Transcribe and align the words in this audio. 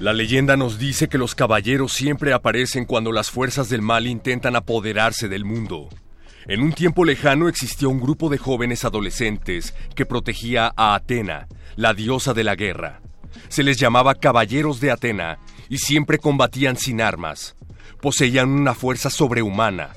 La 0.00 0.14
leyenda 0.14 0.56
nos 0.56 0.78
dice 0.78 1.10
que 1.10 1.18
los 1.18 1.34
caballeros 1.34 1.92
siempre 1.92 2.32
aparecen 2.32 2.86
cuando 2.86 3.12
las 3.12 3.30
fuerzas 3.30 3.68
del 3.68 3.82
mal 3.82 4.06
intentan 4.06 4.56
apoderarse 4.56 5.28
del 5.28 5.44
mundo. 5.44 5.90
En 6.46 6.62
un 6.62 6.72
tiempo 6.72 7.04
lejano 7.04 7.48
existió 7.48 7.90
un 7.90 8.00
grupo 8.00 8.30
de 8.30 8.38
jóvenes 8.38 8.86
adolescentes 8.86 9.74
que 9.94 10.06
protegía 10.06 10.72
a 10.74 10.94
Atena, 10.94 11.48
la 11.76 11.92
diosa 11.92 12.32
de 12.32 12.44
la 12.44 12.56
guerra. 12.56 13.02
Se 13.50 13.62
les 13.62 13.76
llamaba 13.76 14.14
caballeros 14.14 14.80
de 14.80 14.90
Atena 14.90 15.38
y 15.68 15.76
siempre 15.76 16.16
combatían 16.16 16.78
sin 16.78 17.02
armas. 17.02 17.54
Poseían 18.00 18.48
una 18.48 18.72
fuerza 18.72 19.10
sobrehumana. 19.10 19.90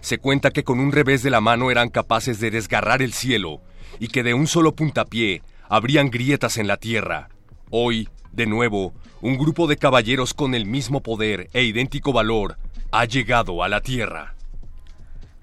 Se 0.00 0.18
cuenta 0.18 0.52
que 0.52 0.62
con 0.62 0.78
un 0.78 0.92
revés 0.92 1.24
de 1.24 1.30
la 1.30 1.40
mano 1.40 1.72
eran 1.72 1.88
capaces 1.88 2.38
de 2.38 2.52
desgarrar 2.52 3.02
el 3.02 3.12
cielo 3.12 3.60
y 3.98 4.06
que 4.06 4.22
de 4.22 4.34
un 4.34 4.46
solo 4.46 4.76
puntapié 4.76 5.42
abrían 5.68 6.10
grietas 6.10 6.58
en 6.58 6.68
la 6.68 6.76
tierra. 6.76 7.28
Hoy, 7.70 8.08
de 8.38 8.46
nuevo, 8.46 8.94
un 9.20 9.36
grupo 9.36 9.66
de 9.66 9.76
caballeros 9.76 10.32
con 10.32 10.54
el 10.54 10.64
mismo 10.64 11.02
poder 11.02 11.50
e 11.52 11.64
idéntico 11.64 12.12
valor 12.12 12.56
ha 12.92 13.04
llegado 13.04 13.64
a 13.64 13.68
la 13.68 13.80
Tierra. 13.80 14.34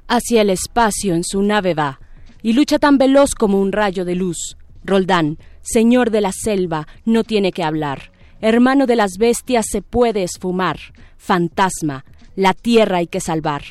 Hacia 0.08 0.42
el 0.42 0.50
espacio 0.50 1.14
en 1.14 1.26
su 1.26 1.44
nave 1.44 1.74
va, 1.74 2.00
y 2.42 2.54
lucha 2.54 2.80
tan 2.80 2.98
veloz 2.98 3.36
como 3.36 3.60
un 3.60 3.74
rayo 3.74 4.06
de 4.06 4.16
luz. 4.16 4.56
Roldán, 4.86 5.38
señor 5.62 6.10
de 6.10 6.22
la 6.22 6.32
selva, 6.32 6.88
no 7.04 7.26
tiene 7.26 7.52
que 7.52 7.64
hablar. 7.64 8.12
Hermano 8.40 8.88
de 8.88 8.96
las 8.96 9.18
bestias 9.20 9.66
se 9.70 9.82
puede 9.82 10.24
esfumar. 10.24 10.80
Fantasma, 11.18 12.06
la 12.38 12.54
tierra 12.54 13.00
hay 13.00 13.08
que 13.08 13.20
salvar. 13.20 13.64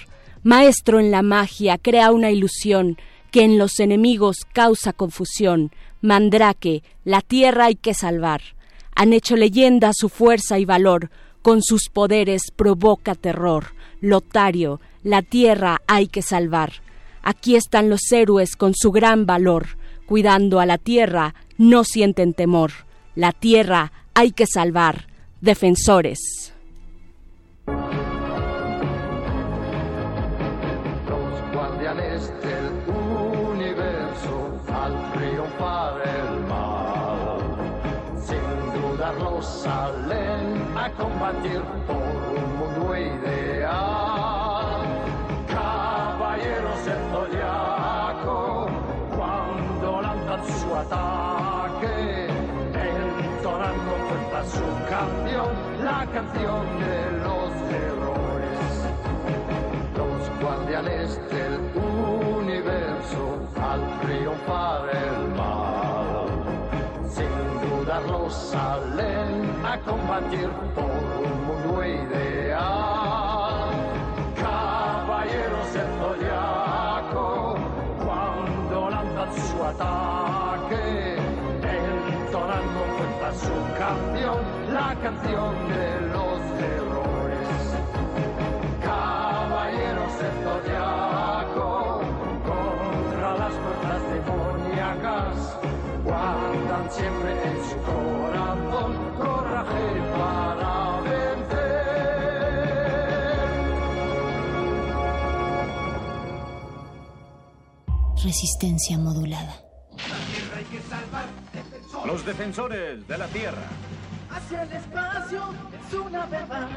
Maestro 0.43 1.01
en 1.01 1.11
la 1.11 1.23
magia, 1.23 1.79
crea 1.79 2.13
una 2.13 2.31
ilusión 2.31 2.99
que 3.31 3.43
en 3.43 3.57
los 3.57 3.81
enemigos 3.81 4.37
causa 4.53 4.93
confusión. 4.93 5.73
Mandrake, 6.03 6.83
la 7.05 7.23
tierra 7.23 7.67
hay 7.67 7.75
que 7.77 7.95
salvar 7.95 8.43
han 8.95 9.13
hecho 9.13 9.37
leyenda 9.37 9.93
su 9.93 10.09
fuerza 10.09 10.59
y 10.59 10.65
valor, 10.65 11.11
con 11.43 11.63
sus 11.63 11.89
poderes 11.93 12.51
provoca 12.55 13.15
terror. 13.15 13.75
Lotario, 14.01 14.81
la 15.03 15.23
tierra 15.23 15.81
hay 15.87 16.07
que 16.07 16.23
salvar. 16.23 16.73
Aquí 17.23 17.57
están 17.57 17.89
los 17.89 18.13
héroes 18.13 18.57
con 18.57 18.75
su 18.75 18.93
gran 18.93 19.27
valor, 19.27 19.79
cuidando 20.07 20.61
a 20.61 20.67
la 20.67 20.79
tierra, 20.79 21.35
no 21.57 21.85
sienten 21.85 22.35
temor. 22.35 22.73
La 23.15 23.33
tierra 23.33 23.93
hay 24.15 24.33
que 24.33 24.47
salvar. 24.47 25.07
Defensores. 25.41 26.44
Salen 39.45 40.77
a 40.77 40.91
combatir 40.91 41.61
por 41.87 41.97
un 41.97 42.57
mundo 42.59 42.97
ideal. 42.97 44.81
Caballeros 45.47 46.79
zodiaco, 47.13 48.67
cuando 49.17 50.03
lanzan 50.03 50.43
su 50.47 50.75
ataque, 50.75 52.29
entonando 52.75 53.93
cuenta 54.09 54.45
su 54.45 54.67
canción, 54.89 55.51
la 55.85 56.07
canción 56.13 56.65
de 56.81 56.97
los 57.25 57.51
errores. 57.85 58.59
Los 59.97 60.21
guardianes 60.41 61.21
del 61.31 61.55
universo 61.77 63.25
al 63.61 63.83
triunfar 64.01 64.89
el 64.91 65.34
sin 67.95 68.07
dudarlo 68.07 68.31
salen 68.31 69.65
a 69.65 69.79
combatir 69.81 70.49
por 70.75 70.85
un 70.85 71.47
mundo 71.47 71.85
ideal. 71.85 72.61
Caballeros 74.37 75.73
del 75.73 75.87
zodiaco, 75.99 77.55
cuando 78.05 78.91
lanzan 78.91 79.31
su 79.35 79.63
ataque, 79.63 81.17
entonando 81.63 82.81
cuenta 82.97 83.33
su 83.35 83.55
canción, 83.79 84.39
la 84.73 84.95
canción 85.03 85.69
de 85.69 86.01
los 86.13 86.34
guardan 96.05 96.91
siempre 96.91 97.33
en 97.33 97.57
su 97.69 97.77
corazón 97.83 98.93
para 99.19 100.45
Resistencia 108.25 108.97
modulada. 108.97 109.55
Los 112.07 112.25
defensores 112.25 113.07
de 113.07 113.19
la 113.19 113.27
Tierra. 113.27 113.69
Hacia 114.31 114.63
el 114.63 114.73
espacio 114.73 115.43
es 115.79 115.95
una 115.95 116.25
verdad 116.27 116.69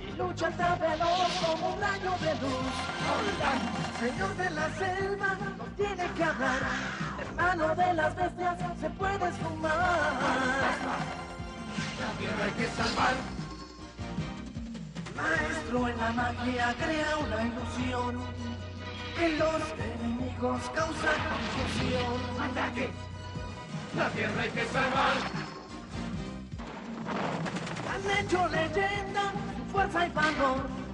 y 0.00 0.16
lucha 0.16 0.50
tan 0.52 0.80
veloz 0.80 1.30
como 1.44 1.74
un 1.74 1.80
rayo 1.80 2.10
de 2.22 2.34
luz. 2.40 2.72
Señor 4.00 4.36
de 4.36 4.50
la 4.50 4.74
selva, 4.74 5.38
no 5.58 5.64
tiene 5.76 6.10
que 6.16 6.24
hablar. 6.24 6.60
Hermano 7.38 7.74
de 7.74 7.92
las 7.92 8.16
bestias, 8.16 8.56
se 8.80 8.90
puede 8.90 9.28
esfumar. 9.28 9.72
La 12.00 12.10
tierra 12.18 12.44
hay 12.44 12.50
que 12.52 12.66
salvar. 12.68 13.14
Maestro 15.14 15.88
en 15.88 15.98
la 15.98 16.12
magia 16.12 16.74
crea 16.78 17.18
una 17.18 17.42
ilusión 17.42 18.20
que 19.18 19.28
los 19.36 19.62
enemigos 20.00 20.62
causan 20.74 21.20
confusión. 21.28 22.16
¡Ataque! 22.40 22.90
La 23.96 24.08
tierra 24.10 24.42
hay 24.42 24.50
que 24.50 24.64
salvar. 24.66 25.16
Han 27.92 28.18
hecho 28.18 28.48
leyenda, 28.48 29.32
fuerza 29.72 30.06
y 30.06 30.10
valor. 30.10 30.85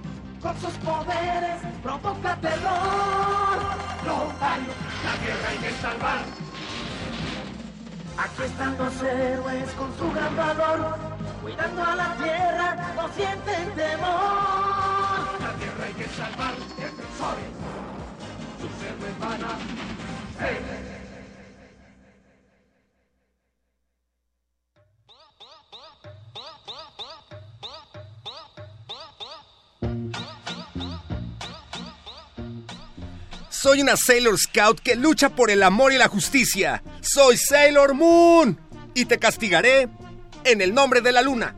Con 0.43 0.59
sus 0.59 0.73
poderes 0.79 1.61
provoca 1.81 2.35
terror. 2.41 3.57
Lotario, 4.05 4.73
la 5.05 5.15
tierra 5.23 5.49
hay 5.49 5.57
que 5.57 5.71
salvar. 5.81 6.19
Aquí 8.17 8.43
están 8.43 8.77
los 8.77 9.01
héroes 9.01 9.71
con 9.71 9.97
su 9.97 10.11
gran 10.11 10.35
valor, 10.35 10.97
cuidando 11.41 11.81
a 11.81 11.95
la 11.95 12.15
tierra, 12.17 12.93
no 12.93 13.07
sienten 13.13 13.73
temor. 13.73 15.23
La 15.39 15.53
tierra 15.57 15.85
hay 15.85 15.93
que 15.93 16.07
salvar, 16.09 16.53
defensores, 16.75 17.51
sus 18.59 18.83
héroes 18.83 19.19
van 19.19 19.43
a... 19.45 20.92
Soy 33.63 33.81
una 33.81 33.95
Sailor 33.95 34.37
Scout 34.37 34.81
que 34.81 34.97
lucha 34.97 35.29
por 35.29 35.49
el 35.49 35.63
amor 35.63 35.93
y 35.93 35.97
la 35.97 36.09
justicia. 36.09 36.83
Soy 36.99 37.37
Sailor 37.37 37.93
Moon. 37.93 38.59
Y 38.93 39.05
te 39.05 39.17
castigaré 39.17 39.87
en 40.43 40.59
el 40.59 40.73
nombre 40.73 40.99
de 40.99 41.13
la 41.13 41.21
luna. 41.21 41.55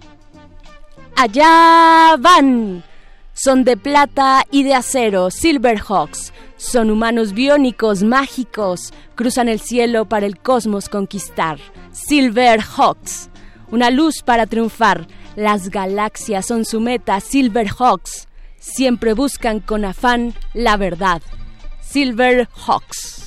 Allá 1.16 2.16
van. 2.20 2.84
Son 3.34 3.64
de 3.64 3.76
plata 3.76 4.46
y 4.52 4.62
de 4.62 4.76
acero, 4.76 5.32
Silverhawks. 5.32 6.32
Son 6.58 6.92
humanos 6.92 7.34
biónicos, 7.34 8.04
mágicos. 8.04 8.94
Cruzan 9.16 9.50
el 9.50 9.60
cielo 9.60 10.06
para 10.06 10.28
el 10.28 10.38
cosmos 10.38 10.90
conquistar. 10.90 11.58
Silverhawks. 11.92 13.32
Una 13.72 13.90
luz 13.90 14.22
para 14.24 14.46
triunfar. 14.46 15.08
Las 15.36 15.72
galaxias 15.72 16.46
son 16.46 16.66
su 16.66 16.82
meta, 16.82 17.20
Silverhawks. 17.20 18.28
Siempre 18.60 19.14
buscan 19.14 19.60
con 19.60 19.86
afán 19.86 20.36
la 20.54 20.78
verdad. 20.78 21.24
Silverhawks. 21.96 23.00
allá 23.00 23.25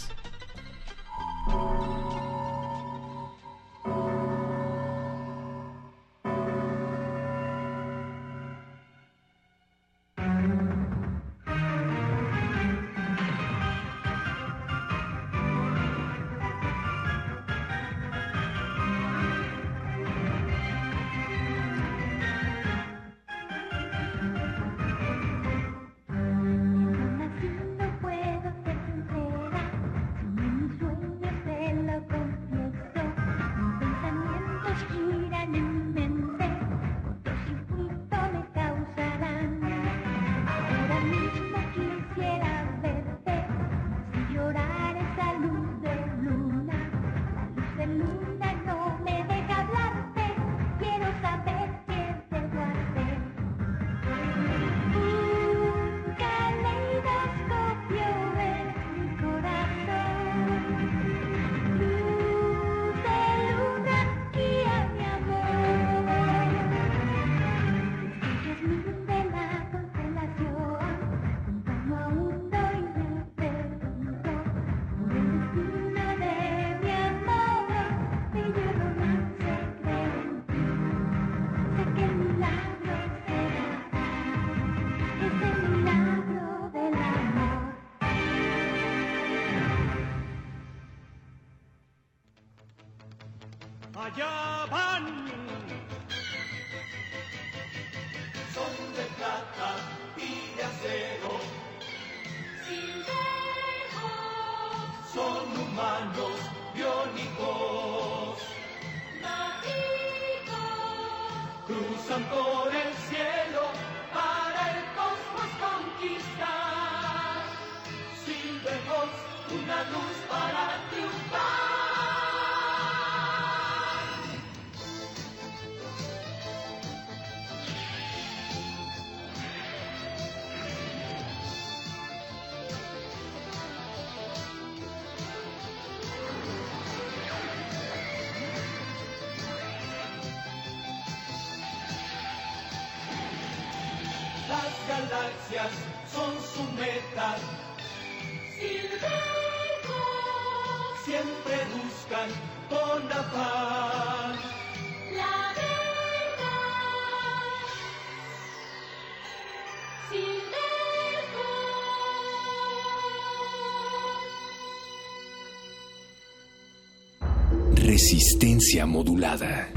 Resistencia 168.10 168.86
modulada. 168.86 169.68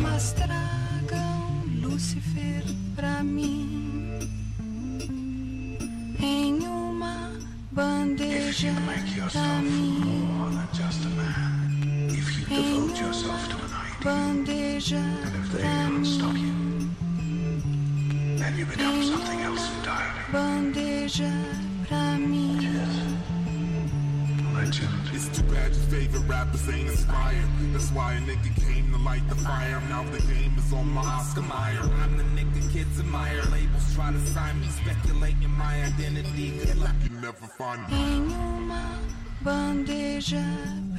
Why 27.93 28.13
a 28.13 28.21
nigga 28.21 28.51
came 28.65 28.91
to 28.91 28.97
light 28.99 29.27
the 29.29 29.35
fire. 29.35 29.81
Now 29.89 30.03
the 30.03 30.19
game 30.21 30.55
is 30.57 30.71
on 30.73 30.87
my 30.93 31.01
Oscar 31.01 31.41
Mayer. 31.41 31.83
I'm 32.03 32.17
the 32.17 32.23
nigga 32.37 32.71
kids 32.71 32.99
admire. 32.99 33.41
Labels 33.51 33.93
try 33.95 34.11
to 34.11 34.19
sign 34.27 34.59
me, 34.61 34.67
speculating 34.67 35.51
my 35.51 35.83
identity. 35.83 36.51
Good 36.59 36.77
luck, 36.77 36.95
you 37.03 37.09
never 37.21 37.47
find 37.57 37.81
me. 37.89 37.95
em 37.95 39.43
bandeja 39.43 40.43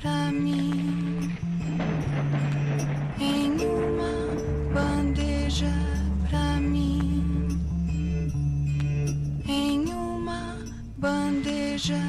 pra 0.01 0.33
mim 0.33 1.31
em 3.21 3.57
bandeja 4.75 5.73
pra 6.29 6.61
mim 6.61 7.61
em 9.47 9.87
bandeja 10.99 12.03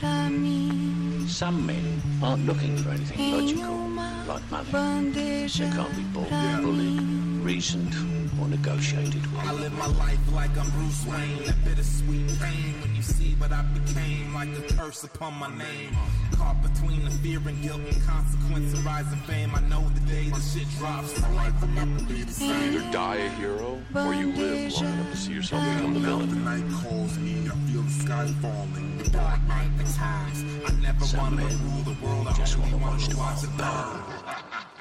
pra 0.00 0.30
mim 0.30 1.26
Some 1.28 1.66
men 1.66 2.00
aren't 2.22 2.46
looking 2.46 2.76
for 2.78 2.90
anything 2.90 3.32
logical, 3.32 3.83
like 4.26 4.50
money. 4.50 5.46
They 5.46 5.48
can't 5.48 5.96
be 5.96 6.02
bought, 6.04 6.62
bullied, 6.62 7.00
reasoned, 7.44 7.94
or 8.40 8.48
negotiated 8.48 9.22
with. 9.32 9.40
I 9.46 9.52
live 9.52 9.72
my 9.74 9.86
life 9.86 10.18
like 10.32 10.56
I'm 10.56 10.70
Bruce 10.70 11.04
Wayne. 11.06 11.44
That 11.46 11.64
bittersweet 11.64 12.28
pain 12.40 12.80
when 12.80 12.94
you 12.94 13.02
see 13.02 13.34
what 13.34 13.52
I 13.52 13.62
became, 13.62 14.34
like 14.34 14.48
a 14.58 14.62
curse 14.74 15.04
upon 15.04 15.34
my 15.34 15.48
name. 15.56 15.96
Caught 16.36 16.62
between 16.62 17.04
the 17.04 17.10
fear 17.10 17.40
and 17.46 17.62
guilt 17.62 17.80
and 17.80 18.02
consequence 18.02 18.72
of 18.72 18.84
rising 18.84 19.18
fame. 19.20 19.52
I 19.54 19.60
know 19.68 19.82
the 19.94 20.00
day 20.00 20.28
the 20.30 20.40
shit 20.40 20.68
drops, 20.78 21.20
my 21.20 21.32
life 21.34 21.60
will 21.60 21.68
never 21.68 22.04
be 22.04 22.22
the 22.22 22.32
same. 22.32 22.74
Either 22.74 22.92
die 22.92 23.16
a 23.16 23.28
hero 23.30 23.80
or 23.94 24.14
you 24.14 24.32
live 24.32 24.72
long 24.74 24.84
enough 24.92 25.10
to 25.12 25.16
see 25.16 25.32
yourself 25.32 25.62
become 25.76 25.94
the 25.94 26.00
Now 26.00 26.18
the 26.18 26.26
villain. 26.26 26.44
night 26.44 26.82
calls 26.82 27.18
me, 27.18 27.46
I 27.46 27.54
feel 27.70 27.82
the 27.82 27.90
sky 27.90 28.26
falling. 28.40 28.98
The 28.98 29.10
dark 29.10 29.40
night 29.48 29.70
returns. 29.78 30.44
I 30.66 30.72
never 30.80 31.04
Some 31.04 31.20
wanna 31.20 31.42
rule 31.46 31.82
the 31.82 31.96
world, 32.04 32.28
I 32.28 32.32
just 32.32 32.58
only 32.58 32.72
wanna 32.74 32.86
wanna 32.86 33.16
watch 33.16 33.40
the 33.42 33.48
it 33.48 33.58
world 33.58 33.58
burn. 33.58 34.73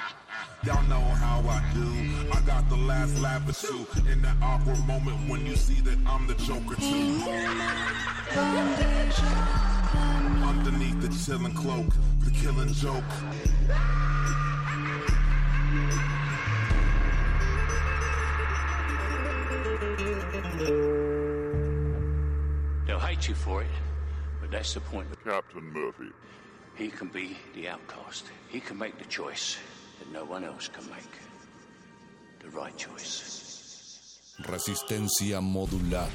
Y'all 0.66 0.82
know 0.84 1.02
how 1.02 1.40
I 1.50 1.62
do. 1.74 2.30
I 2.32 2.40
got 2.46 2.70
the 2.70 2.78
last 2.78 3.20
laugh 3.20 3.46
at 3.50 3.64
you 3.64 3.86
in 4.10 4.22
that 4.22 4.38
awkward 4.42 4.80
moment 4.88 5.18
when 5.30 5.46
you 5.46 5.58
see 5.58 5.82
that 5.82 5.98
I'm 6.08 6.26
the 6.26 6.36
Joker 6.36 6.76
too. 6.76 7.22
Underneath 10.48 11.02
the 11.02 11.10
chilling 11.10 11.54
cloak, 11.54 11.88
the 12.24 12.32
killing 12.32 12.72
joke. 12.72 13.04
They'll 22.88 23.00
hate 23.00 23.28
you 23.28 23.36
for 23.36 23.64
it, 23.64 23.68
but 24.40 24.50
that's 24.50 24.74
the 24.76 24.80
point. 24.80 25.08
Captain 25.26 25.74
Murphy. 25.74 26.12
He 26.76 26.88
can 26.88 27.10
be 27.10 27.36
the 27.54 27.68
outcast. 27.68 28.28
He 28.48 28.62
can 28.62 28.78
make 28.78 28.98
the 28.98 29.06
choice 29.06 29.58
that 30.04 30.14
no 30.14 30.26
one 30.26 30.44
else 30.44 30.68
can 30.68 30.86
make. 30.90 31.14
The 32.40 32.50
right 32.50 32.76
choice. 32.76 34.20
Resistencia 34.48 35.40
modulada. 35.42 36.10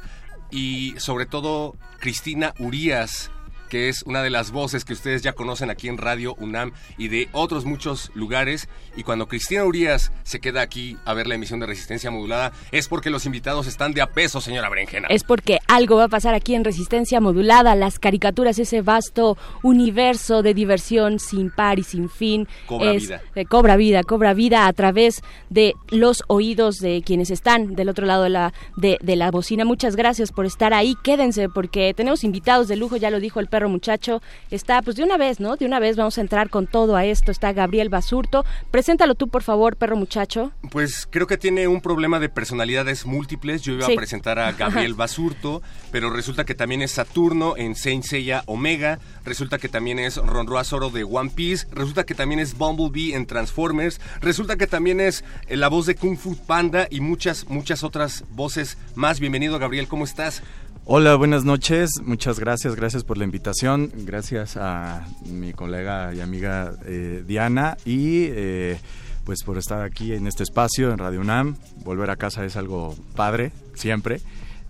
y 0.54 0.94
sobre 0.98 1.26
todo 1.26 1.76
Cristina 2.00 2.54
Urías 2.60 3.32
que 3.74 3.90
es 3.90 4.04
una 4.04 4.22
de 4.22 4.30
las 4.30 4.52
voces 4.52 4.86
que 4.86 4.94
ustedes 4.94 5.24
ya 5.24 5.34
conocen 5.34 5.72
aquí 5.72 5.88
en 5.88 5.98
Radio 5.98 6.36
UNAM 6.36 6.74
y 7.00 7.08
de 7.08 7.28
otros 7.32 7.66
muchos 7.66 8.12
lugares. 8.14 8.70
Y 8.96 9.02
cuando 9.02 9.28
Cristina 9.28 9.66
Urias 9.66 10.12
se 10.22 10.40
queda 10.40 10.62
aquí 10.62 10.96
a 11.06 11.16
ver 11.16 11.26
la 11.26 11.34
emisión 11.34 11.60
de 11.60 11.66
Resistencia 11.66 12.12
Modulada, 12.12 12.52
es 12.72 12.88
porque 12.88 13.10
los 13.10 13.26
invitados 13.26 13.66
están 13.66 13.94
de 13.94 14.02
a 14.04 14.12
peso, 14.12 14.42
señora 14.42 14.70
Berenjena. 14.70 15.08
Es 15.10 15.24
porque 15.24 15.58
algo 15.68 15.96
va 15.96 16.04
a 16.04 16.08
pasar 16.08 16.36
aquí 16.36 16.54
en 16.54 16.64
Resistencia 16.64 17.20
Modulada, 17.20 17.74
las 17.74 17.98
caricaturas, 17.98 18.60
ese 18.60 18.84
vasto 18.84 19.40
universo 19.64 20.44
de 20.44 20.54
diversión 20.54 21.18
sin 21.18 21.50
par 21.50 21.80
y 21.80 21.84
sin 21.84 22.10
fin. 22.10 22.48
Cobra 22.68 22.94
Es- 22.94 23.08
vida. 23.08 23.22
eh, 23.34 23.46
cobra 23.46 23.76
vida, 23.76 24.04
cobra 24.04 24.36
vida 24.36 24.68
a 24.68 24.74
través 24.74 25.24
de 25.50 25.74
los 25.90 26.22
oídos 26.28 26.78
de 26.78 27.02
quienes 27.04 27.32
están 27.32 27.74
del 27.74 27.90
otro 27.90 28.06
lado 28.06 28.22
de 28.22 28.30
la, 28.30 28.54
de, 28.78 29.00
de 29.02 29.16
la 29.16 29.32
bocina. 29.32 29.66
Muchas 29.66 29.96
gracias 29.96 30.32
por 30.32 30.46
estar 30.46 30.76
ahí. 30.76 30.94
Quédense 31.04 31.50
porque 31.50 31.96
tenemos 31.96 32.24
invitados 32.24 32.68
de 32.68 32.76
lujo, 32.76 32.98
ya 32.98 33.10
lo 33.10 33.20
dijo 33.20 33.40
el 33.40 33.48
perro 33.48 33.63
muchacho. 33.70 34.22
Está, 34.52 34.82
pues 34.82 34.96
de 34.96 35.04
una 35.04 35.18
vez, 35.18 35.40
¿no? 35.40 35.56
De 35.56 35.66
una 35.66 35.80
vez 35.80 35.96
vamos 35.96 36.18
a 36.18 36.22
entrar 36.22 36.50
con 36.50 36.68
todo 36.68 36.96
a 36.96 37.06
esto. 37.06 37.32
Está 37.32 37.54
Gabriel 37.54 37.90
Basurto. 37.90 38.46
Preséntalo 38.72 39.16
tú, 39.16 39.28
por 39.28 39.44
favor, 39.44 39.76
perro 39.76 39.96
muchacho. 39.96 40.52
Pues 40.72 41.08
creo 41.10 41.28
que 41.28 41.38
tiene 41.38 41.68
un 41.68 41.82
problema 41.82 42.20
de 42.20 42.30
personalidades 42.30 43.06
múltiples. 43.06 43.62
Yo 43.62 43.74
iba 43.74 43.86
Sí. 43.86 43.94
a 43.94 43.96
presentar 43.96 44.40
a 44.40 44.52
Gabriel 44.54 44.94
Basurto, 44.94 45.62
pero 45.92 46.10
resulta 46.10 46.46
que 46.46 46.56
también 46.56 46.82
es 46.82 46.92
Saturno 46.92 47.56
en 47.58 47.76
Saint 47.76 48.04
Seiya 48.04 48.44
Omega. 48.46 49.00
Resulta 49.26 49.58
que 49.58 49.70
también 49.70 50.00
es 50.00 50.18
Ronroa 50.18 50.64
Zoro 50.64 50.90
de 50.90 51.04
One 51.04 51.32
Piece. 51.34 51.68
Resulta 51.72 52.04
que 52.06 52.16
también 52.16 52.40
es 52.40 52.58
Bumblebee 52.58 53.14
en 53.16 53.26
Transformers. 53.26 54.00
Resulta 54.22 54.56
que 54.56 54.68
también 54.68 55.00
es 55.00 55.24
eh, 55.48 55.58
la 55.58 55.68
voz 55.70 55.86
de 55.86 55.96
Kung 55.96 56.18
Fu 56.18 56.36
Panda 56.36 56.88
y 56.90 57.00
muchas, 57.02 57.48
muchas 57.50 57.84
otras 57.84 58.24
voces 58.32 58.78
más. 58.96 59.20
Bienvenido, 59.20 59.60
Gabriel. 59.60 59.88
¿Cómo 59.88 60.04
estás? 60.04 60.42
Hola, 60.86 61.16
buenas 61.16 61.46
noches. 61.46 61.92
Muchas 62.04 62.42
gracias, 62.42 62.76
gracias 62.76 63.06
por 63.06 63.18
la 63.18 63.24
invitación. 63.24 63.90
Gracias 64.00 64.58
a 64.58 65.08
mi 65.26 65.54
colega 65.54 66.14
y 66.14 66.20
amiga 66.20 66.74
eh, 66.86 67.24
Diana 67.26 67.78
y 67.86 68.26
eh, 68.26 68.78
pues 69.24 69.44
por 69.44 69.58
estar 69.58 69.82
aquí 69.82 70.12
en 70.12 70.28
este 70.28 70.44
espacio 70.44 70.92
en 70.92 70.98
Radio 70.98 71.22
UNAM. 71.22 71.56
Volver 71.86 72.10
a 72.10 72.18
casa 72.18 72.44
es 72.44 72.58
algo 72.58 72.98
padre, 73.16 73.54
siempre. 73.76 74.20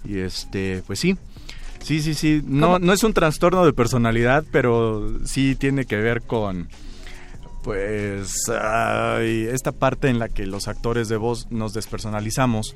Y 0.06 0.20
este, 0.20 0.84
pues 0.86 1.00
sí. 1.00 1.18
Sí, 1.82 2.00
sí, 2.00 2.14
sí. 2.14 2.44
No, 2.46 2.78
no 2.78 2.94
es 2.94 3.04
un 3.04 3.14
trastorno 3.14 3.66
de 3.66 3.74
personalidad, 3.74 4.44
pero 4.52 5.18
sí 5.26 5.56
tiene 5.56 5.86
que 5.86 5.96
ver 5.96 6.22
con 6.22 6.70
pues 7.64 8.50
ay, 8.50 9.48
esta 9.50 9.72
parte 9.72 10.10
en 10.10 10.20
la 10.20 10.30
que 10.30 10.46
los 10.46 10.68
actores 10.68 11.08
de 11.08 11.18
voz 11.18 11.48
nos 11.50 11.74
despersonalizamos 11.74 12.76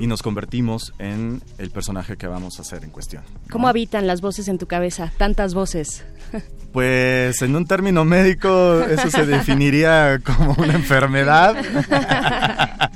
y 0.00 0.06
nos 0.06 0.22
convertimos 0.22 0.94
en 0.98 1.42
el 1.58 1.70
personaje 1.70 2.16
que 2.16 2.28
vamos 2.28 2.58
a 2.58 2.62
hacer 2.62 2.84
en 2.84 2.90
cuestión. 2.90 3.24
¿Cómo 3.50 3.68
habitan 3.68 4.06
las 4.06 4.20
voces 4.20 4.48
en 4.48 4.58
tu 4.58 4.66
cabeza? 4.66 5.12
Tantas 5.16 5.54
voces. 5.54 6.04
Pues 6.68 7.40
en 7.40 7.56
un 7.56 7.66
término 7.66 8.04
médico 8.04 8.82
eso 8.82 9.10
se 9.10 9.24
definiría 9.24 10.20
como 10.22 10.52
una 10.52 10.74
enfermedad. 10.74 11.56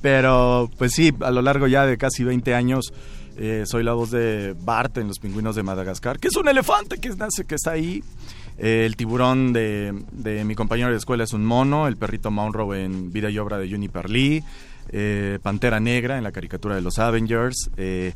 Pero 0.00 0.70
pues 0.78 0.92
sí, 0.92 1.12
a 1.20 1.30
lo 1.30 1.42
largo 1.42 1.66
ya 1.66 1.84
de 1.84 1.98
casi 1.98 2.24
20 2.24 2.54
años 2.54 2.94
eh, 3.36 3.64
soy 3.66 3.82
la 3.82 3.92
voz 3.92 4.10
de 4.10 4.54
Bart 4.58 4.96
en 4.98 5.08
Los 5.08 5.18
Pingüinos 5.18 5.54
de 5.56 5.62
Madagascar, 5.62 6.18
que 6.18 6.28
es 6.28 6.36
un 6.36 6.48
elefante 6.48 6.98
que, 6.98 7.10
nace, 7.10 7.44
que 7.44 7.56
está 7.56 7.72
ahí. 7.72 8.02
Eh, 8.58 8.84
el 8.86 8.96
tiburón 8.96 9.52
de, 9.52 9.92
de 10.12 10.44
mi 10.44 10.54
compañero 10.54 10.90
de 10.90 10.96
escuela 10.96 11.24
es 11.24 11.32
un 11.32 11.44
mono, 11.44 11.88
el 11.88 11.96
perrito 11.96 12.30
Monroe 12.30 12.84
en 12.84 13.12
Vida 13.12 13.30
y 13.30 13.38
Obra 13.38 13.58
de 13.58 13.68
Juniper 13.68 14.08
Lee, 14.10 14.44
eh, 14.90 15.38
Pantera 15.42 15.80
Negra 15.80 16.18
en 16.18 16.24
la 16.24 16.32
caricatura 16.32 16.74
de 16.74 16.80
los 16.82 16.98
Avengers, 16.98 17.70
eh, 17.76 18.12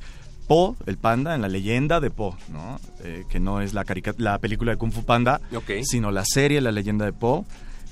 Po, 0.47 0.77
el 0.87 0.97
panda, 0.97 1.35
en 1.35 1.43
la 1.43 1.49
leyenda 1.49 2.01
de 2.01 2.11
Po, 2.11 2.35
¿no? 2.51 2.81
Eh, 3.05 3.25
que 3.29 3.39
no 3.39 3.61
es 3.61 3.75
la, 3.75 3.85
la 4.17 4.39
película 4.39 4.73
de 4.73 4.79
Kung 4.79 4.93
Fu 4.93 5.05
Panda, 5.05 5.43
sino 5.83 6.11
la 6.11 6.25
serie 6.25 6.63
La 6.63 6.73
leyenda 6.73 7.05
de 7.05 7.13
Po. 7.13 7.45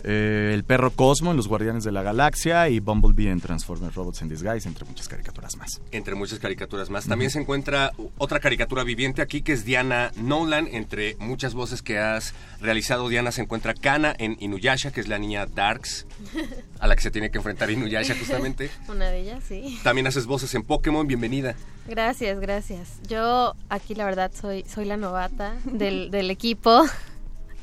Eh, 0.08 0.52
el 0.54 0.62
perro 0.62 0.92
Cosmo 0.92 1.32
en 1.32 1.36
Los 1.36 1.48
Guardianes 1.48 1.82
de 1.82 1.90
la 1.90 2.00
Galaxia 2.04 2.68
y 2.68 2.78
Bumblebee 2.78 3.28
en 3.28 3.40
Transformers 3.40 3.96
Robots 3.96 4.22
in 4.22 4.28
Disguise, 4.28 4.68
entre 4.68 4.84
muchas 4.84 5.08
caricaturas 5.08 5.56
más. 5.56 5.80
Entre 5.90 6.14
muchas 6.14 6.38
caricaturas 6.38 6.90
más. 6.90 7.06
También 7.06 7.32
se 7.32 7.40
encuentra 7.40 7.90
otra 8.16 8.38
caricatura 8.38 8.84
viviente 8.84 9.20
aquí 9.20 9.42
que 9.42 9.52
es 9.52 9.64
Diana 9.64 10.12
Nolan. 10.14 10.68
Entre 10.70 11.16
muchas 11.18 11.54
voces 11.54 11.82
que 11.82 11.98
has 11.98 12.34
realizado, 12.60 13.08
Diana 13.08 13.32
se 13.32 13.42
encuentra 13.42 13.74
Kana 13.74 14.14
en 14.16 14.36
Inuyasha, 14.38 14.92
que 14.92 15.00
es 15.00 15.08
la 15.08 15.18
niña 15.18 15.44
Darks, 15.46 16.06
a 16.78 16.86
la 16.86 16.94
que 16.94 17.02
se 17.02 17.10
tiene 17.10 17.30
que 17.30 17.38
enfrentar 17.38 17.68
Inuyasha 17.72 18.14
justamente. 18.16 18.70
Una 18.88 19.06
de 19.10 19.22
ellas, 19.22 19.42
sí. 19.48 19.80
También 19.82 20.06
haces 20.06 20.26
voces 20.26 20.54
en 20.54 20.62
Pokémon, 20.62 21.04
bienvenida. 21.08 21.56
Gracias, 21.88 22.38
gracias. 22.38 23.00
Yo 23.08 23.54
aquí 23.68 23.96
la 23.96 24.04
verdad 24.04 24.30
soy, 24.32 24.64
soy 24.72 24.84
la 24.84 24.96
novata 24.96 25.56
del, 25.64 26.12
del 26.12 26.30
equipo. 26.30 26.84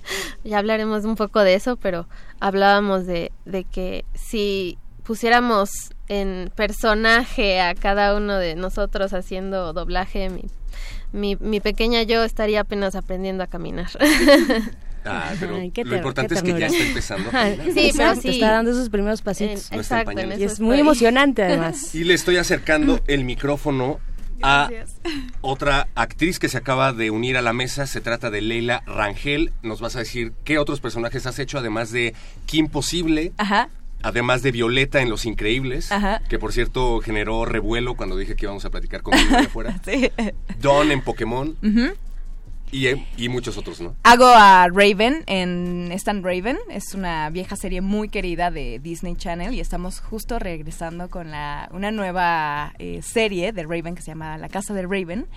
ya 0.43 0.59
hablaremos 0.59 1.05
un 1.05 1.15
poco 1.15 1.41
de 1.41 1.55
eso, 1.55 1.77
pero 1.77 2.07
hablábamos 2.39 3.05
de, 3.05 3.31
de 3.45 3.63
que 3.63 4.05
si 4.13 4.77
pusiéramos 5.03 5.69
en 6.07 6.51
personaje 6.55 7.61
a 7.61 7.75
cada 7.75 8.15
uno 8.15 8.37
de 8.37 8.55
nosotros 8.55 9.13
haciendo 9.13 9.73
doblaje, 9.73 10.29
mi, 10.29 10.45
mi, 11.11 11.35
mi 11.35 11.59
pequeña 11.59 12.03
yo 12.03 12.23
estaría 12.23 12.61
apenas 12.61 12.95
aprendiendo 12.95 13.43
a 13.43 13.47
caminar. 13.47 13.89
Ah, 15.05 15.33
pero 15.39 15.57
lo 15.57 15.95
importante 15.95 16.35
es 16.35 16.41
que 16.41 16.57
ya 16.57 16.67
está 16.67 16.83
empezando. 16.83 17.29
A 17.33 17.49
sí, 17.49 17.91
pero 17.95 18.15
sí. 18.15 18.29
Está 18.29 18.51
dando 18.51 18.73
sus 18.73 18.89
primeros 18.89 19.21
pasitos. 19.21 19.69
exacto. 19.71 20.13
Y 20.37 20.43
es 20.43 20.59
muy 20.59 20.79
emocionante 20.79 21.43
además. 21.43 21.93
Y 21.93 22.03
le 22.05 22.13
estoy 22.13 22.37
acercando 22.37 23.01
el 23.07 23.23
micrófono 23.25 23.99
a 24.43 24.69
otra 25.41 25.87
actriz 25.95 26.37
que 26.37 26.49
se 26.49 26.57
acaba 26.57 26.93
de 26.93 27.09
unir 27.09 27.37
a 27.37 27.41
la 27.41 27.53
mesa. 27.53 27.87
Se 27.87 28.01
trata 28.01 28.29
de 28.29 28.41
Leila 28.41 28.83
Rangel. 28.85 29.51
Nos 29.63 29.81
vas 29.81 29.95
a 29.95 29.99
decir 29.99 30.33
qué 30.43 30.59
otros 30.59 30.79
personajes 30.79 31.25
has 31.25 31.39
hecho, 31.39 31.57
además 31.57 31.91
de 31.91 32.13
Kim 32.45 32.67
Possible. 32.67 33.31
Además 34.05 34.41
de 34.41 34.51
Violeta 34.51 35.01
en 35.01 35.09
Los 35.09 35.25
Increíbles, 35.25 35.89
que 36.27 36.37
por 36.37 36.51
cierto 36.51 36.99
generó 36.99 37.45
revuelo 37.45 37.95
cuando 37.95 38.17
dije 38.17 38.35
que 38.35 38.45
íbamos 38.45 38.65
a 38.65 38.69
platicar 38.69 39.01
con 39.01 39.13
de 39.13 39.37
afuera. 39.37 39.79
Don 40.59 40.91
en 40.91 41.01
Pokémon. 41.01 41.55
Y, 42.73 43.29
muchos 43.29 43.57
otros, 43.57 43.79
¿no? 43.81 43.95
Hago 44.01 44.25
a 44.25 44.67
Raven 44.67 45.23
en 45.27 45.91
Stan 45.91 46.23
Raven. 46.23 46.57
Es 46.71 46.95
una 46.95 47.29
vieja 47.29 47.55
serie 47.55 47.81
muy 47.81 48.09
querida 48.09 48.49
de 48.49 48.79
Disney 48.79 49.15
Channel 49.15 49.53
y 49.53 49.59
estamos 49.59 49.99
justo 49.99 50.39
regresando 50.39 51.07
con 51.09 51.29
la, 51.29 51.69
una 51.71 51.91
nueva 51.91 52.73
eh, 52.79 53.01
serie 53.03 53.51
de 53.51 53.63
Raven 53.63 53.93
que 53.93 54.01
se 54.01 54.11
llama 54.11 54.39
La 54.39 54.49
Casa 54.49 54.73
de 54.73 54.81
Raven 54.83 55.27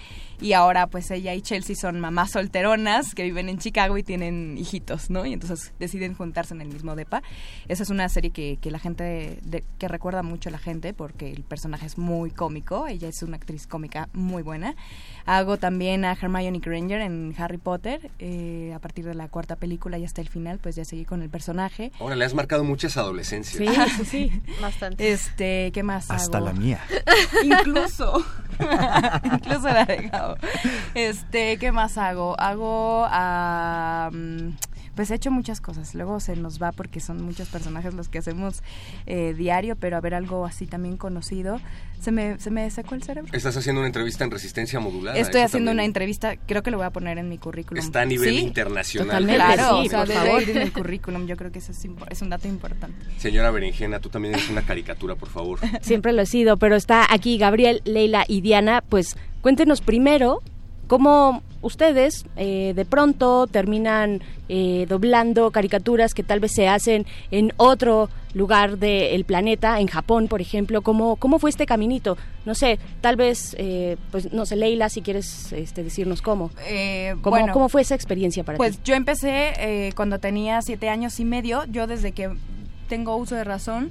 y 0.41 0.53
ahora 0.53 0.87
pues 0.87 1.11
ella 1.11 1.35
y 1.35 1.43
Chelsea 1.43 1.77
son 1.77 2.01
mamás 2.01 2.33
solteronas 2.33 3.15
que 3.15 3.23
viven 3.23 3.49
en 3.49 3.59
Chicago 3.59 3.97
y 3.99 4.03
tienen 4.03 4.57
hijitos, 4.59 5.11
¿no? 5.11 5.27
Y 5.27 5.33
entonces 5.33 5.73
deciden 5.79 6.15
juntarse 6.15 6.55
en 6.55 6.61
el 6.61 6.69
mismo 6.69 6.97
depa. 6.97 7.23
Esa 7.69 7.83
es 7.83 7.91
una 7.91 8.09
serie 8.09 8.31
que, 8.31 8.59
que 8.61 8.71
la 8.71 8.79
gente, 8.79 9.41
que 9.79 9.89
recuerda 9.89 10.23
mucho 10.23 10.49
a 10.49 10.53
la 10.53 10.59
gente 10.59 10.93
porque 10.95 11.31
el 11.31 11.43
personaje 11.43 11.87
es 11.87 11.99
muy 11.99 12.31
cómico, 12.31 12.87
ella 12.87 13.09
es 13.09 13.23
una 13.23 13.37
actriz 13.37 13.67
cómica 13.67 14.09
muy 14.13 14.43
buena. 14.43 14.75
Hago 15.25 15.57
también 15.57 16.05
a 16.05 16.13
Hermione 16.13 16.61
Granger 16.61 17.01
en 17.01 17.35
Harry 17.37 17.59
Potter, 17.59 18.11
eh, 18.19 18.73
a 18.75 18.79
partir 18.79 19.05
de 19.05 19.15
la 19.15 19.29
cuarta 19.29 19.57
película 19.57 19.99
y 19.99 20.05
hasta 20.05 20.21
el 20.21 20.29
final 20.29 20.59
pues 20.59 20.77
ya 20.77 20.85
seguí 20.85 21.05
con 21.05 21.23
el 21.23 21.31
personaje. 21.31 21.91
Ahora 21.99 22.15
le 22.15 22.25
has 22.25 22.35
marcado 22.35 22.63
muchas 22.63 22.97
adolescencias. 22.97 23.59
Sí, 23.59 23.95
sí, 23.97 24.05
sí. 24.05 24.43
Bastante. 24.61 25.13
Este, 25.13 25.73
¿qué 25.73 25.83
más 25.83 26.11
Hasta 26.11 26.41
la 26.41 26.53
mía. 26.53 26.81
Incluso. 27.45 28.25
Incluso 29.25 29.69
la 29.69 29.83
he 29.83 30.03
dejado. 30.03 30.37
Este, 30.95 31.59
¿qué 31.59 31.73
más 31.73 31.99
hago? 31.99 32.39
Hago 32.39 33.07
a... 33.11 34.11
pues 34.97 35.11
he 35.11 35.15
hecho 35.15 35.31
muchas 35.31 35.61
cosas. 35.61 35.95
Luego 35.95 36.19
se 36.21 36.35
nos 36.37 36.61
va 36.61 36.73
porque 36.73 37.01
son 37.01 37.23
muchos 37.23 37.49
personajes 37.49 37.95
los 37.95 38.09
que 38.09 38.19
hacemos 38.19 38.63
eh, 39.05 39.35
diario, 39.35 39.77
pero 39.77 39.99
a 39.99 40.01
ver 40.01 40.15
algo 40.15 40.47
así 40.47 40.67
también 40.67 40.97
conocido. 40.97 41.61
Se 42.01 42.13
me, 42.13 42.39
se 42.41 42.51
me 42.51 42.69
secó 42.71 42.95
el 42.95 43.03
cerebro. 43.03 43.31
Estás 43.33 43.57
haciendo 43.57 43.81
una 43.81 43.89
entrevista 43.89 44.25
en 44.25 44.31
resistencia 44.31 44.81
modulada. 44.81 45.19
Estoy 45.19 45.43
haciendo 45.43 45.71
una 45.71 45.85
entrevista, 45.85 46.37
creo 46.37 46.63
que 46.63 46.71
lo 46.71 46.79
voy 46.79 46.87
a 46.87 46.91
poner 46.91 47.19
en 47.19 47.29
mi 47.29 47.37
currículum. 47.37 47.83
Está 47.83 48.01
a 48.01 48.05
nivel 48.07 48.39
internacional. 48.39 49.25
Claro, 49.27 49.83
sí, 49.83 49.89
por 49.91 50.09
favor. 50.09 50.43
en 50.43 50.57
el 50.57 50.73
currículum. 50.73 51.27
Yo 51.27 51.37
creo 51.37 51.53
que 51.53 51.59
eso 51.59 51.73
es, 51.73 51.87
es, 52.11 52.23
un 52.23 52.31
dato 52.31 52.49
importante. 52.49 52.97
Señora 53.19 53.51
Berenjena, 53.51 54.01
tú 54.01 54.09
también 54.09 54.35
eres 54.35 54.49
una 54.49 54.63
caricatura, 54.63 55.15
por 55.15 55.29
favor. 55.29 55.59
Siempre 55.83 56.13
lo 56.15 56.23
he 56.23 56.27
sido, 56.27 56.57
pero 56.57 56.75
está 56.75 57.07
aquí 57.13 57.37
Gabriel, 57.37 57.83
Leila 57.85 58.25
y 58.27 58.41
Diana. 58.41 58.83
Pues 58.89 59.17
cuéntenos 59.43 59.83
primero 59.83 60.41
cómo 60.87 61.43
ustedes 61.63 62.25
eh, 62.37 62.73
de 62.75 62.85
pronto 62.85 63.47
terminan 63.47 64.23
eh, 64.49 64.87
doblando 64.89 65.51
caricaturas 65.51 66.15
que 66.15 66.23
tal 66.23 66.41
vez 66.41 66.53
se 66.55 66.69
hacen 66.69 67.07
en 67.31 67.53
otro 67.57 68.09
lugar 68.35 68.79
del 68.79 69.25
planeta, 69.25 69.81
en 69.81 69.89
Japón, 69.89 70.29
por 70.29 70.41
ejemplo. 70.41 70.83
¿Cómo, 70.83 71.17
¿Cómo 71.17 71.39
fue 71.39 71.51
este 71.51 71.67
caminito? 71.67 72.17
No 72.45 72.55
sé, 72.55 72.79
tal 73.01 73.17
vez, 73.17 73.57
eh, 73.59 73.97
pues 74.11 74.33
no 74.33 74.47
sé, 74.47 74.57
Leila, 74.57 74.89
si 74.89 75.03
quieres 75.03 75.53
este, 75.53 75.83
decirnos 75.83 76.23
cómo. 76.23 76.51
¿Cómo, 77.23 77.53
¿Cómo 77.53 77.69
fue 77.69 77.83
esa 77.83 77.95
experiencia 77.95 78.45
para 78.45 78.59
pues, 78.59 78.73
ti? 78.73 78.77
Pues 78.79 78.85
yo 78.85 78.95
empecé 78.95 79.93
cuando 79.97 80.19
tenía 80.19 80.63
siete 80.63 80.89
años 80.89 81.19
y 81.19 81.25
medio. 81.25 81.65
Yo 81.65 81.87
desde 81.87 82.13
que 82.13 82.31
tengo 82.89 83.17
uso 83.17 83.35
de 83.35 83.45
razón 83.45 83.91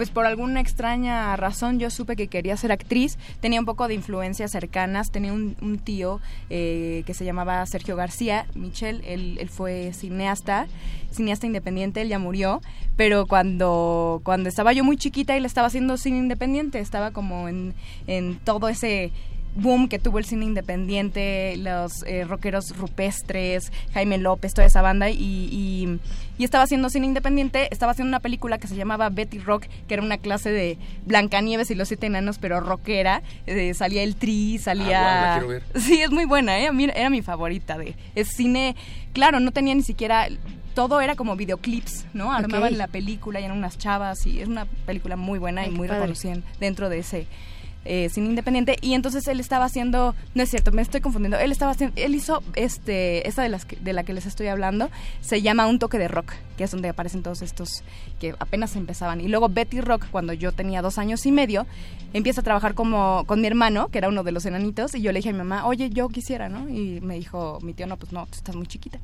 pues 0.00 0.08
por 0.08 0.24
alguna 0.24 0.62
extraña 0.62 1.36
razón 1.36 1.78
yo 1.78 1.90
supe 1.90 2.16
que 2.16 2.26
quería 2.26 2.56
ser 2.56 2.72
actriz. 2.72 3.18
Tenía 3.40 3.60
un 3.60 3.66
poco 3.66 3.86
de 3.86 3.92
influencias 3.92 4.50
cercanas. 4.50 5.10
Tenía 5.10 5.30
un, 5.34 5.78
tío 5.84 6.22
eh, 6.48 7.02
que 7.04 7.12
se 7.12 7.26
llamaba 7.26 7.66
Sergio 7.66 7.96
García, 7.96 8.46
Michel. 8.54 9.02
Él, 9.04 9.36
él, 9.38 9.50
fue 9.50 9.92
cineasta, 9.92 10.68
cineasta 11.10 11.46
independiente. 11.46 12.00
Él 12.00 12.08
ya 12.08 12.18
murió. 12.18 12.62
Pero 12.96 13.26
cuando, 13.26 14.22
cuando 14.24 14.48
estaba 14.48 14.72
yo 14.72 14.84
muy 14.84 14.96
chiquita, 14.96 15.36
él 15.36 15.44
estaba 15.44 15.66
haciendo 15.66 15.98
cine 15.98 16.16
independiente. 16.16 16.78
Estaba 16.78 17.10
como 17.10 17.46
en, 17.46 17.74
en 18.06 18.38
todo 18.38 18.70
ese 18.70 19.12
boom 19.54 19.88
que 19.88 19.98
tuvo 19.98 20.18
el 20.18 20.24
cine 20.24 20.44
independiente, 20.44 21.56
los 21.56 22.02
eh, 22.04 22.24
rockeros 22.24 22.76
rupestres, 22.76 23.72
Jaime 23.92 24.18
López, 24.18 24.54
toda 24.54 24.66
esa 24.66 24.82
banda, 24.82 25.10
y, 25.10 25.18
y, 25.18 26.44
estaba 26.44 26.64
haciendo 26.64 26.88
cine 26.88 27.06
independiente, 27.06 27.68
estaba 27.70 27.92
haciendo 27.92 28.08
una 28.08 28.20
película 28.20 28.58
que 28.58 28.66
se 28.66 28.74
llamaba 28.74 29.10
Betty 29.10 29.38
Rock, 29.38 29.66
que 29.86 29.94
era 29.94 30.02
una 30.02 30.16
clase 30.16 30.50
de 30.50 30.78
Blancanieves 31.04 31.70
y 31.70 31.74
los 31.74 31.88
siete 31.88 32.06
enanos, 32.06 32.38
pero 32.38 32.60
rockera, 32.60 33.22
eh, 33.46 33.74
salía 33.74 34.02
el 34.02 34.16
tri, 34.16 34.58
salía... 34.58 35.36
Ah, 35.36 35.40
ver. 35.40 35.62
Sí, 35.74 36.00
es 36.00 36.10
muy 36.10 36.24
buena, 36.24 36.58
¿eh? 36.58 36.70
era 36.94 37.10
mi 37.10 37.20
favorita 37.20 37.76
de... 37.76 37.94
Es 38.14 38.28
cine, 38.28 38.74
claro, 39.12 39.40
no 39.40 39.50
tenía 39.50 39.74
ni 39.74 39.82
siquiera 39.82 40.28
todo 40.74 41.00
era 41.00 41.16
como 41.16 41.36
videoclips, 41.36 42.06
¿no? 42.14 42.32
Armaban 42.32 42.78
la 42.78 42.86
película 42.86 43.40
y 43.40 43.44
eran 43.44 43.58
unas 43.58 43.76
chavas 43.76 44.24
y 44.26 44.40
es 44.40 44.48
una 44.48 44.66
película 44.86 45.16
muy 45.16 45.38
buena 45.38 45.66
y 45.66 45.70
muy 45.70 45.88
reconocida 45.88 46.38
dentro 46.58 46.88
de 46.88 47.00
ese 47.00 47.26
eh, 47.84 48.08
cine 48.10 48.28
independiente 48.28 48.76
y 48.80 48.94
entonces 48.94 49.26
él 49.28 49.40
estaba 49.40 49.64
haciendo 49.64 50.14
no 50.34 50.42
es 50.42 50.50
cierto 50.50 50.70
me 50.72 50.82
estoy 50.82 51.00
confundiendo 51.00 51.38
él 51.38 51.50
estaba 51.50 51.72
haciendo 51.72 51.94
él 52.00 52.14
hizo 52.14 52.42
este 52.54 53.26
esta 53.26 53.42
de 53.42 53.48
las 53.48 53.66
de 53.66 53.92
la 53.92 54.04
que 54.04 54.12
les 54.12 54.26
estoy 54.26 54.48
hablando 54.48 54.90
se 55.20 55.42
llama 55.42 55.66
un 55.66 55.78
toque 55.78 55.98
de 55.98 56.08
rock 56.08 56.32
que 56.60 56.64
es 56.64 56.70
donde 56.70 56.90
aparecen 56.90 57.22
todos 57.22 57.40
estos 57.40 57.82
que 58.18 58.34
apenas 58.38 58.76
empezaban. 58.76 59.22
Y 59.22 59.28
luego 59.28 59.48
Betty 59.48 59.80
Rock 59.80 60.04
cuando 60.10 60.34
yo 60.34 60.52
tenía 60.52 60.82
dos 60.82 60.98
años 60.98 61.24
y 61.24 61.32
medio 61.32 61.66
empieza 62.12 62.42
a 62.42 62.44
trabajar 62.44 62.74
como 62.74 63.24
con 63.26 63.40
mi 63.40 63.46
hermano 63.46 63.88
que 63.88 63.96
era 63.96 64.10
uno 64.10 64.24
de 64.24 64.32
los 64.32 64.44
enanitos 64.44 64.94
y 64.94 65.00
yo 65.00 65.10
le 65.10 65.20
dije 65.20 65.30
a 65.30 65.32
mi 65.32 65.38
mamá 65.38 65.66
oye 65.66 65.88
yo 65.88 66.10
quisiera 66.10 66.50
no 66.50 66.68
y 66.68 67.00
me 67.00 67.14
dijo 67.14 67.60
mi 67.62 67.72
tío 67.72 67.86
no 67.86 67.96
pues 67.96 68.12
no 68.12 68.26
tú 68.26 68.34
estás 68.34 68.56
muy 68.56 68.66
chiquita 68.66 68.98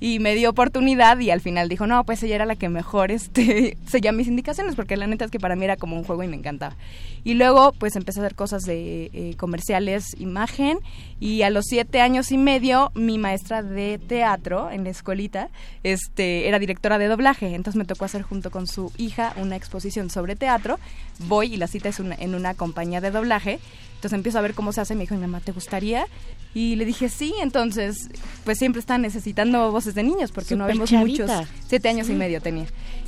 y 0.00 0.18
me 0.18 0.34
dio 0.34 0.50
oportunidad 0.50 1.18
y 1.18 1.30
al 1.30 1.40
final 1.40 1.68
dijo, 1.68 1.86
no, 1.86 2.04
pues 2.04 2.22
ella 2.22 2.34
era 2.34 2.46
la 2.46 2.56
que 2.56 2.68
mejor 2.68 3.10
este, 3.10 3.76
seguía 3.86 4.12
mis 4.12 4.28
indicaciones, 4.28 4.74
porque 4.74 4.96
la 4.96 5.06
neta 5.06 5.24
es 5.24 5.30
que 5.30 5.40
para 5.40 5.56
mí 5.56 5.64
era 5.64 5.76
como 5.76 5.96
un 5.96 6.04
juego 6.04 6.22
y 6.22 6.28
me 6.28 6.36
encantaba. 6.36 6.76
Y 7.24 7.34
luego 7.34 7.72
pues 7.72 7.96
empecé 7.96 8.20
a 8.20 8.24
hacer 8.24 8.36
cosas 8.36 8.62
de 8.64 9.10
eh, 9.12 9.34
comerciales, 9.36 10.14
imagen, 10.18 10.78
y 11.18 11.42
a 11.42 11.50
los 11.50 11.64
siete 11.66 12.00
años 12.00 12.30
y 12.30 12.38
medio 12.38 12.92
mi 12.94 13.18
maestra 13.18 13.62
de 13.62 13.98
teatro 13.98 14.70
en 14.70 14.84
la 14.84 14.90
escuelita 14.90 15.48
este, 15.82 16.46
era 16.46 16.58
directora 16.58 16.98
de 16.98 17.08
doblaje, 17.08 17.54
entonces 17.54 17.78
me 17.78 17.84
tocó 17.84 18.04
hacer 18.04 18.22
junto 18.22 18.50
con 18.50 18.66
su 18.66 18.92
hija 18.98 19.32
una 19.36 19.56
exposición 19.56 20.10
sobre 20.10 20.36
teatro, 20.36 20.78
voy 21.26 21.54
y 21.54 21.56
la 21.56 21.66
cita 21.66 21.88
es 21.88 22.00
en 22.00 22.34
una 22.34 22.54
compañía 22.54 23.00
de 23.00 23.10
doblaje, 23.10 23.60
entonces 23.96 24.12
empiezo 24.12 24.38
a 24.38 24.42
ver 24.42 24.54
cómo 24.54 24.72
se 24.72 24.80
hace, 24.80 24.94
me 24.94 25.00
dijo 25.00 25.14
mi 25.14 25.20
mamá, 25.22 25.40
¿te 25.40 25.52
gustaría? 25.52 26.06
Y 26.54 26.76
le 26.76 26.84
dije, 26.84 27.08
sí, 27.08 27.34
entonces, 27.42 28.08
pues 28.44 28.58
siempre 28.58 28.80
están 28.80 29.02
necesitando 29.02 29.70
voces 29.72 29.94
de 29.94 30.02
niños, 30.02 30.32
porque 30.32 30.54
no 30.54 30.66
vemos 30.66 30.92
muchos, 30.92 31.30
siete 31.66 31.88
años 31.88 32.08
y 32.08 32.14
medio 32.14 32.40
tenía. 32.40 32.66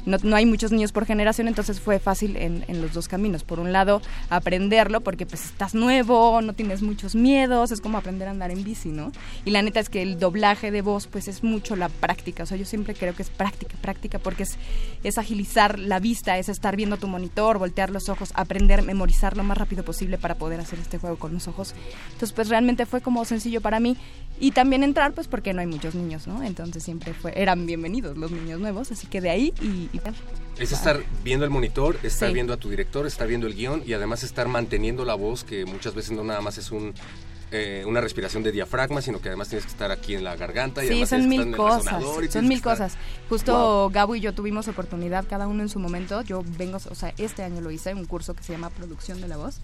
No, 0.09 0.37
hay 0.37 0.47
muchos 0.47 0.73
niños 0.73 0.93
por 0.93 1.07
generación, 1.07 1.49
entonces 1.49 1.81
fue 1.81 1.99
fácil 1.99 2.37
en, 2.37 2.65
en, 2.69 2.81
los 2.83 2.93
dos 2.93 3.09
caminos. 3.09 3.45
Por 3.45 3.61
un 3.61 3.73
lado, 3.73 4.01
aprenderlo 4.31 5.01
porque 5.01 5.27
pues 5.27 5.45
estás 5.45 5.75
nuevo, 5.75 6.41
no 6.43 6.53
tienes 6.53 6.83
muchos 6.83 7.15
miedos, 7.15 7.71
es 7.71 7.81
como 7.81 7.99
aprender 7.99 8.29
a 8.29 8.31
andar 8.31 8.51
en 8.51 8.65
bici, 8.65 8.89
¿no? 8.89 9.13
Y 9.45 9.51
la 9.51 9.63
neta 9.63 9.81
es 9.81 9.89
que 9.89 10.03
el 10.03 10.19
doblaje 10.19 10.71
de 10.71 10.83
voz 10.83 11.07
pues 11.07 11.29
es 11.29 11.45
mucho 11.45 11.77
la 11.77 11.89
práctica, 11.89 12.43
o 12.43 12.47
sea, 12.47 12.57
yo 12.57 12.65
siempre 12.65 12.95
creo 12.95 13.15
que 13.15 13.23
es 13.23 13.31
práctica, 13.31 13.77
práctica, 13.81 14.19
porque 14.19 14.45
es, 14.45 14.57
es 15.05 15.19
agilizar 15.19 15.79
la 15.79 16.01
vista, 16.01 16.39
es 16.39 16.49
estar 16.49 16.77
viendo 16.77 16.97
tu 16.97 17.09
monitor, 17.09 17.59
voltear 17.59 17.91
los 17.91 18.09
ojos, 18.09 18.33
aprender, 18.35 18.83
memorizar 18.83 19.37
lo 19.37 19.45
más 19.45 19.59
rápido 19.59 19.85
posible 19.85 20.19
para 20.19 20.37
poder 20.37 20.61
hacer 20.61 20.79
este 20.79 20.99
juego 20.99 21.17
con 21.17 21.33
los 21.35 21.49
ojos. 21.49 21.75
Entonces 22.13 22.33
pues 22.33 22.49
realmente 22.49 22.87
fue 22.87 23.01
como 23.01 23.25
sencillo 23.25 23.61
para 23.61 23.81
mí 23.81 23.97
y 24.41 24.53
también 24.53 24.85
entrar 24.85 25.13
pues 25.13 25.29
porque 25.29 25.53
no 25.53 25.61
hay 25.61 25.67
muchos 25.67 25.95
niños, 25.95 26.27
¿no? 26.27 26.43
Entonces 26.43 26.83
siempre 26.83 27.13
fue, 27.13 27.33
eran 27.37 27.67
bienvenidos 27.67 28.17
los 28.17 28.31
niños 28.31 28.61
nuevos, 28.61 28.91
así 28.93 29.07
que 29.07 29.21
de 29.21 29.31
ahí. 29.31 29.53
Es 30.59 30.73
estar 30.73 31.03
viendo 31.23 31.45
el 31.45 31.51
monitor, 31.51 31.99
estar 32.03 32.33
viendo 32.33 32.53
a 32.53 32.57
tu 32.57 32.69
director, 32.71 33.07
estar 33.07 33.29
viendo 33.29 33.47
el 33.47 33.55
guion 33.55 33.83
y 33.87 33.93
además 33.93 34.23
estar 34.23 34.49
manteniendo 34.49 35.05
la 35.05 35.15
voz, 35.15 35.45
que 35.45 35.65
muchas 35.65 35.95
veces 35.95 36.13
no 36.13 36.25
nada 36.25 36.41
más 36.41 36.59
es 36.59 36.71
un 36.71 36.95
eh, 37.51 37.83
una 37.87 38.03
respiración 38.03 38.43
de 38.43 38.53
diafragma, 38.53 39.01
sino 39.01 39.23
que 39.23 39.29
además 39.29 39.49
tienes 39.49 39.65
que 39.65 39.71
estar 39.71 39.91
aquí 39.91 40.15
en 40.15 40.23
la 40.23 40.37
garganta. 40.37 40.85
Y 40.85 40.89
sí, 40.89 41.07
son 41.07 41.29
mil 41.29 41.57
cosas. 41.57 42.05
Son 42.31 42.47
mil 42.47 42.61
cosas. 42.61 42.99
Justo 43.31 43.89
Gabo 43.91 44.15
y 44.17 44.21
yo 44.21 44.35
tuvimos 44.35 44.69
oportunidad, 44.69 45.25
cada 45.27 45.47
uno 45.47 45.63
en 45.63 45.71
su 45.71 45.79
momento. 45.79 46.21
Yo 46.21 46.43
vengo, 46.59 46.77
o 46.77 46.95
sea, 46.95 47.15
este 47.17 47.43
año 47.43 47.63
lo 47.63 47.71
hice, 47.71 47.95
un 47.95 48.05
curso 48.05 48.35
que 48.35 48.43
se 48.43 48.53
llama 48.53 48.69
Producción 48.69 49.23
de 49.23 49.29
la 49.29 49.39
Voz 49.39 49.61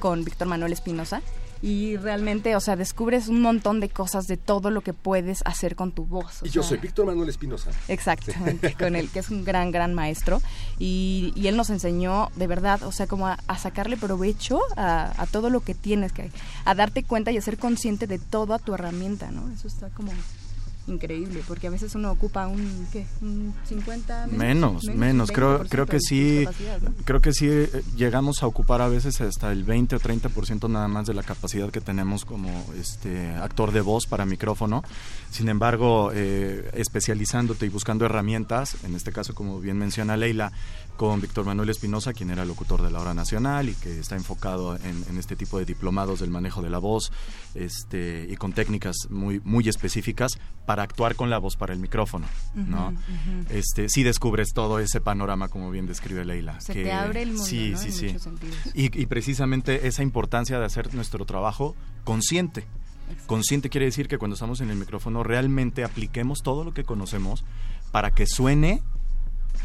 con 0.00 0.24
Víctor 0.24 0.48
Manuel 0.48 0.72
Espinosa 0.72 1.22
y 1.62 1.96
realmente, 1.96 2.54
o 2.56 2.60
sea, 2.60 2.76
descubres 2.76 3.28
un 3.28 3.40
montón 3.40 3.80
de 3.80 3.88
cosas 3.88 4.26
de 4.26 4.36
todo 4.36 4.70
lo 4.70 4.80
que 4.80 4.92
puedes 4.92 5.42
hacer 5.44 5.76
con 5.76 5.92
tu 5.92 6.06
voz. 6.06 6.40
y 6.42 6.50
yo 6.50 6.62
soy 6.62 6.78
Víctor 6.78 7.06
Manuel 7.06 7.28
Espinosa. 7.28 7.70
Exactamente, 7.88 8.74
con 8.78 8.94
él, 8.94 9.08
que 9.10 9.18
es 9.18 9.30
un 9.30 9.44
gran, 9.44 9.70
gran 9.70 9.94
maestro. 9.94 10.40
Y, 10.78 11.32
y 11.34 11.48
él 11.48 11.56
nos 11.56 11.70
enseñó, 11.70 12.30
de 12.36 12.46
verdad, 12.46 12.82
o 12.84 12.92
sea, 12.92 13.06
como 13.06 13.26
a, 13.26 13.38
sacarle 13.58 13.96
provecho 13.96 14.60
a, 14.76 15.20
a, 15.20 15.26
todo 15.26 15.50
lo 15.50 15.60
que 15.60 15.74
tienes, 15.74 16.12
que, 16.12 16.30
a 16.64 16.74
darte 16.74 17.02
cuenta 17.02 17.32
y 17.32 17.36
a 17.38 17.42
ser 17.42 17.58
consciente 17.58 18.06
de 18.06 18.18
toda 18.18 18.58
tu 18.58 18.74
herramienta, 18.74 19.30
¿no? 19.30 19.50
Eso 19.52 19.66
está 19.66 19.88
como 19.90 20.12
increíble, 20.88 21.42
porque 21.46 21.66
a 21.66 21.70
veces 21.70 21.94
uno 21.94 22.10
ocupa 22.10 22.46
un, 22.46 22.86
¿qué? 22.92 23.06
un 23.20 23.54
50 23.64 24.28
menos, 24.28 24.84
menos, 24.84 25.30
creo 25.30 25.64
creo 25.68 25.86
que 25.86 26.00
sí 26.00 26.46
creo 27.04 27.20
que 27.20 27.32
sí 27.32 27.48
eh, 27.48 27.82
llegamos 27.96 28.42
a 28.42 28.46
ocupar 28.46 28.80
a 28.82 28.88
veces 28.88 29.20
hasta 29.20 29.52
el 29.52 29.64
20 29.64 29.96
o 29.96 30.00
30% 30.00 30.68
nada 30.70 30.88
más 30.88 31.06
de 31.06 31.14
la 31.14 31.22
capacidad 31.22 31.70
que 31.70 31.80
tenemos 31.80 32.24
como 32.24 32.64
este 32.78 33.30
actor 33.36 33.72
de 33.72 33.80
voz 33.80 34.06
para 34.06 34.24
micrófono. 34.26 34.82
Sin 35.30 35.48
embargo, 35.48 36.10
eh, 36.14 36.70
especializándote 36.74 37.66
y 37.66 37.68
buscando 37.68 38.04
herramientas, 38.04 38.76
en 38.84 38.94
este 38.94 39.12
caso 39.12 39.34
como 39.34 39.60
bien 39.60 39.78
menciona 39.78 40.16
Leila, 40.16 40.52
con 40.98 41.20
Víctor 41.20 41.46
Manuel 41.46 41.70
Espinosa, 41.70 42.12
quien 42.12 42.28
era 42.30 42.44
locutor 42.44 42.82
de 42.82 42.90
la 42.90 43.00
hora 43.00 43.14
nacional 43.14 43.68
y 43.68 43.74
que 43.74 44.00
está 44.00 44.16
enfocado 44.16 44.74
en, 44.74 45.16
este 45.16 45.36
tipo 45.36 45.56
de 45.58 45.64
diplomados 45.64 46.18
del 46.18 46.30
manejo 46.30 46.60
de 46.60 46.70
la 46.70 46.78
voz 46.78 47.12
este, 47.54 48.26
y 48.28 48.34
con 48.34 48.52
técnicas 48.52 48.96
muy, 49.08 49.40
muy 49.44 49.68
específicas 49.68 50.32
para 50.66 50.82
actuar 50.82 51.14
con 51.14 51.30
la 51.30 51.38
voz 51.38 51.56
para 51.56 51.72
el 51.72 51.78
micrófono. 51.78 52.26
¿no? 52.54 52.92
este, 53.48 53.88
sí 53.88 54.02
descubres 54.02 54.48
todo 54.52 54.80
ese 54.80 55.00
panorama, 55.00 55.46
como 55.48 55.70
bien 55.70 55.86
describe 55.86 56.24
Leila. 56.24 56.60
Se 56.60 56.74
te 56.74 56.92
abre 56.92 57.22
el 57.22 57.28
mundo, 57.28 57.44
sí, 57.44 57.74
sí, 57.76 57.92
sí. 57.92 58.16
Y, 58.74 58.86
y 59.00 59.06
precisamente 59.06 59.86
esa 59.86 60.02
importancia 60.02 60.58
de 60.58 60.64
hacer 60.64 60.92
nuestro 60.94 61.24
trabajo 61.24 61.76
consciente. 62.02 62.66
Consciente 63.26 63.70
quiere 63.70 63.86
decir 63.86 64.08
que 64.08 64.18
cuando 64.18 64.34
estamos 64.34 64.60
en 64.60 64.70
el 64.70 64.76
micrófono 64.76 65.22
realmente 65.22 65.84
apliquemos 65.84 66.42
todo 66.42 66.64
lo 66.64 66.74
que 66.74 66.82
conocemos 66.82 67.44
para 67.92 68.10
que 68.10 68.26
suene 68.26 68.82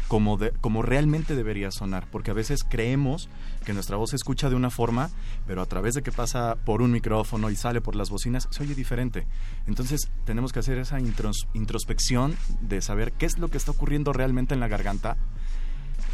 como, 0.08 0.38
como 0.60 0.82
realmente 0.82 1.34
debería 1.34 1.70
sonar, 1.70 2.06
porque 2.10 2.30
a 2.30 2.34
veces 2.34 2.64
creemos 2.68 3.28
que 3.64 3.72
nuestra 3.72 3.96
voz 3.96 4.10
se 4.10 4.16
escucha 4.16 4.50
de 4.50 4.56
una 4.56 4.70
forma, 4.70 5.10
pero 5.46 5.62
a 5.62 5.66
través 5.66 5.94
de 5.94 6.02
que 6.02 6.12
pasa 6.12 6.56
por 6.64 6.82
un 6.82 6.92
micrófono 6.92 7.50
y 7.50 7.56
sale 7.56 7.80
por 7.80 7.96
las 7.96 8.10
bocinas, 8.10 8.48
se 8.50 8.62
oye 8.62 8.74
diferente. 8.74 9.26
Entonces 9.66 10.10
tenemos 10.24 10.52
que 10.52 10.60
hacer 10.60 10.78
esa 10.78 10.98
introspección 11.00 12.36
de 12.60 12.80
saber 12.82 13.12
qué 13.12 13.26
es 13.26 13.38
lo 13.38 13.48
que 13.48 13.58
está 13.58 13.70
ocurriendo 13.70 14.12
realmente 14.12 14.54
en 14.54 14.60
la 14.60 14.68
garganta 14.68 15.16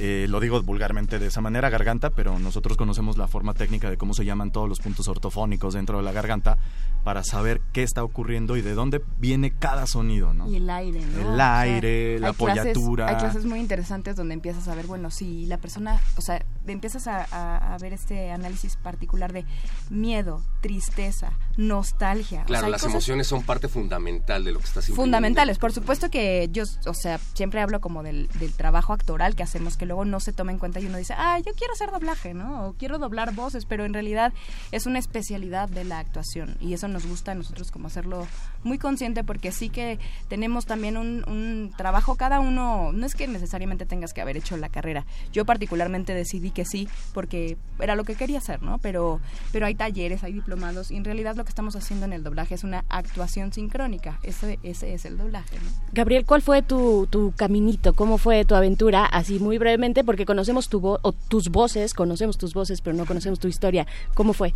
eh, 0.02 0.26
lo 0.28 0.40
digo 0.40 0.62
vulgarmente 0.62 1.18
de 1.18 1.26
esa 1.26 1.42
manera, 1.42 1.68
garganta, 1.68 2.08
pero 2.08 2.38
nosotros 2.38 2.78
conocemos 2.78 3.18
la 3.18 3.28
forma 3.28 3.52
técnica 3.52 3.90
de 3.90 3.98
cómo 3.98 4.14
se 4.14 4.24
llaman 4.24 4.50
todos 4.50 4.66
los 4.66 4.80
puntos 4.80 5.06
ortofónicos 5.08 5.74
dentro 5.74 5.98
de 5.98 6.02
la 6.02 6.12
garganta 6.12 6.56
para 7.04 7.22
saber 7.22 7.60
qué 7.72 7.82
está 7.82 8.02
ocurriendo 8.02 8.56
y 8.56 8.62
de 8.62 8.72
dónde 8.72 9.02
viene 9.18 9.52
cada 9.52 9.86
sonido, 9.86 10.32
¿no? 10.32 10.48
Y 10.48 10.56
el 10.56 10.70
aire, 10.70 11.00
¿no? 11.04 11.34
El 11.34 11.40
aire, 11.40 12.18
la 12.18 12.30
apoyatura. 12.30 13.08
hay 13.08 13.16
clases 13.16 13.44
muy 13.44 13.60
interesantes 13.60 14.16
donde 14.16 14.32
empiezas 14.32 14.68
a 14.68 14.74
ver, 14.74 14.86
bueno, 14.86 15.10
si 15.10 15.44
la 15.44 15.58
persona, 15.58 16.00
o 16.16 16.22
sea, 16.22 16.44
empiezas 16.66 17.06
a, 17.06 17.76
ver 17.80 17.92
este 17.92 18.30
análisis 18.30 18.76
particular 18.76 19.32
de 19.32 19.44
miedo, 19.88 20.42
tristeza, 20.60 21.32
nostalgia. 21.56 22.44
Claro, 22.44 22.68
las 22.68 22.84
emociones 22.84 23.26
son 23.26 23.42
parte 23.42 23.68
fundamental 23.68 24.44
de 24.44 24.52
lo 24.52 24.58
que 24.58 24.66
estás 24.66 24.86
Fundamentales, 24.86 25.58
por 25.58 25.72
supuesto 25.72 26.10
que 26.10 26.48
yo, 26.52 26.64
o 26.86 26.94
sea, 26.94 27.18
siempre 27.34 27.60
hablo 27.60 27.80
como 27.80 28.02
del, 28.02 28.28
del 28.38 28.52
trabajo 28.52 28.92
actoral 28.92 29.34
que 29.34 29.42
hacemos 29.42 29.76
que 29.76 29.86
luego 29.86 30.04
no 30.04 30.20
se 30.20 30.32
toma 30.32 30.52
en 30.52 30.58
cuenta 30.58 30.80
y 30.80 30.86
uno 30.86 30.98
dice, 30.98 31.14
ah, 31.16 31.38
yo 31.38 31.52
quiero 31.54 31.72
hacer 31.72 31.90
doblaje, 31.90 32.34
¿no? 32.34 32.66
O 32.66 32.72
quiero 32.74 32.98
doblar 32.98 33.34
voces, 33.34 33.64
pero 33.64 33.84
en 33.84 33.94
realidad 33.94 34.32
es 34.72 34.86
una 34.86 34.98
especialidad 34.98 35.68
de 35.68 35.84
la 35.84 35.98
actuación 35.98 36.56
y 36.60 36.74
eso 36.74 36.88
nos 36.88 37.06
gusta 37.06 37.32
a 37.32 37.34
nosotros 37.34 37.70
como 37.70 37.86
hacerlo 37.86 38.26
muy 38.62 38.78
consciente 38.78 39.24
porque 39.24 39.52
sí 39.52 39.68
que 39.68 39.98
tenemos 40.28 40.66
también 40.66 40.96
un, 40.96 41.24
un 41.28 41.72
trabajo 41.76 42.16
cada 42.16 42.40
uno, 42.40 42.92
no 42.92 43.06
es 43.06 43.14
que 43.14 43.26
necesariamente 43.28 43.86
tengas 43.86 44.12
que 44.12 44.20
haber 44.20 44.36
hecho 44.36 44.56
la 44.56 44.68
carrera. 44.68 45.06
Yo 45.32 45.44
particularmente 45.44 46.14
decidí 46.14 46.49
que 46.50 46.64
sí 46.64 46.88
porque 47.12 47.56
era 47.80 47.96
lo 47.96 48.04
que 48.04 48.14
quería 48.14 48.38
hacer, 48.38 48.62
¿no? 48.62 48.78
Pero, 48.78 49.20
pero 49.52 49.66
hay 49.66 49.74
talleres, 49.74 50.22
hay 50.22 50.32
diplomados 50.32 50.90
y 50.90 50.96
en 50.96 51.04
realidad 51.04 51.36
lo 51.36 51.44
que 51.44 51.50
estamos 51.50 51.76
haciendo 51.76 52.06
en 52.06 52.12
el 52.12 52.22
doblaje 52.22 52.54
es 52.54 52.64
una 52.64 52.84
actuación 52.88 53.52
sincrónica. 53.52 54.18
Ese, 54.22 54.58
ese 54.62 54.94
es 54.94 55.04
el 55.04 55.18
doblaje, 55.18 55.56
¿no? 55.56 55.70
Gabriel, 55.92 56.24
¿cuál 56.24 56.42
fue 56.42 56.62
tu, 56.62 57.06
tu 57.10 57.32
caminito? 57.36 57.94
¿Cómo 57.94 58.18
fue 58.18 58.44
tu 58.44 58.54
aventura? 58.54 59.04
Así 59.06 59.38
muy 59.38 59.58
breve 59.58 59.80
porque 60.04 60.26
conocemos 60.26 60.68
tu 60.68 60.80
o 60.86 61.12
tus 61.12 61.48
voces, 61.48 61.94
conocemos 61.94 62.38
tus 62.38 62.54
voces, 62.54 62.80
pero 62.80 62.96
no 62.96 63.06
conocemos 63.06 63.38
tu 63.38 63.48
historia. 63.48 63.86
¿Cómo 64.14 64.32
fue? 64.32 64.54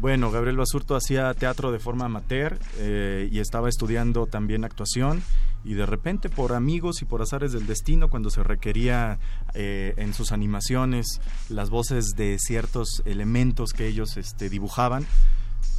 Bueno, 0.00 0.30
Gabriel 0.30 0.56
Basurto 0.56 0.96
hacía 0.96 1.32
teatro 1.34 1.70
de 1.70 1.78
forma 1.78 2.06
amateur 2.06 2.58
eh, 2.78 3.28
y 3.30 3.38
estaba 3.38 3.68
estudiando 3.68 4.26
también 4.26 4.64
actuación 4.64 5.22
y 5.64 5.74
de 5.74 5.86
repente 5.86 6.28
por 6.28 6.52
amigos 6.52 7.02
y 7.02 7.04
por 7.04 7.22
azares 7.22 7.52
del 7.52 7.66
destino 7.66 8.08
cuando 8.08 8.30
se 8.30 8.42
requería 8.42 9.18
eh, 9.54 9.94
en 9.96 10.12
sus 10.12 10.32
animaciones 10.32 11.20
las 11.48 11.70
voces 11.70 12.14
de 12.16 12.38
ciertos 12.38 13.02
elementos 13.04 13.72
que 13.72 13.86
ellos 13.86 14.16
este, 14.16 14.48
dibujaban, 14.48 15.06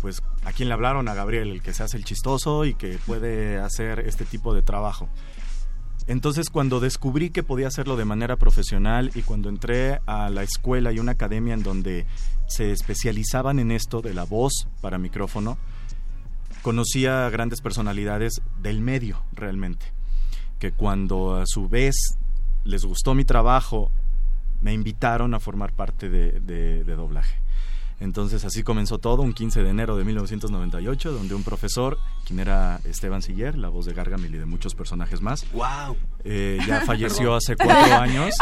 pues 0.01 0.21
a 0.45 0.53
quién 0.53 0.69
le 0.69 0.73
hablaron 0.73 1.07
a 1.07 1.13
Gabriel, 1.13 1.51
el 1.51 1.61
que 1.61 1.73
se 1.73 1.83
hace 1.83 1.97
el 1.97 2.05
chistoso 2.05 2.65
y 2.65 2.75
que 2.75 2.97
puede 3.05 3.59
hacer 3.59 3.99
este 3.99 4.25
tipo 4.25 4.53
de 4.53 4.61
trabajo. 4.61 5.09
Entonces 6.07 6.49
cuando 6.49 6.81
descubrí 6.81 7.29
que 7.29 7.43
podía 7.43 7.67
hacerlo 7.67 7.95
de 7.95 8.03
manera 8.03 8.35
profesional 8.35 9.11
y 9.15 9.21
cuando 9.21 9.47
entré 9.47 10.01
a 10.05 10.29
la 10.29 10.43
escuela 10.43 10.91
y 10.91 10.99
una 10.99 11.13
academia 11.13 11.53
en 11.53 11.63
donde 11.63 12.05
se 12.47 12.71
especializaban 12.71 13.59
en 13.59 13.71
esto 13.71 14.01
de 14.01 14.13
la 14.13 14.23
voz 14.23 14.67
para 14.81 14.97
micrófono, 14.97 15.57
conocí 16.61 17.05
a 17.05 17.29
grandes 17.29 17.61
personalidades 17.61 18.41
del 18.61 18.79
medio 18.79 19.23
realmente, 19.33 19.85
que 20.59 20.71
cuando 20.71 21.35
a 21.35 21.45
su 21.45 21.67
vez 21.67 21.95
les 22.63 22.85
gustó 22.85 23.13
mi 23.13 23.25
trabajo, 23.25 23.91
me 24.61 24.73
invitaron 24.73 25.33
a 25.33 25.39
formar 25.39 25.73
parte 25.73 26.09
de, 26.09 26.83
doblaje. 26.83 27.41
Entonces 28.03 28.43
así 28.43 28.63
comenzó 28.63 28.97
todo, 28.97 29.21
un 29.21 29.31
15 29.31 29.63
de 29.63 29.69
enero 29.69 29.95
de 29.95 30.03
1998, 30.03 31.13
donde 31.13 31.35
un 31.35 31.43
profesor, 31.43 31.97
quien 32.25 32.41
era 32.41 32.81
Esteban 32.83 33.21
Siller, 33.21 33.57
la 33.57 33.69
voz 33.69 33.85
de 33.85 33.93
Gargamel 33.93 34.35
y 34.35 34.37
de 34.37 34.45
muchos 34.45 34.75
personajes 34.75 35.21
más, 35.21 35.49
wow. 35.53 35.95
Eh, 36.25 36.59
ya 36.67 36.81
falleció 36.85 37.33
hace 37.33 37.55
cuatro 37.55 37.95
años. 38.01 38.35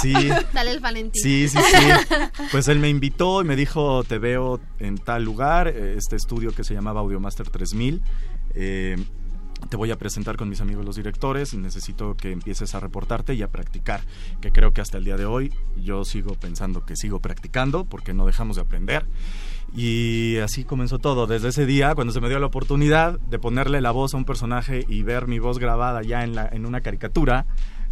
Sí. 0.00 0.12
Dale 0.54 0.70
el 0.70 0.78
Valentín. 0.78 1.20
Sí, 1.20 1.48
sí, 1.48 1.58
sí. 1.58 2.14
Pues 2.52 2.68
él 2.68 2.78
me 2.78 2.88
invitó 2.88 3.42
y 3.42 3.44
me 3.44 3.56
dijo, 3.56 4.04
te 4.04 4.18
veo 4.18 4.60
en 4.78 4.98
tal 4.98 5.24
lugar, 5.24 5.66
eh, 5.66 5.96
este 5.98 6.14
estudio 6.14 6.52
que 6.52 6.62
se 6.62 6.74
llamaba 6.74 7.00
Audiomaster 7.00 7.50
3000. 7.50 8.00
Eh, 8.54 9.04
te 9.68 9.76
voy 9.76 9.90
a 9.90 9.96
presentar 9.96 10.36
con 10.36 10.48
mis 10.48 10.60
amigos 10.60 10.84
los 10.84 10.96
directores, 10.96 11.54
necesito 11.54 12.16
que 12.16 12.32
empieces 12.32 12.74
a 12.74 12.80
reportarte 12.80 13.34
y 13.34 13.42
a 13.42 13.48
practicar, 13.48 14.00
que 14.40 14.50
creo 14.52 14.72
que 14.72 14.80
hasta 14.80 14.98
el 14.98 15.04
día 15.04 15.16
de 15.16 15.26
hoy 15.26 15.52
yo 15.76 16.04
sigo 16.04 16.34
pensando 16.34 16.84
que 16.84 16.96
sigo 16.96 17.20
practicando 17.20 17.84
porque 17.84 18.14
no 18.14 18.26
dejamos 18.26 18.56
de 18.56 18.62
aprender. 18.62 19.06
Y 19.74 20.38
así 20.38 20.64
comenzó 20.64 20.98
todo, 20.98 21.26
desde 21.26 21.48
ese 21.48 21.66
día 21.66 21.94
cuando 21.94 22.12
se 22.12 22.20
me 22.20 22.28
dio 22.28 22.38
la 22.38 22.46
oportunidad 22.46 23.18
de 23.20 23.38
ponerle 23.38 23.80
la 23.80 23.90
voz 23.90 24.14
a 24.14 24.16
un 24.16 24.24
personaje 24.24 24.86
y 24.88 25.02
ver 25.02 25.26
mi 25.26 25.38
voz 25.38 25.58
grabada 25.58 26.02
ya 26.02 26.24
en, 26.24 26.38
en 26.38 26.64
una 26.64 26.80
caricatura, 26.80 27.46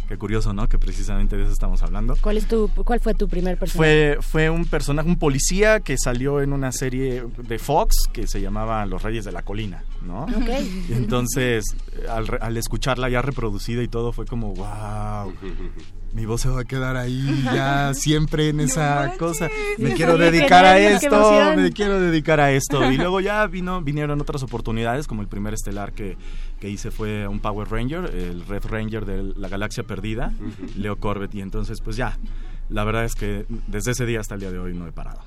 Qué 0.07 0.17
curioso, 0.17 0.53
¿no? 0.53 0.69
Que 0.69 0.77
precisamente 0.77 1.35
de 1.35 1.43
eso 1.43 1.51
estamos 1.51 1.81
hablando. 1.83 2.15
¿Cuál, 2.21 2.37
es 2.37 2.47
tu, 2.47 2.69
cuál 2.69 2.99
fue 2.99 3.13
tu 3.13 3.27
primer 3.27 3.57
personaje? 3.57 4.15
Fue, 4.15 4.17
fue 4.21 4.49
un 4.49 4.65
personaje, 4.65 5.07
un 5.07 5.19
policía 5.19 5.81
que 5.81 5.97
salió 5.97 6.41
en 6.41 6.53
una 6.53 6.71
serie 6.71 7.25
de 7.37 7.59
Fox 7.59 8.07
que 8.11 8.27
se 8.27 8.39
llamaba 8.39 8.85
Los 8.85 9.03
Reyes 9.03 9.25
de 9.25 9.31
la 9.31 9.41
Colina, 9.41 9.83
¿no? 10.01 10.23
Ok. 10.23 10.49
Y 10.89 10.93
entonces, 10.93 11.65
al, 12.09 12.25
al 12.39 12.57
escucharla 12.57 13.09
ya 13.09 13.21
reproducida 13.21 13.83
y 13.83 13.87
todo, 13.87 14.13
fue 14.13 14.25
como, 14.25 14.53
wow, 14.53 15.33
mi 16.17 16.25
voz 16.25 16.41
se 16.41 16.49
va 16.49 16.61
a 16.61 16.65
quedar 16.65 16.97
ahí 16.97 17.43
ya 17.43 17.93
siempre 17.93 18.49
en 18.49 18.59
esa 18.59 19.13
cosa. 19.19 19.49
Me 19.77 19.89
Sí, 19.89 19.95
quiero 19.95 20.17
dedicar 20.17 20.65
a 20.65 20.79
esto, 20.79 21.53
me 21.55 21.71
quiero 21.71 21.99
dedicar 21.99 22.39
a 22.39 22.51
esto. 22.51 22.91
Y 22.91 22.97
luego 22.97 23.19
ya 23.19 23.45
vino, 23.45 23.83
vinieron 23.83 24.19
otras 24.19 24.41
oportunidades, 24.41 25.05
como 25.05 25.21
el 25.21 25.27
primer 25.27 25.53
estelar 25.53 25.93
que, 25.93 26.17
que 26.59 26.69
hice 26.69 26.89
fue 26.89 27.27
un 27.27 27.39
Power 27.39 27.69
Ranger, 27.69 28.05
el 28.05 28.43
Red 28.47 28.65
Ranger 28.65 29.05
de 29.05 29.33
la 29.35 29.47
Galaxia 29.47 29.83
Perdida, 29.83 30.33
Leo 30.75 30.95
Corbett. 30.95 31.35
Y 31.35 31.41
entonces, 31.41 31.81
pues 31.81 31.95
ya, 31.97 32.17
la 32.69 32.83
verdad 32.83 33.05
es 33.05 33.13
que 33.13 33.45
desde 33.67 33.91
ese 33.91 34.07
día 34.07 34.19
hasta 34.19 34.33
el 34.33 34.41
día 34.41 34.51
de 34.51 34.57
hoy 34.57 34.73
no 34.73 34.87
he 34.87 34.91
parado. 34.91 35.21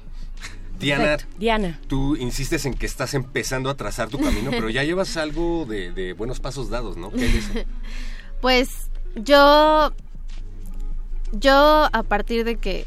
Diana. 0.81 1.19
Diana. 1.39 1.79
tú 1.87 2.17
insistes 2.17 2.65
en 2.65 2.75
que 2.75 2.87
estás 2.87 3.15
empezando 3.15 3.71
a 3.71 3.77
trazar 3.77 4.09
tu 4.09 4.19
camino, 4.19 4.51
pero 4.51 4.71
ya 4.71 4.83
llevas 4.83 5.17
algo 5.17 5.67
de, 5.67 5.93
de 5.93 6.15
buenos 6.15 6.41
pasos 6.41 6.69
dados, 6.69 6.97
¿no? 6.97 7.13
¿Qué 7.13 7.27
eso? 7.27 7.53
Pues 8.41 8.89
yo, 9.17 9.93
yo 11.33 11.89
a 11.93 12.03
partir 12.03 12.45
de 12.45 12.57
que 12.57 12.87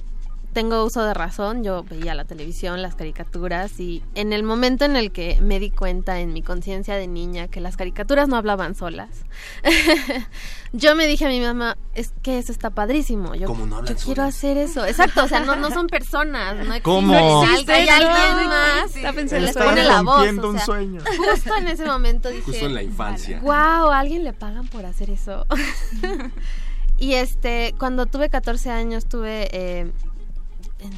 tengo 0.53 0.86
uso 0.86 1.03
de 1.03 1.13
razón, 1.13 1.63
yo 1.63 1.84
veía 1.84 2.13
la 2.13 2.25
televisión, 2.25 2.82
las 2.82 2.95
caricaturas 2.95 3.79
y 3.79 4.03
en 4.15 4.32
el 4.34 4.43
momento 4.43 4.86
en 4.86 4.95
el 4.95 5.12
que 5.12 5.39
me 5.41 5.60
di 5.60 5.71
cuenta 5.71 6.19
en 6.19 6.32
mi 6.32 6.41
conciencia 6.41 6.95
de 6.95 7.08
niña 7.08 7.47
que 7.47 7.60
las 7.60 7.75
caricaturas 7.75 8.27
no 8.29 8.38
hablaban 8.38 8.75
solas, 8.75 9.10
yo 10.73 10.95
me 10.95 11.08
dije 11.08 11.25
a 11.25 11.29
mi 11.29 11.41
mamá, 11.41 11.75
es 11.95 12.13
que 12.21 12.38
eso 12.38 12.51
está 12.51 12.69
padrísimo, 12.69 13.36
yo, 13.36 13.47
¿Cómo 13.47 13.65
no 13.65 13.77
hablan 13.77 13.95
yo 13.95 14.06
quiero 14.06 14.23
hacer 14.23 14.58
eso, 14.58 14.86
exacto, 14.86 15.23
o 15.23 15.27
sea, 15.27 15.39
no, 15.41 15.56
no 15.56 15.71
son 15.71 15.88
personas, 15.88 16.56
no 16.56 16.62
existe, 16.62 16.82
¿Cómo? 16.84 17.13
no 17.13 17.43
existe, 17.45 17.73
hay 17.73 17.89
alguien 17.89 18.47
más, 18.47 18.95
está 18.95 19.12
pensando 19.12 19.47
les 19.47 19.56
en 19.56 19.63
pone 19.63 19.84
la 19.84 20.01
voz, 20.03 20.27
un 20.32 20.60
sueño. 20.60 21.01
justo 21.17 21.56
en 21.58 21.67
ese 21.67 21.86
momento 21.86 22.29
dije, 22.29 22.43
Justo 22.43 22.65
en 22.67 22.75
la 22.75 22.84
infancia. 22.84 23.39
Wow, 23.41 23.51
a 23.91 23.99
alguien 23.99 24.23
le 24.23 24.34
pagan 24.34 24.67
por 24.67 24.86
hacer 24.86 25.10
eso. 25.10 25.47
y 26.97 27.13
este, 27.13 27.73
cuando 27.77 28.06
tuve 28.06 28.29
14 28.29 28.69
años, 28.71 29.06
tuve 29.06 29.49
eh, 29.51 29.91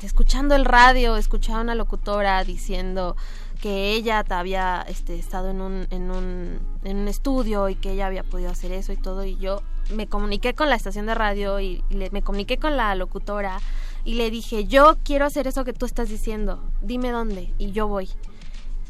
escuchando 0.03 0.55
el 0.55 0.65
radio, 0.65 1.15
escuchaba 1.17 1.61
una 1.61 1.75
locutora 1.75 2.43
diciendo 2.43 3.15
que 3.61 3.93
ella 3.93 4.23
había 4.29 4.85
este, 4.87 5.17
estado 5.17 5.49
en 5.49 5.61
un, 5.61 5.87
en, 5.89 6.11
un, 6.11 6.59
en 6.83 6.97
un 6.97 7.07
estudio 7.07 7.69
y 7.69 7.75
que 7.75 7.91
ella 7.93 8.07
había 8.07 8.23
podido 8.23 8.51
hacer 8.51 8.71
eso 8.71 8.91
y 8.93 8.97
todo. 8.97 9.23
Y 9.23 9.37
yo 9.37 9.61
me 9.93 10.07
comuniqué 10.07 10.53
con 10.53 10.69
la 10.69 10.75
estación 10.75 11.05
de 11.05 11.15
radio 11.15 11.59
y 11.59 11.83
le- 11.89 12.09
me 12.11 12.21
comuniqué 12.21 12.57
con 12.57 12.75
la 12.77 12.93
locutora 12.95 13.59
y 14.03 14.15
le 14.15 14.29
dije, 14.29 14.65
yo 14.65 14.97
quiero 15.03 15.25
hacer 15.25 15.47
eso 15.47 15.63
que 15.63 15.73
tú 15.73 15.85
estás 15.85 16.09
diciendo, 16.09 16.61
dime 16.81 17.09
dónde 17.11 17.53
y 17.57 17.71
yo 17.71 17.87
voy 17.87 18.09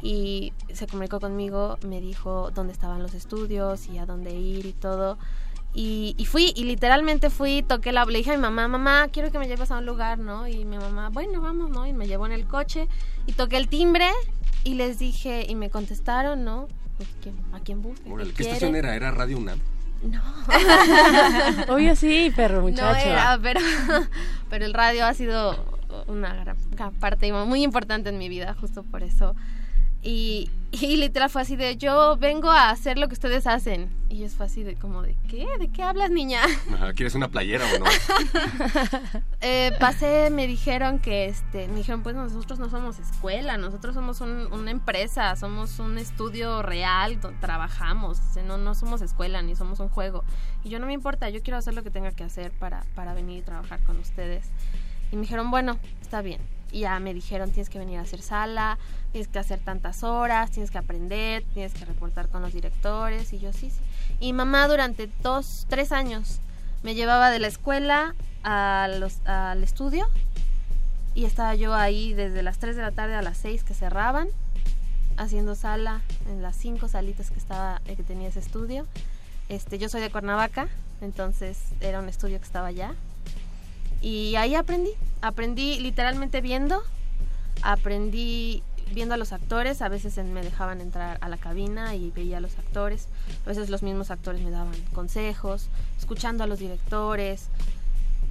y 0.01 0.51
se 0.73 0.87
comunicó 0.87 1.19
conmigo, 1.19 1.77
me 1.87 2.01
dijo 2.01 2.51
dónde 2.51 2.73
estaban 2.73 3.01
los 3.01 3.13
estudios 3.13 3.87
y 3.87 3.97
a 3.97 4.05
dónde 4.05 4.33
ir 4.35 4.65
y 4.65 4.73
todo. 4.73 5.17
Y, 5.77 6.15
y 6.17 6.25
fui, 6.25 6.53
y 6.55 6.63
literalmente 6.63 7.29
fui, 7.29 7.61
toqué 7.61 7.91
la... 7.91 8.05
Le 8.05 8.19
dije 8.19 8.31
a 8.31 8.35
mi 8.35 8.41
mamá, 8.41 8.67
mamá, 8.69 9.09
quiero 9.11 9.29
que 9.29 9.37
me 9.37 9.45
lleves 9.47 9.71
a 9.71 9.77
un 9.79 9.85
lugar, 9.85 10.17
¿no? 10.19 10.47
Y 10.47 10.63
mi 10.63 10.77
mamá, 10.77 11.09
bueno, 11.09 11.41
vamos, 11.41 11.69
¿no? 11.69 11.85
Y 11.85 11.91
me 11.91 12.07
llevó 12.07 12.25
en 12.25 12.31
el 12.31 12.45
coche 12.47 12.87
y 13.27 13.33
toqué 13.33 13.57
el 13.57 13.67
timbre 13.67 14.09
y 14.63 14.75
les 14.75 14.97
dije, 14.99 15.45
y 15.49 15.53
me 15.55 15.69
contestaron, 15.69 16.45
¿no? 16.45 16.67
Pues, 16.95 17.09
¿quién- 17.21 17.35
¿A 17.53 17.59
quién 17.59 17.81
busca? 17.81 18.09
Órale, 18.09 18.31
¿Qué 18.33 18.43
estación 18.43 18.73
era? 18.75 18.95
¿Era 18.95 19.11
Radio 19.11 19.37
UNAM? 19.37 19.59
No. 20.03 20.21
Obvio 21.73 21.95
sí, 21.95 22.31
perro 22.35 22.61
muchacho. 22.61 22.83
No 22.85 22.95
era, 23.11 23.39
pero, 23.41 23.59
pero 24.49 24.65
el 24.65 24.73
radio 24.73 25.05
ha 25.05 25.13
sido 25.13 25.75
una 26.07 26.33
gran 26.35 26.57
parte 26.99 27.31
muy 27.33 27.63
importante 27.63 28.09
en 28.09 28.17
mi 28.17 28.29
vida, 28.29 28.55
justo 28.59 28.83
por 28.83 29.03
eso. 29.03 29.35
Y, 30.07 30.51
y 30.71 30.97
literal 30.97 31.31
fue 31.31 31.41
así 31.41 31.55
de, 31.55 31.77
yo 31.77 32.15
vengo 32.17 32.51
a 32.51 32.69
hacer 32.69 32.99
lo 32.99 33.07
que 33.07 33.13
ustedes 33.15 33.47
hacen. 33.47 33.89
Y 34.07 34.23
es 34.23 34.35
fue 34.35 34.45
así 34.45 34.61
de, 34.61 34.75
como 34.75 35.01
de, 35.01 35.15
¿qué? 35.27 35.47
¿De 35.57 35.67
qué 35.69 35.81
hablas, 35.81 36.11
niña? 36.11 36.41
¿Quieres 36.95 37.15
una 37.15 37.27
playera 37.27 37.65
o 37.75 37.79
no? 37.79 37.85
Eh, 39.41 39.71
pasé, 39.79 40.29
me 40.31 40.47
dijeron 40.47 40.99
que, 40.99 41.25
este, 41.25 41.67
me 41.67 41.75
dijeron, 41.77 42.01
pues 42.03 42.15
nosotros 42.15 42.57
no 42.59 42.69
somos 42.69 42.97
escuela, 42.99 43.57
nosotros 43.57 43.93
somos 43.93 44.21
un- 44.21 44.47
una 44.51 44.71
empresa, 44.71 45.35
somos 45.35 45.77
un 45.79 45.97
estudio 45.97 46.61
real, 46.63 47.19
donde 47.21 47.39
trabajamos, 47.39 48.19
o 48.19 48.33
sea, 48.33 48.43
no, 48.43 48.57
no 48.57 48.73
somos 48.75 49.01
escuela 49.01 49.41
ni 49.41 49.55
somos 49.55 49.79
un 49.79 49.89
juego. 49.89 50.23
Y 50.63 50.69
yo 50.69 50.79
no 50.79 50.87
me 50.87 50.93
importa, 50.93 51.29
yo 51.29 51.41
quiero 51.43 51.57
hacer 51.57 51.73
lo 51.75 51.83
que 51.83 51.91
tenga 51.91 52.11
que 52.11 52.23
hacer 52.23 52.51
para, 52.51 52.85
para 52.95 53.13
venir 53.13 53.39
y 53.39 53.41
trabajar 53.41 53.83
con 53.83 53.97
ustedes. 53.97 54.45
Y 55.11 55.15
me 55.15 55.23
dijeron, 55.23 55.51
bueno, 55.51 55.77
está 56.01 56.21
bien. 56.21 56.41
Y 56.75 56.81
ya 56.81 56.99
me 56.99 57.13
dijeron, 57.13 57.51
tienes 57.51 57.69
que 57.69 57.79
venir 57.79 57.99
a 57.99 58.01
hacer 58.01 58.21
sala, 58.21 58.77
tienes 59.13 59.29
que 59.29 59.39
hacer 59.39 59.59
tantas 59.59 60.03
horas, 60.03 60.51
tienes 60.51 60.71
que 60.71 60.77
aprender, 60.77 61.45
tienes 61.53 61.73
que 61.73 61.85
reportar 61.85 62.27
con 62.27 62.41
los 62.41 62.51
directores. 62.51 63.31
Y 63.31 63.39
yo, 63.39 63.53
sí, 63.53 63.69
sí. 63.69 63.79
Y 64.19 64.33
mamá 64.33 64.67
durante 64.67 65.09
dos, 65.23 65.65
tres 65.69 65.93
años 65.93 66.41
me 66.83 66.93
llevaba 66.93 67.31
de 67.31 67.39
la 67.39 67.47
escuela 67.47 68.13
a 68.43 68.83
al 68.83 69.63
estudio 69.63 70.05
y 71.13 71.23
estaba 71.23 71.55
yo 71.55 71.73
ahí 71.73 72.13
desde 72.13 72.43
las 72.43 72.59
3 72.59 72.75
de 72.75 72.81
la 72.81 72.91
tarde 72.91 73.15
a 73.15 73.21
las 73.21 73.37
6 73.37 73.63
que 73.63 73.73
cerraban 73.73 74.27
haciendo 75.15 75.55
sala 75.55 76.01
en 76.29 76.41
las 76.41 76.57
cinco 76.57 76.89
salitas 76.89 77.31
que 77.31 77.39
estaba 77.39 77.81
que 77.85 78.03
tenía 78.03 78.27
ese 78.27 78.39
estudio 78.39 78.85
este 79.47 79.79
yo 79.79 79.87
soy 79.87 80.01
de 80.01 80.11
Cuernavaca 80.11 80.67
entonces 81.01 81.57
era 81.79 81.99
un 81.99 82.09
estudio 82.09 82.37
que 82.37 82.45
estaba 82.45 82.67
allá 82.67 82.93
y 84.05 84.35
ahí 84.35 84.53
aprendí 84.53 84.91
aprendí 85.21 85.79
literalmente 85.79 86.39
viendo 86.39 86.83
aprendí 87.63 88.61
viendo 88.93 89.15
a 89.15 89.17
los 89.17 89.33
actores 89.33 89.81
a 89.81 89.89
veces 89.89 90.15
me 90.23 90.43
dejaban 90.43 90.79
entrar 90.79 91.17
a 91.21 91.27
la 91.27 91.37
cabina 91.37 91.95
y 91.95 92.11
veía 92.11 92.37
a 92.37 92.39
los 92.39 92.59
actores 92.59 93.07
a 93.45 93.49
veces 93.49 93.71
los 93.71 93.81
mismos 93.81 94.11
actores 94.11 94.41
me 94.41 94.51
daban 94.51 94.75
consejos 94.93 95.69
escuchando 95.97 96.43
a 96.43 96.47
los 96.47 96.59
directores 96.59 97.49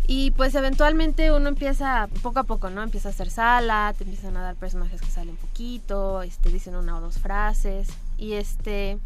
y 0.07 0.33
pues 0.33 0.55
eventualmente 0.55 1.33
uno 1.33 1.49
empieza 1.49 2.09
poco 2.23 2.39
a 2.41 2.45
poco, 2.45 2.69
¿no? 2.69 2.83
Empieza 2.83 3.09
a 3.09 3.13
hacer 3.13 3.31
sala, 3.31 3.95
te 3.97 4.05
empiezan 4.05 4.37
a 4.37 4.43
dar 4.43 4.55
personajes 4.55 5.01
que 5.01 5.11
salen 5.11 5.35
poquito, 5.37 6.21
este, 6.21 6.51
dicen 6.51 6.77
una 6.77 6.99
o 6.99 7.01
dos 7.01 7.19
frases. 7.19 7.89
Y 8.19 8.35
este. 8.35 8.99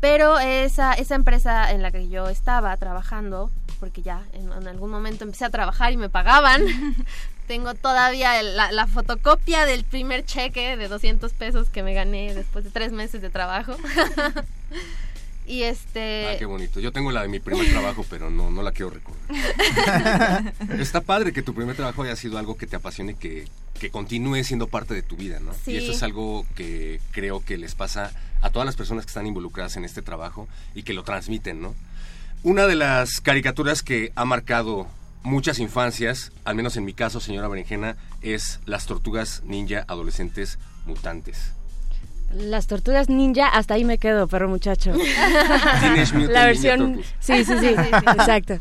Pero 0.00 0.38
esa, 0.38 0.94
esa 0.94 1.14
empresa 1.14 1.70
en 1.72 1.82
la 1.82 1.90
que 1.90 2.08
yo 2.08 2.28
estaba 2.28 2.76
trabajando, 2.78 3.50
porque 3.80 4.00
ya 4.02 4.22
en, 4.32 4.50
en 4.52 4.66
algún 4.68 4.90
momento 4.90 5.24
empecé 5.24 5.44
a 5.44 5.50
trabajar 5.50 5.92
y 5.92 5.96
me 5.98 6.08
pagaban, 6.08 6.62
tengo 7.46 7.74
todavía 7.74 8.40
el- 8.40 8.56
la, 8.56 8.72
la 8.72 8.86
fotocopia 8.86 9.66
del 9.66 9.84
primer 9.84 10.24
cheque 10.24 10.76
de 10.76 10.88
200 10.88 11.32
pesos 11.34 11.68
que 11.68 11.82
me 11.82 11.92
gané 11.94 12.34
después 12.34 12.64
de 12.64 12.70
tres 12.70 12.92
meses 12.92 13.20
de 13.20 13.28
trabajo. 13.28 13.76
y 15.46 15.64
este. 15.64 16.28
Ah, 16.28 16.38
qué 16.38 16.44
bonito. 16.46 16.80
Yo 16.80 16.92
tengo 16.92 17.10
la 17.10 17.22
de 17.22 17.28
mi 17.28 17.40
primer 17.40 17.68
trabajo, 17.70 18.04
pero 18.08 18.30
no, 18.30 18.50
no 18.50 18.62
la 18.62 18.72
quiero 18.72 18.90
recordar. 18.90 20.54
Está 20.78 21.00
padre 21.00 21.32
que 21.32 21.42
tu 21.42 21.54
primer 21.54 21.76
trabajo 21.76 22.02
haya 22.04 22.16
sido 22.16 22.38
algo 22.38 22.56
que 22.56 22.66
te 22.66 22.76
apasione 22.76 23.12
y 23.12 23.16
que, 23.16 23.48
que 23.78 23.90
continúe 23.90 24.44
siendo 24.44 24.68
parte 24.68 24.94
de 24.94 25.02
tu 25.02 25.16
vida, 25.16 25.40
¿no? 25.40 25.52
Sí. 25.64 25.72
Y 25.72 25.76
eso 25.78 25.92
es 25.92 26.02
algo 26.02 26.46
que 26.54 27.00
creo 27.10 27.44
que 27.44 27.56
les 27.58 27.74
pasa 27.74 28.04
a 28.06 28.12
todas 28.48 28.64
las 28.64 28.76
personas 28.76 29.04
que 29.04 29.10
están 29.10 29.26
involucradas 29.26 29.76
en 29.76 29.84
este 29.84 30.00
trabajo 30.00 30.48
y 30.74 30.82
que 30.84 30.94
lo 30.94 31.02
transmiten, 31.04 31.60
¿no? 31.60 31.74
Una 32.42 32.66
de 32.66 32.76
las 32.76 33.20
caricaturas 33.20 33.82
que 33.82 34.12
ha 34.16 34.24
marcado 34.24 34.86
muchas 35.22 35.58
infancias, 35.58 36.32
al 36.46 36.54
menos 36.54 36.78
en 36.78 36.86
mi 36.86 36.94
caso, 36.94 37.20
señora 37.20 37.48
Berenjena, 37.48 37.96
es 38.22 38.60
Las 38.64 38.86
Tortugas 38.86 39.42
Ninja 39.44 39.84
Adolescentes 39.86 40.58
Mutantes. 40.86 41.52
Las 42.32 42.68
tortugas 42.68 43.08
ninja, 43.08 43.48
hasta 43.48 43.74
ahí 43.74 43.84
me 43.84 43.98
quedo, 43.98 44.28
perro 44.28 44.48
muchacho. 44.48 44.92
La 46.30 46.46
versión. 46.46 47.02
Sí, 47.18 47.44
sí, 47.44 47.52
sí, 47.58 47.58
Sí, 47.60 47.74
sí. 47.76 47.90
exacto. 48.06 48.58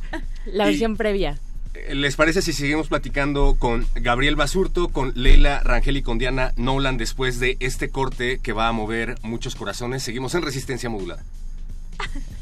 La 0.47 0.65
Y- 0.65 0.69
versión 0.69 0.97
previa. 0.97 1.37
¿Les 1.93 2.15
parece 2.15 2.41
si 2.41 2.53
seguimos 2.53 2.87
platicando 2.87 3.55
con 3.57 3.87
Gabriel 3.95 4.35
Basurto, 4.35 4.89
con 4.89 5.11
Leila 5.15 5.61
Rangel 5.63 5.97
y 5.97 6.01
con 6.01 6.17
Diana 6.17 6.53
Nolan 6.55 6.97
después 6.97 7.39
de 7.39 7.57
este 7.59 7.89
corte 7.89 8.39
que 8.39 8.53
va 8.53 8.67
a 8.67 8.71
mover 8.71 9.15
muchos 9.23 9.55
corazones? 9.55 10.03
Seguimos 10.03 10.35
en 10.35 10.43
Resistencia 10.43 10.89
Modulada. 10.89 11.23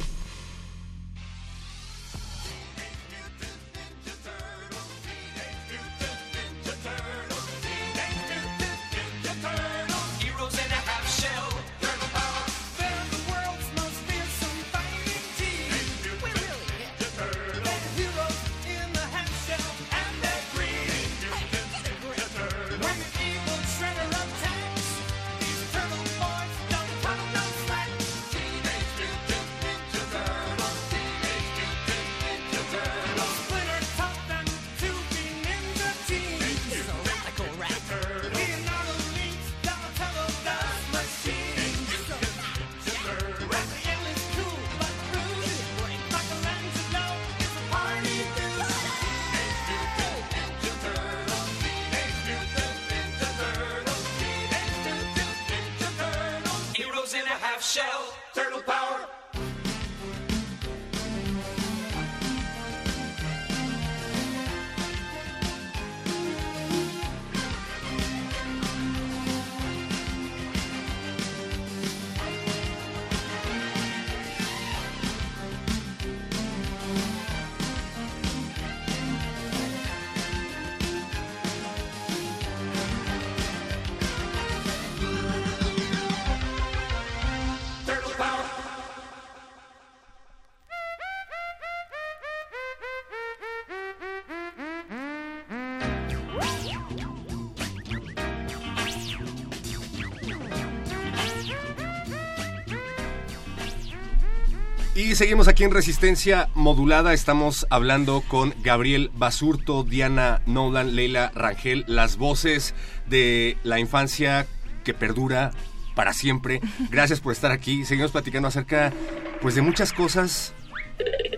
seguimos 105.17 105.47
aquí 105.47 105.63
en 105.63 105.71
Resistencia 105.71 106.47
Modulada. 106.53 107.11
Estamos 107.11 107.65
hablando 107.71 108.21
con 108.27 108.53
Gabriel 108.61 109.09
Basurto, 109.15 109.83
Diana 109.83 110.43
Nolan, 110.45 110.95
Leila 110.95 111.31
Rangel, 111.33 111.85
las 111.87 112.17
voces 112.17 112.75
de 113.07 113.57
la 113.63 113.79
infancia 113.79 114.45
que 114.83 114.93
perdura 114.93 115.53
para 115.95 116.13
siempre. 116.13 116.61
Gracias 116.91 117.19
por 117.19 117.33
estar 117.33 117.51
aquí. 117.51 117.83
Seguimos 117.83 118.11
platicando 118.11 118.47
acerca 118.47 118.93
pues 119.41 119.55
de 119.55 119.63
muchas 119.63 119.91
cosas. 119.91 120.53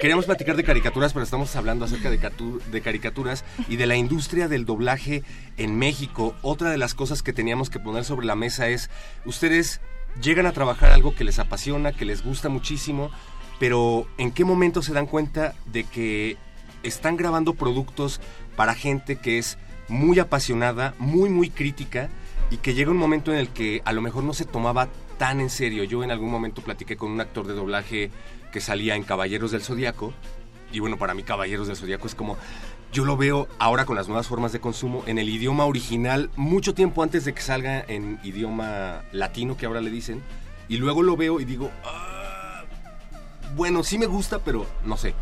Queríamos 0.02 0.26
platicar 0.26 0.58
de 0.58 0.66
caricaturas, 0.66 1.14
pero 1.14 1.24
estamos 1.24 1.56
hablando 1.56 1.86
acerca 1.86 2.10
de, 2.10 2.20
de 2.70 2.82
caricaturas 2.82 3.46
y 3.70 3.78
de 3.78 3.86
la 3.86 3.96
industria 3.96 4.50
del 4.50 4.66
doblaje 4.66 5.24
en 5.56 5.80
México. 5.80 6.36
Otra 6.42 6.70
de 6.70 6.78
las 6.78 6.96
cosas 6.96 7.24
que 7.24 7.32
teníamos 7.32 7.70
que 7.70 7.80
poner 7.80 8.04
sobre 8.04 8.28
la 8.28 8.36
mesa 8.36 8.68
es, 8.68 8.90
ustedes 9.24 9.80
llegan 10.22 10.48
a 10.48 10.52
trabajar 10.52 10.92
algo 10.92 11.16
que 11.16 11.24
les 11.24 11.40
apasiona, 11.40 11.94
que 11.94 12.04
les 12.04 12.24
gusta 12.24 12.50
muchísimo, 12.50 13.10
pero 13.60 14.08
¿en 14.18 14.32
qué 14.32 14.46
momento 14.46 14.82
se 14.82 14.94
dan 14.94 15.06
cuenta 15.06 15.54
de 15.66 15.84
que 15.84 16.38
están 16.84 17.18
grabando 17.18 17.54
productos 17.54 18.22
para 18.56 18.74
gente 18.74 19.18
que 19.18 19.38
es 19.38 19.58
muy 19.90 20.20
apasionada, 20.20 20.94
muy, 20.98 21.30
muy 21.30 21.50
crítica 21.50 22.10
y 22.52 22.58
que 22.58 22.74
llega 22.74 22.92
un 22.92 22.98
momento 22.98 23.32
en 23.34 23.40
el 23.40 23.50
que 23.50 23.82
a 23.86 23.92
lo 23.92 24.02
mejor 24.02 24.24
no 24.24 24.34
se 24.34 24.46
tomaba 24.46 24.88
tan 25.18 25.42
en 25.42 25.50
serio? 25.50 25.84
Yo 25.84 26.04
en 26.04 26.12
algún 26.12 26.32
momento 26.32 26.62
platiqué 26.62 26.96
con 26.96 27.12
un 27.12 27.22
actor 27.22 27.46
de 27.48 27.54
doblaje 27.54 28.12
que 28.52 28.62
salía 28.62 28.96
en 28.96 29.04
Caballeros 29.04 29.52
del 29.52 29.62
Zodíaco 29.62 30.14
y 30.72 30.80
bueno, 30.80 30.98
para 30.98 31.14
mí 31.14 31.24
Caballeros 31.24 31.68
del 31.68 31.76
Zodíaco 31.76 32.08
es 32.08 32.16
como... 32.16 32.38
Yo 32.92 33.06
lo 33.06 33.18
veo 33.18 33.48
ahora 33.60 33.86
con 33.86 33.96
las 33.96 34.08
nuevas 34.08 34.28
formas 34.28 34.52
de 34.52 34.60
consumo 34.60 35.04
en 35.06 35.20
el 35.20 35.30
idioma 35.30 35.66
original, 35.66 36.32
mucho 36.36 36.74
tiempo 36.74 37.04
antes 37.04 37.24
de 37.24 37.36
que 37.36 37.42
salga 37.42 37.86
en 37.88 38.20
idioma 38.24 39.04
latino, 39.12 39.56
que 39.56 39.68
ahora 39.68 39.80
le 39.80 39.92
dicen. 39.92 40.24
Y 40.68 40.78
luego 40.78 41.04
lo 41.04 41.16
veo 41.16 41.40
y 41.40 41.46
digo, 41.46 41.70
"Ah, 41.86 42.19
bueno, 43.56 43.84
sí 43.84 43.98
me 43.98 44.06
gusta, 44.06 44.40
pero 44.40 44.66
no 44.86 44.98
sé. 44.98 45.14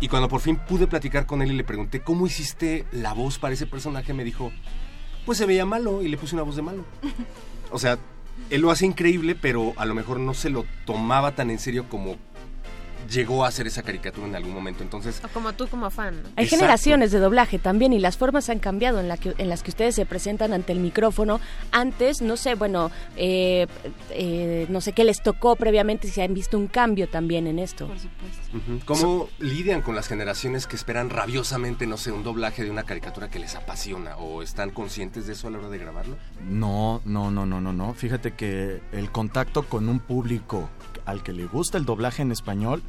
Y 0.00 0.08
cuando 0.08 0.28
por 0.28 0.40
fin 0.40 0.56
pude 0.56 0.86
platicar 0.86 1.26
con 1.26 1.42
él 1.42 1.52
y 1.52 1.56
le 1.56 1.64
pregunté, 1.64 2.00
¿cómo 2.00 2.26
hiciste 2.26 2.84
la 2.92 3.12
voz 3.12 3.38
para 3.38 3.54
ese 3.54 3.66
personaje? 3.66 4.12
Me 4.12 4.24
dijo, 4.24 4.52
pues 5.24 5.38
se 5.38 5.46
veía 5.46 5.64
malo 5.64 6.02
y 6.02 6.08
le 6.08 6.16
puse 6.16 6.34
una 6.34 6.42
voz 6.42 6.56
de 6.56 6.62
malo. 6.62 6.84
O 7.70 7.78
sea, 7.78 7.98
él 8.48 8.62
lo 8.62 8.70
hace 8.70 8.86
increíble, 8.86 9.34
pero 9.34 9.74
a 9.76 9.84
lo 9.84 9.94
mejor 9.94 10.20
no 10.20 10.32
se 10.32 10.48
lo 10.48 10.64
tomaba 10.86 11.34
tan 11.34 11.50
en 11.50 11.58
serio 11.58 11.86
como 11.90 12.16
llegó 13.10 13.44
a 13.44 13.48
hacer 13.48 13.66
esa 13.66 13.82
caricatura 13.82 14.26
en 14.26 14.34
algún 14.34 14.52
momento. 14.54 14.82
Entonces, 14.82 15.20
O 15.24 15.28
como 15.28 15.52
tú 15.52 15.68
como 15.68 15.90
fan. 15.90 16.22
¿no? 16.22 16.28
Hay 16.36 16.44
Exacto. 16.44 16.56
generaciones 16.56 17.10
de 17.10 17.18
doblaje 17.18 17.58
también 17.58 17.92
y 17.92 17.98
las 17.98 18.16
formas 18.16 18.48
han 18.50 18.58
cambiado 18.58 19.00
en, 19.00 19.08
la 19.08 19.16
que, 19.16 19.34
en 19.38 19.48
las 19.48 19.62
que 19.62 19.70
ustedes 19.70 19.94
se 19.94 20.06
presentan 20.06 20.52
ante 20.52 20.72
el 20.72 20.80
micrófono. 20.80 21.40
Antes, 21.72 22.20
no 22.22 22.36
sé, 22.36 22.54
bueno, 22.54 22.90
eh, 23.16 23.66
eh, 24.10 24.66
no 24.68 24.80
sé 24.80 24.92
qué 24.92 25.04
les 25.04 25.22
tocó 25.22 25.56
previamente, 25.56 26.08
si 26.08 26.20
han 26.20 26.34
visto 26.34 26.58
un 26.58 26.66
cambio 26.66 27.08
también 27.08 27.46
en 27.46 27.58
esto. 27.58 27.86
Por 27.86 27.98
supuesto. 27.98 28.86
¿Cómo 28.86 29.28
lidian 29.38 29.82
con 29.82 29.94
las 29.94 30.08
generaciones 30.08 30.66
que 30.66 30.76
esperan 30.76 31.10
rabiosamente, 31.10 31.86
no 31.86 31.96
sé, 31.96 32.12
un 32.12 32.22
doblaje 32.24 32.64
de 32.64 32.70
una 32.70 32.84
caricatura 32.84 33.28
que 33.30 33.38
les 33.38 33.54
apasiona? 33.54 34.16
¿O 34.16 34.42
están 34.42 34.70
conscientes 34.70 35.26
de 35.26 35.32
eso 35.34 35.48
a 35.48 35.50
la 35.50 35.58
hora 35.58 35.68
de 35.68 35.78
grabarlo? 35.78 36.16
No, 36.48 37.00
no, 37.04 37.30
no, 37.30 37.46
no, 37.46 37.60
no, 37.60 37.72
no. 37.72 37.94
Fíjate 37.94 38.32
que 38.34 38.80
el 38.92 39.10
contacto 39.10 39.64
con 39.64 39.88
un 39.88 40.00
público 40.00 40.68
al 41.08 41.22
que 41.22 41.32
le 41.32 41.46
gusta 41.46 41.78
el 41.78 41.84
doblaje 41.84 42.22
en 42.22 42.32
español 42.32 42.82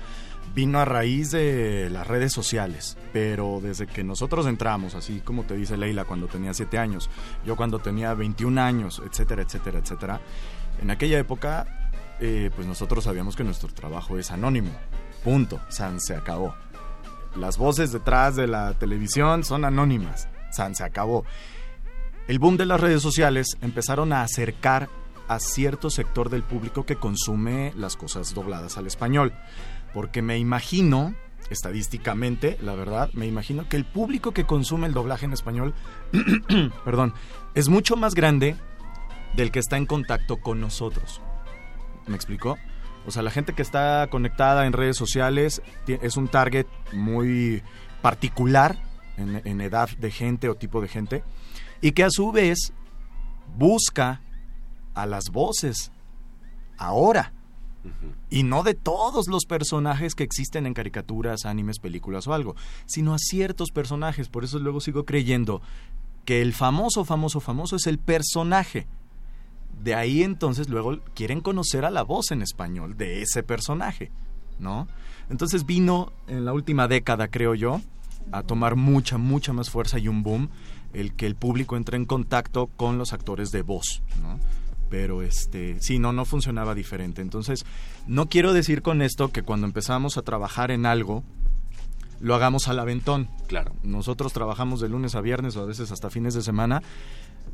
vino 0.54 0.80
a 0.80 0.86
raíz 0.86 1.32
de 1.32 1.90
las 1.90 2.08
redes 2.08 2.34
sociales. 2.34 2.98
Pero 3.14 3.60
desde 3.62 3.88
que 3.88 4.04
nosotros 4.04 4.46
entramos, 4.46 4.96
así 4.96 5.22
como 5.22 5.44
te 5.44 5.56
dice 5.56 5.78
Leila 5.78 6.06
cuando 6.06 6.28
tenía 6.28 6.54
7 6.54 6.78
años, 6.78 7.10
yo 7.46 7.56
cuando 7.56 7.80
tenía 7.80 8.14
21 8.14 8.62
años, 8.62 9.02
etcétera, 9.06 9.44
etcétera, 9.44 9.80
etcétera, 9.80 10.22
en 10.82 10.92
aquella 10.92 11.20
época, 11.20 11.92
eh, 12.20 12.52
pues 12.56 12.68
nosotros 12.68 13.04
sabíamos 13.04 13.36
que 13.36 13.44
nuestro 13.44 13.70
trabajo 13.70 14.18
es 14.18 14.32
anónimo. 14.32 14.72
Punto. 15.24 15.60
San 15.70 16.00
se 16.00 16.16
acabó. 16.16 16.56
Las 17.36 17.58
voces 17.58 17.92
detrás 17.92 18.36
de 18.36 18.48
la 18.48 18.74
televisión 18.74 19.44
son 19.44 19.66
anónimas. 19.66 20.28
San 20.52 20.76
se 20.76 20.84
acabó. 20.84 21.26
El 22.28 22.40
boom 22.40 22.58
de 22.58 22.66
las 22.66 22.80
redes 22.80 23.02
sociales 23.02 23.58
empezaron 23.62 24.14
a 24.14 24.24
acercar 24.24 24.90
a 25.30 25.40
cierto 25.40 25.90
sector 25.92 26.30
del 26.30 26.44
público 26.44 26.86
que 26.86 26.96
consume 26.96 27.72
las 27.78 27.96
cosas 27.96 28.34
dobladas 28.34 28.78
al 28.78 28.88
español. 28.88 29.32
Porque 29.94 30.22
me 30.22 30.40
imagino, 30.40 31.14
estadísticamente, 31.52 32.58
la 32.62 32.74
verdad, 32.74 33.12
me 33.14 33.28
imagino 33.28 33.70
que 33.70 33.78
el 33.78 33.86
público 33.86 34.34
que 34.34 34.46
consume 34.46 34.88
el 34.88 34.94
doblaje 34.94 35.26
en 35.26 35.34
español, 35.34 35.76
perdón, 36.84 37.14
es 37.54 37.70
mucho 37.70 37.96
más 37.96 38.16
grande 38.16 38.58
del 39.36 39.52
que 39.52 39.60
está 39.60 39.78
en 39.78 39.86
contacto 39.86 40.38
con 40.38 40.60
nosotros. 40.60 41.22
¿Me 42.08 42.16
explicó? 42.16 42.58
O 43.06 43.12
sea, 43.12 43.22
la 43.22 43.32
gente 43.32 43.54
que 43.54 43.62
está 43.62 44.08
conectada 44.10 44.66
en 44.66 44.74
redes 44.74 44.98
sociales 44.98 45.62
es 45.88 46.18
un 46.18 46.28
target 46.28 46.66
muy 46.92 47.62
particular 48.02 48.78
en, 49.18 49.42
en 49.46 49.62
edad 49.62 49.90
de 49.90 50.10
gente 50.10 50.50
o 50.50 50.56
tipo 50.56 50.82
de 50.82 50.88
gente 50.88 51.24
y 51.82 51.92
que 51.92 52.04
a 52.04 52.10
su 52.10 52.32
vez 52.32 52.74
busca 53.56 54.22
a 55.02 55.06
las 55.06 55.30
voces 55.30 55.92
ahora 56.78 57.34
y 58.30 58.44
no 58.44 58.64
de 58.64 58.74
todos 58.74 59.28
los 59.28 59.46
personajes 59.46 60.14
que 60.14 60.24
existen 60.24 60.66
en 60.66 60.74
caricaturas, 60.74 61.46
animes, 61.46 61.80
películas 61.80 62.28
o 62.28 62.34
algo, 62.34 62.56
sino 62.86 63.14
a 63.14 63.20
ciertos 63.20 63.72
personajes. 63.72 64.30
Por 64.30 64.44
eso 64.44 64.60
luego 64.60 64.82
sigo 64.82 65.06
creyendo 65.06 65.62
que 66.26 66.42
el 66.42 66.54
famoso, 66.54 67.06
famoso, 67.06 67.40
famoso 67.40 67.76
es 67.76 67.88
el 67.88 67.98
personaje. 67.98 68.88
De 69.82 69.96
ahí 69.96 70.24
entonces 70.24 70.70
luego 70.70 71.00
quieren 71.16 71.42
conocer 71.42 71.86
a 71.86 71.90
la 71.90 72.04
voz 72.04 72.32
en 72.32 72.42
español 72.42 72.98
de 72.98 73.22
ese 73.22 73.44
personaje, 73.44 74.12
¿no? 74.60 74.88
Entonces 75.30 75.66
vino 75.66 76.12
en 76.28 76.44
la 76.44 76.54
última 76.54 76.88
década, 76.88 77.30
creo 77.30 77.56
yo, 77.56 77.82
a 78.32 78.44
tomar 78.44 78.76
mucha, 78.76 79.18
mucha 79.18 79.54
más 79.54 79.70
fuerza 79.70 79.98
y 79.98 80.08
un 80.08 80.22
boom 80.22 80.50
el 80.94 81.14
que 81.14 81.26
el 81.26 81.36
público 81.36 81.78
entre 81.78 81.98
en 81.98 82.06
contacto 82.06 82.68
con 82.68 82.98
los 82.98 83.14
actores 83.14 83.52
de 83.52 83.62
voz, 83.62 84.02
¿no? 84.22 84.40
Pero 84.90 85.22
este, 85.22 85.80
sí, 85.82 86.00
no, 86.00 86.14
no 86.14 86.26
funcionaba 86.26 86.74
diferente. 86.76 87.22
Entonces, 87.22 87.66
no 88.08 88.28
quiero 88.28 88.54
decir 88.54 88.82
con 88.82 89.02
esto 89.02 89.32
que 89.32 89.44
cuando 89.44 89.68
empezamos 89.68 90.18
a 90.18 90.24
trabajar 90.24 90.72
en 90.72 90.86
algo, 90.86 91.24
lo 92.20 92.36
hagamos 92.36 92.68
al 92.68 92.80
aventón. 92.80 93.30
Claro. 93.48 93.74
Nosotros 93.84 94.34
trabajamos 94.34 94.82
de 94.82 94.90
lunes 94.90 95.16
a 95.16 95.22
viernes 95.22 95.56
o 95.56 95.62
a 95.62 95.66
veces 95.66 95.92
hasta 95.92 96.10
fines 96.10 96.34
de 96.34 96.42
semana, 96.42 96.82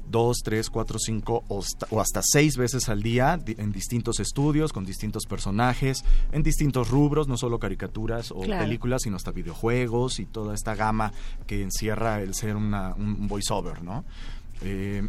dos, 0.10 0.38
tres, 0.44 0.70
cuatro, 0.70 0.98
cinco 1.00 1.44
o 1.48 1.60
hasta, 1.60 1.88
o 1.90 2.00
hasta 2.00 2.22
seis 2.24 2.58
veces 2.58 2.90
al 2.90 3.04
día 3.04 3.40
en 3.46 3.72
distintos 3.72 4.20
estudios, 4.20 4.72
con 4.72 4.86
distintos 4.86 5.26
personajes, 5.26 6.04
en 6.32 6.42
distintos 6.42 6.90
rubros, 6.90 7.28
no 7.28 7.38
solo 7.38 7.60
caricaturas 7.60 8.32
o 8.32 8.42
Claro. 8.42 8.64
películas, 8.64 9.02
sino 9.04 9.18
hasta 9.18 9.32
videojuegos 9.32 10.20
y 10.20 10.26
toda 10.26 10.54
esta 10.56 10.74
gama 10.76 11.12
que 11.48 11.62
encierra 11.62 12.22
el 12.22 12.34
ser 12.34 12.56
una, 12.56 12.94
un 12.96 13.16
un 13.20 13.28
voiceover, 13.28 13.84
¿no? 13.84 14.04
Eh, 14.62 15.08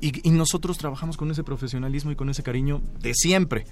y, 0.00 0.26
y 0.28 0.30
nosotros 0.32 0.78
trabajamos 0.78 1.16
con 1.16 1.30
ese 1.30 1.42
profesionalismo 1.44 2.10
y 2.10 2.16
con 2.16 2.28
ese 2.28 2.42
cariño 2.42 2.82
de 3.00 3.14
siempre. 3.14 3.64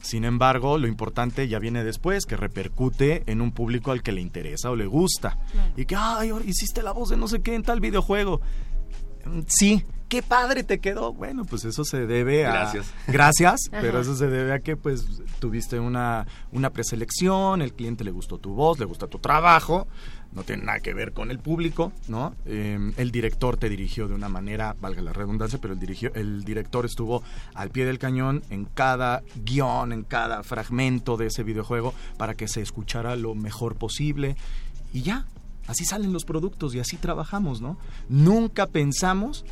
Sin 0.00 0.24
embargo, 0.24 0.76
lo 0.76 0.86
importante 0.86 1.48
ya 1.48 1.58
viene 1.58 1.82
después, 1.82 2.26
que 2.26 2.36
repercute 2.36 3.22
en 3.26 3.40
un 3.40 3.52
público 3.52 3.90
al 3.90 4.02
que 4.02 4.12
le 4.12 4.20
interesa 4.20 4.70
o 4.70 4.76
le 4.76 4.84
gusta. 4.86 5.38
Y 5.78 5.86
que, 5.86 5.96
ay, 5.96 6.30
hiciste 6.44 6.82
la 6.82 6.92
voz 6.92 7.08
de 7.08 7.16
no 7.16 7.26
sé 7.26 7.40
qué 7.40 7.54
en 7.54 7.62
tal 7.62 7.80
videojuego. 7.80 8.42
Mm, 9.24 9.40
Sí, 9.46 9.82
qué 10.10 10.22
padre 10.22 10.62
te 10.62 10.78
quedó. 10.78 11.14
Bueno, 11.14 11.46
pues 11.46 11.64
eso 11.64 11.84
se 11.84 12.06
debe 12.06 12.44
a... 12.44 12.50
Gracias. 12.52 12.92
Gracias, 13.08 13.60
Ajá. 13.72 13.80
pero 13.80 13.98
eso 14.00 14.14
se 14.14 14.28
debe 14.28 14.52
a 14.52 14.58
que 14.60 14.76
pues 14.76 15.06
tuviste 15.38 15.80
una, 15.80 16.26
una 16.52 16.68
preselección, 16.68 17.62
el 17.62 17.72
cliente 17.72 18.04
le 18.04 18.10
gustó 18.10 18.36
tu 18.36 18.52
voz, 18.52 18.78
le 18.78 18.84
gusta 18.84 19.06
tu 19.06 19.18
trabajo, 19.18 19.88
no 20.34 20.42
tiene 20.42 20.64
nada 20.64 20.80
que 20.80 20.94
ver 20.94 21.12
con 21.12 21.30
el 21.30 21.38
público, 21.38 21.92
¿no? 22.08 22.34
Eh, 22.44 22.92
el 22.96 23.10
director 23.10 23.56
te 23.56 23.68
dirigió 23.68 24.08
de 24.08 24.14
una 24.14 24.28
manera, 24.28 24.76
valga 24.80 25.02
la 25.02 25.12
redundancia, 25.12 25.58
pero 25.60 25.74
el, 25.74 25.80
dirigió, 25.80 26.12
el 26.14 26.44
director 26.44 26.84
estuvo 26.84 27.22
al 27.54 27.70
pie 27.70 27.84
del 27.84 27.98
cañón 27.98 28.42
en 28.50 28.64
cada 28.64 29.22
guion, 29.44 29.92
en 29.92 30.02
cada 30.02 30.42
fragmento 30.42 31.16
de 31.16 31.26
ese 31.26 31.42
videojuego 31.42 31.94
para 32.16 32.34
que 32.34 32.48
se 32.48 32.62
escuchara 32.62 33.16
lo 33.16 33.34
mejor 33.34 33.76
posible 33.76 34.36
y 34.92 35.02
ya, 35.02 35.26
así 35.66 35.84
salen 35.84 36.12
los 36.12 36.24
productos 36.24 36.74
y 36.74 36.80
así 36.80 36.96
trabajamos, 36.96 37.60
¿no? 37.60 37.78
Nunca 38.08 38.66
pensamos 38.66 39.44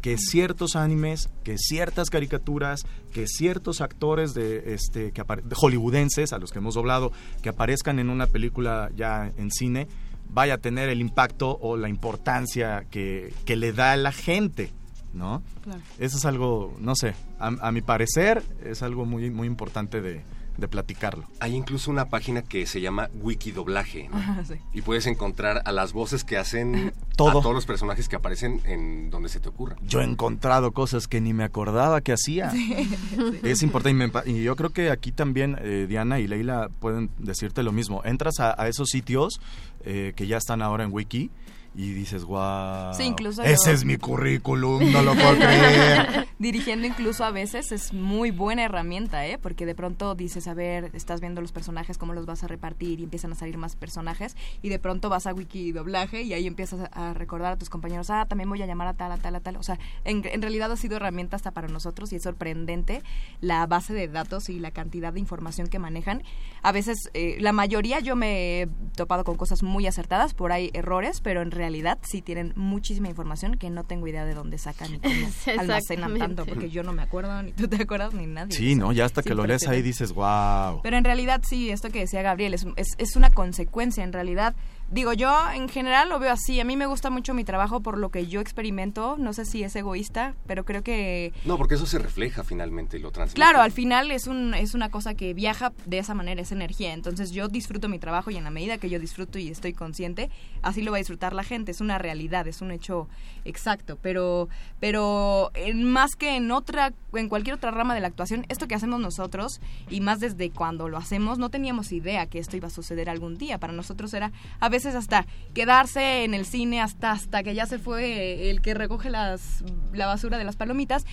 que 0.00 0.18
ciertos 0.18 0.76
animes, 0.76 1.30
que 1.44 1.56
ciertas 1.56 2.10
caricaturas, 2.10 2.84
que 3.12 3.26
ciertos 3.26 3.80
actores 3.80 4.34
de 4.34 4.74
este 4.74 5.12
que 5.12 5.22
hollywoodenses 5.54 6.32
a 6.32 6.38
los 6.38 6.50
que 6.50 6.58
hemos 6.58 6.74
doblado 6.74 7.12
que 7.42 7.48
aparezcan 7.48 7.98
en 7.98 8.10
una 8.10 8.26
película 8.26 8.90
ya 8.96 9.32
en 9.36 9.50
cine 9.50 9.88
vaya 10.28 10.54
a 10.54 10.58
tener 10.58 10.88
el 10.88 11.00
impacto 11.00 11.58
o 11.60 11.76
la 11.76 11.88
importancia 11.88 12.86
que, 12.90 13.32
que 13.44 13.56
le 13.56 13.72
da 13.72 13.92
a 13.92 13.96
la 13.96 14.12
gente, 14.12 14.72
¿no? 15.12 15.42
Claro. 15.62 15.80
Eso 15.98 16.16
es 16.16 16.24
algo, 16.24 16.76
no 16.80 16.94
sé, 16.94 17.14
a, 17.38 17.46
a 17.46 17.72
mi 17.72 17.80
parecer 17.80 18.42
es 18.64 18.82
algo 18.82 19.04
muy 19.04 19.30
muy 19.30 19.46
importante 19.46 20.00
de, 20.00 20.22
de 20.58 20.68
platicarlo. 20.68 21.24
Hay 21.40 21.54
incluso 21.54 21.90
una 21.90 22.06
página 22.10 22.42
que 22.42 22.66
se 22.66 22.80
llama 22.80 23.08
Wikidoblaje, 23.22 24.08
¿no? 24.08 24.16
Ajá, 24.18 24.44
sí. 24.44 24.54
Y 24.74 24.82
puedes 24.82 25.06
encontrar 25.06 25.62
a 25.64 25.72
las 25.72 25.92
voces 25.92 26.24
que 26.24 26.36
hacen 26.36 26.92
Todo. 27.16 27.38
a 27.38 27.42
todos 27.42 27.54
los 27.54 27.64
personajes 27.64 28.08
que 28.08 28.16
aparecen 28.16 28.60
en 28.64 29.10
donde 29.10 29.28
se 29.28 29.40
te 29.40 29.48
ocurra. 29.48 29.76
Yo 29.82 30.00
he 30.00 30.04
encontrado 30.04 30.72
cosas 30.72 31.08
que 31.08 31.20
ni 31.20 31.32
me 31.32 31.44
acordaba 31.44 32.00
que 32.00 32.12
hacía. 32.12 32.52
Es 33.42 33.62
importante 33.62 33.90
y, 33.90 33.94
me 33.94 34.10
y 34.26 34.42
yo 34.42 34.56
creo 34.56 34.70
que 34.70 34.90
aquí 34.90 35.12
también 35.12 35.56
eh, 35.60 35.86
Diana 35.88 36.20
y 36.20 36.26
Leila 36.26 36.68
pueden 36.80 37.10
decirte 37.18 37.62
lo 37.62 37.72
mismo. 37.72 38.02
Entras 38.04 38.40
a, 38.40 38.60
a 38.60 38.68
esos 38.68 38.88
sitios 38.88 39.40
eh, 39.84 40.12
que 40.16 40.26
ya 40.26 40.36
están 40.36 40.60
ahora 40.60 40.84
en 40.84 40.92
Wiki 40.92 41.30
y 41.78 41.92
dices, 41.92 42.24
wow, 42.24 42.92
Sí, 42.92 43.04
incluso 43.04 43.40
ese 43.44 43.66
yo- 43.66 43.70
es 43.72 43.84
mi 43.84 43.98
currículum, 43.98 44.90
no 44.90 45.00
lo 45.00 45.14
puedo 45.14 45.36
creer. 45.36 46.26
Dirigiendo 46.40 46.88
incluso 46.88 47.22
a 47.24 47.30
veces 47.30 47.70
es 47.70 47.92
muy 47.92 48.32
buena 48.32 48.64
herramienta, 48.64 49.24
¿eh? 49.28 49.38
Porque 49.38 49.64
de 49.64 49.76
pronto 49.76 50.16
dices, 50.16 50.48
a 50.48 50.54
ver, 50.54 50.90
estás 50.94 51.20
viendo 51.20 51.40
los 51.40 51.52
personajes, 51.52 51.96
cómo 51.96 52.14
los 52.14 52.26
vas 52.26 52.42
a 52.42 52.48
repartir 52.48 52.98
y 52.98 53.04
empiezan 53.04 53.30
a 53.30 53.36
salir 53.36 53.58
más 53.58 53.76
personajes 53.76 54.36
y 54.60 54.70
de 54.70 54.80
pronto 54.80 55.08
vas 55.08 55.28
a 55.28 55.32
wiki 55.34 55.70
doblaje 55.70 56.22
y 56.22 56.32
ahí 56.32 56.48
empiezas 56.48 56.90
a, 56.92 57.14
recordar 57.14 57.52
a 57.52 57.56
tus 57.56 57.70
compañeros, 57.70 58.10
ah, 58.10 58.26
también 58.28 58.50
voy 58.50 58.60
a 58.60 58.66
llamar 58.66 58.88
a 58.88 58.94
tal, 58.94 59.12
a 59.12 59.18
tal, 59.18 59.36
a 59.36 59.40
tal. 59.40 59.56
O 59.56 59.62
sea, 59.62 59.78
en, 60.02 60.24
en 60.26 60.42
realidad 60.42 60.72
ha 60.72 60.76
sido 60.76 60.96
herramienta 60.96 61.36
hasta 61.36 61.52
para 61.52 61.68
nosotros 61.68 62.12
y 62.12 62.16
es 62.16 62.24
sorprendente 62.24 63.02
la 63.40 63.64
base 63.68 63.94
de 63.94 64.08
datos 64.08 64.48
y 64.48 64.58
la 64.58 64.72
cantidad 64.72 65.12
de 65.12 65.20
información 65.20 65.68
que 65.68 65.78
manejan. 65.78 66.24
A 66.62 66.72
veces, 66.72 67.08
eh, 67.14 67.36
la 67.38 67.52
mayoría 67.52 68.00
yo 68.00 68.16
me 68.16 68.62
he 68.62 68.68
topado 68.96 69.22
con 69.22 69.36
cosas 69.36 69.62
muy 69.62 69.86
acertadas, 69.86 70.34
por 70.34 70.50
ahí 70.50 70.70
errores, 70.74 71.20
pero 71.20 71.40
en 71.40 71.52
realidad 71.52 71.67
sí 72.02 72.22
tienen 72.22 72.52
muchísima 72.56 73.08
información 73.08 73.56
que 73.56 73.70
no 73.70 73.84
tengo 73.84 74.06
idea 74.08 74.24
de 74.24 74.34
dónde 74.34 74.58
sacan 74.58 74.94
y 74.94 74.98
cómo 75.00 75.28
almacenan 75.58 76.18
tanto, 76.18 76.46
porque 76.46 76.70
yo 76.70 76.82
no 76.82 76.92
me 76.92 77.02
acuerdo, 77.02 77.42
ni 77.42 77.52
tú 77.52 77.68
te 77.68 77.82
acuerdas, 77.82 78.14
ni 78.14 78.26
nadie. 78.26 78.56
Sí, 78.56 78.74
¿no? 78.74 78.92
Ya 78.92 79.04
hasta 79.04 79.22
que 79.22 79.34
lo 79.34 79.46
lees 79.46 79.66
ahí 79.68 79.82
dices, 79.82 80.12
wow. 80.12 80.80
Pero 80.82 80.96
en 80.96 81.04
realidad 81.04 81.42
sí, 81.46 81.70
esto 81.70 81.90
que 81.90 82.00
decía 82.00 82.22
Gabriel 82.22 82.54
es, 82.54 82.66
es, 82.76 82.88
es 82.98 83.16
una 83.16 83.30
consecuencia 83.30 84.04
en 84.04 84.12
realidad. 84.12 84.54
Digo, 84.90 85.12
yo 85.12 85.30
en 85.54 85.68
general 85.68 86.08
lo 86.08 86.18
veo 86.18 86.32
así. 86.32 86.60
A 86.60 86.64
mí 86.64 86.74
me 86.74 86.86
gusta 86.86 87.10
mucho 87.10 87.34
mi 87.34 87.44
trabajo 87.44 87.80
por 87.80 87.98
lo 87.98 88.08
que 88.08 88.26
yo 88.26 88.40
experimento. 88.40 89.16
No 89.18 89.34
sé 89.34 89.44
si 89.44 89.62
es 89.62 89.76
egoísta, 89.76 90.34
pero 90.46 90.64
creo 90.64 90.82
que 90.82 91.34
No, 91.44 91.58
porque 91.58 91.74
eso 91.74 91.84
se 91.84 91.98
refleja 91.98 92.42
finalmente 92.42 92.96
y 92.96 93.00
lo 93.00 93.10
transmite. 93.10 93.34
Claro, 93.34 93.60
al 93.60 93.70
final 93.70 94.10
es, 94.10 94.26
un, 94.26 94.54
es 94.54 94.72
una 94.72 94.90
cosa 94.90 95.12
que 95.12 95.34
viaja 95.34 95.74
de 95.84 95.98
esa 95.98 96.14
manera, 96.14 96.40
es 96.40 96.52
energía. 96.52 96.94
Entonces 96.94 97.32
yo 97.32 97.48
disfruto 97.48 97.90
mi 97.90 97.98
trabajo 97.98 98.30
y 98.30 98.36
en 98.36 98.44
la 98.44 98.50
medida 98.50 98.78
que 98.78 98.88
yo 98.88 98.98
disfruto 98.98 99.38
y 99.38 99.48
estoy 99.48 99.74
consciente, 99.74 100.30
así 100.62 100.80
lo 100.80 100.90
va 100.90 100.96
a 100.96 101.00
disfrutar 101.00 101.34
la 101.34 101.44
gente. 101.44 101.70
Es 101.70 101.82
una 101.82 101.98
realidad, 101.98 102.48
es 102.48 102.62
un 102.62 102.70
hecho 102.70 103.08
exacto. 103.44 103.98
Pero, 104.00 104.48
pero 104.80 105.50
en, 105.52 105.84
más 105.84 106.16
que 106.16 106.34
en 106.36 106.50
otra, 106.50 106.94
en 107.12 107.28
cualquier 107.28 107.56
otra 107.56 107.72
rama 107.72 107.94
de 107.94 108.00
la 108.00 108.08
actuación, 108.08 108.46
esto 108.48 108.66
que 108.66 108.74
hacemos 108.74 109.00
nosotros, 109.00 109.60
y 109.90 110.00
más 110.00 110.18
desde 110.18 110.48
cuando 110.50 110.88
lo 110.88 110.96
hacemos, 110.96 111.36
no 111.36 111.50
teníamos 111.50 111.92
idea 111.92 112.24
que 112.24 112.38
esto 112.38 112.56
iba 112.56 112.68
a 112.68 112.70
suceder 112.70 113.10
algún 113.10 113.36
día. 113.36 113.58
Para 113.58 113.74
nosotros 113.74 114.14
era 114.14 114.32
a 114.60 114.68
veces 114.70 114.77
hasta 114.86 115.26
quedarse 115.54 116.24
en 116.24 116.34
el 116.34 116.46
cine 116.46 116.80
hasta, 116.80 117.12
hasta 117.12 117.42
que 117.42 117.54
ya 117.54 117.66
se 117.66 117.78
fue 117.78 118.50
el 118.50 118.60
que 118.60 118.74
recoge 118.74 119.10
las, 119.10 119.64
la 119.92 120.06
basura 120.06 120.38
de 120.38 120.44
las 120.44 120.56
palomitas. 120.56 121.04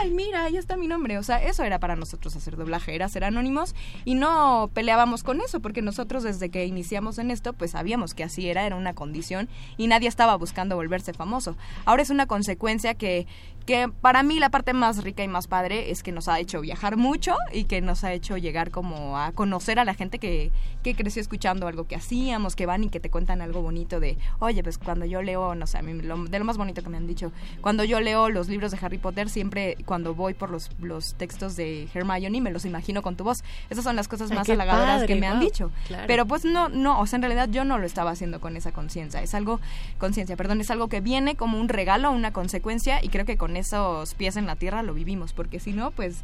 ¡Ay, 0.00 0.10
mira, 0.10 0.44
ahí 0.44 0.56
está 0.56 0.76
mi 0.76 0.88
nombre! 0.88 1.18
O 1.18 1.22
sea, 1.22 1.42
eso 1.42 1.64
era 1.64 1.78
para 1.78 1.96
nosotros 1.96 2.34
hacer 2.36 2.56
doblaje, 2.56 2.94
era 2.94 3.08
ser 3.08 3.24
anónimos 3.24 3.74
y 4.04 4.14
no 4.14 4.70
peleábamos 4.72 5.22
con 5.22 5.40
eso, 5.40 5.60
porque 5.60 5.82
nosotros 5.82 6.22
desde 6.22 6.50
que 6.50 6.66
iniciamos 6.66 7.18
en 7.18 7.30
esto, 7.30 7.52
pues 7.52 7.72
sabíamos 7.72 8.14
que 8.14 8.24
así 8.24 8.48
era, 8.48 8.64
era 8.66 8.76
una 8.76 8.94
condición 8.94 9.48
y 9.76 9.86
nadie 9.86 10.08
estaba 10.08 10.34
buscando 10.36 10.76
volverse 10.76 11.12
famoso. 11.12 11.56
Ahora 11.84 12.02
es 12.02 12.10
una 12.10 12.26
consecuencia 12.26 12.94
que, 12.94 13.26
que 13.66 13.88
para 14.00 14.22
mí 14.22 14.40
la 14.40 14.48
parte 14.48 14.72
más 14.72 15.04
rica 15.04 15.22
y 15.22 15.28
más 15.28 15.46
padre 15.46 15.90
es 15.90 16.02
que 16.02 16.10
nos 16.12 16.28
ha 16.28 16.40
hecho 16.40 16.60
viajar 16.60 16.96
mucho 16.96 17.36
y 17.52 17.64
que 17.64 17.80
nos 17.80 18.02
ha 18.04 18.12
hecho 18.12 18.36
llegar 18.36 18.70
como 18.70 19.18
a 19.18 19.32
conocer 19.32 19.78
a 19.78 19.84
la 19.84 19.94
gente 19.94 20.18
que, 20.18 20.50
que 20.82 20.94
creció 20.96 21.20
escuchando 21.22 21.68
algo 21.68 21.86
que 21.86 21.94
hacíamos, 21.94 22.56
que 22.56 22.66
van 22.66 22.84
y 22.84 22.88
que 22.88 22.98
te 23.00 23.10
cuentan 23.10 23.40
algo 23.42 23.62
bonito 23.62 24.00
de, 24.00 24.18
oye, 24.40 24.62
pues 24.64 24.78
cuando 24.78 25.04
yo 25.04 25.22
leo, 25.22 25.54
no 25.54 25.66
sé, 25.66 25.78
a 25.78 25.82
mí 25.82 25.92
lo- 26.02 26.24
de 26.24 26.38
lo 26.38 26.44
más 26.44 26.56
bonito 26.56 26.82
que 26.82 26.88
me 26.88 26.96
han 26.96 27.06
dicho, 27.06 27.30
cuando 27.60 27.84
yo 27.84 28.00
leo 28.00 28.28
los 28.28 28.48
libros 28.48 28.72
de 28.72 28.78
Harry 28.82 28.98
Potter, 28.98 29.28
siempre 29.28 29.76
cuando 29.84 30.14
voy 30.14 30.34
por 30.34 30.50
los, 30.50 30.70
los 30.80 31.14
textos 31.14 31.54
de 31.56 31.88
Hermione 31.94 32.40
me 32.40 32.50
los 32.50 32.64
imagino 32.64 33.02
con 33.02 33.14
tu 33.16 33.24
voz. 33.24 33.44
Esas 33.68 33.84
son 33.84 33.94
las 33.94 34.08
cosas 34.08 34.30
Ay, 34.30 34.36
más 34.38 34.48
halagadoras 34.50 34.94
padre, 35.02 35.06
que 35.06 35.14
me 35.16 35.26
han 35.26 35.38
dicho. 35.38 35.70
claro. 35.86 36.04
Pero 36.06 36.26
pues 36.26 36.44
no, 36.44 36.68
no, 36.68 36.98
o 37.00 37.06
sea, 37.06 37.18
en 37.18 37.22
realidad 37.22 37.48
yo 37.50 37.64
no 37.64 37.78
lo 37.78 37.86
estaba 37.86 38.10
haciendo 38.10 38.40
con 38.40 38.56
esa 38.56 38.72
conciencia. 38.72 39.22
Es 39.22 39.34
algo, 39.34 39.60
conciencia, 39.98 40.36
perdón, 40.36 40.60
es 40.60 40.70
algo 40.70 40.88
que 40.88 41.00
viene 41.00 41.36
como 41.36 41.58
un 41.60 41.68
regalo, 41.68 42.10
una 42.10 42.32
consecuencia 42.32 43.02
y 43.04 43.08
creo 43.10 43.24
que 43.24 43.36
con 43.36 43.49
esos 43.56 44.14
pies 44.14 44.36
en 44.36 44.46
la 44.46 44.56
tierra 44.56 44.82
lo 44.82 44.94
vivimos, 44.94 45.32
porque 45.32 45.60
si 45.60 45.72
no, 45.72 45.90
pues 45.90 46.16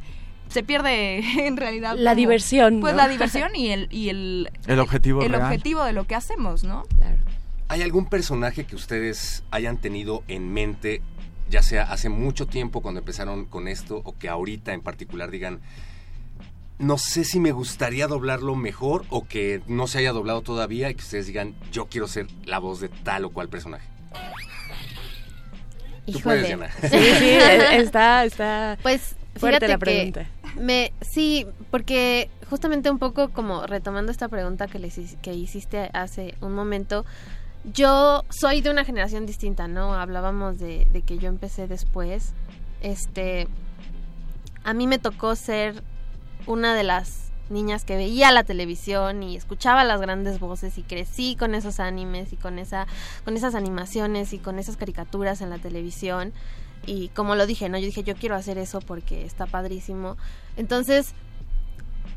se 0.49 0.62
pierde 0.62 1.18
en 1.47 1.57
realidad 1.57 1.95
La 1.97 2.11
como- 2.12 2.20
diversión, 2.20 2.81
pues 2.81 2.95
¿no? 2.95 2.99
la 2.99 3.09
diversión 3.09 3.55
y 3.57 3.68
el 3.70 3.89
y 3.91 4.09
el 4.11 4.51
El 4.66 4.79
objetivo 4.81 5.22
el 5.22 5.31
real. 5.31 5.43
objetivo 5.43 5.85
de 5.85 5.93
lo 5.93 6.07
que 6.07 6.14
hacemos, 6.14 6.64
¿no? 6.64 6.85
¿Hay 7.68 7.83
algún 7.83 8.07
personaje 8.07 8.64
que 8.64 8.77
ustedes 8.77 9.43
hayan 9.51 9.79
tenido 9.79 10.22
en 10.29 10.53
mente, 10.53 11.03
ya 11.51 11.62
sea 11.62 11.83
hace 11.85 12.09
mucho 12.09 12.47
tiempo 12.47 12.81
cuando 12.81 13.01
empezaron 13.01 13.45
con 13.45 13.66
esto, 13.66 14.03
o 14.05 14.16
que 14.16 14.29
ahorita 14.29 14.72
en 14.72 14.83
particular 14.83 15.33
digan, 15.33 15.59
no 16.79 16.97
sé 16.99 17.24
si 17.24 17.41
me 17.41 17.51
gustaría 17.53 18.07
doblarlo 18.07 18.55
mejor 18.55 19.05
o 19.09 19.27
que 19.27 19.62
no 19.66 19.87
se 19.89 19.99
haya 19.99 20.12
doblado 20.12 20.43
todavía 20.43 20.91
y 20.91 20.95
que 20.95 21.03
ustedes 21.03 21.27
digan, 21.27 21.57
yo 21.72 21.87
quiero 21.87 22.07
ser 22.07 22.29
la 22.45 22.59
voz 22.61 22.79
de 22.81 22.89
tal 22.89 23.24
o 23.24 23.31
cual 23.31 23.49
personaje? 23.49 23.89
Tú 26.13 26.21
puedes, 26.21 26.47
Diana. 26.47 26.71
Sí, 26.81 26.89
sí, 26.89 27.29
está, 27.73 28.25
está 28.25 28.79
Pues 28.83 29.17
fuerte 29.37 29.67
fíjate 29.67 29.69
la 29.69 29.75
que 29.75 29.79
pregunta. 29.79 30.27
me 30.61 30.93
sí, 31.01 31.47
porque 31.71 32.31
justamente 32.49 32.91
un 32.91 32.99
poco 32.99 33.31
como 33.31 33.67
retomando 33.67 34.13
esta 34.13 34.29
pregunta 34.29 34.67
que 34.69 34.79
que 35.23 35.35
hiciste 35.35 35.91
hace 35.93 36.35
un 36.41 36.55
momento, 36.55 37.05
yo 37.73 38.25
soy 38.31 38.61
de 38.61 38.71
una 38.71 38.85
generación 38.85 39.27
distinta, 39.27 39.67
¿no? 39.69 39.95
Hablábamos 39.95 40.59
de, 40.59 40.87
de 40.93 41.03
que 41.03 41.19
yo 41.19 41.29
empecé 41.29 41.67
después. 41.67 42.33
Este 42.81 43.49
a 44.65 44.73
mí 44.75 44.87
me 44.87 44.99
tocó 44.99 45.35
ser 45.37 45.83
una 46.47 46.75
de 46.75 46.85
las 46.85 47.26
niñas 47.51 47.85
que 47.85 47.97
veía 47.97 48.33
la 48.33 48.45
televisión 48.45 49.23
y 49.23 49.37
escuchaba 49.37 49.85
las 49.85 50.01
grandes 50.01 50.41
voces 50.41 50.79
y 50.79 50.83
crecí 50.83 51.37
con 51.37 51.55
esos 51.55 51.81
animes 51.81 52.33
y 52.33 52.37
con 52.37 52.59
esa 52.59 52.87
con 53.25 53.37
esas 53.37 53.55
animaciones 53.55 54.33
y 54.33 54.39
con 54.39 54.59
esas 54.59 54.77
caricaturas 54.77 55.41
en 55.41 55.51
la 55.51 55.59
televisión 55.59 56.33
y 56.87 57.09
como 57.09 57.35
lo 57.35 57.47
dije, 57.47 57.69
no, 57.69 57.79
yo 57.79 57.87
dije 57.87 58.03
yo 58.03 58.15
quiero 58.15 58.37
hacer 58.37 58.59
eso 58.59 58.81
porque 58.81 59.25
está 59.25 59.47
padrísimo. 59.47 60.17
Entonces 60.57 61.15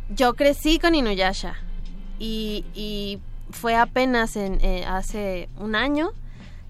yo 0.10 0.34
crecí 0.36 0.80
con 0.80 0.96
Inuyasha 0.96 1.56
y, 2.20 2.66
y 2.74 3.20
fue 3.52 3.76
apenas 3.76 4.36
en 4.36 4.60
eh, 4.62 4.86
hace 4.86 5.50
un 5.58 5.76
año 5.76 6.12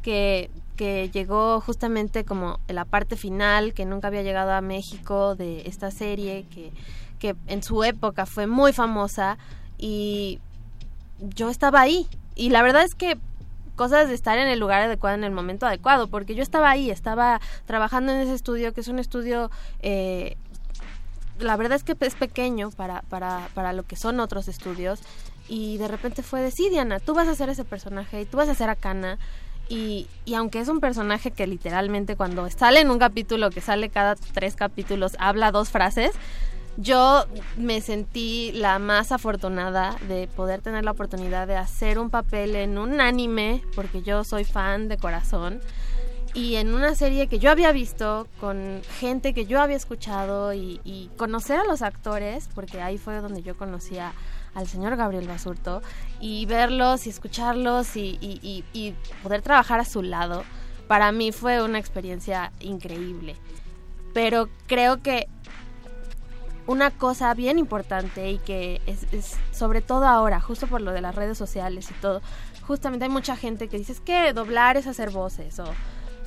que 0.02 0.50
que 0.80 1.10
llegó 1.10 1.60
justamente 1.60 2.24
como 2.24 2.62
la 2.70 2.86
parte 2.86 3.18
final 3.18 3.74
que 3.74 3.84
nunca 3.84 4.08
había 4.08 4.22
llegado 4.22 4.54
a 4.54 4.62
México 4.62 5.36
de 5.36 5.64
esta 5.68 5.92
serie 5.92 6.46
que 6.50 6.72
que 7.20 7.36
en 7.48 7.62
su 7.62 7.84
época 7.84 8.26
fue 8.26 8.48
muy 8.48 8.74
famosa 8.74 9.38
y 9.78 10.40
yo 11.20 11.50
estaba 11.50 11.82
ahí. 11.82 12.08
Y 12.36 12.50
la 12.50 12.64
verdad 12.64 12.84
es 12.84 12.96
que 12.96 13.18
cosas 13.76 14.10
de 14.10 14.14
estar 14.14 14.38
en 14.38 14.48
el 14.48 14.60
lugar 14.60 14.82
adecuado 14.82 15.16
en 15.16 15.24
el 15.24 15.32
momento 15.32 15.66
adecuado, 15.66 16.08
porque 16.08 16.36
yo 16.36 16.44
estaba 16.44 16.70
ahí, 16.70 16.90
estaba 16.90 17.40
trabajando 17.66 18.12
en 18.12 18.20
ese 18.20 18.34
estudio, 18.34 18.74
que 18.74 18.82
es 18.82 18.88
un 18.88 19.00
estudio, 19.00 19.52
eh, 19.82 20.36
la 21.40 21.56
verdad 21.56 21.78
es 21.78 21.84
que 21.84 21.96
es 22.00 22.16
pequeño 22.16 22.72
para, 22.72 23.04
para, 23.04 23.48
para 23.54 23.72
lo 23.72 23.84
que 23.84 23.96
son 23.96 24.20
otros 24.20 24.50
estudios, 24.50 25.00
y 25.48 25.78
de 25.78 25.88
repente 25.88 26.24
fue 26.24 26.42
de, 26.42 26.52
sí, 26.52 26.70
Diana, 26.70 27.00
tú 27.00 27.14
vas 27.14 27.30
a 27.30 27.32
hacer 27.32 27.48
ese 27.48 27.64
personaje, 27.64 28.22
y 28.22 28.26
tú 28.26 28.36
vas 28.36 28.50
a 28.50 28.52
hacer 28.52 28.70
a 28.70 28.76
Kana, 28.76 29.18
Y, 29.70 30.08
y 30.26 30.34
aunque 30.34 30.60
es 30.60 30.68
un 30.68 30.80
personaje 30.80 31.32
que 31.32 31.46
literalmente 31.46 32.16
cuando 32.16 32.50
sale 32.50 32.82
en 32.82 32.90
un 32.90 32.98
capítulo, 32.98 33.52
que 33.52 33.62
sale 33.62 33.90
cada 33.90 34.16
tres 34.16 34.56
capítulos, 34.56 35.16
habla 35.20 35.52
dos 35.52 35.70
frases, 35.70 36.12
yo 36.80 37.26
me 37.58 37.82
sentí 37.82 38.54
la 38.54 38.80
más 38.80 39.12
afortunada 39.12 39.98
de 40.08 40.28
poder 40.28 40.62
tener 40.62 40.86
la 40.86 40.92
oportunidad 40.92 41.46
de 41.46 41.58
hacer 41.58 42.00
un 42.00 42.10
papel 42.10 42.56
en 42.56 42.78
un 42.78 43.02
anime, 43.02 43.62
porque 43.76 44.02
yo 44.02 44.24
soy 44.24 44.46
fan 44.46 44.88
de 44.88 44.98
corazón, 44.98 45.60
y 46.34 46.56
en 46.56 46.74
una 46.74 46.96
serie 46.96 47.28
que 47.28 47.38
yo 47.38 47.52
había 47.52 47.74
visto 47.74 48.28
con 48.40 48.82
gente 49.00 49.34
que 49.34 49.46
yo 49.46 49.62
había 49.62 49.76
escuchado 49.76 50.54
y, 50.54 51.10
conocer 51.18 51.60
a 51.60 51.66
los 51.66 51.82
actores, 51.82 52.48
porque 52.56 52.82
ahí 52.82 52.98
fue 52.98 53.18
donde 53.18 53.42
yo 53.42 53.58
conocía 53.58 54.14
al 54.54 54.68
señor 54.68 54.96
Gabriel 54.96 55.28
Basurto, 55.28 55.82
y 56.22 56.46
verlos 56.46 57.08
y 57.08 57.10
escucharlos 57.10 57.98
y 57.98 58.96
poder 59.22 59.42
trabajar 59.42 59.82
a 59.82 59.86
su 59.86 60.02
lado, 60.02 60.46
para 60.88 61.12
mí 61.12 61.34
fue 61.34 61.62
una 61.62 61.78
experiencia 61.78 62.54
increíble. 62.62 63.36
Pero 64.14 64.50
creo 64.66 65.02
que 65.04 65.28
una 66.70 66.92
cosa 66.92 67.34
bien 67.34 67.58
importante 67.58 68.30
y 68.32 68.38
que 68.38 68.80
es, 68.86 69.12
es 69.12 69.36
sobre 69.52 69.82
todo 69.82 70.06
ahora, 70.06 70.40
justo 70.40 70.68
por 70.68 70.82
lo 70.82 70.92
de 70.92 71.02
las 71.02 71.16
redes 71.16 71.38
sociales 71.38 71.90
y 71.90 71.94
todo, 71.96 72.22
justamente 72.68 73.06
hay 73.06 73.10
mucha 73.12 73.36
gente 73.36 73.68
que 73.68 73.78
dice 73.78 73.92
"Es 73.94 74.00
que 74.00 74.32
doblar 74.34 74.78
es 74.78 74.86
hacer 74.88 75.10
voces 75.10 75.60
o 75.60 75.66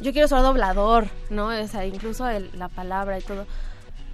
yo 0.01 0.12
quiero 0.12 0.26
ser 0.26 0.40
doblador, 0.43 1.07
¿no? 1.30 1.47
O 1.49 1.68
sea, 1.68 1.86
incluso 1.86 2.28
el- 2.28 2.51
la 2.59 2.68
palabra 2.68 3.18
y 3.18 3.22
todo. 3.22 3.47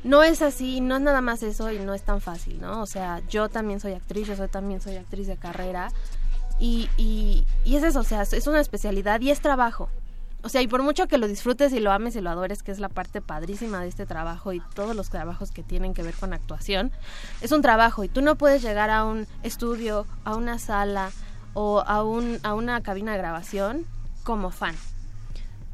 No 0.05 0.23
es 0.23 0.43
así, 0.43 0.81
no 0.83 0.97
es 0.97 1.03
nada 1.03 1.21
más 1.23 1.43
eso 1.43 1.73
y 1.73 1.79
no 1.79 1.95
es 1.95 2.03
tan 2.03 2.21
fácil, 2.21 2.61
¿no? 2.61 2.83
O 2.83 2.87
sea, 2.87 3.21
yo 3.31 3.49
también 3.49 3.81
soy 3.81 3.93
actriz, 3.95 4.29
yo 4.29 4.37
soy, 4.37 4.49
también 4.49 4.81
soy 4.83 4.97
actriz 4.97 5.27
de 5.27 5.37
carrera 5.39 5.89
y, 6.61 6.91
y, 6.99 7.47
y 7.65 7.77
es 7.77 7.83
eso, 7.85 8.01
o 8.01 8.05
sea, 8.05 8.23
es 8.23 8.47
una 8.47 8.61
especialidad 8.61 9.21
y 9.23 9.31
es 9.31 9.41
trabajo. 9.41 9.89
O 10.43 10.49
sea, 10.49 10.63
y 10.63 10.69
por 10.69 10.83
mucho 10.83 11.09
que 11.09 11.19
lo 11.19 11.27
disfrutes 11.27 11.73
y 11.73 11.81
lo 11.81 11.91
ames 11.91 12.15
y 12.15 12.21
lo 12.21 12.31
adores, 12.31 12.63
que 12.63 12.71
es 12.71 12.79
la 12.79 12.89
parte 12.89 13.21
padrísima 13.21 13.81
de 13.81 13.89
este 13.89 14.07
trabajo 14.07 14.53
y 14.53 14.61
todos 14.75 14.95
los 14.95 15.11
trabajos 15.11 15.51
que 15.51 15.65
tienen 15.65 15.95
que 15.95 16.05
ver 16.05 16.15
con 16.15 16.33
actuación, 16.33 16.93
es 17.41 17.51
un 17.51 17.61
trabajo 17.61 18.05
y 18.05 18.09
tú 18.09 18.23
no 18.23 18.37
puedes 18.37 18.63
llegar 18.63 18.89
a 18.91 19.05
un 19.05 19.27
estudio, 19.43 20.07
a 20.25 20.37
una 20.37 20.59
sala 20.61 21.11
o 21.55 21.81
a, 21.81 22.05
un, 22.05 22.39
a 22.45 22.55
una 22.55 22.81
cabina 22.83 23.13
de 23.13 23.19
grabación 23.19 23.85
como 24.23 24.51
fan. 24.51 24.77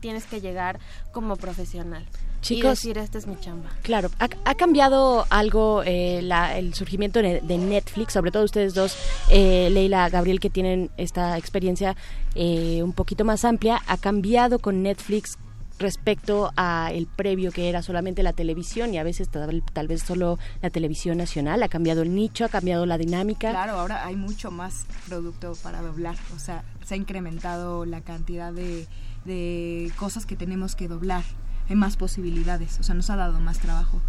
Tienes 0.00 0.24
que 0.24 0.40
llegar 0.40 0.78
como 1.12 1.36
profesional. 1.36 2.06
Y 2.50 2.56
Chicos, 2.56 2.70
decir, 2.78 2.98
esta 2.98 3.18
es 3.18 3.26
mi 3.26 3.36
chamba. 3.40 3.70
Claro, 3.82 4.10
ha, 4.18 4.28
ha 4.44 4.54
cambiado 4.54 5.26
algo 5.30 5.82
eh, 5.84 6.20
la- 6.22 6.56
el 6.58 6.74
surgimiento 6.74 7.20
de, 7.22 7.40
de 7.40 7.58
Netflix, 7.58 8.12
sobre 8.12 8.30
todo 8.30 8.44
ustedes 8.44 8.74
dos, 8.74 8.96
eh, 9.30 9.68
Leila, 9.70 10.08
Gabriel, 10.10 10.40
que 10.40 10.50
tienen 10.50 10.90
esta 10.96 11.36
experiencia 11.38 11.96
eh, 12.34 12.82
un 12.82 12.92
poquito 12.92 13.24
más 13.24 13.44
amplia, 13.44 13.80
ha 13.86 13.96
cambiado 13.96 14.58
con 14.58 14.82
Netflix 14.82 15.38
respecto 15.78 16.52
a 16.56 16.90
el 16.92 17.06
previo 17.08 17.50
que 17.50 17.68
era 17.68 17.82
solamente 17.82 18.22
la 18.22 18.32
televisión 18.32 18.94
y 18.94 18.98
a 18.98 19.02
veces 19.02 19.28
tal, 19.28 19.60
tal 19.72 19.88
vez 19.88 20.02
solo 20.02 20.38
la 20.62 20.70
televisión 20.70 21.18
nacional, 21.18 21.62
ha 21.64 21.68
cambiado 21.68 22.02
el 22.02 22.14
nicho, 22.14 22.44
ha 22.44 22.48
cambiado 22.48 22.86
la 22.86 22.96
dinámica. 22.96 23.50
Claro, 23.50 23.72
ahora 23.80 24.06
hay 24.06 24.14
mucho 24.14 24.52
más 24.52 24.86
producto 25.08 25.54
para 25.64 25.82
doblar. 25.82 26.14
O 26.36 26.38
sea, 26.38 26.62
se 26.84 26.94
ha 26.94 26.96
incrementado 26.96 27.84
la 27.86 28.02
cantidad 28.02 28.52
de, 28.52 28.86
de 29.24 29.90
cosas 29.96 30.26
que 30.26 30.36
tenemos 30.36 30.76
que 30.76 30.86
doblar. 30.86 31.24
Hay 31.68 31.76
más 31.76 31.96
posibilidades. 31.96 32.78
O 32.80 32.82
sea, 32.82 32.94
nos 32.94 33.10
ha 33.10 33.16
dado 33.16 33.40
más 33.40 33.58
trabajo. 33.58 34.00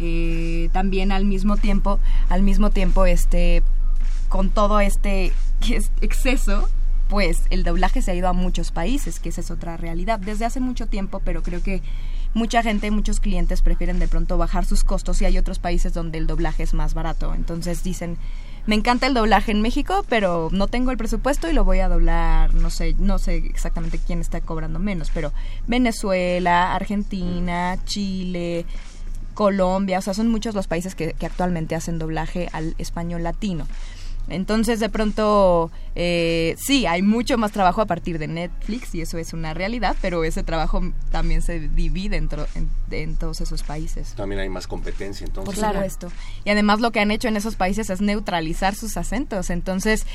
Eh, 0.00 0.70
también 0.72 1.12
al 1.12 1.24
mismo 1.24 1.56
tiempo, 1.56 2.00
al 2.28 2.42
mismo 2.42 2.70
tiempo, 2.70 3.06
este, 3.06 3.62
con 4.28 4.50
todo 4.50 4.80
este 4.80 5.32
exceso, 6.00 6.68
pues 7.08 7.42
el 7.50 7.62
doblaje 7.62 8.02
se 8.02 8.10
ha 8.10 8.14
ido 8.14 8.28
a 8.28 8.32
muchos 8.32 8.70
países, 8.72 9.20
que 9.20 9.28
esa 9.28 9.40
es 9.40 9.50
otra 9.50 9.76
realidad. 9.76 10.18
Desde 10.18 10.44
hace 10.44 10.60
mucho 10.60 10.86
tiempo, 10.86 11.20
pero 11.24 11.42
creo 11.42 11.62
que 11.62 11.82
mucha 12.34 12.62
gente, 12.62 12.90
muchos 12.90 13.20
clientes 13.20 13.62
prefieren 13.62 13.98
de 13.98 14.08
pronto 14.08 14.36
bajar 14.36 14.64
sus 14.64 14.82
costos 14.82 15.22
y 15.22 15.24
hay 15.24 15.38
otros 15.38 15.58
países 15.58 15.94
donde 15.94 16.18
el 16.18 16.26
doblaje 16.26 16.62
es 16.62 16.74
más 16.74 16.94
barato. 16.94 17.34
Entonces 17.34 17.84
dicen, 17.84 18.18
me 18.66 18.74
encanta 18.74 19.06
el 19.06 19.14
doblaje 19.14 19.52
en 19.52 19.60
México, 19.60 20.04
pero 20.08 20.48
no 20.52 20.68
tengo 20.68 20.90
el 20.90 20.96
presupuesto 20.96 21.50
y 21.50 21.52
lo 21.52 21.64
voy 21.64 21.80
a 21.80 21.88
doblar, 21.88 22.54
no 22.54 22.70
sé, 22.70 22.94
no 22.98 23.18
sé 23.18 23.36
exactamente 23.36 24.00
quién 24.04 24.20
está 24.20 24.40
cobrando 24.40 24.78
menos, 24.78 25.10
pero 25.12 25.32
Venezuela, 25.66 26.74
Argentina, 26.74 27.78
Chile, 27.84 28.64
Colombia, 29.34 29.98
o 29.98 30.02
sea, 30.02 30.14
son 30.14 30.28
muchos 30.28 30.54
los 30.54 30.66
países 30.66 30.94
que, 30.94 31.12
que 31.12 31.26
actualmente 31.26 31.74
hacen 31.74 31.98
doblaje 31.98 32.48
al 32.52 32.74
español 32.78 33.22
latino. 33.22 33.66
Entonces, 34.28 34.80
de 34.80 34.88
pronto, 34.88 35.70
eh, 35.94 36.54
sí, 36.58 36.86
hay 36.86 37.02
mucho 37.02 37.36
más 37.36 37.52
trabajo 37.52 37.82
a 37.82 37.86
partir 37.86 38.18
de 38.18 38.26
Netflix 38.26 38.94
y 38.94 39.02
eso 39.02 39.18
es 39.18 39.32
una 39.32 39.52
realidad, 39.52 39.96
pero 40.00 40.24
ese 40.24 40.42
trabajo 40.42 40.80
también 41.10 41.42
se 41.42 41.60
divide 41.68 42.16
en, 42.16 42.28
en 42.90 43.16
todos 43.16 43.40
esos 43.40 43.62
países. 43.62 44.14
También 44.14 44.40
hay 44.40 44.48
más 44.48 44.66
competencia, 44.66 45.26
entonces. 45.26 45.58
Por 45.58 45.72
supuesto. 45.72 46.12
Y 46.44 46.50
además 46.50 46.80
lo 46.80 46.90
que 46.90 47.00
han 47.00 47.10
hecho 47.10 47.28
en 47.28 47.36
esos 47.36 47.56
países 47.56 47.90
es 47.90 48.00
neutralizar 48.00 48.74
sus 48.74 48.96
acentos. 48.96 49.50
Entonces, 49.50 50.06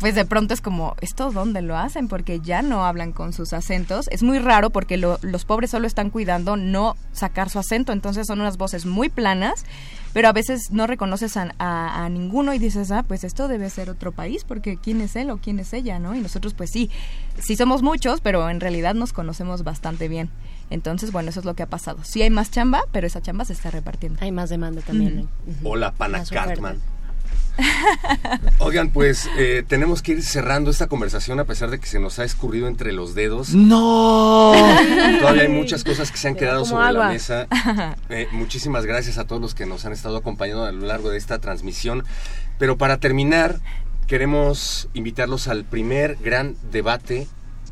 pues 0.00 0.14
de 0.14 0.24
pronto 0.24 0.52
es 0.52 0.60
como, 0.60 0.94
¿esto 1.00 1.30
dónde 1.32 1.62
lo 1.62 1.76
hacen? 1.76 2.08
Porque 2.08 2.40
ya 2.40 2.60
no 2.62 2.84
hablan 2.84 3.12
con 3.12 3.32
sus 3.32 3.52
acentos. 3.52 4.08
Es 4.10 4.22
muy 4.22 4.38
raro 4.38 4.70
porque 4.70 4.96
lo- 4.96 5.18
los 5.22 5.44
pobres 5.44 5.70
solo 5.70 5.86
están 5.86 6.10
cuidando 6.10 6.56
no 6.56 6.96
sacar 7.12 7.48
su 7.50 7.58
acento. 7.58 7.92
Entonces 7.92 8.26
son 8.26 8.40
unas 8.40 8.56
voces 8.58 8.84
muy 8.84 9.08
planas, 9.08 9.64
pero 10.12 10.28
a 10.28 10.32
veces 10.32 10.70
no 10.70 10.86
reconoces 10.86 11.36
a, 11.36 11.54
a- 11.58 12.04
a 12.04 12.08
ninguno 12.08 12.52
y 12.52 12.58
dices, 12.58 12.90
ah, 12.90 13.04
pues 13.06 13.24
esto 13.24 13.48
debe 13.48 13.70
ser 13.70 13.88
otro 13.90 14.12
país 14.12 14.44
porque 14.44 14.76
quién 14.76 15.00
es 15.00 15.14
él 15.16 15.30
o 15.30 15.38
quién 15.38 15.58
es 15.60 15.72
ella, 15.72 15.98
¿no? 15.98 16.14
Y 16.14 16.20
nosotros 16.20 16.52
pues 16.54 16.70
sí, 16.70 16.90
sí 17.38 17.56
somos 17.56 17.82
muchos, 17.82 18.20
pero 18.20 18.50
en 18.50 18.60
realidad 18.60 18.94
nos 18.94 19.12
conocemos 19.12 19.62
bastante 19.64 20.08
bien. 20.08 20.30
Entonces, 20.68 21.12
bueno, 21.12 21.30
eso 21.30 21.38
es 21.40 21.46
lo 21.46 21.54
que 21.54 21.62
ha 21.62 21.68
pasado. 21.68 21.98
Sí 22.02 22.22
hay 22.22 22.30
más 22.30 22.50
chamba, 22.50 22.82
pero 22.90 23.06
esa 23.06 23.22
chamba 23.22 23.44
se 23.44 23.52
está 23.52 23.70
repartiendo. 23.70 24.18
Hay 24.20 24.32
más 24.32 24.50
demanda 24.50 24.82
también. 24.82 25.28
Hola, 25.62 25.92
Pana. 25.92 26.18
Cartman. 26.28 26.95
Oigan, 28.58 28.90
pues 28.90 29.28
eh, 29.38 29.64
tenemos 29.66 30.02
que 30.02 30.12
ir 30.12 30.22
cerrando 30.22 30.70
esta 30.70 30.86
conversación 30.86 31.40
a 31.40 31.44
pesar 31.44 31.70
de 31.70 31.78
que 31.78 31.86
se 31.86 31.98
nos 31.98 32.18
ha 32.18 32.24
escurrido 32.24 32.68
entre 32.68 32.92
los 32.92 33.14
dedos. 33.14 33.54
¡No! 33.54 34.52
Todavía 35.20 35.42
hay 35.42 35.48
muchas 35.48 35.84
cosas 35.84 36.10
que 36.10 36.18
se 36.18 36.28
han 36.28 36.34
quedado 36.34 36.64
como 36.64 36.80
sobre 36.82 36.92
la 36.92 37.08
mesa. 37.08 37.46
Eh, 38.08 38.28
muchísimas 38.30 38.86
gracias 38.86 39.18
a 39.18 39.24
todos 39.24 39.42
los 39.42 39.54
que 39.54 39.66
nos 39.66 39.84
han 39.84 39.92
estado 39.92 40.16
acompañando 40.16 40.64
a 40.64 40.72
lo 40.72 40.86
largo 40.86 41.10
de 41.10 41.18
esta 41.18 41.38
transmisión. 41.38 42.04
Pero 42.58 42.78
para 42.78 42.98
terminar, 42.98 43.60
queremos 44.06 44.88
invitarlos 44.94 45.48
al 45.48 45.64
primer 45.64 46.16
gran 46.16 46.56
debate 46.70 47.26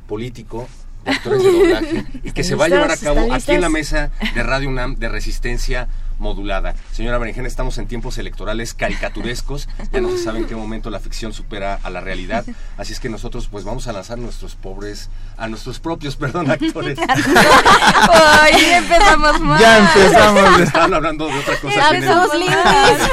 político 0.09 0.69
de 1.05 1.13
actores 1.13 1.43
de 1.43 1.53
doblaje 1.59 2.05
y 2.23 2.33
que 2.33 2.45
se 2.45 2.55
va 2.55 2.67
a 2.67 2.69
llevar 2.69 2.91
a 2.91 2.95
¿Están 2.95 3.15
cabo 3.15 3.33
aquí 3.33 3.53
en 3.53 3.61
la 3.61 3.69
mesa 3.69 4.11
de 4.35 4.43
Radio 4.43 4.69
UNAM 4.69 4.97
de 4.97 5.09
Resistencia 5.09 5.89
modulada. 6.25 6.75
Señora 6.91 7.19
Berenjena, 7.19 7.47
estamos 7.47 7.77
en 7.77 7.87
tiempos 7.87 8.17
electorales 8.17 8.73
caricaturescos, 8.73 9.69
ya 9.93 10.01
no 10.01 10.09
se 10.09 10.19
sabe 10.19 10.39
en 10.39 10.47
qué 10.47 10.57
momento 10.57 10.89
la 10.89 10.99
ficción 10.99 11.35
supera 11.35 11.79
a 11.83 11.91
la 11.91 12.01
realidad, 12.01 12.47
así 12.79 12.95
es 12.95 12.99
que 12.99 13.11
nosotros 13.11 13.49
pues 13.49 13.63
vamos 13.63 13.87
a 13.89 13.93
lanzar 13.93 14.19
nuestros 14.19 14.55
pobres, 14.57 15.11
a 15.37 15.49
nuestros 15.49 15.81
propios, 15.81 16.17
perdón, 16.25 16.51
actores. 16.51 16.99
Ay, 18.41 18.53
ya 18.59 18.79
empezamos 18.79 19.41
mal. 19.41 19.61
Ya 19.61 19.79
empezamos. 19.79 20.61
Estaban 20.61 20.95
hablando 20.95 21.27
de 21.27 21.39
otra 21.39 21.61
cosa. 21.61 21.77
Ya 21.77 21.91
empezamos 21.91 22.35
lindos. 22.35 23.11